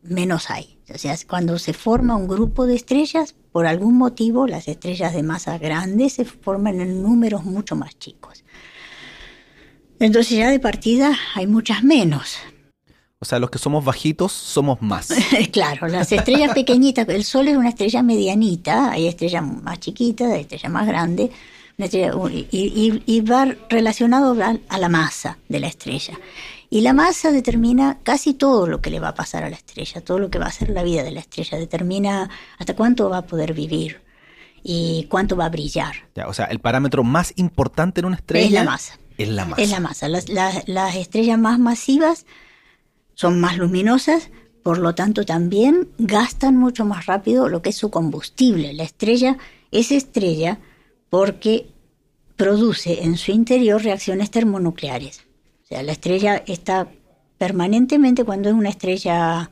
Menos 0.02 0.48
hay. 0.50 0.78
O 0.94 0.96
sea, 0.96 1.14
cuando 1.28 1.58
se 1.58 1.72
forma 1.74 2.16
un 2.16 2.28
grupo 2.28 2.66
de 2.66 2.74
estrellas, 2.76 3.34
por 3.52 3.66
algún 3.66 3.98
motivo, 3.98 4.46
las 4.46 4.68
estrellas 4.68 5.12
de 5.12 5.22
masa 5.22 5.58
grande 5.58 6.08
se 6.08 6.24
forman 6.24 6.80
en 6.80 7.02
números 7.02 7.44
mucho 7.44 7.76
más 7.76 7.98
chicos. 7.98 8.44
Entonces, 10.00 10.38
ya 10.38 10.50
de 10.50 10.60
partida 10.60 11.16
hay 11.34 11.46
muchas 11.46 11.82
menos. 11.82 12.36
O 13.20 13.24
sea, 13.24 13.40
los 13.40 13.50
que 13.50 13.58
somos 13.58 13.84
bajitos 13.84 14.32
somos 14.32 14.80
más. 14.80 15.08
Claro, 15.52 15.88
las 15.88 16.12
estrellas 16.12 16.52
pequeñitas, 16.54 17.08
el 17.08 17.24
Sol 17.24 17.48
es 17.48 17.56
una 17.56 17.70
estrella 17.70 18.02
medianita, 18.02 18.92
hay 18.92 19.08
estrellas 19.08 19.42
más 19.44 19.80
chiquitas, 19.80 20.30
hay 20.30 20.42
estrellas 20.42 20.70
más 20.70 20.86
grandes, 20.86 21.30
estrella- 21.76 22.12
y, 22.30 22.46
y- 22.52 23.02
y 23.04 23.20
va 23.22 23.56
relacionado 23.68 24.40
a, 24.42 24.56
a 24.68 24.78
la 24.78 24.88
masa 24.88 25.38
de 25.48 25.58
la 25.58 25.66
estrella. 25.66 26.14
Y 26.70 26.82
la 26.82 26.92
masa 26.92 27.30
determina 27.32 27.98
casi 28.02 28.34
todo 28.34 28.66
lo 28.66 28.80
que 28.82 28.90
le 28.90 29.00
va 29.00 29.08
a 29.08 29.14
pasar 29.14 29.42
a 29.44 29.48
la 29.50 29.56
estrella, 29.56 30.02
todo 30.02 30.18
lo 30.18 30.28
que 30.30 30.38
va 30.38 30.46
a 30.46 30.52
ser 30.52 30.68
la 30.70 30.82
vida 30.82 31.02
de 31.02 31.10
la 31.12 31.20
estrella, 31.20 31.56
determina 31.58 32.28
hasta 32.58 32.76
cuánto 32.76 33.08
va 33.08 33.18
a 33.18 33.26
poder 33.26 33.54
vivir 33.54 34.02
y 34.62 35.06
cuánto 35.08 35.34
va 35.36 35.46
a 35.46 35.48
brillar. 35.48 35.94
Ya, 36.14 36.26
o 36.28 36.34
sea, 36.34 36.44
el 36.46 36.58
parámetro 36.58 37.04
más 37.04 37.32
importante 37.36 38.00
en 38.00 38.06
una 38.06 38.16
estrella 38.16 38.46
Es 38.46 38.52
la 38.52 38.64
masa. 38.64 38.98
Es 39.16 39.28
la 39.30 39.44
masa. 39.46 39.62
Es 39.62 39.70
la 39.70 39.80
masa. 39.80 40.08
Las, 40.08 40.28
las- 40.28 40.68
las 40.68 40.94
estrellas 40.96 41.38
más 41.38 41.58
masivas 41.58 42.26
son 43.14 43.40
más 43.40 43.56
luminosas, 43.56 44.28
por 44.62 44.76
lo 44.78 44.94
tanto 44.94 45.24
también 45.24 45.88
gastan 45.98 46.56
mucho 46.56 46.84
más 46.84 47.06
rápido 47.06 47.48
lo 47.48 47.62
que 47.62 47.70
es 47.70 47.76
su 47.76 47.90
combustible. 47.90 48.74
La 48.74 48.82
estrella 48.84 49.38
es 49.70 49.90
estrella 49.90 50.58
porque 51.08 51.70
produce 52.36 53.02
en 53.04 53.16
su 53.16 53.32
interior 53.32 53.82
reacciones 53.82 54.30
termonucleares. 54.30 55.22
O 55.68 55.74
sea, 55.74 55.82
la 55.82 55.92
estrella 55.92 56.42
está 56.46 56.88
permanentemente 57.36 58.24
cuando 58.24 58.48
es 58.48 58.54
una 58.54 58.70
estrella, 58.70 59.50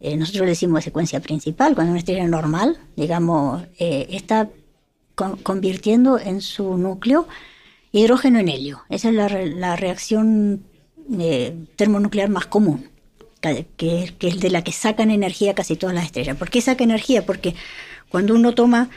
eh, 0.00 0.16
nosotros 0.16 0.44
le 0.46 0.52
decimos 0.52 0.76
de 0.76 0.84
secuencia 0.84 1.20
principal, 1.20 1.74
cuando 1.74 1.90
es 1.90 1.90
una 1.90 1.98
estrella 1.98 2.26
normal, 2.26 2.78
digamos, 2.96 3.64
eh, 3.78 4.06
está 4.08 4.48
convirtiendo 5.42 6.18
en 6.18 6.40
su 6.40 6.78
núcleo 6.78 7.28
hidrógeno 7.92 8.38
en 8.38 8.48
helio. 8.48 8.84
Esa 8.88 9.10
es 9.10 9.14
la, 9.14 9.76
reacción 9.76 10.64
eh, 11.18 11.54
termonuclear 11.76 12.30
más 12.30 12.46
común, 12.46 12.88
que, 13.42 14.14
es 14.18 14.40
de 14.40 14.48
la 14.48 14.64
que 14.64 14.72
sacan 14.72 15.10
energía 15.10 15.54
casi 15.54 15.76
todas 15.76 15.94
las 15.94 16.06
estrellas. 16.06 16.38
¿Por 16.38 16.48
qué 16.48 16.62
saca 16.62 16.84
energía? 16.84 17.26
Porque 17.26 17.54
cuando 18.08 18.34
uno 18.34 18.54
toma 18.54 18.88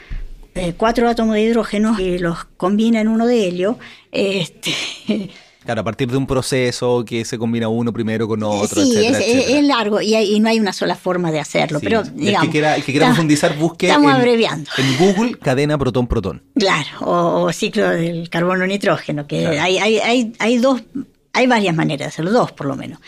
cuatro 0.78 1.10
átomos 1.10 1.34
de 1.34 1.42
hidrógeno 1.42 2.00
y 2.00 2.16
los 2.16 2.46
combina 2.56 3.02
en 3.02 3.08
uno 3.08 3.26
de 3.26 3.48
helio, 3.48 3.78
este, 4.12 4.72
Claro, 5.64 5.80
a 5.80 5.84
partir 5.84 6.10
de 6.10 6.16
un 6.16 6.26
proceso 6.26 7.04
que 7.04 7.24
se 7.24 7.38
combina 7.38 7.68
uno 7.68 7.92
primero 7.92 8.28
con 8.28 8.42
otro, 8.42 8.84
sí, 8.84 8.94
es, 8.96 9.64
largo 9.64 10.00
y, 10.00 10.38
no 10.40 10.50
hay 10.50 10.60
una 10.60 10.72
sola 10.74 10.94
forma 10.94 11.32
de 11.32 11.40
hacerlo. 11.40 11.80
Pero, 11.82 12.02
digamos, 12.02 12.44
el 12.44 12.48
que 12.48 12.82
quiera, 12.82 13.06
el 13.06 13.14
profundizar, 13.14 13.56
busque 13.56 13.86
estamos 13.86 14.10
en, 14.10 14.16
abreviando. 14.16 14.70
en 14.76 14.98
Google 14.98 15.38
cadena 15.38 15.78
protón-protón. 15.78 16.42
Claro, 16.54 16.88
o, 17.00 17.52
ciclo 17.52 17.88
del 17.88 18.28
carbono-nitrógeno, 18.28 19.26
que 19.26 19.46
hay, 19.46 19.78
hay, 19.78 19.98
hay, 19.98 20.32
hay, 20.38 20.58
dos, 20.58 20.82
hay 21.32 21.46
varias 21.46 21.74
maneras 21.74 22.00
de 22.00 22.04
hacerlo, 22.06 22.30
dos 22.30 22.52
por 22.52 22.66
lo 22.66 22.76
menos. 22.76 23.00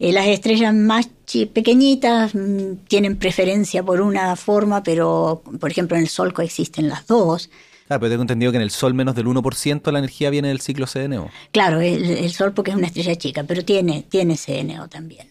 Eh, 0.00 0.12
las 0.12 0.26
estrellas 0.26 0.74
más 0.74 1.10
pequeñitas 1.52 2.34
mm, 2.34 2.86
tienen 2.88 3.16
preferencia 3.16 3.82
por 3.82 4.00
una 4.00 4.34
forma, 4.34 4.82
pero 4.82 5.42
por 5.60 5.70
ejemplo 5.70 5.96
en 5.96 6.02
el 6.02 6.08
Sol 6.08 6.32
coexisten 6.32 6.88
las 6.88 7.06
dos. 7.06 7.50
Claro, 7.90 8.02
pero 8.02 8.12
tengo 8.12 8.22
entendido 8.22 8.52
que 8.52 8.56
en 8.58 8.62
el 8.62 8.70
Sol 8.70 8.94
menos 8.94 9.16
del 9.16 9.26
1% 9.26 9.82
de 9.82 9.90
la 9.90 9.98
energía 9.98 10.30
viene 10.30 10.46
del 10.46 10.60
ciclo 10.60 10.86
CNO. 10.86 11.28
Claro, 11.50 11.80
el, 11.80 12.30
Sol 12.30 12.52
porque 12.52 12.70
es 12.70 12.76
una 12.76 12.86
estrella 12.86 13.16
chica, 13.16 13.42
pero 13.42 13.64
tiene, 13.64 14.04
tiene 14.08 14.36
CNO 14.36 14.88
también. 14.88 15.26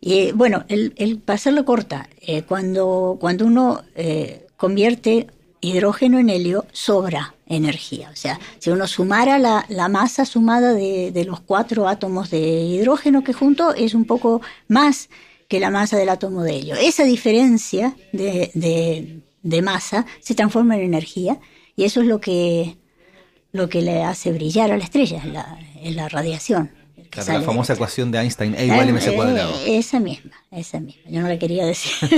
Y 0.00 0.32
bueno, 0.32 0.64
el, 0.68 0.94
el, 0.96 1.18
para 1.18 1.34
hacerlo 1.34 1.66
corta, 1.66 2.08
eh, 2.22 2.44
cuando, 2.44 3.18
cuando 3.20 3.44
uno 3.44 3.82
eh, 3.94 4.46
convierte 4.56 5.26
hidrógeno 5.60 6.18
en 6.18 6.30
helio, 6.30 6.64
sobra 6.72 7.34
energía. 7.44 8.08
O 8.10 8.16
sea, 8.16 8.40
si 8.58 8.70
uno 8.70 8.86
sumara 8.86 9.38
la, 9.38 9.88
masa 9.90 10.24
sumada 10.24 10.72
de, 10.72 11.24
los 11.26 11.40
cuatro 11.40 11.88
átomos 11.88 12.30
de 12.30 12.38
hidrógeno 12.40 13.22
que 13.22 13.34
junto 13.34 13.74
es 13.74 13.92
un 13.92 14.06
poco 14.06 14.40
más 14.66 15.10
que 15.46 15.60
la 15.60 15.68
masa 15.68 15.98
del 15.98 16.08
átomo 16.08 16.42
de 16.42 16.56
helio. 16.56 16.74
Esa 16.74 17.04
diferencia 17.04 17.94
de, 18.14 19.20
de 19.42 19.62
masa 19.62 20.06
se 20.20 20.34
transforma 20.34 20.74
en 20.76 20.84
energía 20.84 21.38
y 21.78 21.84
eso 21.84 22.00
es 22.00 22.08
lo 22.08 22.20
que, 22.20 22.76
lo 23.52 23.68
que 23.68 23.82
le 23.82 24.02
hace 24.02 24.32
brillar 24.32 24.72
a 24.72 24.76
la 24.76 24.82
estrella, 24.82 25.22
la, 25.24 25.56
la 25.80 26.08
radiación. 26.08 26.72
la 27.14 27.40
famosa 27.40 27.74
ecuación 27.74 28.10
de 28.10 28.18
Einstein, 28.18 28.56
E 28.56 28.66
igual 28.66 28.92
mc 28.92 29.14
cuadrado. 29.14 29.54
esa 29.64 30.00
misma, 30.00 30.32
esa 30.50 30.80
misma. 30.80 31.02
Yo 31.08 31.20
no 31.20 31.28
la 31.28 31.38
quería 31.38 31.64
decir. 31.64 31.92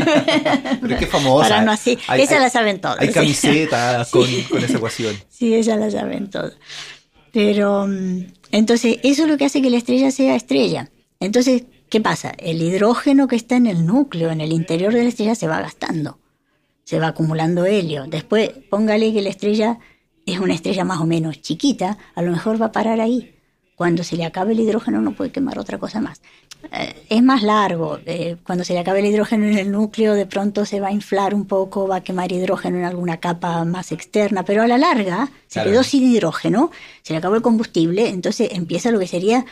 Pero 0.81 0.95
es 0.95 0.99
que 0.99 1.05
es 1.05 1.11
famosa. 1.11 1.51
Para 1.51 1.63
no 1.63 1.73
así. 1.73 1.99
esa 2.17 2.39
la 2.39 2.49
saben 2.49 2.81
todos. 2.81 2.97
Hay 3.01 3.11
camisetas 3.11 4.09
con, 4.13 4.27
con, 4.45 4.65
esa 4.65 4.79
ecuación. 4.79 5.15
Sí, 5.29 5.53
esa 5.53 5.77
la 5.77 5.91
saben 5.91 6.31
todos. 6.31 6.55
Pero 7.31 7.87
mm, 7.87 8.29
entonces, 8.53 8.97
eso 9.03 9.25
es 9.25 9.29
lo 9.29 9.37
que 9.37 9.45
hace 9.45 9.61
que 9.61 9.69
la 9.69 9.77
estrella 9.77 10.11
sea 10.11 10.37
estrella. 10.37 10.91
Entonces, 11.21 11.65
¿qué 11.91 12.01
pasa? 12.01 12.33
El 12.39 12.63
hidrógeno 12.63 13.29
que 13.29 13.37
está 13.37 13.57
en 13.57 13.67
el 13.67 13.85
núcleo, 13.85 14.31
en 14.31 14.41
el 14.41 14.53
interior 14.53 14.95
de 14.95 15.03
la 15.03 15.11
estrella, 15.11 15.35
se 15.35 15.49
va 15.49 15.61
gastando 15.61 16.19
se 16.85 16.99
va 16.99 17.09
acumulando 17.09 17.65
helio. 17.65 18.05
Después, 18.07 18.51
póngale 18.69 19.13
que 19.13 19.23
la 19.23 19.31
estrella 19.31 19.79
es 20.27 20.39
una 20.39 20.55
estrella 20.55 20.85
más 20.85 21.01
o 21.01 21.07
menos 21.07 21.41
chiquita, 21.41 21.99
a 22.15 22.23
lo 22.23 22.31
mejor 22.31 22.61
va 22.61 22.67
a 22.67 22.73
parar 22.73 23.01
ahí. 23.01 23.35
Cuando 23.75 24.05
se 24.05 24.17
le 24.17 24.25
acabe 24.25 24.53
el 24.53 24.61
hidrógeno 24.61 25.01
no 25.01 25.13
puede 25.13 25.33
quemar 25.33 25.59
otra 25.59 25.79
cosa 25.79 26.01
más. 26.01 26.21
Eh, 26.73 27.07
es 27.09 27.23
más 27.23 27.43
largo. 27.43 27.99
Eh, 28.05 28.37
cuando 28.45 28.63
se 28.63 28.75
le 28.75 28.81
acabe 28.81 28.99
el 29.01 29.07
hidrógeno 29.07 29.47
en 29.47 29.57
el 29.57 29.73
núcleo, 29.73 30.15
de 30.15 30.27
pronto 30.27 30.67
se 30.67 30.81
va 30.81 30.89
a 30.89 30.93
inflar 30.93 31.35
un 31.35 31.47
poco, 31.47 31.89
va 31.89 31.97
a 31.97 32.01
quemar 32.03 32.31
hidrógeno 32.31 32.77
en 32.77 32.85
alguna 32.85 33.19
capa 33.19 33.65
más 33.65 33.91
externa, 33.93 34.45
pero 34.45 34.63
a 34.63 34.67
la 34.67 34.77
larga 34.77 35.31
se 35.47 35.63
quedó 35.63 35.83
sin 35.83 36.05
hidrógeno, 36.05 36.71
se 37.03 37.15
le 37.15 37.19
acabó 37.19 37.37
el 37.37 37.43
combustible, 37.43 38.09
entonces 38.09 38.51
empieza 38.53 38.91
lo 38.91 38.99
que 38.99 39.07
sería 39.07 39.47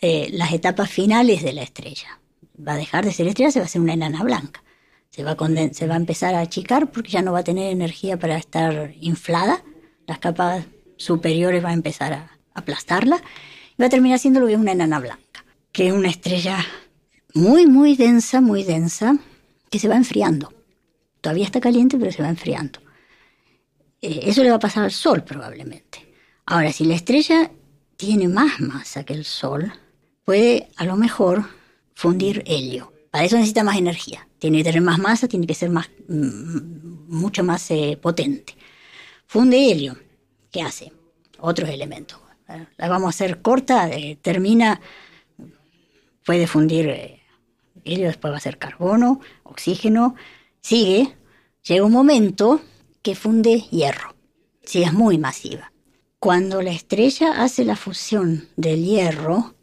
eh, 0.00 0.28
las 0.32 0.52
etapas 0.52 0.90
finales 0.90 1.42
de 1.42 1.52
la 1.52 1.62
estrella. 1.62 2.18
Va 2.66 2.72
a 2.72 2.76
dejar 2.76 3.04
de 3.04 3.12
ser 3.12 3.28
estrella, 3.28 3.50
se 3.50 3.58
va 3.58 3.64
a 3.64 3.66
hacer 3.66 3.82
una 3.82 3.92
enana 3.92 4.24
blanca 4.24 4.62
se 5.10 5.24
va, 5.24 5.32
a 5.32 5.74
se 5.74 5.86
va 5.86 5.94
a 5.94 5.96
empezar 5.98 6.34
a 6.34 6.40
achicar 6.40 6.90
porque 6.90 7.10
ya 7.10 7.22
no 7.22 7.32
va 7.32 7.40
a 7.40 7.44
tener 7.44 7.72
energía 7.72 8.18
para 8.18 8.36
estar 8.36 8.94
inflada, 9.00 9.64
las 10.06 10.18
capas 10.18 10.66
superiores 10.96 11.64
va 11.64 11.70
a 11.70 11.74
empezar 11.74 12.12
a 12.12 12.38
aplastarla 12.54 13.22
y 13.76 13.82
va 13.82 13.86
a 13.86 13.90
terminar 13.90 14.18
siendo 14.18 14.40
lo 14.40 14.46
que 14.46 14.54
es 14.54 14.58
una 14.58 14.72
enana 14.72 14.98
blanca, 15.00 15.44
que 15.72 15.88
es 15.88 15.92
una 15.92 16.08
estrella 16.08 16.58
muy, 17.34 17.66
muy 17.66 17.96
densa, 17.96 18.40
muy 18.40 18.64
densa, 18.64 19.16
que 19.70 19.78
se 19.78 19.88
va 19.88 19.96
enfriando. 19.96 20.52
Todavía 21.20 21.44
está 21.44 21.60
caliente, 21.60 21.98
pero 21.98 22.12
se 22.12 22.22
va 22.22 22.28
enfriando. 22.28 22.80
Eh, 24.00 24.20
eso 24.24 24.42
le 24.42 24.50
va 24.50 24.56
a 24.56 24.60
pasar 24.60 24.84
al 24.84 24.92
Sol 24.92 25.24
probablemente. 25.24 26.14
Ahora, 26.46 26.72
si 26.72 26.84
la 26.84 26.94
estrella 26.94 27.50
tiene 27.96 28.28
más 28.28 28.60
masa 28.60 29.04
que 29.04 29.14
el 29.14 29.24
Sol, 29.24 29.72
puede 30.24 30.70
a 30.76 30.84
lo 30.84 30.96
mejor 30.96 31.44
fundir 31.94 32.42
helio. 32.46 32.92
Para 33.10 33.24
eso 33.24 33.36
necesita 33.36 33.64
más 33.64 33.76
energía. 33.76 34.28
Tiene 34.38 34.58
que 34.58 34.64
tener 34.64 34.82
más 34.82 34.98
masa, 34.98 35.28
tiene 35.28 35.46
que 35.46 35.54
ser 35.54 35.70
más, 35.70 35.90
mm, 36.08 37.08
mucho 37.08 37.42
más 37.42 37.70
eh, 37.70 37.98
potente. 38.00 38.54
Funde 39.26 39.70
helio. 39.70 39.96
¿Qué 40.50 40.62
hace? 40.62 40.92
Otros 41.38 41.68
elementos. 41.70 42.18
La 42.78 42.88
vamos 42.88 43.08
a 43.08 43.10
hacer 43.10 43.42
corta, 43.42 43.90
eh, 43.90 44.16
termina, 44.22 44.80
puede 46.24 46.46
fundir 46.46 46.88
eh, 46.88 47.22
helio, 47.84 48.06
después 48.06 48.32
va 48.32 48.38
a 48.38 48.40
ser 48.40 48.56
carbono, 48.56 49.20
oxígeno, 49.42 50.14
sigue, 50.62 51.14
llega 51.62 51.84
un 51.84 51.92
momento 51.92 52.62
que 53.02 53.14
funde 53.14 53.60
hierro, 53.70 54.14
si 54.62 54.82
es 54.82 54.94
muy 54.94 55.18
masiva. 55.18 55.72
Cuando 56.18 56.62
la 56.62 56.70
estrella 56.70 57.42
hace 57.42 57.66
la 57.66 57.76
fusión 57.76 58.48
del 58.56 58.82
hierro, 58.82 59.54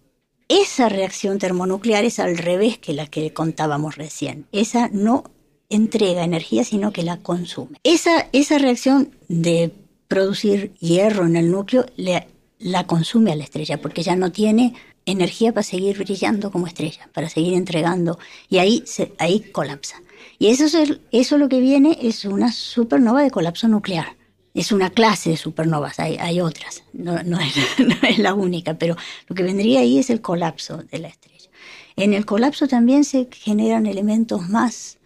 esa 0.48 0.90
reacción 0.90 1.40
termonuclear 1.40 2.06
es 2.06 2.20
al 2.20 2.38
revés 2.38 2.78
que 2.78 2.94
la 2.94 3.08
que 3.08 3.34
contábamos 3.34 3.96
recién. 3.96 4.48
Esa 4.52 4.90
no 4.92 5.24
entrega 5.70 6.24
energía, 6.24 6.64
sino 6.64 6.92
que 6.92 7.04
la 7.04 7.18
consume. 7.18 7.80
Esa, 7.84 8.28
esa 8.32 8.58
reacción 8.58 9.16
de 9.28 9.72
producir 10.08 10.74
hierro 10.80 11.26
en 11.26 11.36
el 11.36 11.52
núcleo 11.52 11.86
le, 11.96 12.28
la 12.60 12.86
consume 12.86 13.32
a 13.32 13.36
la 13.36 13.44
estrella, 13.44 13.82
porque 13.82 14.04
ya 14.04 14.16
no 14.16 14.32
tiene 14.32 14.76
energía 15.06 15.54
para 15.54 15.64
seguir 15.64 15.98
brillando 15.98 16.52
como 16.52 16.68
estrella, 16.68 17.10
para 17.14 17.30
seguir 17.30 17.54
entregando, 17.54 18.20
y 18.50 18.60
ahí, 18.60 18.84
ahí 19.18 19.40
colapsa. 19.52 20.02
Y 20.38 20.48
eso, 20.48 20.66
es, 20.66 21.00
eso 21.12 21.38
lo 21.38 21.50
que 21.50 21.60
viene 21.60 21.98
es 22.02 22.26
una 22.26 22.52
supernova 22.52 23.24
de 23.24 23.32
colapso 23.32 23.68
nuclear 23.68 24.15
es 24.56 24.72
una 24.72 24.90
clase 24.90 25.32
de 25.32 25.38
supernovas, 25.38 26.00
hay, 26.00 26.40
otras, 26.40 26.84
no, 26.94 27.18
es, 27.18 28.18
la 28.18 28.34
única, 28.34 28.76
pero 28.76 28.96
lo 29.28 29.36
que 29.36 29.44
vendría 29.44 29.82
ahí 29.82 30.00
es 30.00 30.10
el 30.10 30.22
colapso 30.22 30.78
de 30.78 31.00
la 31.00 31.10
estrella. 31.10 31.50
En 31.98 32.14
el 32.14 32.26
colapso 32.26 32.68
también 32.68 33.04
se 33.04 33.28
generan 33.32 33.86
elementos 33.86 34.50
más 34.50 34.98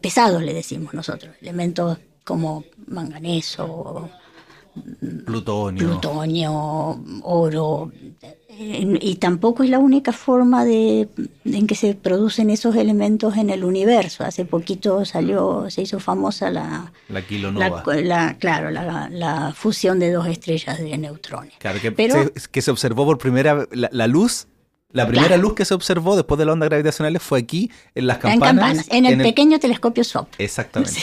pesados, 0.00 0.42
le 0.42 0.52
decimos 0.52 0.94
nosotros, 0.94 1.34
elementos 1.40 1.98
como 2.24 2.64
manganeso, 2.86 4.10
plutonio, 5.24 5.88
plutonio 5.88 7.00
oro, 7.22 7.92
y 8.60 9.14
tampoco 9.16 9.62
es 9.62 9.70
la 9.70 9.78
única 9.78 10.12
forma 10.12 10.64
de, 10.64 11.08
en 11.44 11.66
que 11.66 11.74
se 11.74 11.94
producen 11.94 12.50
esos 12.50 12.74
elementos 12.74 13.36
en 13.36 13.50
el 13.50 13.62
universo. 13.62 14.24
Hace 14.24 14.44
poquito 14.44 15.04
salió, 15.04 15.70
se 15.70 15.82
hizo 15.82 16.00
famosa 16.00 16.50
la... 16.50 16.92
La 17.08 17.22
kilonova. 17.22 17.84
claro, 18.38 18.70
la, 18.70 19.52
fusión 19.54 19.98
de 20.00 20.10
dos 20.10 20.26
estrellas 20.26 20.78
de 20.78 20.98
neutrones. 20.98 21.54
Claro, 21.58 21.80
que, 21.80 21.92
se, 22.10 22.50
que 22.50 22.62
se 22.62 22.70
observó 22.70 23.04
por 23.04 23.18
primera 23.18 23.66
la, 23.70 24.06
luz 24.06 24.48
la 24.90 25.06
primera 25.06 25.36
luz 25.36 25.54
que 25.54 25.64
se 25.64 25.74
observó 25.74 26.16
después 26.16 26.38
de 26.38 26.46
las 26.46 26.54
ondas 26.54 26.68
gravitacionales 26.68 27.22
fue 27.22 27.38
aquí, 27.38 27.70
en 27.94 28.06
las 28.06 28.18
campanas. 28.18 28.40
En 28.40 28.56
campanas, 28.56 28.86
en 28.90 29.06
el 29.06 29.18
pequeño 29.18 29.58
telescopio 29.58 30.02
SOP. 30.02 30.28
Exactamente. 30.38 31.00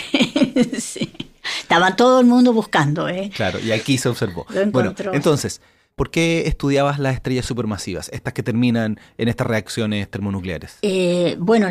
Sí, 0.79 1.11
Estaba 1.59 1.95
todo 1.95 2.21
el 2.21 2.25
mundo 2.25 2.53
buscando, 2.53 3.07
¿eh? 3.09 3.29
Claro, 3.35 3.59
y 3.59 3.71
aquí 3.71 3.97
se 3.97 4.09
observó. 4.09 4.45
bueno, 4.71 4.93
entonces, 5.13 5.61
¿Por 5.95 6.11
qué 6.11 6.47
estudiabas 6.47 6.99
las 6.99 7.13
estrellas 7.15 7.45
supermasivas, 7.45 8.09
estas 8.09 8.33
que 8.33 8.43
terminan 8.43 8.99
en 9.17 9.29
estas 9.29 9.47
reacciones 9.47 10.09
termonucleares? 10.11 10.79
Eh, 10.81 11.37
bueno, 11.39 11.69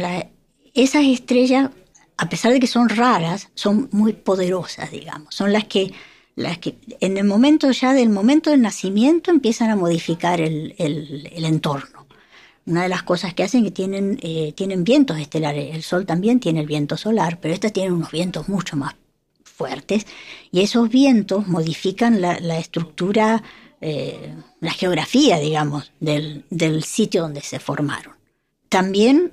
esas 0.73 1.05
estrellas, 1.05 1.71
a 2.17 2.29
pesar 2.31 2.53
de 2.53 2.61
que 2.61 2.67
son 2.67 2.89
raras, 2.89 3.51
son 3.55 3.91
muy 3.93 4.15
poderosas, 4.15 4.91
digamos. 4.91 5.35
Son 5.35 5.53
las 5.53 5.65
que, 5.65 5.93
las 6.37 6.57
que 6.57 6.77
en 7.01 7.19
el 7.19 7.25
momento 7.25 7.71
ya 7.71 7.93
del 7.93 8.09
momento 8.09 8.49
del 8.49 8.63
nacimiento 8.63 9.31
empiezan 9.31 9.69
a 9.69 9.77
modificar 9.77 10.41
el, 10.41 10.75
entorno. 10.79 12.07
Una 12.65 12.85
de 12.85 12.89
las 12.89 13.03
cosas 13.03 13.35
que 13.35 13.43
hacen 13.43 13.61
es 13.61 13.67
que 13.67 13.73
tienen, 13.73 14.19
eh, 14.23 14.55
tienen 14.57 14.85
vientos 14.85 15.19
estelares. 15.19 15.75
El 15.75 15.83
Sol 15.83 16.07
también 16.07 16.41
tiene 16.41 16.61
el 16.61 16.67
viento 16.67 16.97
solar, 16.97 17.41
pero 17.41 17.53
estas 17.53 17.75
tienen 17.75 17.93
unos 17.93 18.11
vientos 18.11 18.49
mucho 18.49 18.75
más 18.75 18.97
fuertes 19.45 20.07
y 20.51 20.63
esos 20.63 20.89
vientos 20.89 21.47
modifican 21.47 22.23
la, 22.23 22.41
la 22.41 22.59
estructura 22.59 23.45
eh, 23.87 24.35
la 24.61 24.71
geografía, 24.73 25.39
digamos, 25.39 25.93
del, 26.01 26.45
sitio 26.83 27.23
donde 27.23 27.43
se 27.43 27.59
formaron. 27.59 28.15
También, 28.71 29.33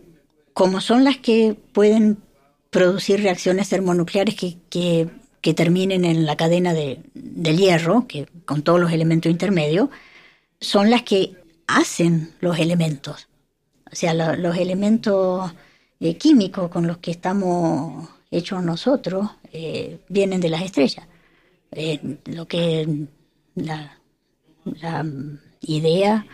como 0.54 0.82
son 0.82 1.04
las 1.06 1.18
que 1.18 1.56
pueden 1.72 2.18
producir 2.70 3.22
reacciones 3.22 3.70
termonucleares 3.70 4.36
que, 4.36 4.58
que 5.42 5.54
terminen 5.54 6.04
en 6.06 6.26
la 6.26 6.36
cadena 6.36 6.74
de, 6.74 7.00
del 7.14 7.58
hierro, 7.58 8.08
que 8.08 8.28
con 8.46 8.62
todos 8.62 8.80
los 8.80 8.92
elementos 8.92 9.32
intermedios, 9.32 9.90
son 10.60 10.90
las 10.90 11.04
que 11.04 11.36
hacen 11.68 12.34
los 12.42 12.60
elementos. 12.60 13.30
O 13.92 13.96
sea, 13.96 14.14
los 14.14 14.58
elementos 14.58 15.52
eh, 16.00 16.18
químicos 16.18 16.70
con 16.70 16.88
los 16.88 16.98
que 16.98 17.12
estamos 17.12 18.10
hechos 18.30 18.64
nosotros 18.64 19.30
eh, 19.54 20.00
vienen 20.10 20.42
de 20.42 20.50
las 20.50 20.62
estrellas. 20.62 21.06
Eh, 21.72 22.18
lo 22.26 22.48
que 22.48 23.08
la, 23.56 24.01
la 24.66 25.06
idea 25.62 26.26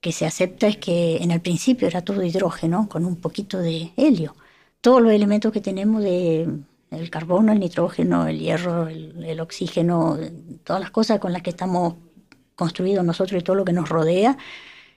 que 0.00 0.12
se 0.12 0.26
acepta 0.26 0.66
es 0.68 0.76
que 0.76 1.16
en 1.18 1.30
el 1.30 1.40
principio 1.40 1.88
era 1.88 2.02
todo 2.02 2.22
hidrógeno 2.22 2.88
con 2.88 3.04
un 3.04 3.16
poquito 3.16 3.58
de 3.58 3.92
helio. 3.96 4.36
Todos 4.80 5.02
los 5.02 5.12
elementos 5.12 5.52
que 5.52 5.60
tenemos 5.60 6.02
de 6.02 6.48
el 6.90 7.10
carbono, 7.10 7.52
el 7.52 7.60
nitrógeno, 7.60 8.26
el 8.26 8.38
hierro, 8.38 8.88
el, 8.88 9.40
oxígeno, 9.40 10.18
todas 10.64 10.80
las 10.80 10.90
cosas 10.90 11.18
con 11.18 11.32
las 11.32 11.42
que 11.42 11.50
estamos 11.50 11.94
construidos 12.54 13.04
nosotros 13.04 13.40
y 13.40 13.44
todo 13.44 13.56
lo 13.56 13.64
que 13.64 13.72
nos 13.72 13.88
rodea, 13.88 14.38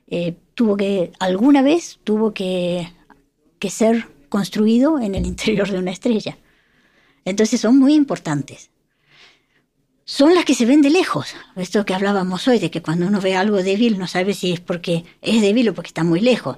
eh, 0.07 0.35
tuvo 0.53 0.77
que, 0.77 1.11
alguna 1.19 1.61
vez 1.61 1.99
tuvo 2.03 2.33
que, 2.33 2.87
que 3.59 3.69
ser 3.69 4.07
construido 4.29 4.99
en 4.99 5.15
el 5.15 5.25
interior 5.25 5.69
de 5.69 5.79
una 5.79 5.91
estrella. 5.91 6.37
Entonces 7.25 7.59
son 7.59 7.77
muy 7.77 7.95
importantes. 7.95 8.69
Son 10.09 10.33
las 10.33 10.43
que 10.43 10.55
se 10.55 10.65
ven 10.65 10.81
de 10.81 10.89
lejos. 10.89 11.35
Esto 11.55 11.85
que 11.85 11.93
hablábamos 11.93 12.47
hoy, 12.47 12.57
de 12.57 12.71
que 12.71 12.81
cuando 12.81 13.05
uno 13.05 13.21
ve 13.21 13.35
algo 13.35 13.57
débil 13.57 13.99
no 13.99 14.07
sabe 14.07 14.33
si 14.33 14.51
es 14.51 14.59
porque 14.59 15.05
es 15.21 15.39
débil 15.39 15.69
o 15.69 15.75
porque 15.75 15.89
está 15.89 16.03
muy 16.03 16.19
lejos. 16.19 16.57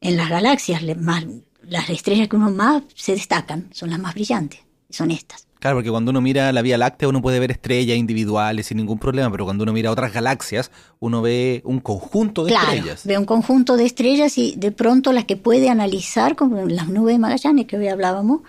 En 0.00 0.16
las 0.16 0.28
galaxias, 0.28 0.82
más, 0.96 1.24
las 1.62 1.88
estrellas 1.90 2.26
que 2.26 2.34
uno 2.34 2.50
más 2.50 2.82
se 2.96 3.12
destacan 3.12 3.68
son 3.72 3.90
las 3.90 4.00
más 4.00 4.14
brillantes, 4.14 4.62
son 4.90 5.12
estas. 5.12 5.46
Claro, 5.60 5.76
porque 5.76 5.90
cuando 5.90 6.10
uno 6.10 6.20
mira 6.20 6.50
la 6.50 6.60
Vía 6.60 6.76
Láctea 6.76 7.08
uno 7.08 7.22
puede 7.22 7.38
ver 7.38 7.52
estrellas 7.52 7.96
individuales 7.96 8.66
sin 8.66 8.78
ningún 8.78 8.98
problema, 8.98 9.30
pero 9.30 9.44
cuando 9.44 9.62
uno 9.62 9.72
mira 9.72 9.92
otras 9.92 10.12
galaxias 10.12 10.72
uno 10.98 11.22
ve 11.22 11.62
un 11.64 11.78
conjunto 11.78 12.42
de 12.42 12.50
claro, 12.50 12.72
estrellas. 12.72 13.06
Ve 13.06 13.16
un 13.16 13.26
conjunto 13.26 13.76
de 13.76 13.86
estrellas 13.86 14.36
y 14.38 14.56
de 14.56 14.72
pronto 14.72 15.12
las 15.12 15.24
que 15.24 15.36
puede 15.36 15.70
analizar, 15.70 16.34
como 16.34 16.66
las 16.66 16.88
nubes 16.88 17.14
de 17.14 17.20
Magallanes 17.20 17.66
que 17.66 17.76
hoy 17.76 17.86
hablábamos, 17.86 18.40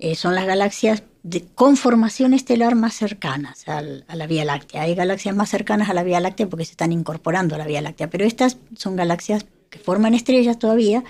eh, 0.00 0.16
son 0.16 0.34
las 0.34 0.46
galaxias 0.46 1.04
de 1.22 1.44
conformación 1.54 2.32
estelar 2.34 2.74
más 2.74 2.94
cercanas 2.94 3.68
a 3.68 3.82
la 3.82 4.26
Vía 4.26 4.44
Láctea. 4.44 4.82
Hay 4.82 4.94
galaxias 4.94 5.34
más 5.34 5.50
cercanas 5.50 5.90
a 5.90 5.94
la 5.94 6.02
Vía 6.02 6.20
Láctea 6.20 6.48
porque 6.48 6.64
se 6.64 6.72
están 6.72 6.92
incorporando 6.92 7.54
a 7.54 7.58
la 7.58 7.66
Vía 7.66 7.80
Láctea, 7.80 8.08
pero 8.08 8.24
estas 8.24 8.56
son 8.76 8.96
galaxias 8.96 9.46
que 9.70 9.78
forman 9.78 10.14
estrellas 10.14 10.58
todavía 10.58 11.04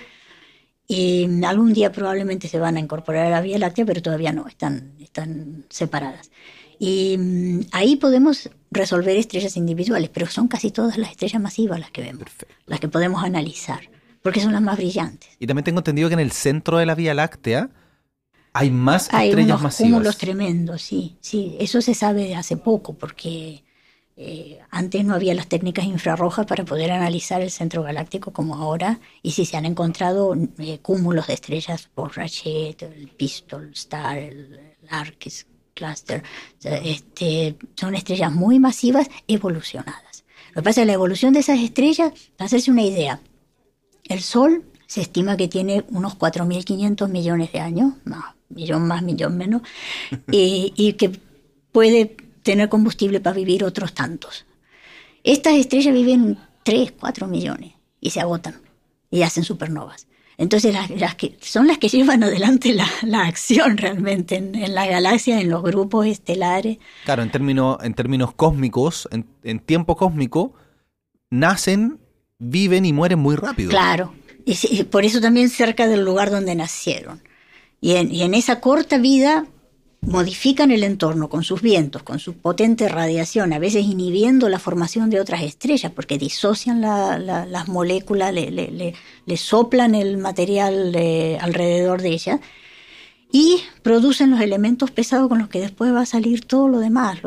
y 0.87 1.27
algún 1.43 1.73
día 1.73 1.91
probablemente 1.91 2.47
se 2.47 2.59
van 2.59 2.75
a 2.75 2.79
incorporar 2.79 3.27
a 3.27 3.29
la 3.29 3.41
Vía 3.41 3.59
Láctea, 3.59 3.85
pero 3.85 4.01
todavía 4.01 4.31
no, 4.31 4.47
están, 4.47 4.93
están 4.99 5.65
separadas. 5.69 6.31
Y 6.79 7.15
mm, 7.17 7.59
ahí 7.71 7.95
podemos 7.97 8.49
resolver 8.71 9.15
estrellas 9.15 9.55
individuales, 9.55 10.09
pero 10.11 10.25
son 10.25 10.47
casi 10.47 10.71
todas 10.71 10.97
las 10.97 11.11
estrellas 11.11 11.41
masivas 11.41 11.79
las 11.79 11.91
que 11.91 12.01
vemos, 12.01 12.25
las 12.65 12.79
que 12.79 12.87
podemos 12.87 13.23
analizar, 13.23 13.81
porque 14.23 14.39
son 14.39 14.51
las 14.51 14.63
más 14.63 14.77
brillantes. 14.77 15.29
Y 15.39 15.45
también 15.45 15.63
tengo 15.63 15.79
entendido 15.79 16.09
que 16.09 16.13
en 16.13 16.21
el 16.21 16.31
centro 16.31 16.79
de 16.79 16.87
la 16.87 16.95
Vía 16.95 17.13
Láctea 17.13 17.69
hay 18.59 18.71
más 18.71 19.07
hay 19.13 19.29
estrellas 19.29 19.61
unos 19.61 19.77
cúmulos 19.77 20.17
tremendos, 20.17 20.81
sí, 20.81 21.17
sí. 21.21 21.55
Eso 21.61 21.81
se 21.81 21.93
sabe 21.93 22.23
de 22.23 22.35
hace 22.35 22.57
poco, 22.57 22.93
porque 22.93 23.63
eh, 24.17 24.59
antes 24.69 25.05
no 25.05 25.15
había 25.15 25.33
las 25.33 25.47
técnicas 25.47 25.85
infrarrojas 25.85 26.45
para 26.45 26.65
poder 26.65 26.91
analizar 26.91 27.41
el 27.41 27.51
centro 27.51 27.83
galáctico 27.83 28.33
como 28.33 28.55
ahora, 28.55 28.99
y 29.23 29.31
sí 29.31 29.45
se 29.45 29.55
han 29.55 29.65
encontrado 29.65 30.35
eh, 30.57 30.79
cúmulos 30.79 31.27
de 31.27 31.35
estrellas 31.35 31.89
por 31.95 32.17
Rachet, 32.17 32.83
el 32.83 33.07
Pistol 33.15 33.71
Star, 33.73 34.17
el, 34.17 34.59
Arkis 34.89 35.47
Cluster. 35.73 36.21
este, 36.61 37.55
son 37.75 37.95
estrellas 37.95 38.33
muy 38.33 38.59
masivas 38.59 39.07
evolucionadas. 39.25 40.25
Lo 40.49 40.55
que 40.55 40.63
pasa 40.63 40.81
es 40.81 40.83
que 40.83 40.87
la 40.87 40.93
evolución 40.93 41.31
de 41.31 41.39
esas 41.39 41.59
estrellas, 41.59 42.11
para 42.35 42.47
hacerse 42.47 42.71
una 42.71 42.83
idea, 42.83 43.21
el 44.03 44.19
Sol 44.19 44.65
se 44.85 44.99
estima 44.99 45.37
que 45.37 45.47
tiene 45.47 45.85
unos 45.91 46.17
4.500 46.17 47.07
millones 47.07 47.53
de 47.53 47.59
años, 47.61 47.93
más, 48.03 48.35
millón 48.49 48.87
más, 48.87 49.03
millón 49.03 49.37
menos, 49.37 49.61
y, 50.31 50.73
y 50.75 50.93
que 50.93 51.11
puede 51.71 52.17
tener 52.43 52.69
combustible 52.69 53.19
para 53.19 53.35
vivir 53.35 53.63
otros 53.63 53.93
tantos. 53.93 54.45
Estas 55.23 55.55
estrellas 55.55 55.93
viven 55.93 56.37
3, 56.63 56.93
4 56.99 57.27
millones 57.27 57.73
y 57.99 58.09
se 58.09 58.21
agotan 58.21 58.61
y 59.11 59.23
hacen 59.23 59.43
supernovas. 59.43 60.07
Entonces 60.39 60.73
las, 60.73 61.15
que, 61.15 61.37
son 61.41 61.67
las 61.67 61.77
que 61.77 61.89
llevan 61.89 62.23
adelante 62.23 62.73
la, 62.73 63.21
acción 63.21 63.77
realmente 63.77 64.37
en, 64.37 64.73
la 64.73 64.87
galaxia, 64.87 65.41
en 65.41 65.49
los 65.49 65.61
grupos 65.61 66.07
estelares. 66.07 66.77
Claro, 67.03 67.23
en, 67.23 67.29
términos, 67.29 67.77
en 67.83 67.93
términos 67.93 68.33
cósmicos, 68.33 69.07
en, 69.11 69.59
tiempo 69.59 69.97
cósmico, 69.97 70.53
nacen, 71.29 71.99
viven 72.37 72.85
y 72.85 72.93
mueren 72.93 73.19
muy 73.19 73.35
rápido. 73.35 73.69
Claro, 73.69 74.13
y, 74.45 74.83
por 74.83 75.03
eso 75.03 75.19
también 75.19 75.49
cerca 75.49 75.87
del 75.87 76.05
lugar 76.05 76.31
donde 76.31 76.55
nacieron. 76.55 77.21
Y 77.81 77.95
en, 77.95 78.33
esa 78.33 78.59
corta 78.59 78.97
vida 78.97 79.45
modifican 80.01 80.71
el 80.71 80.83
entorno 80.83 81.29
con 81.29 81.43
sus 81.43 81.61
vientos, 81.61 82.03
con 82.03 82.19
su 82.19 82.33
potente 82.33 82.87
radiación, 82.87 83.53
a 83.53 83.59
veces 83.59 83.85
inhibiendo 83.85 84.49
la 84.49 84.59
formación 84.59 85.09
de 85.09 85.19
otras 85.19 85.43
estrellas, 85.43 85.91
porque 85.93 86.17
disocian 86.17 86.81
las 86.81 87.67
moléculas, 87.67 88.33
le, 88.33 88.93
soplan 89.37 89.95
el 89.95 90.17
material 90.17 90.95
alrededor 91.41 92.01
de 92.01 92.09
ellas 92.09 92.39
y 93.31 93.61
producen 93.83 94.31
los 94.31 94.41
elementos 94.41 94.89
pesados 94.89 95.29
con 95.29 95.37
los 95.37 95.49
que 95.49 95.61
después 95.61 95.93
va 95.93 96.01
a 96.01 96.05
salir 96.05 96.45
todo 96.45 96.67
lo 96.67 96.79
demás, 96.79 97.19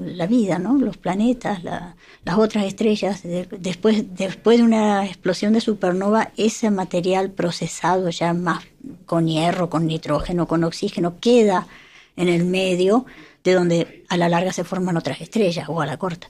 la 0.00 0.26
vida, 0.26 0.58
¿no? 0.58 0.76
los 0.76 0.96
planetas, 0.96 1.62
las 1.62 2.36
otras 2.36 2.64
estrellas. 2.64 3.22
después, 3.22 4.04
después 4.16 4.58
de 4.58 4.64
una 4.64 5.06
explosión 5.06 5.52
de 5.52 5.60
supernova, 5.60 6.32
ese 6.36 6.70
material 6.70 7.30
procesado 7.30 8.10
ya 8.10 8.34
más 8.34 8.64
con 9.06 9.28
hierro, 9.28 9.70
con 9.70 9.86
nitrógeno, 9.86 10.48
con 10.48 10.64
oxígeno, 10.64 11.20
queda 11.20 11.68
en 12.16 12.28
el 12.28 12.44
medio 12.44 13.06
de 13.44 13.52
donde 13.52 14.04
a 14.08 14.16
la 14.16 14.28
larga 14.28 14.52
se 14.52 14.64
forman 14.64 14.96
otras 14.96 15.20
estrellas 15.20 15.68
o 15.68 15.80
a 15.80 15.86
la 15.86 15.96
corta. 15.96 16.28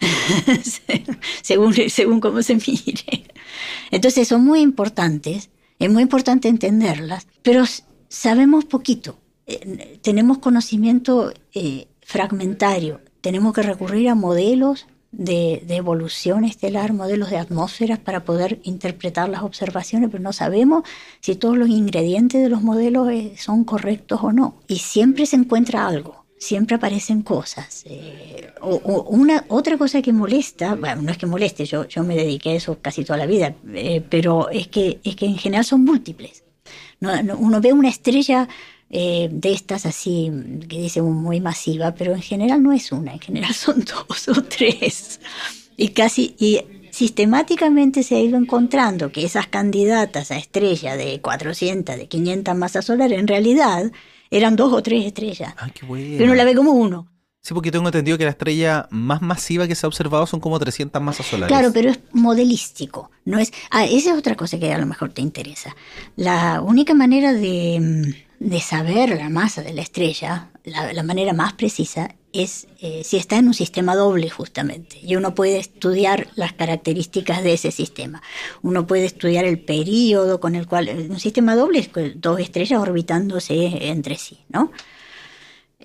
según, 1.42 1.74
según 1.90 2.18
cómo 2.18 2.42
se 2.42 2.56
mire. 2.56 3.24
Entonces 3.92 4.26
son 4.26 4.44
muy 4.44 4.60
importantes, 4.60 5.50
es 5.78 5.90
muy 5.90 6.02
importante 6.02 6.48
entenderlas, 6.48 7.28
pero 7.42 7.64
sabemos 8.08 8.64
poquito, 8.64 9.16
eh, 9.46 9.98
tenemos 10.02 10.38
conocimiento 10.38 11.32
eh, 11.54 11.86
fragmentario, 12.00 13.00
tenemos 13.20 13.52
que 13.52 13.62
recurrir 13.62 14.08
a 14.08 14.14
modelos 14.14 14.86
de, 15.12 15.62
evolución 15.68 16.44
estelar, 16.44 16.92
modelos 16.92 17.30
de 17.30 17.38
atmósferas 17.38 17.98
para 17.98 18.24
poder 18.24 18.60
interpretar 18.64 19.28
las 19.28 19.42
observaciones, 19.42 20.10
pero 20.10 20.22
no 20.22 20.32
sabemos 20.32 20.82
si 21.20 21.36
todos 21.36 21.56
los 21.56 21.68
ingredientes 21.68 22.42
de 22.42 22.48
los 22.48 22.62
modelos 22.62 23.10
eh, 23.10 23.34
son 23.38 23.64
correctos 23.64 24.20
o 24.22 24.32
no. 24.32 24.56
Y 24.68 24.78
siempre 24.78 25.26
se 25.26 25.36
encuentra 25.36 25.86
algo 25.86 26.24
siempre 26.38 26.76
aparecen 26.76 27.22
cosas. 27.22 27.84
o, 28.60 29.06
una 29.08 29.46
otra 29.48 29.78
cosa 29.78 30.02
que 30.02 30.12
molesta, 30.12 30.74
bueno, 30.74 31.00
no 31.00 31.10
es 31.10 31.16
que 31.16 31.24
moleste, 31.24 31.64
yo, 31.64 31.88
yo 31.88 32.04
me 32.04 32.14
dediqué 32.14 32.50
a 32.50 32.54
eso 32.56 32.78
casi 32.82 33.04
toda 33.04 33.16
la 33.16 33.24
vida, 33.24 33.54
pero 34.10 34.50
es 34.50 34.68
que, 34.68 35.00
es 35.02 35.16
que 35.16 35.24
en 35.24 35.38
general 35.38 35.64
son 35.64 35.82
múltiples 35.82 36.44
uno 37.00 37.60
ve 37.60 37.72
una 37.72 37.88
estrella 37.88 38.48
eh, 38.88 39.28
de 39.32 39.52
estas 39.52 39.84
así, 39.84 40.30
que 40.68 40.80
dice 40.80 41.02
muy 41.02 41.40
masiva, 41.40 41.94
pero 41.94 42.14
en 42.14 42.22
general 42.22 42.62
no 42.62 42.72
es 42.72 42.92
una, 42.92 43.12
en 43.12 43.20
general 43.20 43.54
son 43.54 43.84
dos 43.84 44.28
o 44.28 44.42
tres. 44.42 45.20
Y 45.76 45.88
casi, 45.88 46.34
y 46.38 46.60
sistemáticamente 46.90 48.02
se 48.02 48.16
ha 48.16 48.20
ido 48.20 48.38
encontrando 48.38 49.12
que 49.12 49.24
esas 49.24 49.48
candidatas 49.48 50.30
a 50.30 50.36
estrella 50.36 50.96
de 50.96 51.20
400, 51.20 51.96
de 51.96 52.06
500 52.06 52.56
masas 52.56 52.84
solares, 52.84 53.18
en 53.18 53.26
realidad 53.26 53.90
eran 54.30 54.56
dos 54.56 54.72
o 54.72 54.82
tres 54.82 55.04
estrellas. 55.04 55.54
Ah, 55.58 55.68
qué 55.74 55.84
bueno. 55.84 56.16
Que 56.16 56.24
uno 56.24 56.34
la 56.34 56.44
ve 56.44 56.54
como 56.54 56.72
uno. 56.72 57.08
Sí, 57.46 57.54
porque 57.54 57.70
tengo 57.70 57.86
entendido 57.86 58.18
que 58.18 58.24
la 58.24 58.30
estrella 58.30 58.88
más 58.90 59.22
masiva 59.22 59.68
que 59.68 59.76
se 59.76 59.86
ha 59.86 59.88
observado 59.88 60.26
son 60.26 60.40
como 60.40 60.58
300 60.58 61.00
masas 61.00 61.26
solares. 61.26 61.56
Claro, 61.56 61.72
pero 61.72 61.90
es 61.90 62.00
modelístico. 62.10 63.12
No 63.24 63.38
es, 63.38 63.52
ah, 63.70 63.84
esa 63.84 64.10
es 64.10 64.18
otra 64.18 64.34
cosa 64.34 64.58
que 64.58 64.74
a 64.74 64.78
lo 64.78 64.86
mejor 64.86 65.12
te 65.12 65.22
interesa. 65.22 65.76
La 66.16 66.60
única 66.60 66.92
manera 66.92 67.32
de, 67.32 68.16
de 68.40 68.60
saber 68.60 69.10
la 69.10 69.28
masa 69.28 69.62
de 69.62 69.74
la 69.74 69.82
estrella, 69.82 70.50
la, 70.64 71.04
manera 71.04 71.34
más 71.34 71.52
precisa, 71.52 72.16
es 72.32 72.66
eh, 72.80 73.02
si 73.04 73.16
está 73.16 73.36
en 73.36 73.46
un 73.46 73.54
sistema 73.54 73.94
doble 73.94 74.28
justamente. 74.28 74.98
Y 75.00 75.14
uno 75.14 75.36
puede 75.36 75.58
estudiar 75.58 76.26
las 76.34 76.52
características 76.52 77.44
de 77.44 77.52
ese 77.52 77.70
sistema. 77.70 78.22
Uno 78.62 78.88
puede 78.88 79.04
estudiar 79.04 79.44
el 79.44 79.60
periodo 79.60 80.40
con 80.40 80.56
el 80.56 80.66
cual... 80.66 80.88
Un 81.08 81.20
sistema 81.20 81.54
doble 81.54 81.78
es 81.78 81.90
dos 82.16 82.40
estrellas 82.40 82.80
orbitándose 82.80 83.88
entre 83.88 84.16
sí, 84.16 84.40
¿no? 84.48 84.72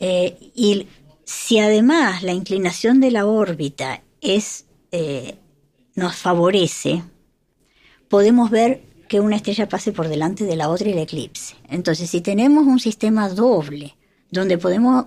Eh, 0.04 0.52
y 0.56 0.88
si 1.32 1.60
además 1.60 2.24
la 2.24 2.34
inclinación 2.34 3.00
de 3.00 3.12
la 3.12 3.26
órbita 3.26 4.04
eh, 4.22 5.36
nos 5.96 6.16
favorece, 6.16 7.04
podemos 8.10 8.50
ver 8.50 8.84
que 9.08 9.20
una 9.20 9.38
estrella 9.38 9.68
pase 9.70 9.92
por 9.92 10.08
delante 10.08 10.44
de 10.44 10.56
la 10.56 10.70
otra 10.70 10.90
y 10.90 10.94
el 10.94 11.00
eclipse. 11.00 11.56
Entonces, 11.70 12.10
si 12.10 12.22
tenemos 12.22 12.66
un 12.68 12.80
sistema 12.80 13.30
doble, 13.30 13.96
donde 14.30 14.58
podemos 14.58 15.06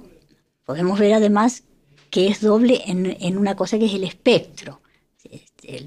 Podemos 0.65 0.99
ver 0.99 1.13
además 1.13 1.65
que 2.11 2.29
es 2.29 2.41
doble 2.41 2.83
en, 2.87 3.39
una 3.39 3.55
cosa 3.57 3.79
que 3.79 3.87
es 3.87 3.95
el 3.95 4.05
espectro. 4.05 4.81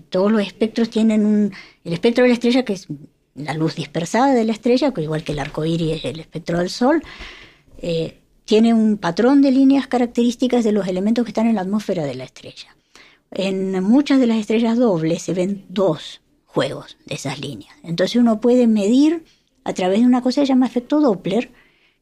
todos 0.10 0.32
los 0.32 0.42
espectros 0.42 0.90
tienen 0.90 1.26
un... 1.26 1.54
El 1.84 1.94
espectro 1.94 2.24
de 2.24 2.30
la 2.30 2.34
estrella, 2.34 2.64
que 2.64 2.74
es 2.74 2.88
la 3.34 3.54
luz 3.54 3.76
dispersada 3.76 4.34
de 4.34 4.44
la 4.44 4.52
estrella, 4.52 4.94
igual 4.98 5.24
que 5.24 5.32
el 5.32 5.40
arco 5.40 5.66
iris 5.66 6.04
el 6.04 6.20
espectro 6.20 6.60
del 6.60 6.70
Sol, 6.70 7.02
eh, 7.80 8.20
tiene 8.48 8.74
un 8.74 8.98
patrón 8.98 9.42
de 9.42 9.52
líneas 9.52 9.88
características 9.88 10.64
de 10.64 10.72
los 10.72 10.88
elementos 10.88 11.26
que 11.26 11.32
están 11.32 11.48
en 11.48 11.56
la 11.56 11.62
atmósfera 11.62 12.06
de 12.06 12.16
la 12.16 12.24
estrella. 12.24 12.78
En 13.32 13.84
muchas 13.84 14.22
de 14.22 14.28
las 14.28 14.38
estrellas 14.38 14.78
dobles 14.78 15.22
se 15.22 15.34
ven 15.34 15.66
dos 15.68 16.22
juegos 16.46 16.98
de 17.06 17.16
esas 17.16 17.42
líneas. 17.42 17.76
Entonces 17.84 18.16
uno 18.16 18.40
puede 18.40 18.66
medir 18.66 19.26
a 19.66 19.74
través 19.74 20.00
de 20.00 20.06
una 20.06 20.22
cosa 20.22 20.40
que 20.40 20.48
se 20.48 20.54
llama 20.54 20.66
efecto 20.66 21.02
Doppler, 21.02 21.52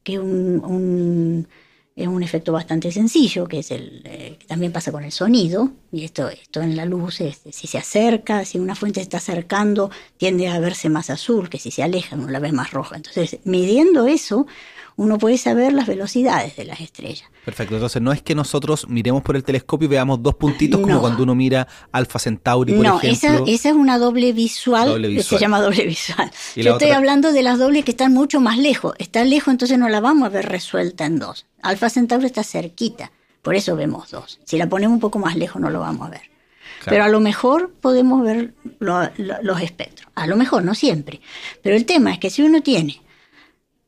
que 0.04 0.14
es 0.14 0.20
un, 0.20 1.48
es 1.96 2.08
un 2.08 2.22
efecto 2.22 2.52
bastante 2.52 2.92
sencillo, 2.92 3.48
que 3.48 3.60
es 3.60 3.72
el 3.72 4.04
eh, 4.06 4.38
también 4.46 4.72
pasa 4.72 4.92
con 4.92 5.04
el 5.04 5.12
sonido, 5.12 5.72
y 5.92 6.04
esto, 6.04 6.30
esto 6.30 6.62
en 6.62 6.76
la 6.76 6.86
luz, 6.86 7.22
es, 7.22 7.42
si 7.50 7.66
se 7.66 7.80
acerca, 7.80 8.46
si 8.46 8.60
una 8.60 8.76
fuente 8.76 9.02
está 9.02 9.18
acercando, 9.18 9.90
tiende 10.18 10.48
a 10.48 10.60
verse 10.60 10.90
más 10.90 11.10
azul, 11.10 11.50
que 11.50 11.58
si 11.58 11.72
se 11.72 11.82
aleja 11.82 12.16
uno 12.16 12.30
la 12.30 12.40
ve 12.40 12.52
más 12.52 12.70
roja. 12.70 12.98
Entonces, 12.98 13.40
midiendo 13.46 14.06
eso, 14.06 14.46
uno 14.98 15.18
puede 15.18 15.38
saber 15.38 15.74
las 15.74 15.88
velocidades 15.88 16.56
de 16.56 16.66
las 16.66 16.80
estrellas. 16.80 17.30
Perfecto, 17.44 17.76
entonces 17.76 18.02
no 18.02 18.14
es 18.14 18.22
que 18.22 18.34
nosotros 18.34 18.88
miremos 18.88 19.24
por 19.24 19.36
el 19.36 19.44
telescopio 19.44 19.88
y 19.88 19.90
veamos 19.90 20.24
dos 20.24 20.36
puntitos 20.36 20.80
como 20.80 21.02
cuando 21.02 21.24
uno 21.24 21.36
mira 21.36 21.68
Alfa 21.92 22.18
Centauri, 22.18 22.74
por 22.74 22.86
ejemplo. 22.86 23.10
No, 23.10 23.46
esa, 23.46 23.70
es 23.70 23.76
una 23.76 23.98
doble 23.98 24.32
visual, 24.32 25.02
que 25.02 25.24
se 25.24 25.38
llama 25.38 25.62
doble 25.62 25.86
visual. 25.86 26.32
Yo 26.56 26.74
estoy 26.74 26.92
hablando 26.92 27.34
de 27.34 27.44
las 27.44 27.60
dobles 27.60 27.84
que 27.84 27.92
están 27.92 28.14
mucho 28.14 28.40
más 28.40 28.58
lejos. 28.58 28.94
Está 28.98 29.24
lejos, 29.26 29.52
entonces 29.52 29.78
no 29.78 29.90
la 29.90 30.00
vamos 30.00 30.26
a 30.28 30.30
ver 30.30 30.48
resuelta 30.48 31.06
en 31.06 31.20
dos. 31.20 31.46
Alfa 31.62 31.90
Centauri 31.90 32.26
está 32.26 32.44
cerquita, 32.44 33.12
por 33.42 33.56
eso 33.56 33.76
vemos 33.76 34.12
dos. 34.12 34.40
Si 34.46 34.58
la 34.58 34.70
ponemos 34.70 34.94
un 34.94 35.02
poco 35.02 35.20
más 35.20 35.36
lejos 35.36 35.62
no 35.62 35.70
lo 35.70 35.82
vamos 35.82 36.08
a 36.08 36.12
ver. 36.12 36.36
Pero 36.86 37.04
a 37.04 37.08
lo 37.08 37.20
mejor 37.20 37.74
podemos 37.82 38.24
ver 38.24 38.54
los 38.80 39.62
espectros. 39.62 40.10
A 40.14 40.28
lo 40.28 40.36
mejor, 40.36 40.64
no 40.64 40.76
siempre. 40.76 41.20
Pero 41.64 41.76
el 41.76 41.86
tema 41.86 42.12
es 42.12 42.20
que 42.20 42.30
si 42.30 42.44
uno 42.44 42.62
tiene 42.62 43.02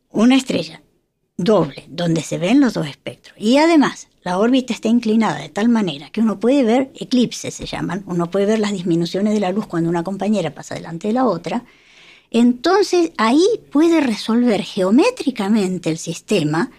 una 0.10 0.36
estrella 0.36 0.82
doble, 1.38 1.86
donde 1.88 2.22
se 2.22 2.40
ven 2.40 2.60
los 2.60 2.74
dos 2.74 2.88
espectros. 2.88 3.36
Y 3.40 3.58
además, 3.58 4.08
la 4.24 4.40
órbita 4.40 4.74
está 4.74 4.90
inclinada 4.90 5.40
de 5.40 5.50
tal 5.50 5.70
manera 5.70 6.10
que 6.10 6.20
uno 6.20 6.40
puede 6.40 6.64
ver 6.64 6.92
eclipses, 6.96 7.54
se 7.54 7.66
llaman, 7.66 8.04
uno 8.08 8.30
puede 8.30 8.48
ver 8.48 8.60
las 8.60 8.74
disminuciones 8.74 9.34
de 9.34 9.40
la 9.40 9.52
luz 9.52 9.68
cuando 9.68 9.90
una 9.90 10.04
compañera 10.04 10.54
pasa 10.54 10.76
delante 10.76 11.08
de 11.08 11.14
la 11.14 11.26
otra. 11.26 11.64
Entonces 12.32 13.12
ahí 13.18 13.46
puede 13.72 14.02
resolver 14.02 14.64
geométricamente 14.64 15.90
el 15.90 15.98
sistema 15.98 16.72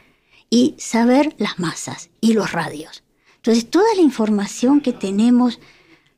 y 0.51 0.75
saber 0.79 1.35
las 1.39 1.59
masas 1.59 2.11
y 2.21 2.35
los 2.35 2.53
radios. 2.53 3.03
Entonces 3.37 3.71
toda 3.71 3.95
la 3.95 4.03
información 4.03 4.81
que 4.81 4.93
tenemos, 4.93 5.61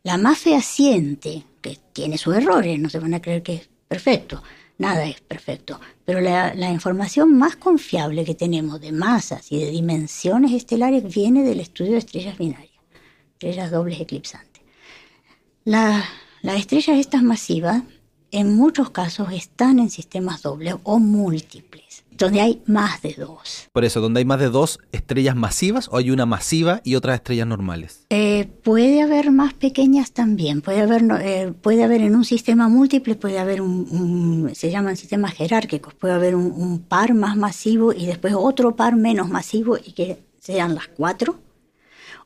la 0.02 0.16
más 0.16 0.38
fehaciente, 0.38 1.44
que 1.60 1.78
tiene 1.92 2.16
sus 2.18 2.34
errores, 2.34 2.80
no 2.80 2.88
se 2.88 2.98
van 2.98 3.14
a 3.14 3.22
creer 3.22 3.42
que 3.42 3.54
es 3.54 3.68
perfecto, 3.86 4.42
nada 4.80 5.04
es 5.06 5.20
perfecto, 5.20 5.78
pero 6.06 6.20
la, 6.20 6.70
información 6.70 7.36
más 7.36 7.54
confiable 7.56 8.24
que 8.24 8.34
tenemos 8.34 8.80
de 8.80 8.92
masas 8.92 9.52
y 9.52 9.60
de 9.60 9.70
dimensiones 9.70 10.52
estelares 10.52 11.04
viene 11.14 11.44
del 11.44 11.60
estudio 11.60 11.92
de 11.92 11.98
estrellas 11.98 12.38
binarias, 12.38 12.72
estrellas 13.32 13.70
dobles 13.70 14.00
eclipsantes. 14.00 14.62
las 15.64 16.04
estrellas 16.56 16.98
estas 16.98 17.22
masivas 17.22 17.82
en 18.30 18.56
muchos 18.56 18.90
casos 18.90 19.32
están 19.32 19.80
en 19.80 19.90
sistemas 19.90 20.40
dobles 20.40 20.76
o 20.84 20.98
múltiples 20.98 21.89
donde 22.20 22.40
hay 22.40 22.62
más 22.66 23.02
de 23.02 23.14
dos. 23.14 23.68
Por 23.72 23.84
eso, 23.84 24.00
donde 24.00 24.18
hay 24.18 24.24
más 24.24 24.38
de 24.38 24.50
dos 24.50 24.78
estrellas 24.92 25.34
masivas 25.34 25.88
o 25.90 25.96
hay 25.96 26.10
una 26.10 26.26
masiva 26.26 26.80
y 26.84 26.94
otras 26.94 27.16
estrellas 27.16 27.46
normales. 27.46 28.06
Eh, 28.10 28.46
puede 28.62 29.02
haber 29.02 29.30
más 29.32 29.54
pequeñas 29.54 30.12
también. 30.12 30.60
Puede 30.60 30.82
haber, 30.82 31.02
eh, 31.22 31.52
puede 31.60 31.82
haber 31.82 32.02
en 32.02 32.14
un 32.14 32.24
sistema 32.24 32.68
múltiple, 32.68 33.14
puede 33.14 33.38
haber 33.38 33.62
un, 33.62 34.50
se 34.54 34.70
llaman 34.70 34.96
sistemas 34.96 35.32
jerárquicos, 35.34 35.94
puede 35.94 36.14
haber 36.14 36.36
un, 36.36 36.80
par 36.88 37.14
más 37.14 37.36
masivo 37.36 37.92
y 37.92 38.06
después 38.06 38.34
otro 38.36 38.76
par 38.76 38.96
menos 38.96 39.28
masivo 39.28 39.76
y 39.76 39.92
que 39.92 40.18
sean 40.38 40.74
las 40.74 40.88
cuatro. 40.88 41.40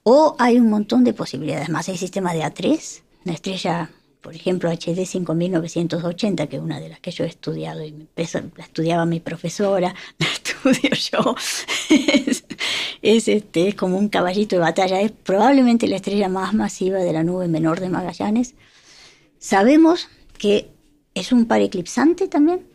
O 0.02 0.36
hay 0.38 0.58
un 0.58 0.68
montón 0.68 1.04
de 1.04 1.14
posibilidades 1.14 1.70
más. 1.70 1.88
Hay 1.88 1.96
sistema 1.96 2.34
de 2.34 2.42
A3, 2.42 3.02
una 3.24 3.34
estrella 3.34 3.90
por 4.24 4.34
ejemplo, 4.34 4.70
HD 4.70 5.04
5980, 5.04 6.46
que 6.46 6.56
es 6.56 6.62
una 6.62 6.80
de 6.80 6.88
las 6.88 6.98
que 6.98 7.10
yo 7.10 7.24
he 7.24 7.26
estudiado 7.26 7.84
y 7.84 8.08
la 8.16 8.64
estudiaba 8.64 9.04
mi 9.04 9.20
profesora, 9.20 9.94
la 10.18 10.26
estudio 10.26 10.90
yo, 11.12 11.36
es, 13.02 13.28
este, 13.28 13.68
es 13.68 13.74
como 13.74 13.98
un 13.98 14.08
caballito 14.08 14.56
de 14.56 14.60
batalla, 14.60 15.02
es 15.02 15.12
probablemente 15.12 15.86
la 15.86 15.96
estrella 15.96 16.30
más 16.30 16.54
masiva 16.54 17.00
de 17.00 17.12
la 17.12 17.22
nube 17.22 17.48
menor 17.48 17.80
de 17.80 17.90
Magallanes. 17.90 18.54
Sabemos 19.38 20.08
que 20.38 20.70
es 21.12 21.30
un 21.30 21.44
par 21.44 21.60
eclipsante 21.60 22.26
también. 22.26 22.66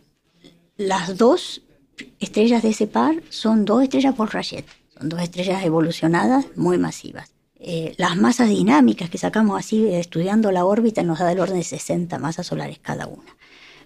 Las 0.78 1.18
dos 1.18 1.64
estrellas 2.20 2.62
de 2.62 2.70
ese 2.70 2.86
par 2.86 3.24
son 3.30 3.66
dos 3.66 3.82
estrellas 3.82 4.14
por 4.14 4.32
Rayet, 4.32 4.68
son 4.96 5.10
dos 5.10 5.20
estrellas 5.20 5.66
evolucionadas 5.66 6.46
muy 6.56 6.78
masivas. 6.78 7.39
Eh, 7.62 7.94
las 7.98 8.16
masas 8.16 8.48
dinámicas 8.48 9.10
que 9.10 9.18
sacamos 9.18 9.60
así 9.60 9.86
estudiando 9.88 10.50
la 10.52 10.64
órbita 10.64 11.04
nos 11.04 11.20
da 11.20 11.28
del 11.28 11.42
orden 11.42 11.58
de 11.58 11.64
60 11.64 12.18
masas 12.18 12.48
solares 12.48 12.80
cada 12.80 13.06
una. 13.06 13.36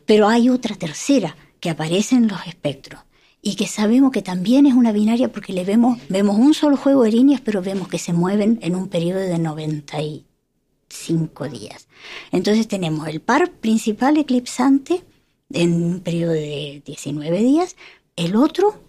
Pero 0.06 0.28
hay 0.28 0.50
otra 0.50 0.76
tercera 0.76 1.36
que 1.60 1.72
aparece 1.72 2.16
en 2.16 2.28
los 2.28 2.46
espectros 2.46 3.02
y 3.42 3.56
que 3.56 3.66
sabemos 3.68 4.12
que 4.12 4.22
también 4.22 4.68
es 4.68 4.76
una 4.76 4.92
binaria 4.92 5.32
porque 5.32 5.54
le 5.54 5.66
vemos, 5.66 5.98
vemos 6.08 6.38
un 6.38 6.54
solo 6.54 6.78
juego 6.78 7.04
de 7.04 7.12
líneas, 7.12 7.42
pero 7.42 7.62
vemos 7.62 7.88
que 7.88 7.98
se 7.98 8.14
mueven 8.14 8.60
en 8.62 8.76
un 8.76 8.90
periodo 8.90 9.22
de 9.22 9.40
95 9.40 11.50
días. 11.50 11.88
Entonces 12.32 12.68
tenemos 12.68 13.08
el 13.08 13.22
par 13.22 13.52
principal 13.52 14.18
eclipsante 14.18 15.04
en 15.52 15.74
un 15.74 16.02
periodo 16.02 16.34
de 16.34 16.84
19 16.86 17.40
días, 17.40 17.76
el 18.16 18.36
otro, 18.36 18.84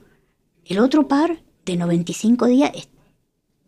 el 0.66 0.78
otro 0.78 1.08
par 1.08 1.42
de 1.64 1.76
95 1.76 2.46
días 2.46 2.72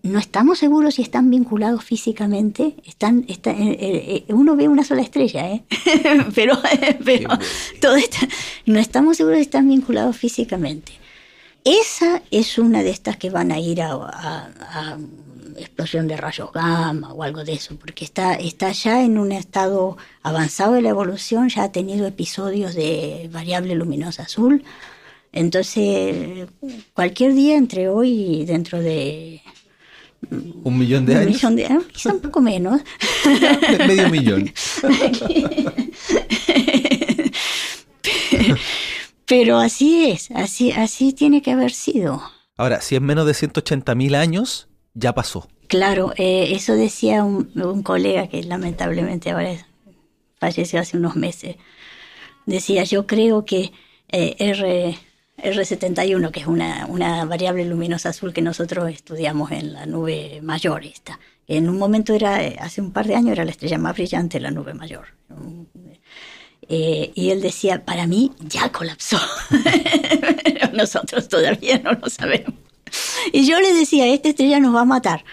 no 0.06 0.18
estamos 0.18 0.58
seguros 0.58 0.94
si 0.94 1.02
están 1.02 1.30
vinculados 1.30 1.84
físicamente. 1.84 2.74
Están, 2.84 3.24
eh, 3.28 3.38
eh, 3.44 4.24
eh, 4.28 4.32
uno 4.32 4.56
ve 4.56 4.68
una 4.68 4.84
sola 4.84 5.02
estrella, 5.02 5.50
¿eh? 5.50 5.64
pero, 6.34 6.58
pero 7.04 7.30
todo 7.80 7.96
no 8.66 8.78
estamos 8.78 9.16
seguros 9.16 9.38
si 9.38 9.42
están 9.42 9.68
vinculados 9.68 10.16
físicamente. 10.16 10.92
Esa 11.64 12.22
es 12.30 12.58
una 12.58 12.82
de 12.82 12.90
estas 12.90 13.16
que 13.16 13.30
van 13.30 13.50
a 13.50 13.58
ir 13.58 13.82
a, 13.82 14.96
explosión 15.58 16.06
de 16.06 16.18
rayos 16.18 16.52
gamma 16.52 17.14
o 17.14 17.22
algo 17.22 17.42
de 17.42 17.54
eso, 17.54 17.76
porque 17.76 18.04
está, 18.04 18.34
está 18.34 18.72
ya 18.72 19.02
en 19.02 19.18
un 19.18 19.32
estado 19.32 19.96
avanzado 20.22 20.74
de 20.74 20.82
la 20.82 20.90
evolución, 20.90 21.48
ya 21.48 21.64
ha 21.64 21.72
tenido 21.72 22.06
episodios 22.06 22.74
de 22.74 23.30
variable 23.32 23.74
luminosa 23.74 24.24
azul. 24.24 24.62
Entonces, 25.32 26.46
cualquier 26.92 27.34
día 27.34 27.56
entre 27.56 27.88
hoy 27.88 28.40
y 28.40 28.44
dentro 28.44 28.80
de 28.80 29.42
¿Un 30.30 30.78
millón 30.78 31.06
de 31.06 31.16
años? 31.16 31.26
Un 31.26 31.32
millón 31.32 31.56
de 31.56 31.66
años, 31.66 31.84
quizá 31.92 32.12
un 32.12 32.20
poco 32.20 32.40
menos. 32.40 32.80
Medio 33.86 34.08
millón. 34.08 34.52
Pero 39.26 39.58
así 39.58 40.10
es, 40.10 40.30
así, 40.30 40.72
así 40.72 41.12
tiene 41.12 41.42
que 41.42 41.50
haber 41.50 41.72
sido. 41.72 42.22
Ahora, 42.56 42.80
si 42.80 42.94
es 42.94 43.02
menos 43.02 43.26
de 43.26 43.34
180 43.34 43.94
mil 43.96 44.14
años, 44.14 44.68
ya 44.94 45.14
pasó. 45.14 45.48
Claro, 45.68 46.12
eh, 46.16 46.52
eso 46.52 46.74
decía 46.74 47.24
un, 47.24 47.82
colega 47.82 48.28
que 48.28 48.42
lamentablemente 48.44 49.30
ahora 49.30 49.66
falleció 50.38 50.80
hace 50.80 50.96
unos 50.96 51.16
meses. 51.16 51.56
Decía, 52.46 52.84
yo 52.84 53.06
creo 53.06 53.44
que 53.44 53.72
eh, 54.10 54.36
R, 54.38 54.96
R71, 55.38 56.30
que 56.30 56.40
es 56.40 56.46
una, 56.46 56.86
una, 56.86 57.24
variable 57.24 57.64
luminosa 57.64 58.10
azul 58.10 58.32
que 58.32 58.42
nosotros 58.42 58.90
estudiamos 58.90 59.52
en 59.52 59.72
la 59.72 59.86
nube 59.86 60.40
mayor 60.42 60.84
esta. 60.84 61.18
En 61.46 61.68
un 61.68 61.78
momento 61.78 62.14
era, 62.14 62.36
hace 62.60 62.80
un 62.80 62.92
par 62.92 63.06
de 63.06 63.14
años 63.14 63.32
era 63.32 63.44
la 63.44 63.50
estrella 63.50 63.78
más 63.78 63.94
brillante 63.94 64.38
de 64.38 64.42
la 64.42 64.50
nube 64.50 64.74
mayor. 64.74 65.08
Eh, 66.68 67.12
y 67.14 67.30
él 67.30 67.42
decía, 67.42 67.84
para 67.84 68.06
mí 68.06 68.32
ya 68.40 68.72
colapsó, 68.72 69.18
pero 70.44 70.72
nosotros 70.72 71.28
todavía 71.28 71.78
no 71.78 71.92
lo 71.92 72.08
sabemos. 72.08 72.54
Y 73.32 73.46
yo 73.46 73.60
le 73.60 73.72
decía, 73.74 74.06
esta 74.06 74.28
estrella 74.28 74.60
nos 74.60 74.74
va 74.74 74.82
a 74.82 74.84
matar, 74.84 75.24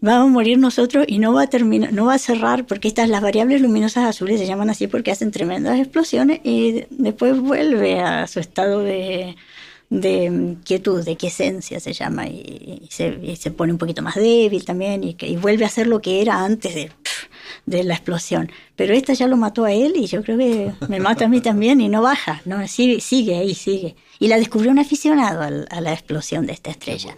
vamos 0.00 0.28
a 0.28 0.32
morir 0.32 0.58
nosotros 0.58 1.04
y 1.08 1.18
no 1.18 1.32
va 1.32 1.42
a 1.42 1.46
terminar, 1.46 1.92
no 1.92 2.06
va 2.06 2.14
a 2.14 2.18
cerrar, 2.18 2.66
porque 2.66 2.88
estas 2.88 3.08
las 3.08 3.22
variables 3.22 3.60
luminosas 3.60 4.04
azules 4.04 4.38
se 4.38 4.46
llaman 4.46 4.70
así 4.70 4.86
porque 4.86 5.10
hacen 5.10 5.30
tremendas 5.30 5.78
explosiones 5.78 6.40
y 6.44 6.84
después 6.90 7.38
vuelve 7.40 8.00
a 8.00 8.26
su 8.26 8.40
estado 8.40 8.80
de, 8.80 9.36
quietud, 9.88 11.04
de 11.04 11.16
quiesencia 11.16 11.80
se 11.80 11.92
llama, 11.92 12.26
y, 12.28 12.88
se, 12.90 13.50
pone 13.50 13.72
un 13.72 13.78
poquito 13.78 14.02
más 14.02 14.16
débil 14.16 14.64
también 14.64 15.02
y, 15.02 15.16
y 15.20 15.36
vuelve 15.36 15.64
a 15.64 15.68
ser 15.68 15.86
lo 15.86 16.00
que 16.00 16.20
era 16.20 16.44
antes 16.44 16.74
de 16.74 16.90
de 17.68 17.84
la 17.84 17.94
explosión. 17.94 18.50
Pero 18.76 18.94
esta 18.94 19.12
ya 19.12 19.26
lo 19.26 19.36
mató 19.36 19.64
a 19.64 19.72
él 19.72 19.94
y 19.96 20.06
yo 20.06 20.22
creo 20.22 20.38
que 20.38 20.72
me 20.88 21.00
mata 21.00 21.26
a 21.26 21.28
mí 21.28 21.40
también 21.40 21.80
y 21.80 21.88
no 21.88 22.02
baja, 22.02 22.40
no 22.44 22.66
sigue, 22.66 23.00
sigue 23.00 23.36
ahí, 23.36 23.54
sigue. 23.54 23.96
Y 24.18 24.28
la 24.28 24.38
descubrió 24.38 24.70
un 24.70 24.78
aficionado 24.78 25.42
a 25.42 25.80
la 25.80 25.92
explosión 25.92 26.46
de 26.46 26.52
esta 26.52 26.70
estrella. 26.70 27.14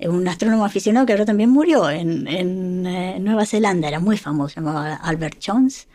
un 0.00 0.26
astrónomo 0.26 0.64
aficionado 0.64 1.06
que 1.06 1.12
ahora 1.12 1.26
también 1.26 1.50
murió 1.50 1.88
en, 1.90 2.26
en 2.26 2.86
eh, 2.86 3.18
Nueva 3.20 3.46
Zelanda, 3.46 3.88
era 3.88 4.00
muy 4.00 4.16
famoso, 4.16 4.54
se 4.54 4.60
llamaba 4.60 4.94
Albert 4.94 5.38
Jones. 5.44 5.88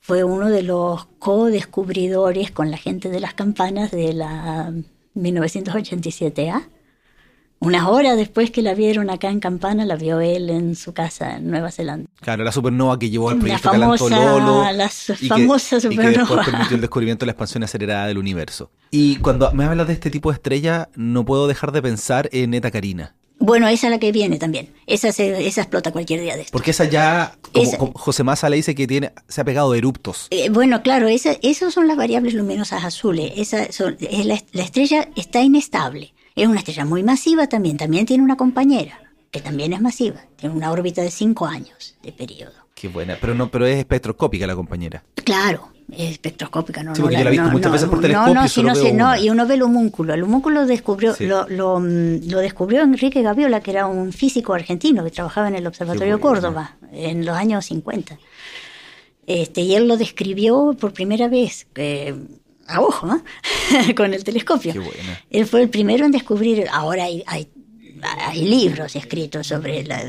Fue 0.00 0.22
uno 0.22 0.50
de 0.50 0.62
los 0.62 1.06
co-descubridores 1.18 2.50
con 2.50 2.70
la 2.70 2.76
gente 2.76 3.08
de 3.08 3.20
las 3.20 3.34
campanas 3.34 3.90
de 3.90 4.12
la 4.12 4.72
1987A. 5.14 6.68
Unas 7.60 7.86
horas 7.86 8.16
después 8.16 8.50
que 8.50 8.60
la 8.60 8.74
vieron 8.74 9.08
acá 9.08 9.30
en 9.30 9.40
Campana, 9.40 9.86
la 9.86 9.96
vio 9.96 10.20
él 10.20 10.50
en 10.50 10.74
su 10.74 10.92
casa 10.92 11.36
en 11.36 11.50
Nueva 11.50 11.70
Zelanda. 11.70 12.10
Claro, 12.20 12.44
la 12.44 12.52
supernova 12.52 12.98
que 12.98 13.08
llevó 13.08 13.30
al 13.30 13.38
proyecto 13.38 13.72
la 13.72 13.78
famosa, 13.78 14.08
Calancololo. 14.10 14.72
La 14.72 14.90
y 15.20 15.28
famosa 15.28 15.76
que, 15.76 15.80
supernova. 15.80 16.10
Y 16.10 16.12
que 16.12 16.18
después 16.18 16.46
permitió 16.46 16.74
el 16.74 16.80
descubrimiento 16.82 17.22
de 17.24 17.26
la 17.26 17.32
expansión 17.32 17.62
acelerada 17.62 18.06
del 18.06 18.18
universo. 18.18 18.70
Y 18.90 19.16
cuando 19.16 19.50
me 19.52 19.64
hablas 19.64 19.86
de 19.86 19.94
este 19.94 20.10
tipo 20.10 20.30
de 20.30 20.34
estrella, 20.34 20.90
no 20.94 21.24
puedo 21.24 21.46
dejar 21.46 21.72
de 21.72 21.80
pensar 21.80 22.28
en 22.32 22.52
Eta 22.52 22.70
Carina. 22.70 23.14
Bueno, 23.44 23.68
esa 23.68 23.86
es 23.86 23.90
la 23.90 23.98
que 23.98 24.10
viene 24.12 24.38
también. 24.38 24.72
Esa, 24.86 25.12
se, 25.12 25.46
esa 25.46 25.62
explota 25.62 25.92
cualquier 25.92 26.20
día 26.20 26.34
de 26.36 26.42
esto. 26.42 26.52
Porque 26.52 26.70
esa 26.72 26.84
ya, 26.84 27.36
como, 27.52 27.64
Esa- 27.64 27.78
como 27.78 27.92
José 27.94 28.24
Massa 28.24 28.48
le 28.48 28.56
dice 28.56 28.74
que 28.74 28.86
tiene, 28.86 29.12
se 29.28 29.40
ha 29.40 29.44
pegado 29.44 29.70
de 29.72 29.78
eruptos. 29.78 30.28
Eh, 30.30 30.48
bueno, 30.50 30.82
claro, 30.82 31.08
esa, 31.08 31.32
esas 31.42 31.74
son 31.74 31.86
las 31.88 31.96
variables 31.96 32.34
luminosas 32.34 32.84
azules. 32.84 33.32
Esa 33.36 33.70
son- 33.72 33.96
es 34.00 34.24
la, 34.26 34.40
la 34.52 34.62
estrella 34.62 35.08
está 35.16 35.42
inestable. 35.42 36.14
Es 36.36 36.46
una 36.48 36.58
estrella 36.58 36.84
muy 36.84 37.02
masiva 37.02 37.46
también. 37.48 37.76
También 37.76 38.06
tiene 38.06 38.22
una 38.24 38.36
compañera, 38.36 39.00
que 39.30 39.40
también 39.40 39.72
es 39.72 39.80
masiva. 39.80 40.20
Tiene 40.36 40.54
una 40.54 40.72
órbita 40.72 41.02
de 41.02 41.10
cinco 41.10 41.46
años 41.46 41.96
de 42.02 42.12
periodo. 42.12 42.52
Qué 42.74 42.88
buena. 42.88 43.16
Pero 43.20 43.34
no, 43.34 43.50
pero 43.50 43.66
es 43.66 43.78
espectroscópica 43.78 44.46
la 44.46 44.56
compañera. 44.56 45.04
Claro, 45.24 45.68
espectroscópica. 45.92 46.82
No, 46.82 46.94
Sí, 46.94 47.02
no 47.02 47.10
la 47.10 47.24
no, 47.30 47.50
muchas 47.50 47.66
no, 47.66 47.72
veces 47.72 47.88
por 47.88 47.98
no, 47.98 48.02
telescopio 48.02 48.34
No, 48.34 48.42
sí, 48.48 48.54
solo 48.54 48.68
no 48.70 48.74
sé, 48.74 48.92
no, 48.92 49.16
y 49.16 49.30
uno 49.30 49.46
ve 49.46 49.54
el 49.54 49.62
homúnculo. 49.62 50.14
El 50.14 50.22
homúnculo 50.22 50.66
descubrió, 50.66 51.14
Sí. 51.14 51.26
lo, 51.26 51.48
lo, 51.48 51.78
mm, 51.80 52.28
lo 52.28 52.38
descubrió 52.38 52.82
Enrique 52.82 53.22
Gaviola, 53.22 53.60
que 53.60 53.70
era 53.70 53.86
un 53.86 54.12
físico 54.12 54.54
argentino 54.54 55.04
que 55.04 55.10
trabajaba 55.10 55.48
en 55.48 55.56
el 55.56 55.66
Observatorio 55.66 56.18
bueno. 56.18 56.34
Córdoba 56.36 56.76
en 56.92 57.24
los 57.26 57.36
años 57.36 57.66
50. 57.66 58.18
Este, 59.26 59.62
y 59.62 59.74
él 59.74 59.88
lo 59.88 59.96
describió 59.96 60.76
por 60.78 60.92
primera 60.92 61.28
vez, 61.28 61.66
eh, 61.76 62.14
a 62.66 62.80
ojo, 62.80 63.08
¿eh? 63.14 63.94
con 63.94 64.12
el 64.14 64.22
telescopio. 64.24 64.72
Qué 64.72 64.78
buena. 64.78 65.20
Él 65.30 65.46
fue 65.46 65.62
el 65.62 65.68
primero 65.70 66.04
en 66.04 66.10
descubrir, 66.12 66.66
ahora 66.72 67.04
hay, 67.04 67.22
hay, 67.26 67.48
hay 68.02 68.42
libros 68.44 68.96
escritos 68.96 69.46
sobre 69.46 69.82
la... 69.84 70.02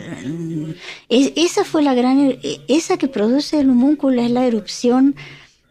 es- 1.07 1.31
esa 1.35 1.63
fue 1.63 1.81
la 1.83 1.93
gran... 1.93 2.37
Esa 2.67 2.97
que 2.97 3.07
produce 3.07 3.59
el 3.59 3.69
homúnculo 3.69 4.21
es 4.21 4.31
la 4.31 4.45
erupción 4.45 5.15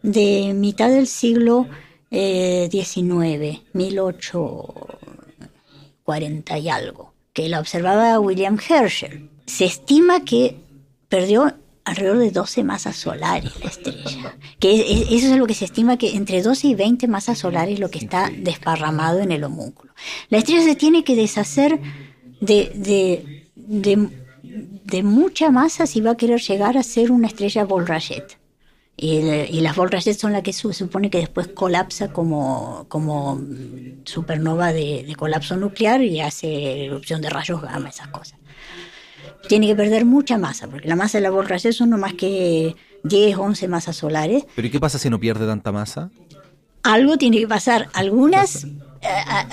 de 0.05 0.53
mitad 0.53 0.89
del 0.89 1.07
siglo 1.07 1.67
eh, 2.11 2.69
XIX, 2.71 3.61
1840 3.73 6.57
y 6.59 6.69
algo, 6.69 7.13
que 7.33 7.49
la 7.49 7.59
observaba 7.59 8.19
William 8.19 8.57
Herschel. 8.69 9.29
Se 9.45 9.65
estima 9.65 10.23
que 10.23 10.55
perdió 11.09 11.53
alrededor 11.83 12.17
de 12.17 12.31
12 12.31 12.63
masas 12.63 12.95
solares 12.95 13.51
la 13.61 13.69
estrella. 13.69 14.35
Que 14.59 14.75
es- 14.75 14.85
es- 14.89 15.11
eso 15.23 15.33
es 15.33 15.37
lo 15.37 15.45
que 15.45 15.53
se 15.53 15.65
estima 15.65 15.97
que 15.97 16.15
entre 16.15 16.41
12 16.41 16.67
y 16.67 16.75
20 16.75 17.07
masas 17.07 17.37
solares 17.39 17.79
lo 17.79 17.89
que 17.91 17.99
está 17.99 18.31
desparramado 18.35 19.19
en 19.19 19.31
el 19.31 19.43
homúnculo. 19.43 19.93
La 20.29 20.39
estrella 20.39 20.63
se 20.63 20.75
tiene 20.75 21.03
que 21.03 21.15
deshacer 21.15 21.79
de, 22.41 22.71
de, 22.75 23.45
de, 23.55 24.09
de 24.43 25.03
mucha 25.03 25.51
masa 25.51 25.85
si 25.85 26.01
va 26.01 26.11
a 26.11 26.17
querer 26.17 26.41
llegar 26.41 26.75
a 26.77 26.83
ser 26.83 27.11
una 27.11 27.27
estrella 27.27 27.65
Bol-Rayet. 27.65 28.37
Y, 28.97 29.17
y 29.17 29.59
las 29.59 29.75
Bol-Rayet 29.75 30.17
son 30.17 30.31
las 30.31 30.41
que 30.41 30.53
se 30.53 30.71
supone 30.73 31.09
que 31.09 31.17
después 31.17 31.47
colapsa 31.49 32.13
como, 32.13 32.85
como 32.87 33.41
supernova 34.05 34.71
de, 34.71 35.03
de 35.05 35.15
colapso 35.15 35.57
nuclear 35.57 36.01
y 36.01 36.21
hace 36.21 36.85
erupción 36.85 37.21
de 37.21 37.29
rayos 37.29 37.61
gamma, 37.61 37.89
esas 37.89 38.07
cosas 38.07 38.39
tiene 39.47 39.67
que 39.67 39.75
perder 39.75 40.05
mucha 40.05 40.37
masa, 40.37 40.67
porque 40.67 40.87
la 40.87 40.95
masa 40.95 41.17
de 41.17 41.23
la 41.23 41.29
Bol-Rayet 41.29 41.73
son 41.73 41.89
no 41.89 41.97
más 41.97 42.13
que 42.13 42.75
10, 43.03 43.37
11 43.37 43.67
masas 43.67 43.95
solares. 43.95 44.45
¿Pero 44.55 44.67
y 44.67 44.71
qué 44.71 44.79
pasa 44.79 44.97
si 44.99 45.09
no 45.09 45.19
pierde 45.19 45.45
tanta 45.45 45.71
masa? 45.71 46.09
Algo 46.83 47.17
tiene 47.17 47.39
que 47.39 47.47
pasar. 47.47 47.89
Algunas, 47.93 48.65
eh, 48.65 48.69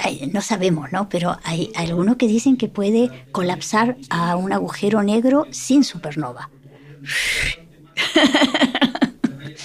eh, 0.06 0.30
no 0.32 0.40
sabemos, 0.40 0.92
¿no? 0.92 1.08
Pero 1.08 1.38
hay, 1.44 1.72
hay 1.74 1.88
algunos 1.88 2.16
que 2.16 2.26
dicen 2.26 2.56
que 2.56 2.68
puede 2.68 3.26
colapsar 3.32 3.96
a 4.10 4.36
un 4.36 4.52
agujero 4.52 5.02
negro 5.02 5.46
sin 5.50 5.84
supernova. 5.84 6.50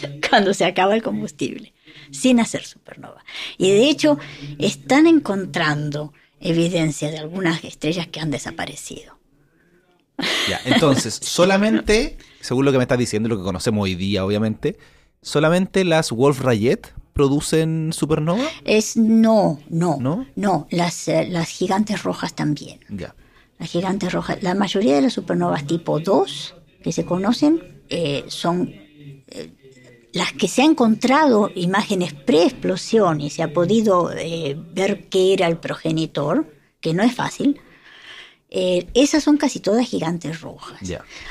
Cuando 0.29 0.53
se 0.53 0.65
acaba 0.65 0.95
el 0.95 1.03
combustible, 1.03 1.73
sin 2.11 2.39
hacer 2.39 2.63
supernova. 2.63 3.23
Y 3.57 3.71
de 3.71 3.89
hecho, 3.89 4.17
están 4.59 5.07
encontrando 5.07 6.13
evidencia 6.39 7.09
de 7.09 7.17
algunas 7.17 7.63
estrellas 7.63 8.07
que 8.07 8.19
han 8.19 8.31
desaparecido. 8.31 9.17
Ya, 10.49 10.59
entonces, 10.65 11.13
solamente, 11.21 12.17
según 12.41 12.65
lo 12.65 12.71
que 12.71 12.77
me 12.77 12.83
estás 12.83 12.97
diciendo, 12.97 13.29
lo 13.29 13.37
que 13.37 13.43
conocemos 13.43 13.83
hoy 13.83 13.95
día, 13.95 14.25
obviamente, 14.25 14.77
solamente 15.21 15.83
las 15.83 16.11
Wolf 16.11 16.41
Rayet 16.41 16.93
producen 17.13 17.93
supernova. 17.93 18.47
Es 18.63 18.95
no, 18.95 19.59
no, 19.69 19.97
¿No? 19.99 20.27
no, 20.35 20.67
las, 20.69 21.07
eh, 21.07 21.27
las 21.27 21.49
gigantes 21.49 22.03
rojas 22.03 22.35
también. 22.35 22.79
Ya. 22.89 23.15
Las 23.57 23.71
gigantes 23.71 24.13
rojas, 24.13 24.43
la 24.43 24.53
mayoría 24.53 24.95
de 24.95 25.01
las 25.01 25.13
supernovas 25.13 25.65
tipo 25.65 25.99
2 25.99 26.55
que 26.83 26.91
se 26.91 27.05
conocen 27.05 27.83
eh, 27.89 28.23
son 28.27 28.69
eh, 28.69 29.51
las 30.17 30.33
que 30.33 30.47
se 30.47 30.61
han 30.63 30.71
encontrado 30.71 31.51
imágenes 31.55 32.13
pre-explosión 32.13 33.21
y 33.21 33.29
se 33.29 33.43
ha 33.43 33.53
podido 33.53 34.11
eh, 34.11 34.57
ver 34.73 35.07
qué 35.09 35.33
era 35.33 35.47
el 35.47 35.57
progenitor, 35.57 36.45
que 36.81 36.93
no 36.93 37.03
es 37.03 37.13
fácil. 37.13 37.59
eh, 38.49 38.87
esas 38.93 39.23
son 39.23 39.37
casi 39.37 39.59
todas 39.59 39.85
gigantes 39.87 40.41
rojas. 40.41 40.79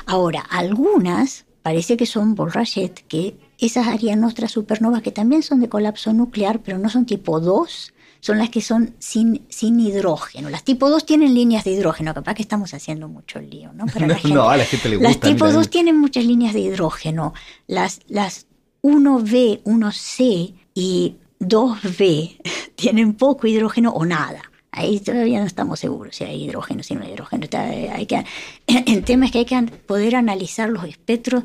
Ahora, 0.07 0.41
algunas 0.41 1.47
parece 1.63 1.97
que 1.97 2.07
son 2.07 2.35
Bol-Rayet, 2.35 3.07
que 3.09 3.37
esas 3.59 3.87
harían 3.89 4.23
otras 4.25 4.53
supernovas 4.53 5.03
que 5.03 5.11
también 5.13 5.43
son 5.43 5.61
de 5.61 5.69
colapso 5.69 6.13
nuclear, 6.13 6.61
pero 6.63 6.79
no 6.79 6.89
son 6.91 7.07
tipo 7.07 7.41
2, 7.41 7.93
son 8.21 8.39
las 8.39 8.51
que 8.51 8.61
son 8.61 8.95
sin, 8.99 9.47
sin 9.49 9.81
hidrógeno. 9.81 10.51
Las 10.51 10.63
tipo 10.63 10.91
2 10.91 11.07
tienen 11.07 11.35
líneas 11.35 11.65
de 11.65 11.71
hidrógeno, 11.73 12.13
capaz 12.15 12.35
que 12.35 12.43
estamos 12.43 12.73
haciendo 12.75 13.09
mucho 13.09 13.41
lío, 13.41 13.73
¿no? 13.73 13.87
Para 13.93 14.07
la 14.07 14.15
No, 14.15 14.21
gente. 14.21 14.35
no, 14.35 14.49
a 14.51 14.57
la 14.59 14.65
gente 14.65 14.89
le 14.91 14.97
Las 14.99 15.13
gusta, 15.15 15.29
tipo 15.29 15.45
mira. 15.47 15.57
2 15.57 15.71
tienen 15.71 15.99
muchas 15.99 16.25
líneas 16.25 16.53
de 16.55 16.61
hidrógeno. 16.61 17.33
Las, 17.67 18.01
las 18.09 18.47
1B, 18.87 19.63
1C 19.65 20.55
y 20.75 21.17
2B 21.41 22.37
tienen 22.77 23.15
poco 23.15 23.49
hidrógeno 23.49 23.91
o 23.91 24.05
nada. 24.05 24.43
Ahí 24.71 25.01
todavía 25.01 25.41
no 25.41 25.47
estamos 25.47 25.81
seguros 25.81 26.15
si 26.15 26.25
hay 26.25 26.45
hidrógeno, 26.45 26.83
si 26.83 26.95
no 26.95 27.03
hay 27.03 27.13
hidrógeno. 27.13 27.47
Hay 27.93 28.07
que, 28.07 28.25
el 28.67 29.03
tema 29.03 29.27
es 29.27 29.33
que 29.33 29.39
hay 29.39 29.45
que 29.45 29.63
poder 29.87 30.15
analizar 30.15 30.69
los 30.69 30.85
espectros 30.85 31.43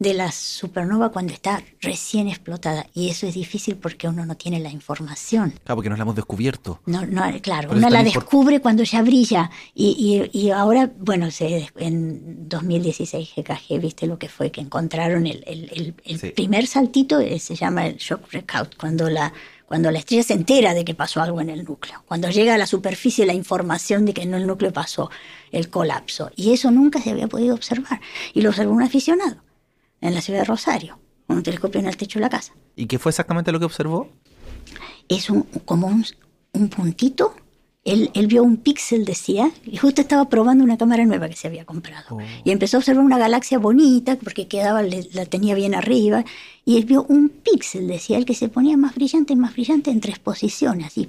de 0.00 0.14
la 0.14 0.32
supernova 0.32 1.10
cuando 1.12 1.32
está 1.34 1.62
recién 1.82 2.26
explotada. 2.26 2.86
Y 2.94 3.10
eso 3.10 3.26
es 3.26 3.34
difícil 3.34 3.76
porque 3.76 4.08
uno 4.08 4.24
no 4.24 4.34
tiene 4.34 4.58
la 4.58 4.70
información. 4.70 5.50
Claro, 5.62 5.76
porque 5.76 5.90
no 5.90 5.96
la 5.96 6.02
hemos 6.02 6.16
descubierto. 6.16 6.80
No, 6.86 7.04
no, 7.06 7.22
claro, 7.42 7.68
uno 7.72 7.88
la 7.90 8.02
descubre 8.02 8.60
cuando 8.60 8.82
ya 8.82 9.02
brilla. 9.02 9.50
Y, 9.74 10.30
y, 10.32 10.38
y 10.46 10.50
ahora, 10.50 10.90
bueno, 10.98 11.30
se, 11.30 11.68
en 11.76 12.48
2016 12.48 13.28
GKG, 13.36 13.78
viste 13.78 14.06
lo 14.06 14.18
que 14.18 14.30
fue, 14.30 14.50
que 14.50 14.62
encontraron 14.62 15.26
el, 15.26 15.44
el, 15.46 15.70
el- 15.72 15.94
el 16.04 16.18
Sí. 16.18 16.30
primer 16.30 16.66
saltito, 16.66 17.20
eh, 17.20 17.38
se 17.38 17.54
llama 17.54 17.86
el 17.86 17.96
shock 17.98 18.26
breakout, 18.30 18.76
cuando 18.76 19.10
la, 19.10 19.32
cuando 19.66 19.90
la 19.90 19.98
estrella 19.98 20.22
se 20.22 20.32
entera 20.32 20.72
de 20.72 20.82
que 20.84 20.94
pasó 20.94 21.20
algo 21.20 21.42
en 21.42 21.50
el 21.50 21.64
núcleo. 21.64 22.02
Cuando 22.08 22.30
llega 22.30 22.54
a 22.54 22.58
la 22.58 22.66
superficie 22.66 23.26
la 23.26 23.34
información 23.34 24.06
de 24.06 24.14
que 24.14 24.22
en 24.22 24.32
el 24.32 24.46
núcleo 24.46 24.72
pasó 24.72 25.10
el 25.52 25.68
colapso. 25.68 26.30
Y 26.36 26.52
eso 26.54 26.70
nunca 26.70 27.02
se 27.02 27.10
había 27.10 27.28
podido 27.28 27.54
observar. 27.54 28.00
Y 28.32 28.40
lo 28.40 28.48
observó 28.48 28.72
un 28.72 28.82
aficionado 28.82 29.36
en 30.00 30.14
la 30.14 30.20
ciudad 30.20 30.40
de 30.40 30.44
Rosario, 30.44 30.98
con 31.26 31.38
un 31.38 31.42
telescopio 31.42 31.80
en 31.80 31.86
el 31.86 31.96
techo 31.96 32.18
de 32.18 32.24
la 32.24 32.30
casa 32.30 32.54
¿Y 32.76 32.86
qué 32.86 32.98
fue 32.98 33.10
exactamente 33.10 33.52
lo 33.52 33.58
que 33.58 33.66
observó? 33.66 34.08
es 35.16 35.28
un, 35.28 35.42
como 35.64 35.88
un, 35.88 36.06
un 36.52 36.68
puntito. 36.68 37.34
Él, 37.82 38.10
él 38.14 38.26
vio 38.26 38.42
un 38.42 38.58
píxel, 38.58 39.04
decía, 39.06 39.50
y 39.64 39.78
justo 39.78 40.02
estaba 40.02 40.28
probando 40.28 40.62
una 40.62 40.76
cámara 40.76 41.04
nueva 41.06 41.28
que 41.28 41.36
se 41.36 41.48
había 41.48 41.64
comprado. 41.64 42.16
Oh. 42.16 42.20
Y 42.44 42.50
empezó 42.50 42.76
a 42.76 42.80
observar 42.80 43.04
una 43.04 43.18
galaxia 43.18 43.58
bonita, 43.58 44.16
porque 44.16 44.48
quedaba, 44.48 44.82
la 44.82 45.26
tenía 45.26 45.54
bien 45.54 45.74
arriba, 45.74 46.24
y 46.64 46.76
él 46.76 46.84
vio 46.84 47.04
un 47.04 47.30
píxel, 47.30 47.88
decía 47.88 48.18
él, 48.18 48.26
que 48.26 48.34
se 48.34 48.48
ponía 48.48 48.76
más 48.76 48.94
brillante, 48.94 49.34
más 49.34 49.54
brillante 49.54 49.90
en 49.90 50.00
tres 50.00 50.18
posiciones, 50.18 50.88
así. 50.88 51.08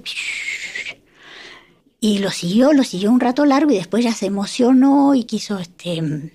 Y 2.00 2.18
lo 2.18 2.30
siguió, 2.30 2.72
lo 2.72 2.84
siguió 2.84 3.12
un 3.12 3.20
rato 3.20 3.44
largo, 3.44 3.70
y 3.70 3.76
después 3.76 4.02
ya 4.02 4.14
se 4.14 4.26
emocionó 4.26 5.14
y 5.14 5.24
quiso 5.24 5.58
este 5.58 6.32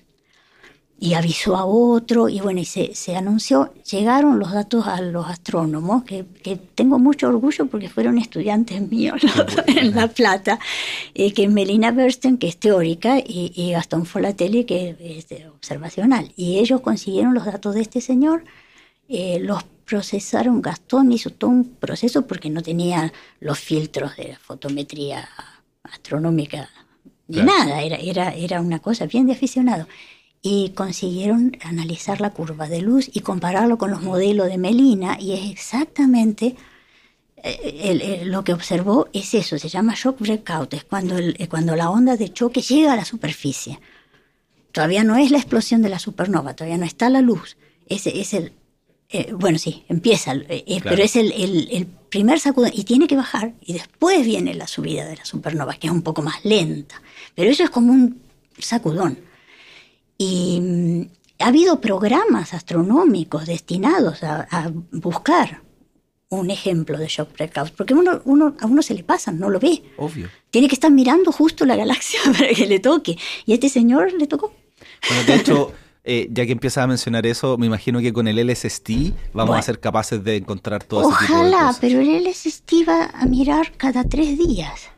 y 1.00 1.14
avisó 1.14 1.56
a 1.56 1.64
otro, 1.64 2.28
y 2.28 2.40
bueno, 2.40 2.60
y 2.60 2.64
se, 2.64 2.94
se 2.94 3.14
anunció, 3.14 3.72
llegaron 3.88 4.40
los 4.40 4.52
datos 4.52 4.86
a 4.88 5.00
los 5.00 5.28
astrónomos, 5.28 6.02
que, 6.02 6.26
que 6.42 6.56
tengo 6.56 6.98
mucho 6.98 7.28
orgullo 7.28 7.66
porque 7.66 7.88
fueron 7.88 8.18
estudiantes 8.18 8.80
míos 8.90 9.20
en 9.68 9.94
La 9.94 10.08
Plata, 10.08 10.58
eh, 11.14 11.32
que 11.32 11.46
Melina 11.48 11.92
Bernstein, 11.92 12.36
que 12.36 12.48
es 12.48 12.56
teórica, 12.56 13.18
y, 13.18 13.52
y 13.54 13.72
Gastón 13.72 14.06
Folatelli, 14.06 14.64
que 14.64 14.96
es 15.00 15.28
de 15.28 15.48
observacional. 15.48 16.32
Y 16.36 16.58
ellos 16.58 16.80
consiguieron 16.80 17.32
los 17.32 17.44
datos 17.44 17.76
de 17.76 17.82
este 17.82 18.00
señor, 18.00 18.44
eh, 19.08 19.38
los 19.40 19.62
procesaron, 19.84 20.60
Gastón 20.60 21.12
hizo 21.12 21.30
todo 21.30 21.50
un 21.50 21.64
proceso 21.64 22.26
porque 22.26 22.50
no 22.50 22.62
tenía 22.62 23.12
los 23.40 23.58
filtros 23.58 24.16
de 24.16 24.36
fotometría 24.36 25.28
astronómica 25.84 26.68
ni 27.28 27.42
nada, 27.42 27.82
era, 27.82 27.96
era, 27.96 28.34
era 28.34 28.60
una 28.60 28.78
cosa 28.78 29.06
bien 29.06 29.26
de 29.26 29.34
aficionado. 29.34 29.86
Y 30.40 30.70
consiguieron 30.70 31.56
analizar 31.64 32.20
la 32.20 32.30
curva 32.30 32.68
de 32.68 32.80
luz 32.80 33.10
y 33.12 33.20
compararlo 33.20 33.76
con 33.76 33.90
los 33.90 34.02
modelos 34.02 34.48
de 34.48 34.56
Melina 34.56 35.18
y 35.20 35.32
es 35.32 35.50
exactamente 35.50 36.54
eh, 37.42 38.22
lo 38.24 38.42
que 38.42 38.52
observó 38.52 39.08
es 39.12 39.34
eso, 39.34 39.58
se 39.58 39.68
llama 39.68 39.94
shock 39.96 40.18
breakout, 40.18 40.74
es 40.74 40.84
cuando, 40.84 41.16
cuando 41.48 41.76
la 41.76 41.90
onda 41.90 42.16
de 42.16 42.32
choque 42.32 42.62
llega 42.62 42.92
a 42.92 42.96
la 42.96 43.04
superficie. 43.04 43.78
Todavía 44.72 45.04
no 45.04 45.16
es 45.16 45.30
la 45.30 45.38
explosión 45.38 45.82
de 45.82 45.88
la 45.88 45.98
supernova, 45.98 46.54
todavía 46.54 46.78
no 46.78 46.84
está 46.84 47.08
la 47.10 47.20
luz. 47.20 47.56
Es, 47.88 48.06
es 48.06 48.34
el, 48.34 48.52
eh, 49.08 49.32
bueno, 49.32 49.58
sí, 49.58 49.84
empieza, 49.88 50.34
eh, 50.34 50.80
pero 50.82 51.02
es 51.02 51.16
el, 51.16 51.32
el, 51.32 51.86
primer 52.08 52.40
sacudón 52.40 52.70
y 52.74 52.84
tiene 52.84 53.06
que 53.06 53.16
bajar 53.16 53.52
y 53.60 53.74
después 53.74 54.24
viene 54.24 54.54
la 54.54 54.66
subida 54.66 55.04
de 55.06 55.16
la 55.16 55.26
supernova, 55.26 55.74
que 55.74 55.88
es 55.88 55.92
un 55.92 56.02
poco 56.02 56.22
más 56.22 56.44
lenta. 56.44 57.00
Pero 57.34 57.50
eso 57.50 57.64
es 57.64 57.70
como 57.70 57.92
un 57.92 58.20
sacudón. 58.58 59.18
Y 60.18 60.60
mm, 60.60 61.02
ha 61.38 61.46
habido 61.46 61.80
programas 61.80 62.52
astronómicos 62.52 63.46
destinados 63.46 64.22
a 64.22 64.72
buscar 64.92 65.62
un 66.30 66.50
ejemplo 66.50 66.98
de 66.98 67.06
shock 67.06 67.32
breakout, 67.32 67.70
porque 67.70 67.94
uno, 67.94 68.20
uno, 68.24 68.54
a 68.60 68.66
uno 68.66 68.82
se 68.82 68.94
le 68.94 69.02
pasa, 69.02 69.32
no 69.32 69.48
lo 69.48 69.58
ve. 69.58 69.82
Obvio. 69.96 70.28
Tiene 70.50 70.68
que 70.68 70.74
estar 70.74 70.90
mirando 70.90 71.32
justo 71.32 71.64
la 71.64 71.76
galaxia 71.76 72.20
para 72.38 72.48
que 72.48 72.66
le 72.66 72.80
toque. 72.80 73.16
Y 73.46 73.52
a 73.52 73.54
este 73.54 73.68
señor 73.68 74.12
le 74.12 74.26
tocó. 74.26 74.52
Bueno, 75.08 75.24
de 75.24 75.34
hecho, 75.34 75.72
eh, 76.04 76.28
ya 76.30 76.44
que 76.44 76.52
empiezas 76.52 76.84
a 76.84 76.86
mencionar 76.86 77.26
eso, 77.26 77.56
me 77.56 77.66
imagino 77.66 78.00
que 78.00 78.12
con 78.12 78.28
el 78.28 78.46
LSST 78.46 78.90
vamos 79.32 79.56
a 79.56 79.62
ser 79.62 79.80
capaces 79.80 80.22
de 80.22 80.36
encontrar 80.36 80.84
todo 80.84 81.10
ese 81.10 81.26
tipo 81.26 81.44
de 81.44 81.50
cosas. 81.50 81.78
pero 81.80 82.00
el 82.00 82.24
LSST 82.24 82.72
va 82.86 83.06
a 83.06 83.24
mirar 83.26 83.72
cada 83.76 84.04
tres 84.04 84.36
días. 84.38 84.90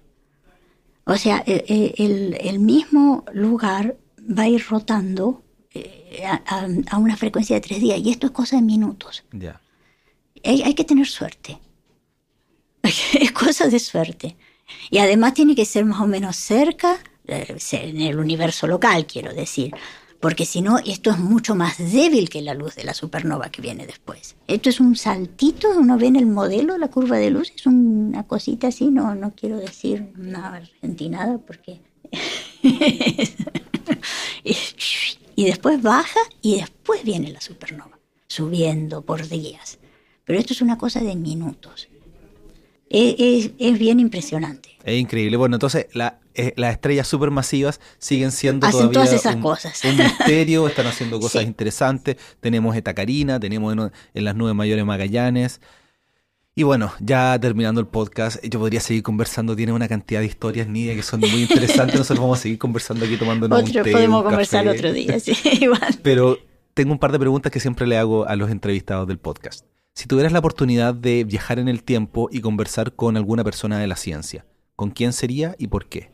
O 1.04 1.16
sea, 1.16 1.42
eh, 1.46 1.64
eh, 1.66 1.94
el, 1.98 2.36
el, 2.40 2.60
mismo 2.60 3.24
lugar 3.32 3.96
va 4.26 4.44
a 4.44 4.48
ir 4.48 4.64
rotando 4.68 5.42
a, 6.24 6.66
a, 6.90 6.98
una 6.98 7.16
frecuencia 7.16 7.56
de 7.56 7.60
tres 7.60 7.80
días. 7.80 7.98
Y 8.00 8.10
esto 8.10 8.26
es 8.26 8.32
cosa 8.32 8.56
de 8.56 8.62
minutos. 8.62 9.24
Ya 9.32 9.60
hay, 10.44 10.74
que 10.74 10.84
tener 10.84 11.06
suerte. 11.06 11.58
es 12.82 13.32
cosa 13.32 13.68
de 13.68 13.78
suerte. 13.78 14.36
Y 14.90 14.98
además 14.98 15.34
tiene 15.34 15.54
que 15.54 15.64
ser 15.64 15.84
más 15.84 16.00
o 16.00 16.06
menos 16.06 16.36
cerca, 16.36 16.98
eh, 17.26 17.56
en 17.72 18.00
el 18.00 18.18
universo 18.18 18.66
local, 18.66 19.06
quiero 19.06 19.32
decir. 19.34 19.72
Porque 20.20 20.44
si 20.44 20.60
no, 20.60 20.78
esto 20.78 21.10
es 21.10 21.18
mucho 21.18 21.54
más 21.54 21.78
débil 21.78 22.28
que 22.28 22.42
la 22.42 22.52
luz 22.52 22.76
de 22.76 22.84
la 22.84 22.92
supernova 22.92 23.48
que 23.48 23.62
viene 23.62 23.86
después. 23.86 24.36
Esto 24.46 24.68
es 24.68 24.78
un 24.78 24.94
saltito, 24.94 25.70
uno 25.70 25.96
ve 25.96 26.08
en 26.08 26.16
el 26.16 26.26
modelo 26.26 26.76
la 26.76 26.88
curva 26.88 27.16
de 27.16 27.30
luz, 27.30 27.52
es 27.56 27.64
una 27.64 28.24
cosita 28.24 28.68
así, 28.68 28.90
no, 28.90 29.14
no 29.14 29.34
quiero 29.34 29.56
decir 29.56 30.12
nada 30.16 30.56
argentinada 30.56 31.38
porque... 31.38 31.80
y 35.36 35.44
después 35.44 35.82
baja 35.82 36.20
y 36.42 36.56
después 36.60 37.02
viene 37.04 37.30
la 37.30 37.40
supernova, 37.40 37.98
subiendo 38.26 39.02
por 39.02 39.28
días. 39.28 39.78
Pero 40.24 40.38
esto 40.38 40.52
es 40.52 40.62
una 40.62 40.78
cosa 40.78 41.00
de 41.00 41.16
minutos. 41.16 41.88
Es, 42.90 43.78
bien 43.78 44.00
impresionante. 44.00 44.70
Es 44.84 45.00
increíble. 45.00 45.36
Bueno, 45.36 45.56
entonces 45.56 45.86
eh, 46.34 46.52
las 46.56 46.72
estrellas 46.72 47.06
supermasivas 47.06 47.80
siguen 47.98 48.32
siendo 48.32 48.66
Hacen 48.66 48.90
todas 48.90 49.12
esas 49.12 49.36
cosas. 49.36 49.80
un 49.84 49.96
misterio, 49.96 50.66
están 50.66 50.88
haciendo 50.88 51.20
cosas 51.20 51.44
interesantes. 51.44 52.16
Tenemos 52.40 52.76
Eta 52.76 52.92
Carina, 52.92 53.38
tenemos 53.38 53.72
en, 54.14 54.24
las 54.24 54.34
nubes 54.34 54.54
mayores 54.54 54.84
Magallanes. 54.84 55.60
Y 56.54 56.64
bueno, 56.64 56.92
ya 56.98 57.38
terminando 57.40 57.80
el 57.80 57.86
podcast, 57.86 58.44
yo 58.44 58.58
podría 58.58 58.80
seguir 58.80 59.04
conversando, 59.04 59.54
tiene 59.54 59.72
una 59.72 59.86
cantidad 59.86 60.20
de 60.20 60.26
historias, 60.26 60.66
Nidia, 60.66 60.94
que 60.96 61.02
son 61.02 61.20
muy 61.20 61.42
interesantes. 61.42 61.94
Nosotros 61.98 62.18
vamos 62.18 62.38
a 62.40 62.42
seguir 62.42 62.58
conversando 62.58 63.04
aquí 63.04 63.16
tomando 63.16 63.46
un 63.46 63.64
té, 63.64 63.92
Podemos 63.92 64.24
conversar 64.24 64.66
otro 64.66 64.92
día, 64.92 65.20
sí, 65.20 65.32
igual. 65.60 65.98
Pero 66.02 66.38
tengo 66.74 66.92
un 66.92 66.98
par 66.98 67.12
de 67.12 67.20
preguntas 67.20 67.52
que 67.52 67.60
siempre 67.60 67.86
le 67.86 67.96
hago 67.96 68.26
a 68.26 68.34
los 68.34 68.50
entrevistados 68.50 69.06
del 69.06 69.18
podcast. 69.18 69.64
Si 69.94 70.08
tuvieras 70.08 70.32
la 70.32 70.40
oportunidad 70.40 70.92
de 70.92 71.24
viajar 71.24 71.60
en 71.60 71.68
el 71.68 71.84
tiempo 71.84 72.28
y 72.32 72.40
conversar 72.40 72.94
con 72.94 73.16
alguna 73.16 73.44
persona 73.44 73.78
de 73.78 73.86
la 73.86 73.96
ciencia, 73.96 74.44
¿con 74.74 74.90
quién 74.90 75.12
sería 75.12 75.54
y 75.56 75.68
por 75.68 75.86
qué? 75.86 76.10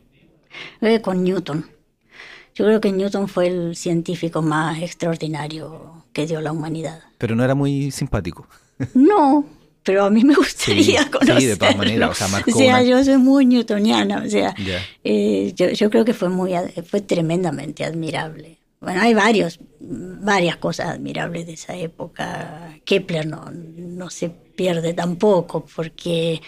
Eh, 0.81 1.01
con 1.01 1.23
Newton. 1.23 1.65
Yo 2.53 2.65
creo 2.65 2.81
que 2.81 2.91
Newton 2.91 3.27
fue 3.27 3.47
el 3.47 3.75
científico 3.75 4.41
más 4.41 4.81
extraordinario 4.81 6.05
que 6.13 6.27
dio 6.27 6.41
la 6.41 6.51
humanidad. 6.51 7.01
Pero 7.17 7.35
no 7.35 7.43
era 7.43 7.55
muy 7.55 7.91
simpático. 7.91 8.47
No, 8.93 9.45
pero 9.87 10.03
a 10.03 10.09
mí 10.09 10.21
me 10.25 10.35
gustaría 10.35 11.09
conocerlo. 11.09 11.39
Sí, 11.39 11.47
de 11.47 11.55
todas 11.55 11.77
maneras, 11.77 12.09
o 12.11 12.13
sea, 12.13 12.27
marcó 12.27 12.51
O 12.51 12.53
sea, 12.53 12.83
yo 12.83 13.01
soy 13.05 13.15
muy 13.15 13.45
newtoniana, 13.45 14.21
o 14.25 14.29
sea, 14.29 14.53
eh, 15.01 15.53
yo, 15.55 15.69
yo, 15.69 15.89
creo 15.89 16.03
que 16.03 16.13
fue 16.13 16.27
muy, 16.27 16.51
fue 16.85 16.99
tremendamente 16.99 17.85
admirable. 17.85 18.57
Bueno, 18.81 19.01
hay 19.01 19.13
varios, 19.13 19.61
varias 19.79 20.57
cosas 20.57 20.89
admirables 20.89 21.47
de 21.47 21.53
esa 21.53 21.73
época. 21.73 22.77
Kepler 22.83 23.27
no, 23.27 23.49
no 23.49 24.09
se 24.09 24.29
pierde 24.29 24.93
tampoco, 24.93 25.65
porque 25.73 26.41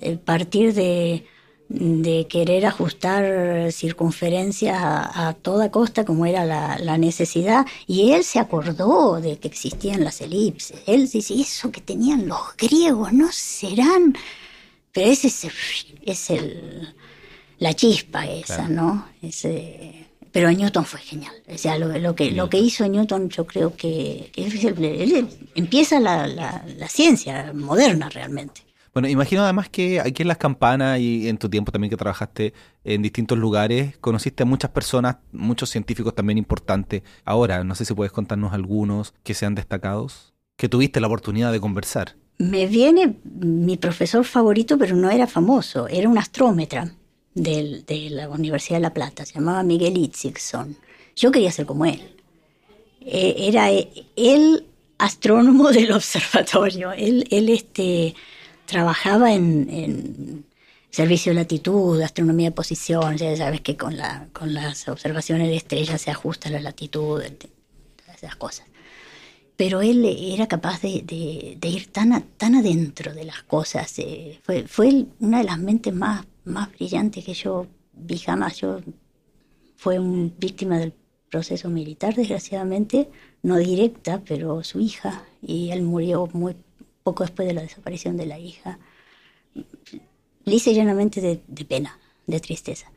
el 0.00 0.18
partir 0.18 0.72
de, 0.72 1.26
de 1.68 2.26
querer 2.28 2.66
ajustar 2.66 3.72
circunferencias 3.72 4.78
a, 4.80 5.34
toda 5.42 5.70
costa 5.70 6.04
como 6.04 6.26
era 6.26 6.44
la, 6.44 6.78
la, 6.78 6.98
necesidad, 6.98 7.66
y 7.86 8.12
él 8.12 8.24
se 8.24 8.38
acordó 8.38 9.20
de 9.20 9.38
que 9.38 9.48
existían 9.48 10.04
las 10.04 10.20
elipses. 10.20 10.80
Él 10.86 11.08
dice, 11.08 11.34
eso 11.34 11.70
que 11.70 11.80
tenían 11.80 12.28
los 12.28 12.56
griegos, 12.56 13.12
no 13.12 13.30
serán... 13.32 14.16
Pero 14.92 15.10
ese 15.10 15.26
es, 15.26 15.46
es 16.06 16.30
el, 16.30 16.94
la 17.58 17.74
chispa 17.74 18.26
esa, 18.26 18.66
¿no? 18.68 19.08
Ese, 19.20 20.06
pero 20.36 20.52
Newton 20.52 20.84
fue 20.84 21.00
genial. 21.00 21.32
O 21.48 21.56
sea, 21.56 21.78
lo, 21.78 22.14
que, 22.14 22.30
lo 22.30 22.50
que 22.50 22.58
hizo 22.58 22.86
Newton 22.86 23.30
yo 23.30 23.46
creo 23.46 23.74
que, 23.74 24.30
empieza 25.54 25.98
la, 25.98 26.26
la, 26.26 26.88
ciencia 26.90 27.52
moderna 27.54 28.10
realmente. 28.10 28.60
Bueno, 28.96 29.08
imagino 29.08 29.42
además 29.42 29.68
que 29.68 30.00
aquí 30.00 30.22
en 30.22 30.28
Las 30.28 30.38
Campanas 30.38 30.98
y 31.00 31.28
en 31.28 31.36
tu 31.36 31.50
tiempo 31.50 31.70
también 31.70 31.90
que 31.90 31.98
trabajaste 31.98 32.54
en 32.82 33.02
distintos 33.02 33.36
lugares, 33.36 33.98
conociste 33.98 34.44
a 34.44 34.46
muchas 34.46 34.70
personas, 34.70 35.18
muchos 35.32 35.68
científicos 35.68 36.14
también 36.14 36.38
importantes. 36.38 37.02
Ahora, 37.26 37.62
no 37.62 37.74
sé 37.74 37.84
si 37.84 37.92
puedes 37.92 38.10
contarnos 38.10 38.54
algunos 38.54 39.12
que 39.22 39.34
sean 39.34 39.54
destacados, 39.54 40.32
que 40.56 40.70
tuviste 40.70 40.98
la 41.02 41.08
oportunidad 41.08 41.52
de 41.52 41.60
conversar. 41.60 42.16
Me 42.38 42.66
viene 42.66 43.16
mi 43.34 43.76
profesor 43.76 44.24
favorito, 44.24 44.78
pero 44.78 44.96
no 44.96 45.10
era 45.10 45.26
famoso, 45.26 45.88
era 45.88 46.08
un 46.08 46.16
astrómetra 46.16 46.90
de 47.34 47.82
la 48.10 48.30
Universidad 48.30 48.78
de 48.78 48.82
La 48.82 48.94
Plata, 48.94 49.26
se 49.26 49.34
llamaba 49.34 49.62
Miguel 49.62 49.98
Itzigson. 49.98 50.74
Yo 51.14 51.30
quería 51.30 51.52
ser 51.52 51.66
como 51.66 51.84
él. 51.84 52.00
Eh, 53.02 53.34
era 53.40 53.68
el 53.68 54.64
astrónomo 54.96 55.70
del 55.70 55.92
observatorio. 55.92 56.92
Él 56.92 57.26
este, 57.50 58.14
trabajaba 58.66 59.32
en, 59.32 60.44
servicio 60.90 61.32
de 61.32 61.40
latitud, 61.40 62.00
astronomía 62.00 62.48
de 62.50 62.54
posición, 62.54 63.16
ya 63.16 63.36
sabes 63.36 63.60
que 63.60 63.76
con, 63.76 63.96
la, 63.96 64.28
con 64.32 64.54
las 64.54 64.88
observaciones 64.88 65.48
de 65.48 65.56
estrellas 65.56 66.00
se 66.00 66.10
ajusta 66.10 66.50
la 66.50 66.60
latitud, 66.60 67.22
esas 68.14 68.36
cosas. 68.36 68.66
Pero 69.56 69.80
él 69.80 70.04
era 70.04 70.46
capaz 70.46 70.82
de, 70.82 71.58
ir 71.62 71.92
tan, 71.92 72.22
tan 72.36 72.54
adentro 72.54 73.14
de 73.14 73.24
las 73.24 73.42
cosas. 73.42 73.98
Eh, 73.98 74.38
fue, 74.42 74.66
fue 74.66 75.06
una 75.18 75.38
de 75.38 75.44
las 75.44 75.58
mentes 75.58 75.94
más 75.94 76.26
más 76.46 76.72
brillante 76.72 77.22
que 77.22 77.34
yo 77.34 77.66
vi 77.92 78.18
jamás. 78.18 78.56
Yo 78.56 78.80
fue 79.76 79.98
un 79.98 80.34
víctima 80.38 80.78
del 80.78 80.94
proceso 81.30 81.68
militar, 81.68 82.14
desgraciadamente, 82.14 83.10
no 83.42 83.56
directa, 83.56 84.22
pero 84.26 84.62
su 84.64 84.80
hija, 84.80 85.24
y 85.42 85.70
él 85.70 85.82
murió 85.82 86.28
muy 86.32 86.56
poco 87.06 87.22
después 87.22 87.46
de 87.46 87.54
la 87.54 87.62
desaparición 87.62 88.16
de 88.16 88.26
la 88.26 88.36
hija. 88.36 88.80
Lisa 90.44 90.72
llanamente 90.72 91.20
de, 91.20 91.64
pena, 91.64 92.00
de 92.26 92.40
tristeza. 92.40 92.90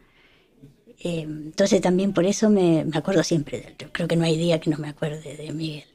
Eh, 0.99 1.22
entonces 1.22 1.80
también 1.80 2.12
por 2.12 2.26
eso 2.26 2.49
me, 2.49 2.86
me, 2.86 2.97
acuerdo 2.97 3.24
siempre 3.24 3.60
de 3.60 3.68
él. 3.68 3.76
Yo 3.78 3.91
creo 3.91 4.07
que 4.07 4.16
no 4.16 4.26
hay 4.26 4.36
día 4.36 4.60
que 4.60 4.72
no 4.72 4.80
me 4.80 4.89
acuerde 4.89 5.38
de 5.38 5.53
Miguel. 5.53 5.86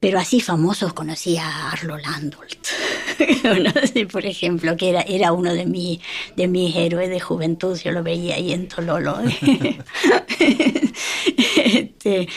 Pero 0.00 0.18
así 0.18 0.40
famosos 0.40 0.92
conocí 0.92 1.36
a 1.36 1.70
Arlo 1.70 1.98
Landolt, 1.98 2.66
por 4.12 4.26
ejemplo, 4.26 4.76
que 4.76 4.90
era, 4.90 5.02
era 5.02 5.32
uno 5.32 5.54
de, 5.54 5.66
mi, 5.66 6.00
de 6.36 6.48
mis 6.48 6.74
héroes 6.74 7.10
de 7.10 7.20
juventud, 7.20 7.78
yo 7.78 7.92
lo 7.92 8.02
veía 8.02 8.36
ahí 8.36 8.52
en 8.52 8.68
Tololo. 8.68 9.18
este, 11.64 12.28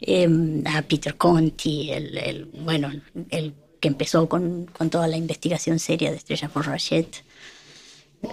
em, 0.00 0.62
a 0.66 0.82
Peter 0.82 1.16
Conti, 1.16 1.90
el, 1.90 2.50
bueno, 2.64 2.90
el 3.30 3.54
que 3.80 3.88
empezó 3.88 4.28
con, 4.28 4.66
con, 4.66 4.90
toda 4.90 5.08
la 5.08 5.16
investigación 5.16 5.78
seria 5.78 6.10
de 6.10 6.18
Estrella 6.18 6.48
por 6.48 6.66
Rachet, 6.66 7.24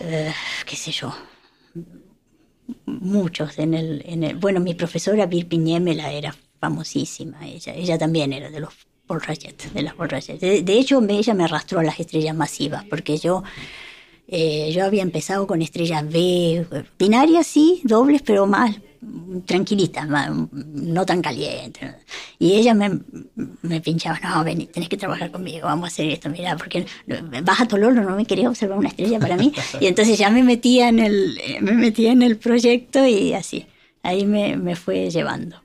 eh, 0.02 0.34
qué 0.66 0.76
sé 0.76 0.92
yo, 0.92 1.14
muchos 2.86 3.58
en 3.60 3.74
el, 3.74 4.04
en 4.06 4.24
el, 4.24 4.36
bueno, 4.36 4.60
mi 4.60 4.74
profesora 4.74 5.26
Bir 5.26 5.48
Piñémela 5.48 6.12
era 6.12 6.36
famosísima, 6.60 7.48
ella, 7.48 7.74
ella 7.74 7.98
también 7.98 8.34
era 8.34 8.50
de 8.50 8.60
los 8.60 8.74
Paul 9.08 9.22
de 9.74 9.82
las 9.82 9.96
Paul 9.96 10.10
De, 10.10 10.74
hecho, 10.74 11.02
ella 11.08 11.34
me 11.34 11.46
arrastró 11.46 11.80
a 11.80 11.84
las 11.84 12.00
estrellas 12.00 12.36
masivas, 12.36 12.84
porque 12.90 13.18
yo 13.18 13.44
Eh, 14.28 14.72
yo 14.74 14.84
había 14.84 15.04
empezado 15.04 15.48
con 15.48 15.62
estrellas 15.62 16.04
B, 16.10 16.66
binarias 17.00 17.48
sí, 17.48 17.82
dobles, 17.84 18.22
pero 18.22 18.46
más 18.46 18.76
tranquilitas, 19.46 20.08
no 20.08 21.06
tan 21.06 21.22
calientes. 21.22 21.96
Y 22.40 22.54
ella 22.54 22.74
me, 22.74 23.00
me 23.62 23.80
pinchaba, 23.80 24.20
no, 24.20 24.44
ven, 24.44 24.68
tenés 24.68 24.90
que 24.90 24.98
trabajar 24.98 25.32
conmigo, 25.32 25.68
vamos 25.68 25.86
a 25.86 25.88
hacer 25.88 26.10
esto, 26.10 26.30
mira, 26.30 26.58
porque 26.58 26.86
vas 27.44 27.62
a 27.62 27.68
Tololo, 27.68 28.04
no 28.04 28.16
me 28.16 28.26
quería 28.26 28.50
observar 28.50 28.78
una 28.78 28.90
estrella 28.90 29.20
para 29.20 29.38
mí. 29.38 29.54
Y 29.80 29.88
entonces 29.88 30.18
ya 30.18 30.30
me 30.30 30.44
metía 30.44 30.90
en 30.90 31.00
el, 31.00 31.40
me 31.62 31.74
metía 31.74 32.12
en 32.12 32.22
el 32.22 32.38
proyecto 32.38 33.06
y 33.06 33.34
así, 33.34 33.66
ahí 34.04 34.26
me, 34.26 34.58
me 34.58 34.76
fue 34.76 35.10
llevando. 35.10 35.62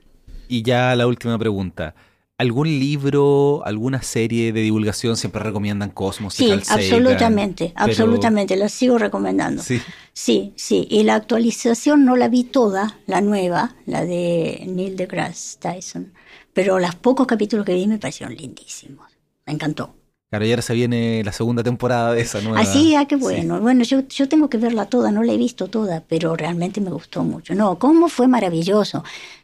Y 0.47 0.61
ya 0.61 0.95
la 0.95 1.07
última 1.07 1.37
pregunta 1.37 1.95
algún 2.43 2.67
libro, 2.67 3.63
alguna 3.65 4.01
serie 4.01 4.53
de 4.53 4.61
divulgación 4.61 5.17
siempre 5.17 5.41
recomiendan 5.41 5.89
Cosmos. 5.89 6.35
Sí, 6.35 6.51
absolutamente, 6.51 7.73
absolutamente, 7.75 8.55
la 8.55 8.69
sigo 8.69 8.97
recomendando. 8.97 9.63
Sí. 9.63 9.81
Sí, 10.13 10.53
sí, 10.55 10.87
y 10.91 11.03
la 11.03 11.15
actualización 11.15 12.05
no 12.05 12.15
la 12.15 12.27
vi 12.27 12.43
toda, 12.43 12.99
la 13.07 13.21
nueva, 13.21 13.75
la 13.87 14.05
de 14.05 14.63
Neil 14.67 14.95
deGrasse 14.95 15.57
Tyson, 15.59 16.13
pero 16.53 16.79
los 16.79 16.93
pocos 16.95 17.25
capítulos 17.25 17.65
que 17.65 17.73
vi 17.73 17.87
me 17.87 17.97
parecieron 17.97 18.35
lindísimos, 18.35 19.07
me 19.45 19.53
encantó. 19.53 19.95
Claro, 20.29 20.47
y 20.47 20.49
ahora 20.49 20.63
se 20.63 20.73
viene 20.73 21.21
la 21.23 21.31
segunda 21.31 21.61
temporada 21.61 22.11
de 22.13 22.21
esa 22.21 22.41
nueva. 22.41 22.59
Ah, 22.59 22.65
sí, 22.65 22.95
ah, 22.95 23.05
qué 23.05 23.15
bueno. 23.15 23.61
Bueno, 23.61 23.83
yo, 23.83 24.07
yo 24.07 24.27
tengo 24.27 24.49
que 24.49 24.57
verla 24.57 24.87
toda, 24.87 25.11
no 25.11 25.21
la 25.21 25.31
he 25.31 25.37
visto 25.37 25.67
toda, 25.67 26.03
pero 26.07 26.35
realmente 26.35 26.81
me 26.81 26.89
gustó 26.89 27.23
mucho. 27.23 27.53
No, 27.53 27.77
cómo 27.77 28.09
fue 28.09 28.27
maravilloso. 28.27 29.03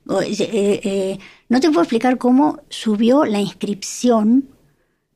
Eh, 0.10 0.82
eh, 0.84 1.20
no 1.50 1.60
te 1.60 1.68
puedo 1.68 1.82
explicar 1.82 2.18
cómo 2.18 2.62
subió 2.70 3.26
la 3.26 3.40
inscripción 3.40 4.50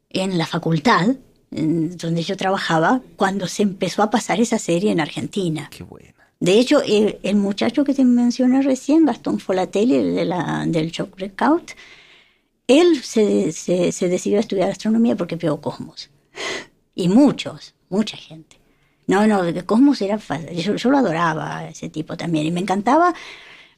en 0.09 0.37
la 0.37 0.45
facultad 0.45 1.15
donde 1.55 2.23
yo 2.23 2.35
trabajaba 2.35 3.01
cuando 3.15 3.47
se 3.47 3.63
empezó 3.63 4.01
a 4.01 4.09
pasar 4.09 4.39
esa 4.39 4.57
serie 4.57 4.91
en 4.91 4.99
Argentina. 4.99 5.69
Qué 5.71 5.83
buena. 5.83 6.13
De 6.39 6.59
hecho, 6.59 6.81
el, 6.81 7.35
muchacho 7.35 7.85
que 7.85 7.93
te 7.93 8.03
mencioné 8.03 8.61
recién, 8.61 9.05
Gastón 9.05 9.39
Folatelli, 9.39 9.95
el 9.95 10.15
de 10.15 10.25
la, 10.25 10.65
del 10.67 10.91
Shock 10.91 11.15
Breakout, 11.15 11.71
él 12.67 13.01
se, 13.01 13.51
se, 13.53 14.09
decidió 14.09 14.39
a 14.39 14.41
estudiar 14.41 14.69
astronomía 14.69 15.15
porque 15.15 15.35
vio 15.35 15.59
Cosmos. 15.61 16.09
Y 16.95 17.09
muchos, 17.09 17.73
mucha 17.89 18.17
gente. 18.17 18.59
No, 19.07 19.25
no, 19.25 19.41
Cosmos 19.65 19.99
era 20.03 20.19
yo, 20.53 20.75
yo, 20.75 20.89
lo 20.91 20.97
adoraba 20.99 21.67
ese 21.67 21.89
tipo 21.89 22.15
también. 22.15 22.45
Y 22.45 22.51
me 22.51 22.59
encantaba, 22.59 23.15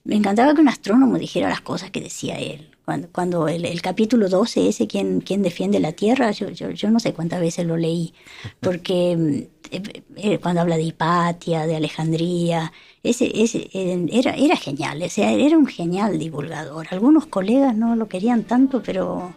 me 0.05 0.15
encantaba 0.15 0.53
que 0.53 0.61
un 0.61 0.69
astrónomo 0.69 1.17
dijera 1.17 1.49
las 1.49 1.61
cosas 1.61 1.91
que 1.91 1.99
decía 1.99 2.37
él. 2.37 2.69
Cuando, 2.85 3.07
cuando 3.11 3.47
el, 3.47 3.81
capítulo 3.81 4.29
12, 4.29 4.69
ese, 4.69 4.85
quien, 4.85 5.19
quien 5.19 5.41
defiende 5.41 5.79
la 5.79 5.93
Tierra, 5.93 6.29
yo, 6.29 6.49
yo, 6.51 6.91
no 6.91 6.99
sé 6.99 7.13
cuántas 7.13 7.41
veces 7.41 7.65
lo 7.65 7.75
leí. 7.75 8.13
Porque 8.59 9.47
eh, 9.71 10.03
eh, 10.15 10.37
cuando 10.37 10.61
habla 10.61 10.77
de 10.77 10.83
Hipatia, 10.83 11.65
de 11.65 11.75
Alejandría, 11.75 12.71
ese, 13.01 13.31
ese, 13.41 13.67
era, 14.11 14.35
era 14.35 14.55
genial, 14.55 15.01
o 15.01 15.21
era 15.21 15.57
un 15.57 15.65
genial 15.65 16.19
divulgador. 16.19 16.87
Algunos 16.91 17.25
colegas 17.25 17.75
no 17.75 17.95
lo 17.95 18.07
querían 18.07 18.43
tanto, 18.43 18.83
pero 18.83 19.33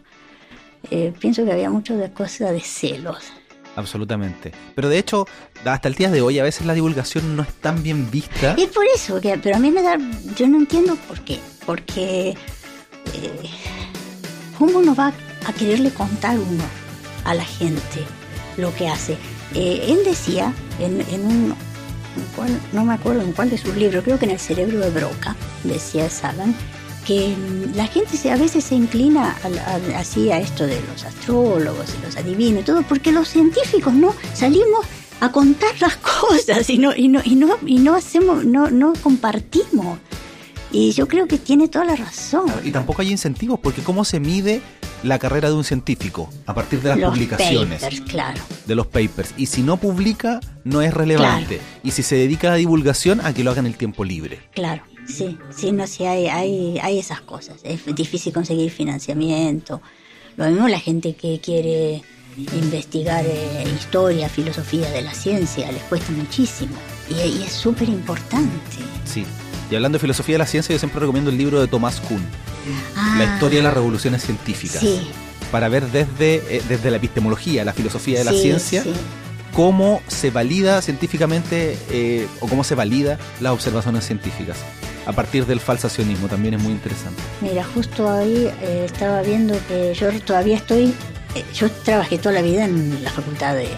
eh, 0.91 1.15
pienso 1.19 1.47
que 1.47 1.53
había 1.53 1.71
mucho 1.71 1.97
de 1.97 2.13
cosas 2.13 2.53
de 2.53 2.61
celos. 2.61 3.33
Absolutamente. 3.79 4.51
Pero 4.75 4.89
de 4.89 4.99
hecho, 4.99 5.27
hasta 5.65 5.87
el 5.87 5.95
día 5.95 6.11
de 6.11 6.21
hoy 6.21 6.41
a 6.41 6.43
veces 6.43 6.67
la 6.67 6.75
divulgación 6.75 7.37
no 7.37 7.45
es 7.45 7.53
tan 7.55 7.81
bien 7.81 8.11
vista. 8.11 8.55
Es 8.59 8.69
por 8.69 8.85
eso, 8.93 9.21
que, 9.21 9.39
pero 9.39 9.55
a 9.55 9.61
mí 9.61 9.71
me 9.71 9.83
da, 9.83 9.97
yo 10.37 10.49
no 10.49 10.59
entiendo 10.59 10.97
por 11.07 11.21
qué. 11.21 11.39
Porque, 11.65 12.31
eh, 13.15 13.51
¿cómo 14.59 14.79
uno 14.79 14.97
va 14.97 15.13
a 15.47 15.53
quererle 15.53 15.91
contar 15.91 16.37
uno 16.39 16.65
a 17.25 17.35
la 17.35 17.45
gente 17.45 18.01
lo 18.57 18.75
que 18.75 18.89
hace? 18.89 19.13
Eh, 19.55 19.87
él 19.89 20.01
decía 20.05 20.53
en, 20.81 21.01
en 21.13 21.25
un 21.25 21.55
no 22.73 22.85
me 22.85 22.95
acuerdo 22.95 23.23
en 23.23 23.33
cuál 23.33 23.49
de 23.49 23.59
sus 23.59 23.77
libros, 23.77 24.03
creo 24.03 24.19
que 24.19 24.25
en 24.25 24.33
El 24.33 24.41
cerebro 24.41 24.81
de 24.81 24.91
Broca, 24.91 25.37
decía 25.63 26.11
Sagan, 26.11 26.53
que 27.09 27.35
la 27.75 27.87
gente 27.87 28.31
a 28.31 28.37
veces 28.37 28.65
se 28.65 28.75
inclina 28.75 29.35
así 29.97 30.31
a 30.31 30.39
esto 30.39 30.67
de 30.67 30.79
los 30.93 31.05
astrólogos 31.05 31.87
y 31.99 32.05
los 32.05 32.17
adivinos 32.19 32.61
y 32.61 32.65
todo, 32.67 32.83
porque 32.83 33.13
los 33.13 33.29
científicos 33.29 33.95
no 33.95 34.15
salimos 34.35 34.85
a 35.21 35.33
contar 35.33 35.71
las 35.81 35.97
cosas 36.21 36.69
y 36.69 36.77
no, 36.77 36.95
y 36.95 37.09
no, 37.09 37.23
y 37.25 37.35
no, 37.35 37.57
y 37.65 37.79
no 37.79 37.95
hacemos, 37.95 38.45
no, 38.45 38.69
no 38.69 38.93
compartimos. 39.03 39.99
Y 40.71 40.93
yo 40.93 41.09
creo 41.09 41.27
que 41.27 41.39
tiene 41.39 41.69
toda 41.69 41.87
la 41.87 41.97
razón. 41.97 42.53
Y 42.63 42.73
tampoco 42.73 43.01
hay 43.01 43.11
incentivos, 43.11 43.59
porque 43.59 43.81
¿cómo 43.81 44.05
se 44.05 44.21
mide 44.21 44.61
la 45.03 45.19
carrera 45.19 45.49
de 45.49 45.55
un 45.55 45.65
científico 45.65 46.29
a 46.45 46.55
partir 46.55 46.83
de 46.83 46.91
las 46.91 46.99
los 46.99 47.11
publicaciones. 47.11 47.81
Papers, 47.81 48.01
claro. 48.03 48.41
De 48.67 48.75
los 48.75 48.87
papers. 48.87 49.33
Y 49.39 49.47
si 49.47 49.63
no 49.63 49.79
publica, 49.79 50.41
no 50.65 50.83
es 50.83 50.93
relevante. 50.93 51.61
Y 51.83 51.93
si 51.93 52.03
se 52.03 52.17
dedica 52.17 52.49
a 52.49 52.51
la 52.51 52.57
divulgación, 52.57 53.25
a 53.25 53.33
que 53.33 53.45
lo 53.45 53.53
haga 53.53 53.61
en 53.61 53.67
el 53.67 53.77
tiempo 53.77 54.05
libre. 54.05 54.41
Claro, 54.53 54.83
sí, 55.09 55.39
sí, 55.51 55.73
no, 55.73 55.87
sí, 55.87 56.05
hay, 56.05 56.27
hay, 56.29 56.79
hay 56.83 56.99
esas 56.99 57.21
cosas. 57.21 57.57
Es 57.65 57.85
difícil 57.95 58.33
conseguir 58.33 58.71
financiamiento. 58.71 59.81
Lo 60.37 60.47
mismo 60.47 60.69
la 60.69 60.79
gente 60.79 61.15
que 61.15 61.41
quiere 61.41 62.03
investigar 62.37 63.25
eh, 63.27 63.65
historia, 63.77 64.29
filosofía 64.29 64.89
de 64.91 65.03
la 65.03 65.13
ciencia, 65.13 65.71
les 65.73 65.83
cuesta 65.85 66.13
muchísimo. 66.13 66.77
Y, 67.11 67.15
y 67.15 67.43
es 67.43 67.53
súper 67.53 67.89
importante. 67.89 68.77
Sí. 69.05 69.25
Y 69.71 69.75
hablando 69.75 69.97
de 69.97 70.01
filosofía 70.01 70.35
de 70.35 70.39
la 70.39 70.47
ciencia, 70.47 70.73
yo 70.73 70.79
siempre 70.79 71.01
recomiendo 71.01 71.31
el 71.31 71.37
libro 71.37 71.61
de 71.61 71.67
Tomás 71.67 72.01
Kuhn 72.01 72.25
la 72.95 73.25
ah. 73.25 73.35
historia 73.35 73.59
de 73.59 73.65
las 73.65 73.75
revoluciones 73.75 74.23
científicas. 74.23 74.85
Para 75.51 75.69
ver 75.69 75.87
desde, 75.91 76.57
eh, 76.57 76.63
desde 76.69 76.91
la 76.91 76.99
epistemología, 76.99 77.65
la 77.65 77.73
filosofía 77.73 78.19
de 78.19 78.25
la 78.25 78.33
ciencia, 78.33 78.85
cómo 79.55 80.03
se 80.07 80.31
valida 80.31 80.83
científicamente 80.83 81.79
eh, 81.91 82.27
o 82.41 82.49
cómo 82.49 82.65
se 82.65 82.75
valida 82.75 83.19
las 83.41 83.53
observaciones 83.53 84.05
científicas 84.05 84.59
a 85.09 85.13
partir 85.13 85.47
del 85.47 85.59
falsacionismo. 85.59 86.29
También 86.29 86.55
es 86.55 86.63
muy 86.63 86.73
interesante. 86.73 87.21
Mira, 87.41 87.65
justo 87.65 88.09
ahí 88.11 88.51
eh, 88.61 88.83
estaba 88.85 89.23
viendo 89.23 89.59
que 89.67 89.95
yo 89.95 90.13
todavía 90.21 90.57
estoy, 90.57 90.95
yo 91.55 91.71
trabajé 91.71 92.19
toda 92.19 92.35
la 92.35 92.43
vida 92.43 92.67
en 92.67 93.03
la 93.03 93.11
Facultad 93.11 93.55
de 93.55 93.69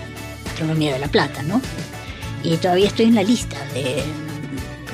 Astronomía 0.47 0.93
de 0.93 0.99
La 0.99 1.07
Plata, 1.07 1.43
¿no? 1.45 1.63
Y 2.43 2.57
todavía 2.57 2.89
estoy 2.89 3.07
en 3.07 3.15
la 3.15 3.23
lista 3.23 3.57
de 3.73 4.03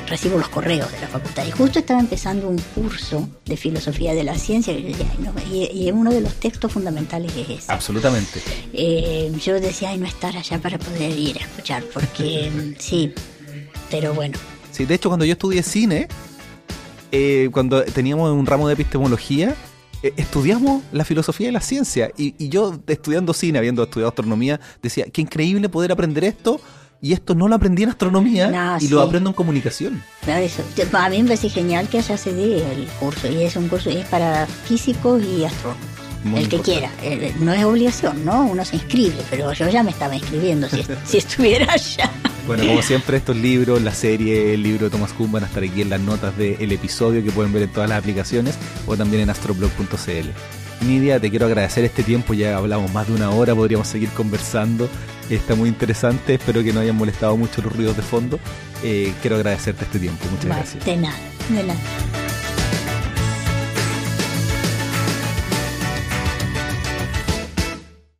recibo 0.07 0.37
los 0.39 0.51
correos 0.51 0.93
de 0.93 1.01
la 1.01 1.09
facultad. 1.09 1.47
Y 1.47 1.51
justo 1.53 1.79
estaba 1.79 2.01
empezando 2.01 2.49
un 2.49 2.59
curso 2.75 3.29
de 3.47 3.57
filosofía 3.57 4.15
de 4.15 4.23
la 4.23 4.37
ciencia 4.37 4.75
y, 4.75 5.91
uno 5.91 6.13
de 6.13 6.21
los 6.21 6.35
textos 6.35 6.71
fundamentales 6.71 7.35
es 7.35 7.49
ese. 7.49 7.73
Absolutamente. 7.73 8.43
Eh, 8.75 9.33
yo 9.43 9.59
decía, 9.59 9.89
ay, 9.91 9.99
no 9.99 10.07
estar 10.07 10.37
allá 10.37 10.59
para 10.61 10.79
poder 10.79 11.19
ir 11.19 11.39
a 11.39 11.41
escuchar, 11.41 11.83
porque 11.95 12.77
sí, 12.79 13.15
pero 13.91 14.13
bueno. 14.13 14.39
Sí, 14.77 14.85
de 14.85 14.95
hecho, 14.95 15.09
cuando 15.09 15.25
yo 15.25 15.33
estudié 15.33 15.63
cine, 15.63 16.07
eh, 17.11 17.49
cuando 17.51 17.83
teníamos 17.83 18.31
un 18.31 18.45
ramo 18.45 18.69
de 18.69 18.75
epistemología, 18.75 19.57
eh, 20.03 20.13
estudiamos 20.19 20.83
la 20.93 21.07
filosofía 21.07 21.47
de 21.47 21.53
la 21.53 21.63
ciencia. 21.63 22.11
Y, 22.19 22.35
y 22.37 22.51
yo, 22.51 22.79
estudiando 22.87 23.33
cine, 23.33 23.57
habiendo 23.57 23.83
estudiado 23.83 24.11
astronomía, 24.11 24.61
decía, 24.83 25.07
qué 25.11 25.23
increíble 25.23 25.71
poder 25.71 25.93
aprender 25.93 26.25
esto 26.25 26.61
y 27.01 27.15
esto 27.15 27.35
no 27.35 27.49
lo 27.49 27.55
aprendí 27.55 27.85
en 27.85 27.89
astronomía 27.89 28.77
y 28.79 28.89
lo 28.89 29.01
aprendo 29.01 29.31
en 29.31 29.35
comunicación. 29.35 30.03
A 30.93 31.09
mí 31.09 31.23
me 31.23 31.29
parece 31.29 31.49
genial 31.49 31.89
que 31.89 32.03
se 32.03 32.35
dé 32.35 32.57
el 32.71 32.87
curso 33.01 33.33
y 33.33 33.45
es 33.45 33.57
un 33.57 33.69
curso 33.69 33.89
es 33.89 34.05
para 34.09 34.47
físicos 34.47 35.23
y 35.23 35.47
astrónomos. 35.47 35.96
El 36.35 36.49
que 36.49 36.61
quiera, 36.61 36.91
eh, 37.03 37.35
no 37.41 37.53
es 37.53 37.65
obligación, 37.65 38.25
¿no? 38.25 38.47
Uno 38.47 38.65
se 38.65 38.77
inscribe, 38.77 39.17
pero 39.31 39.53
yo 39.53 39.69
ya 39.69 39.83
me 39.83 39.91
estaba 39.91 40.15
inscribiendo 40.15 40.69
si, 40.69 40.85
si 41.05 41.19
estuviera 41.19 41.73
allá. 41.73 42.11
Bueno, 42.47 42.65
como 42.65 42.81
siempre, 42.81 43.17
estos 43.17 43.37
libros, 43.37 43.83
la 43.83 43.93
serie, 43.93 44.55
el 44.55 44.63
libro 44.63 44.85
de 44.85 44.91
Thomas 44.91 45.13
Kuhn 45.13 45.33
van 45.33 45.43
a 45.43 45.47
estar 45.47 45.65
aquí 45.65 45.83
en 45.83 45.91
las 45.91 46.01
notas 46.01 46.37
del 46.37 46.71
episodio 46.71 47.25
que 47.25 47.33
pueden 47.33 47.53
ver 47.53 47.65
en 47.65 47.71
todas 47.71 47.89
las 47.89 47.99
aplicaciones 47.99 48.57
o 48.87 48.97
también 48.97 49.23
en 49.23 49.31
astroblog.cl. 49.31 50.31
Nidia, 50.87 51.19
te 51.19 51.31
quiero 51.31 51.47
agradecer 51.47 51.85
este 51.85 52.03
tiempo, 52.05 52.35
ya 52.35 52.57
hablamos 52.57 52.93
más 52.93 53.09
de 53.09 53.15
una 53.15 53.31
hora, 53.31 53.55
podríamos 53.55 53.89
seguir 53.89 54.11
conversando, 54.11 54.89
está 55.29 55.55
muy 55.55 55.69
interesante, 55.69 56.35
espero 56.35 56.63
que 56.63 56.73
no 56.73 56.81
hayan 56.81 56.95
molestado 56.95 57.37
mucho 57.37 57.63
los 57.63 57.75
ruidos 57.75 57.97
de 57.97 58.03
fondo. 58.03 58.39
Eh, 58.85 59.13
quiero 59.23 59.37
agradecerte 59.37 59.85
este 59.85 59.99
tiempo, 59.99 60.25
muchas 60.31 60.47
gracias. 60.47 60.85
De 60.85 60.97
nada, 60.97 61.17
de 61.49 61.63
nada. 61.65 61.81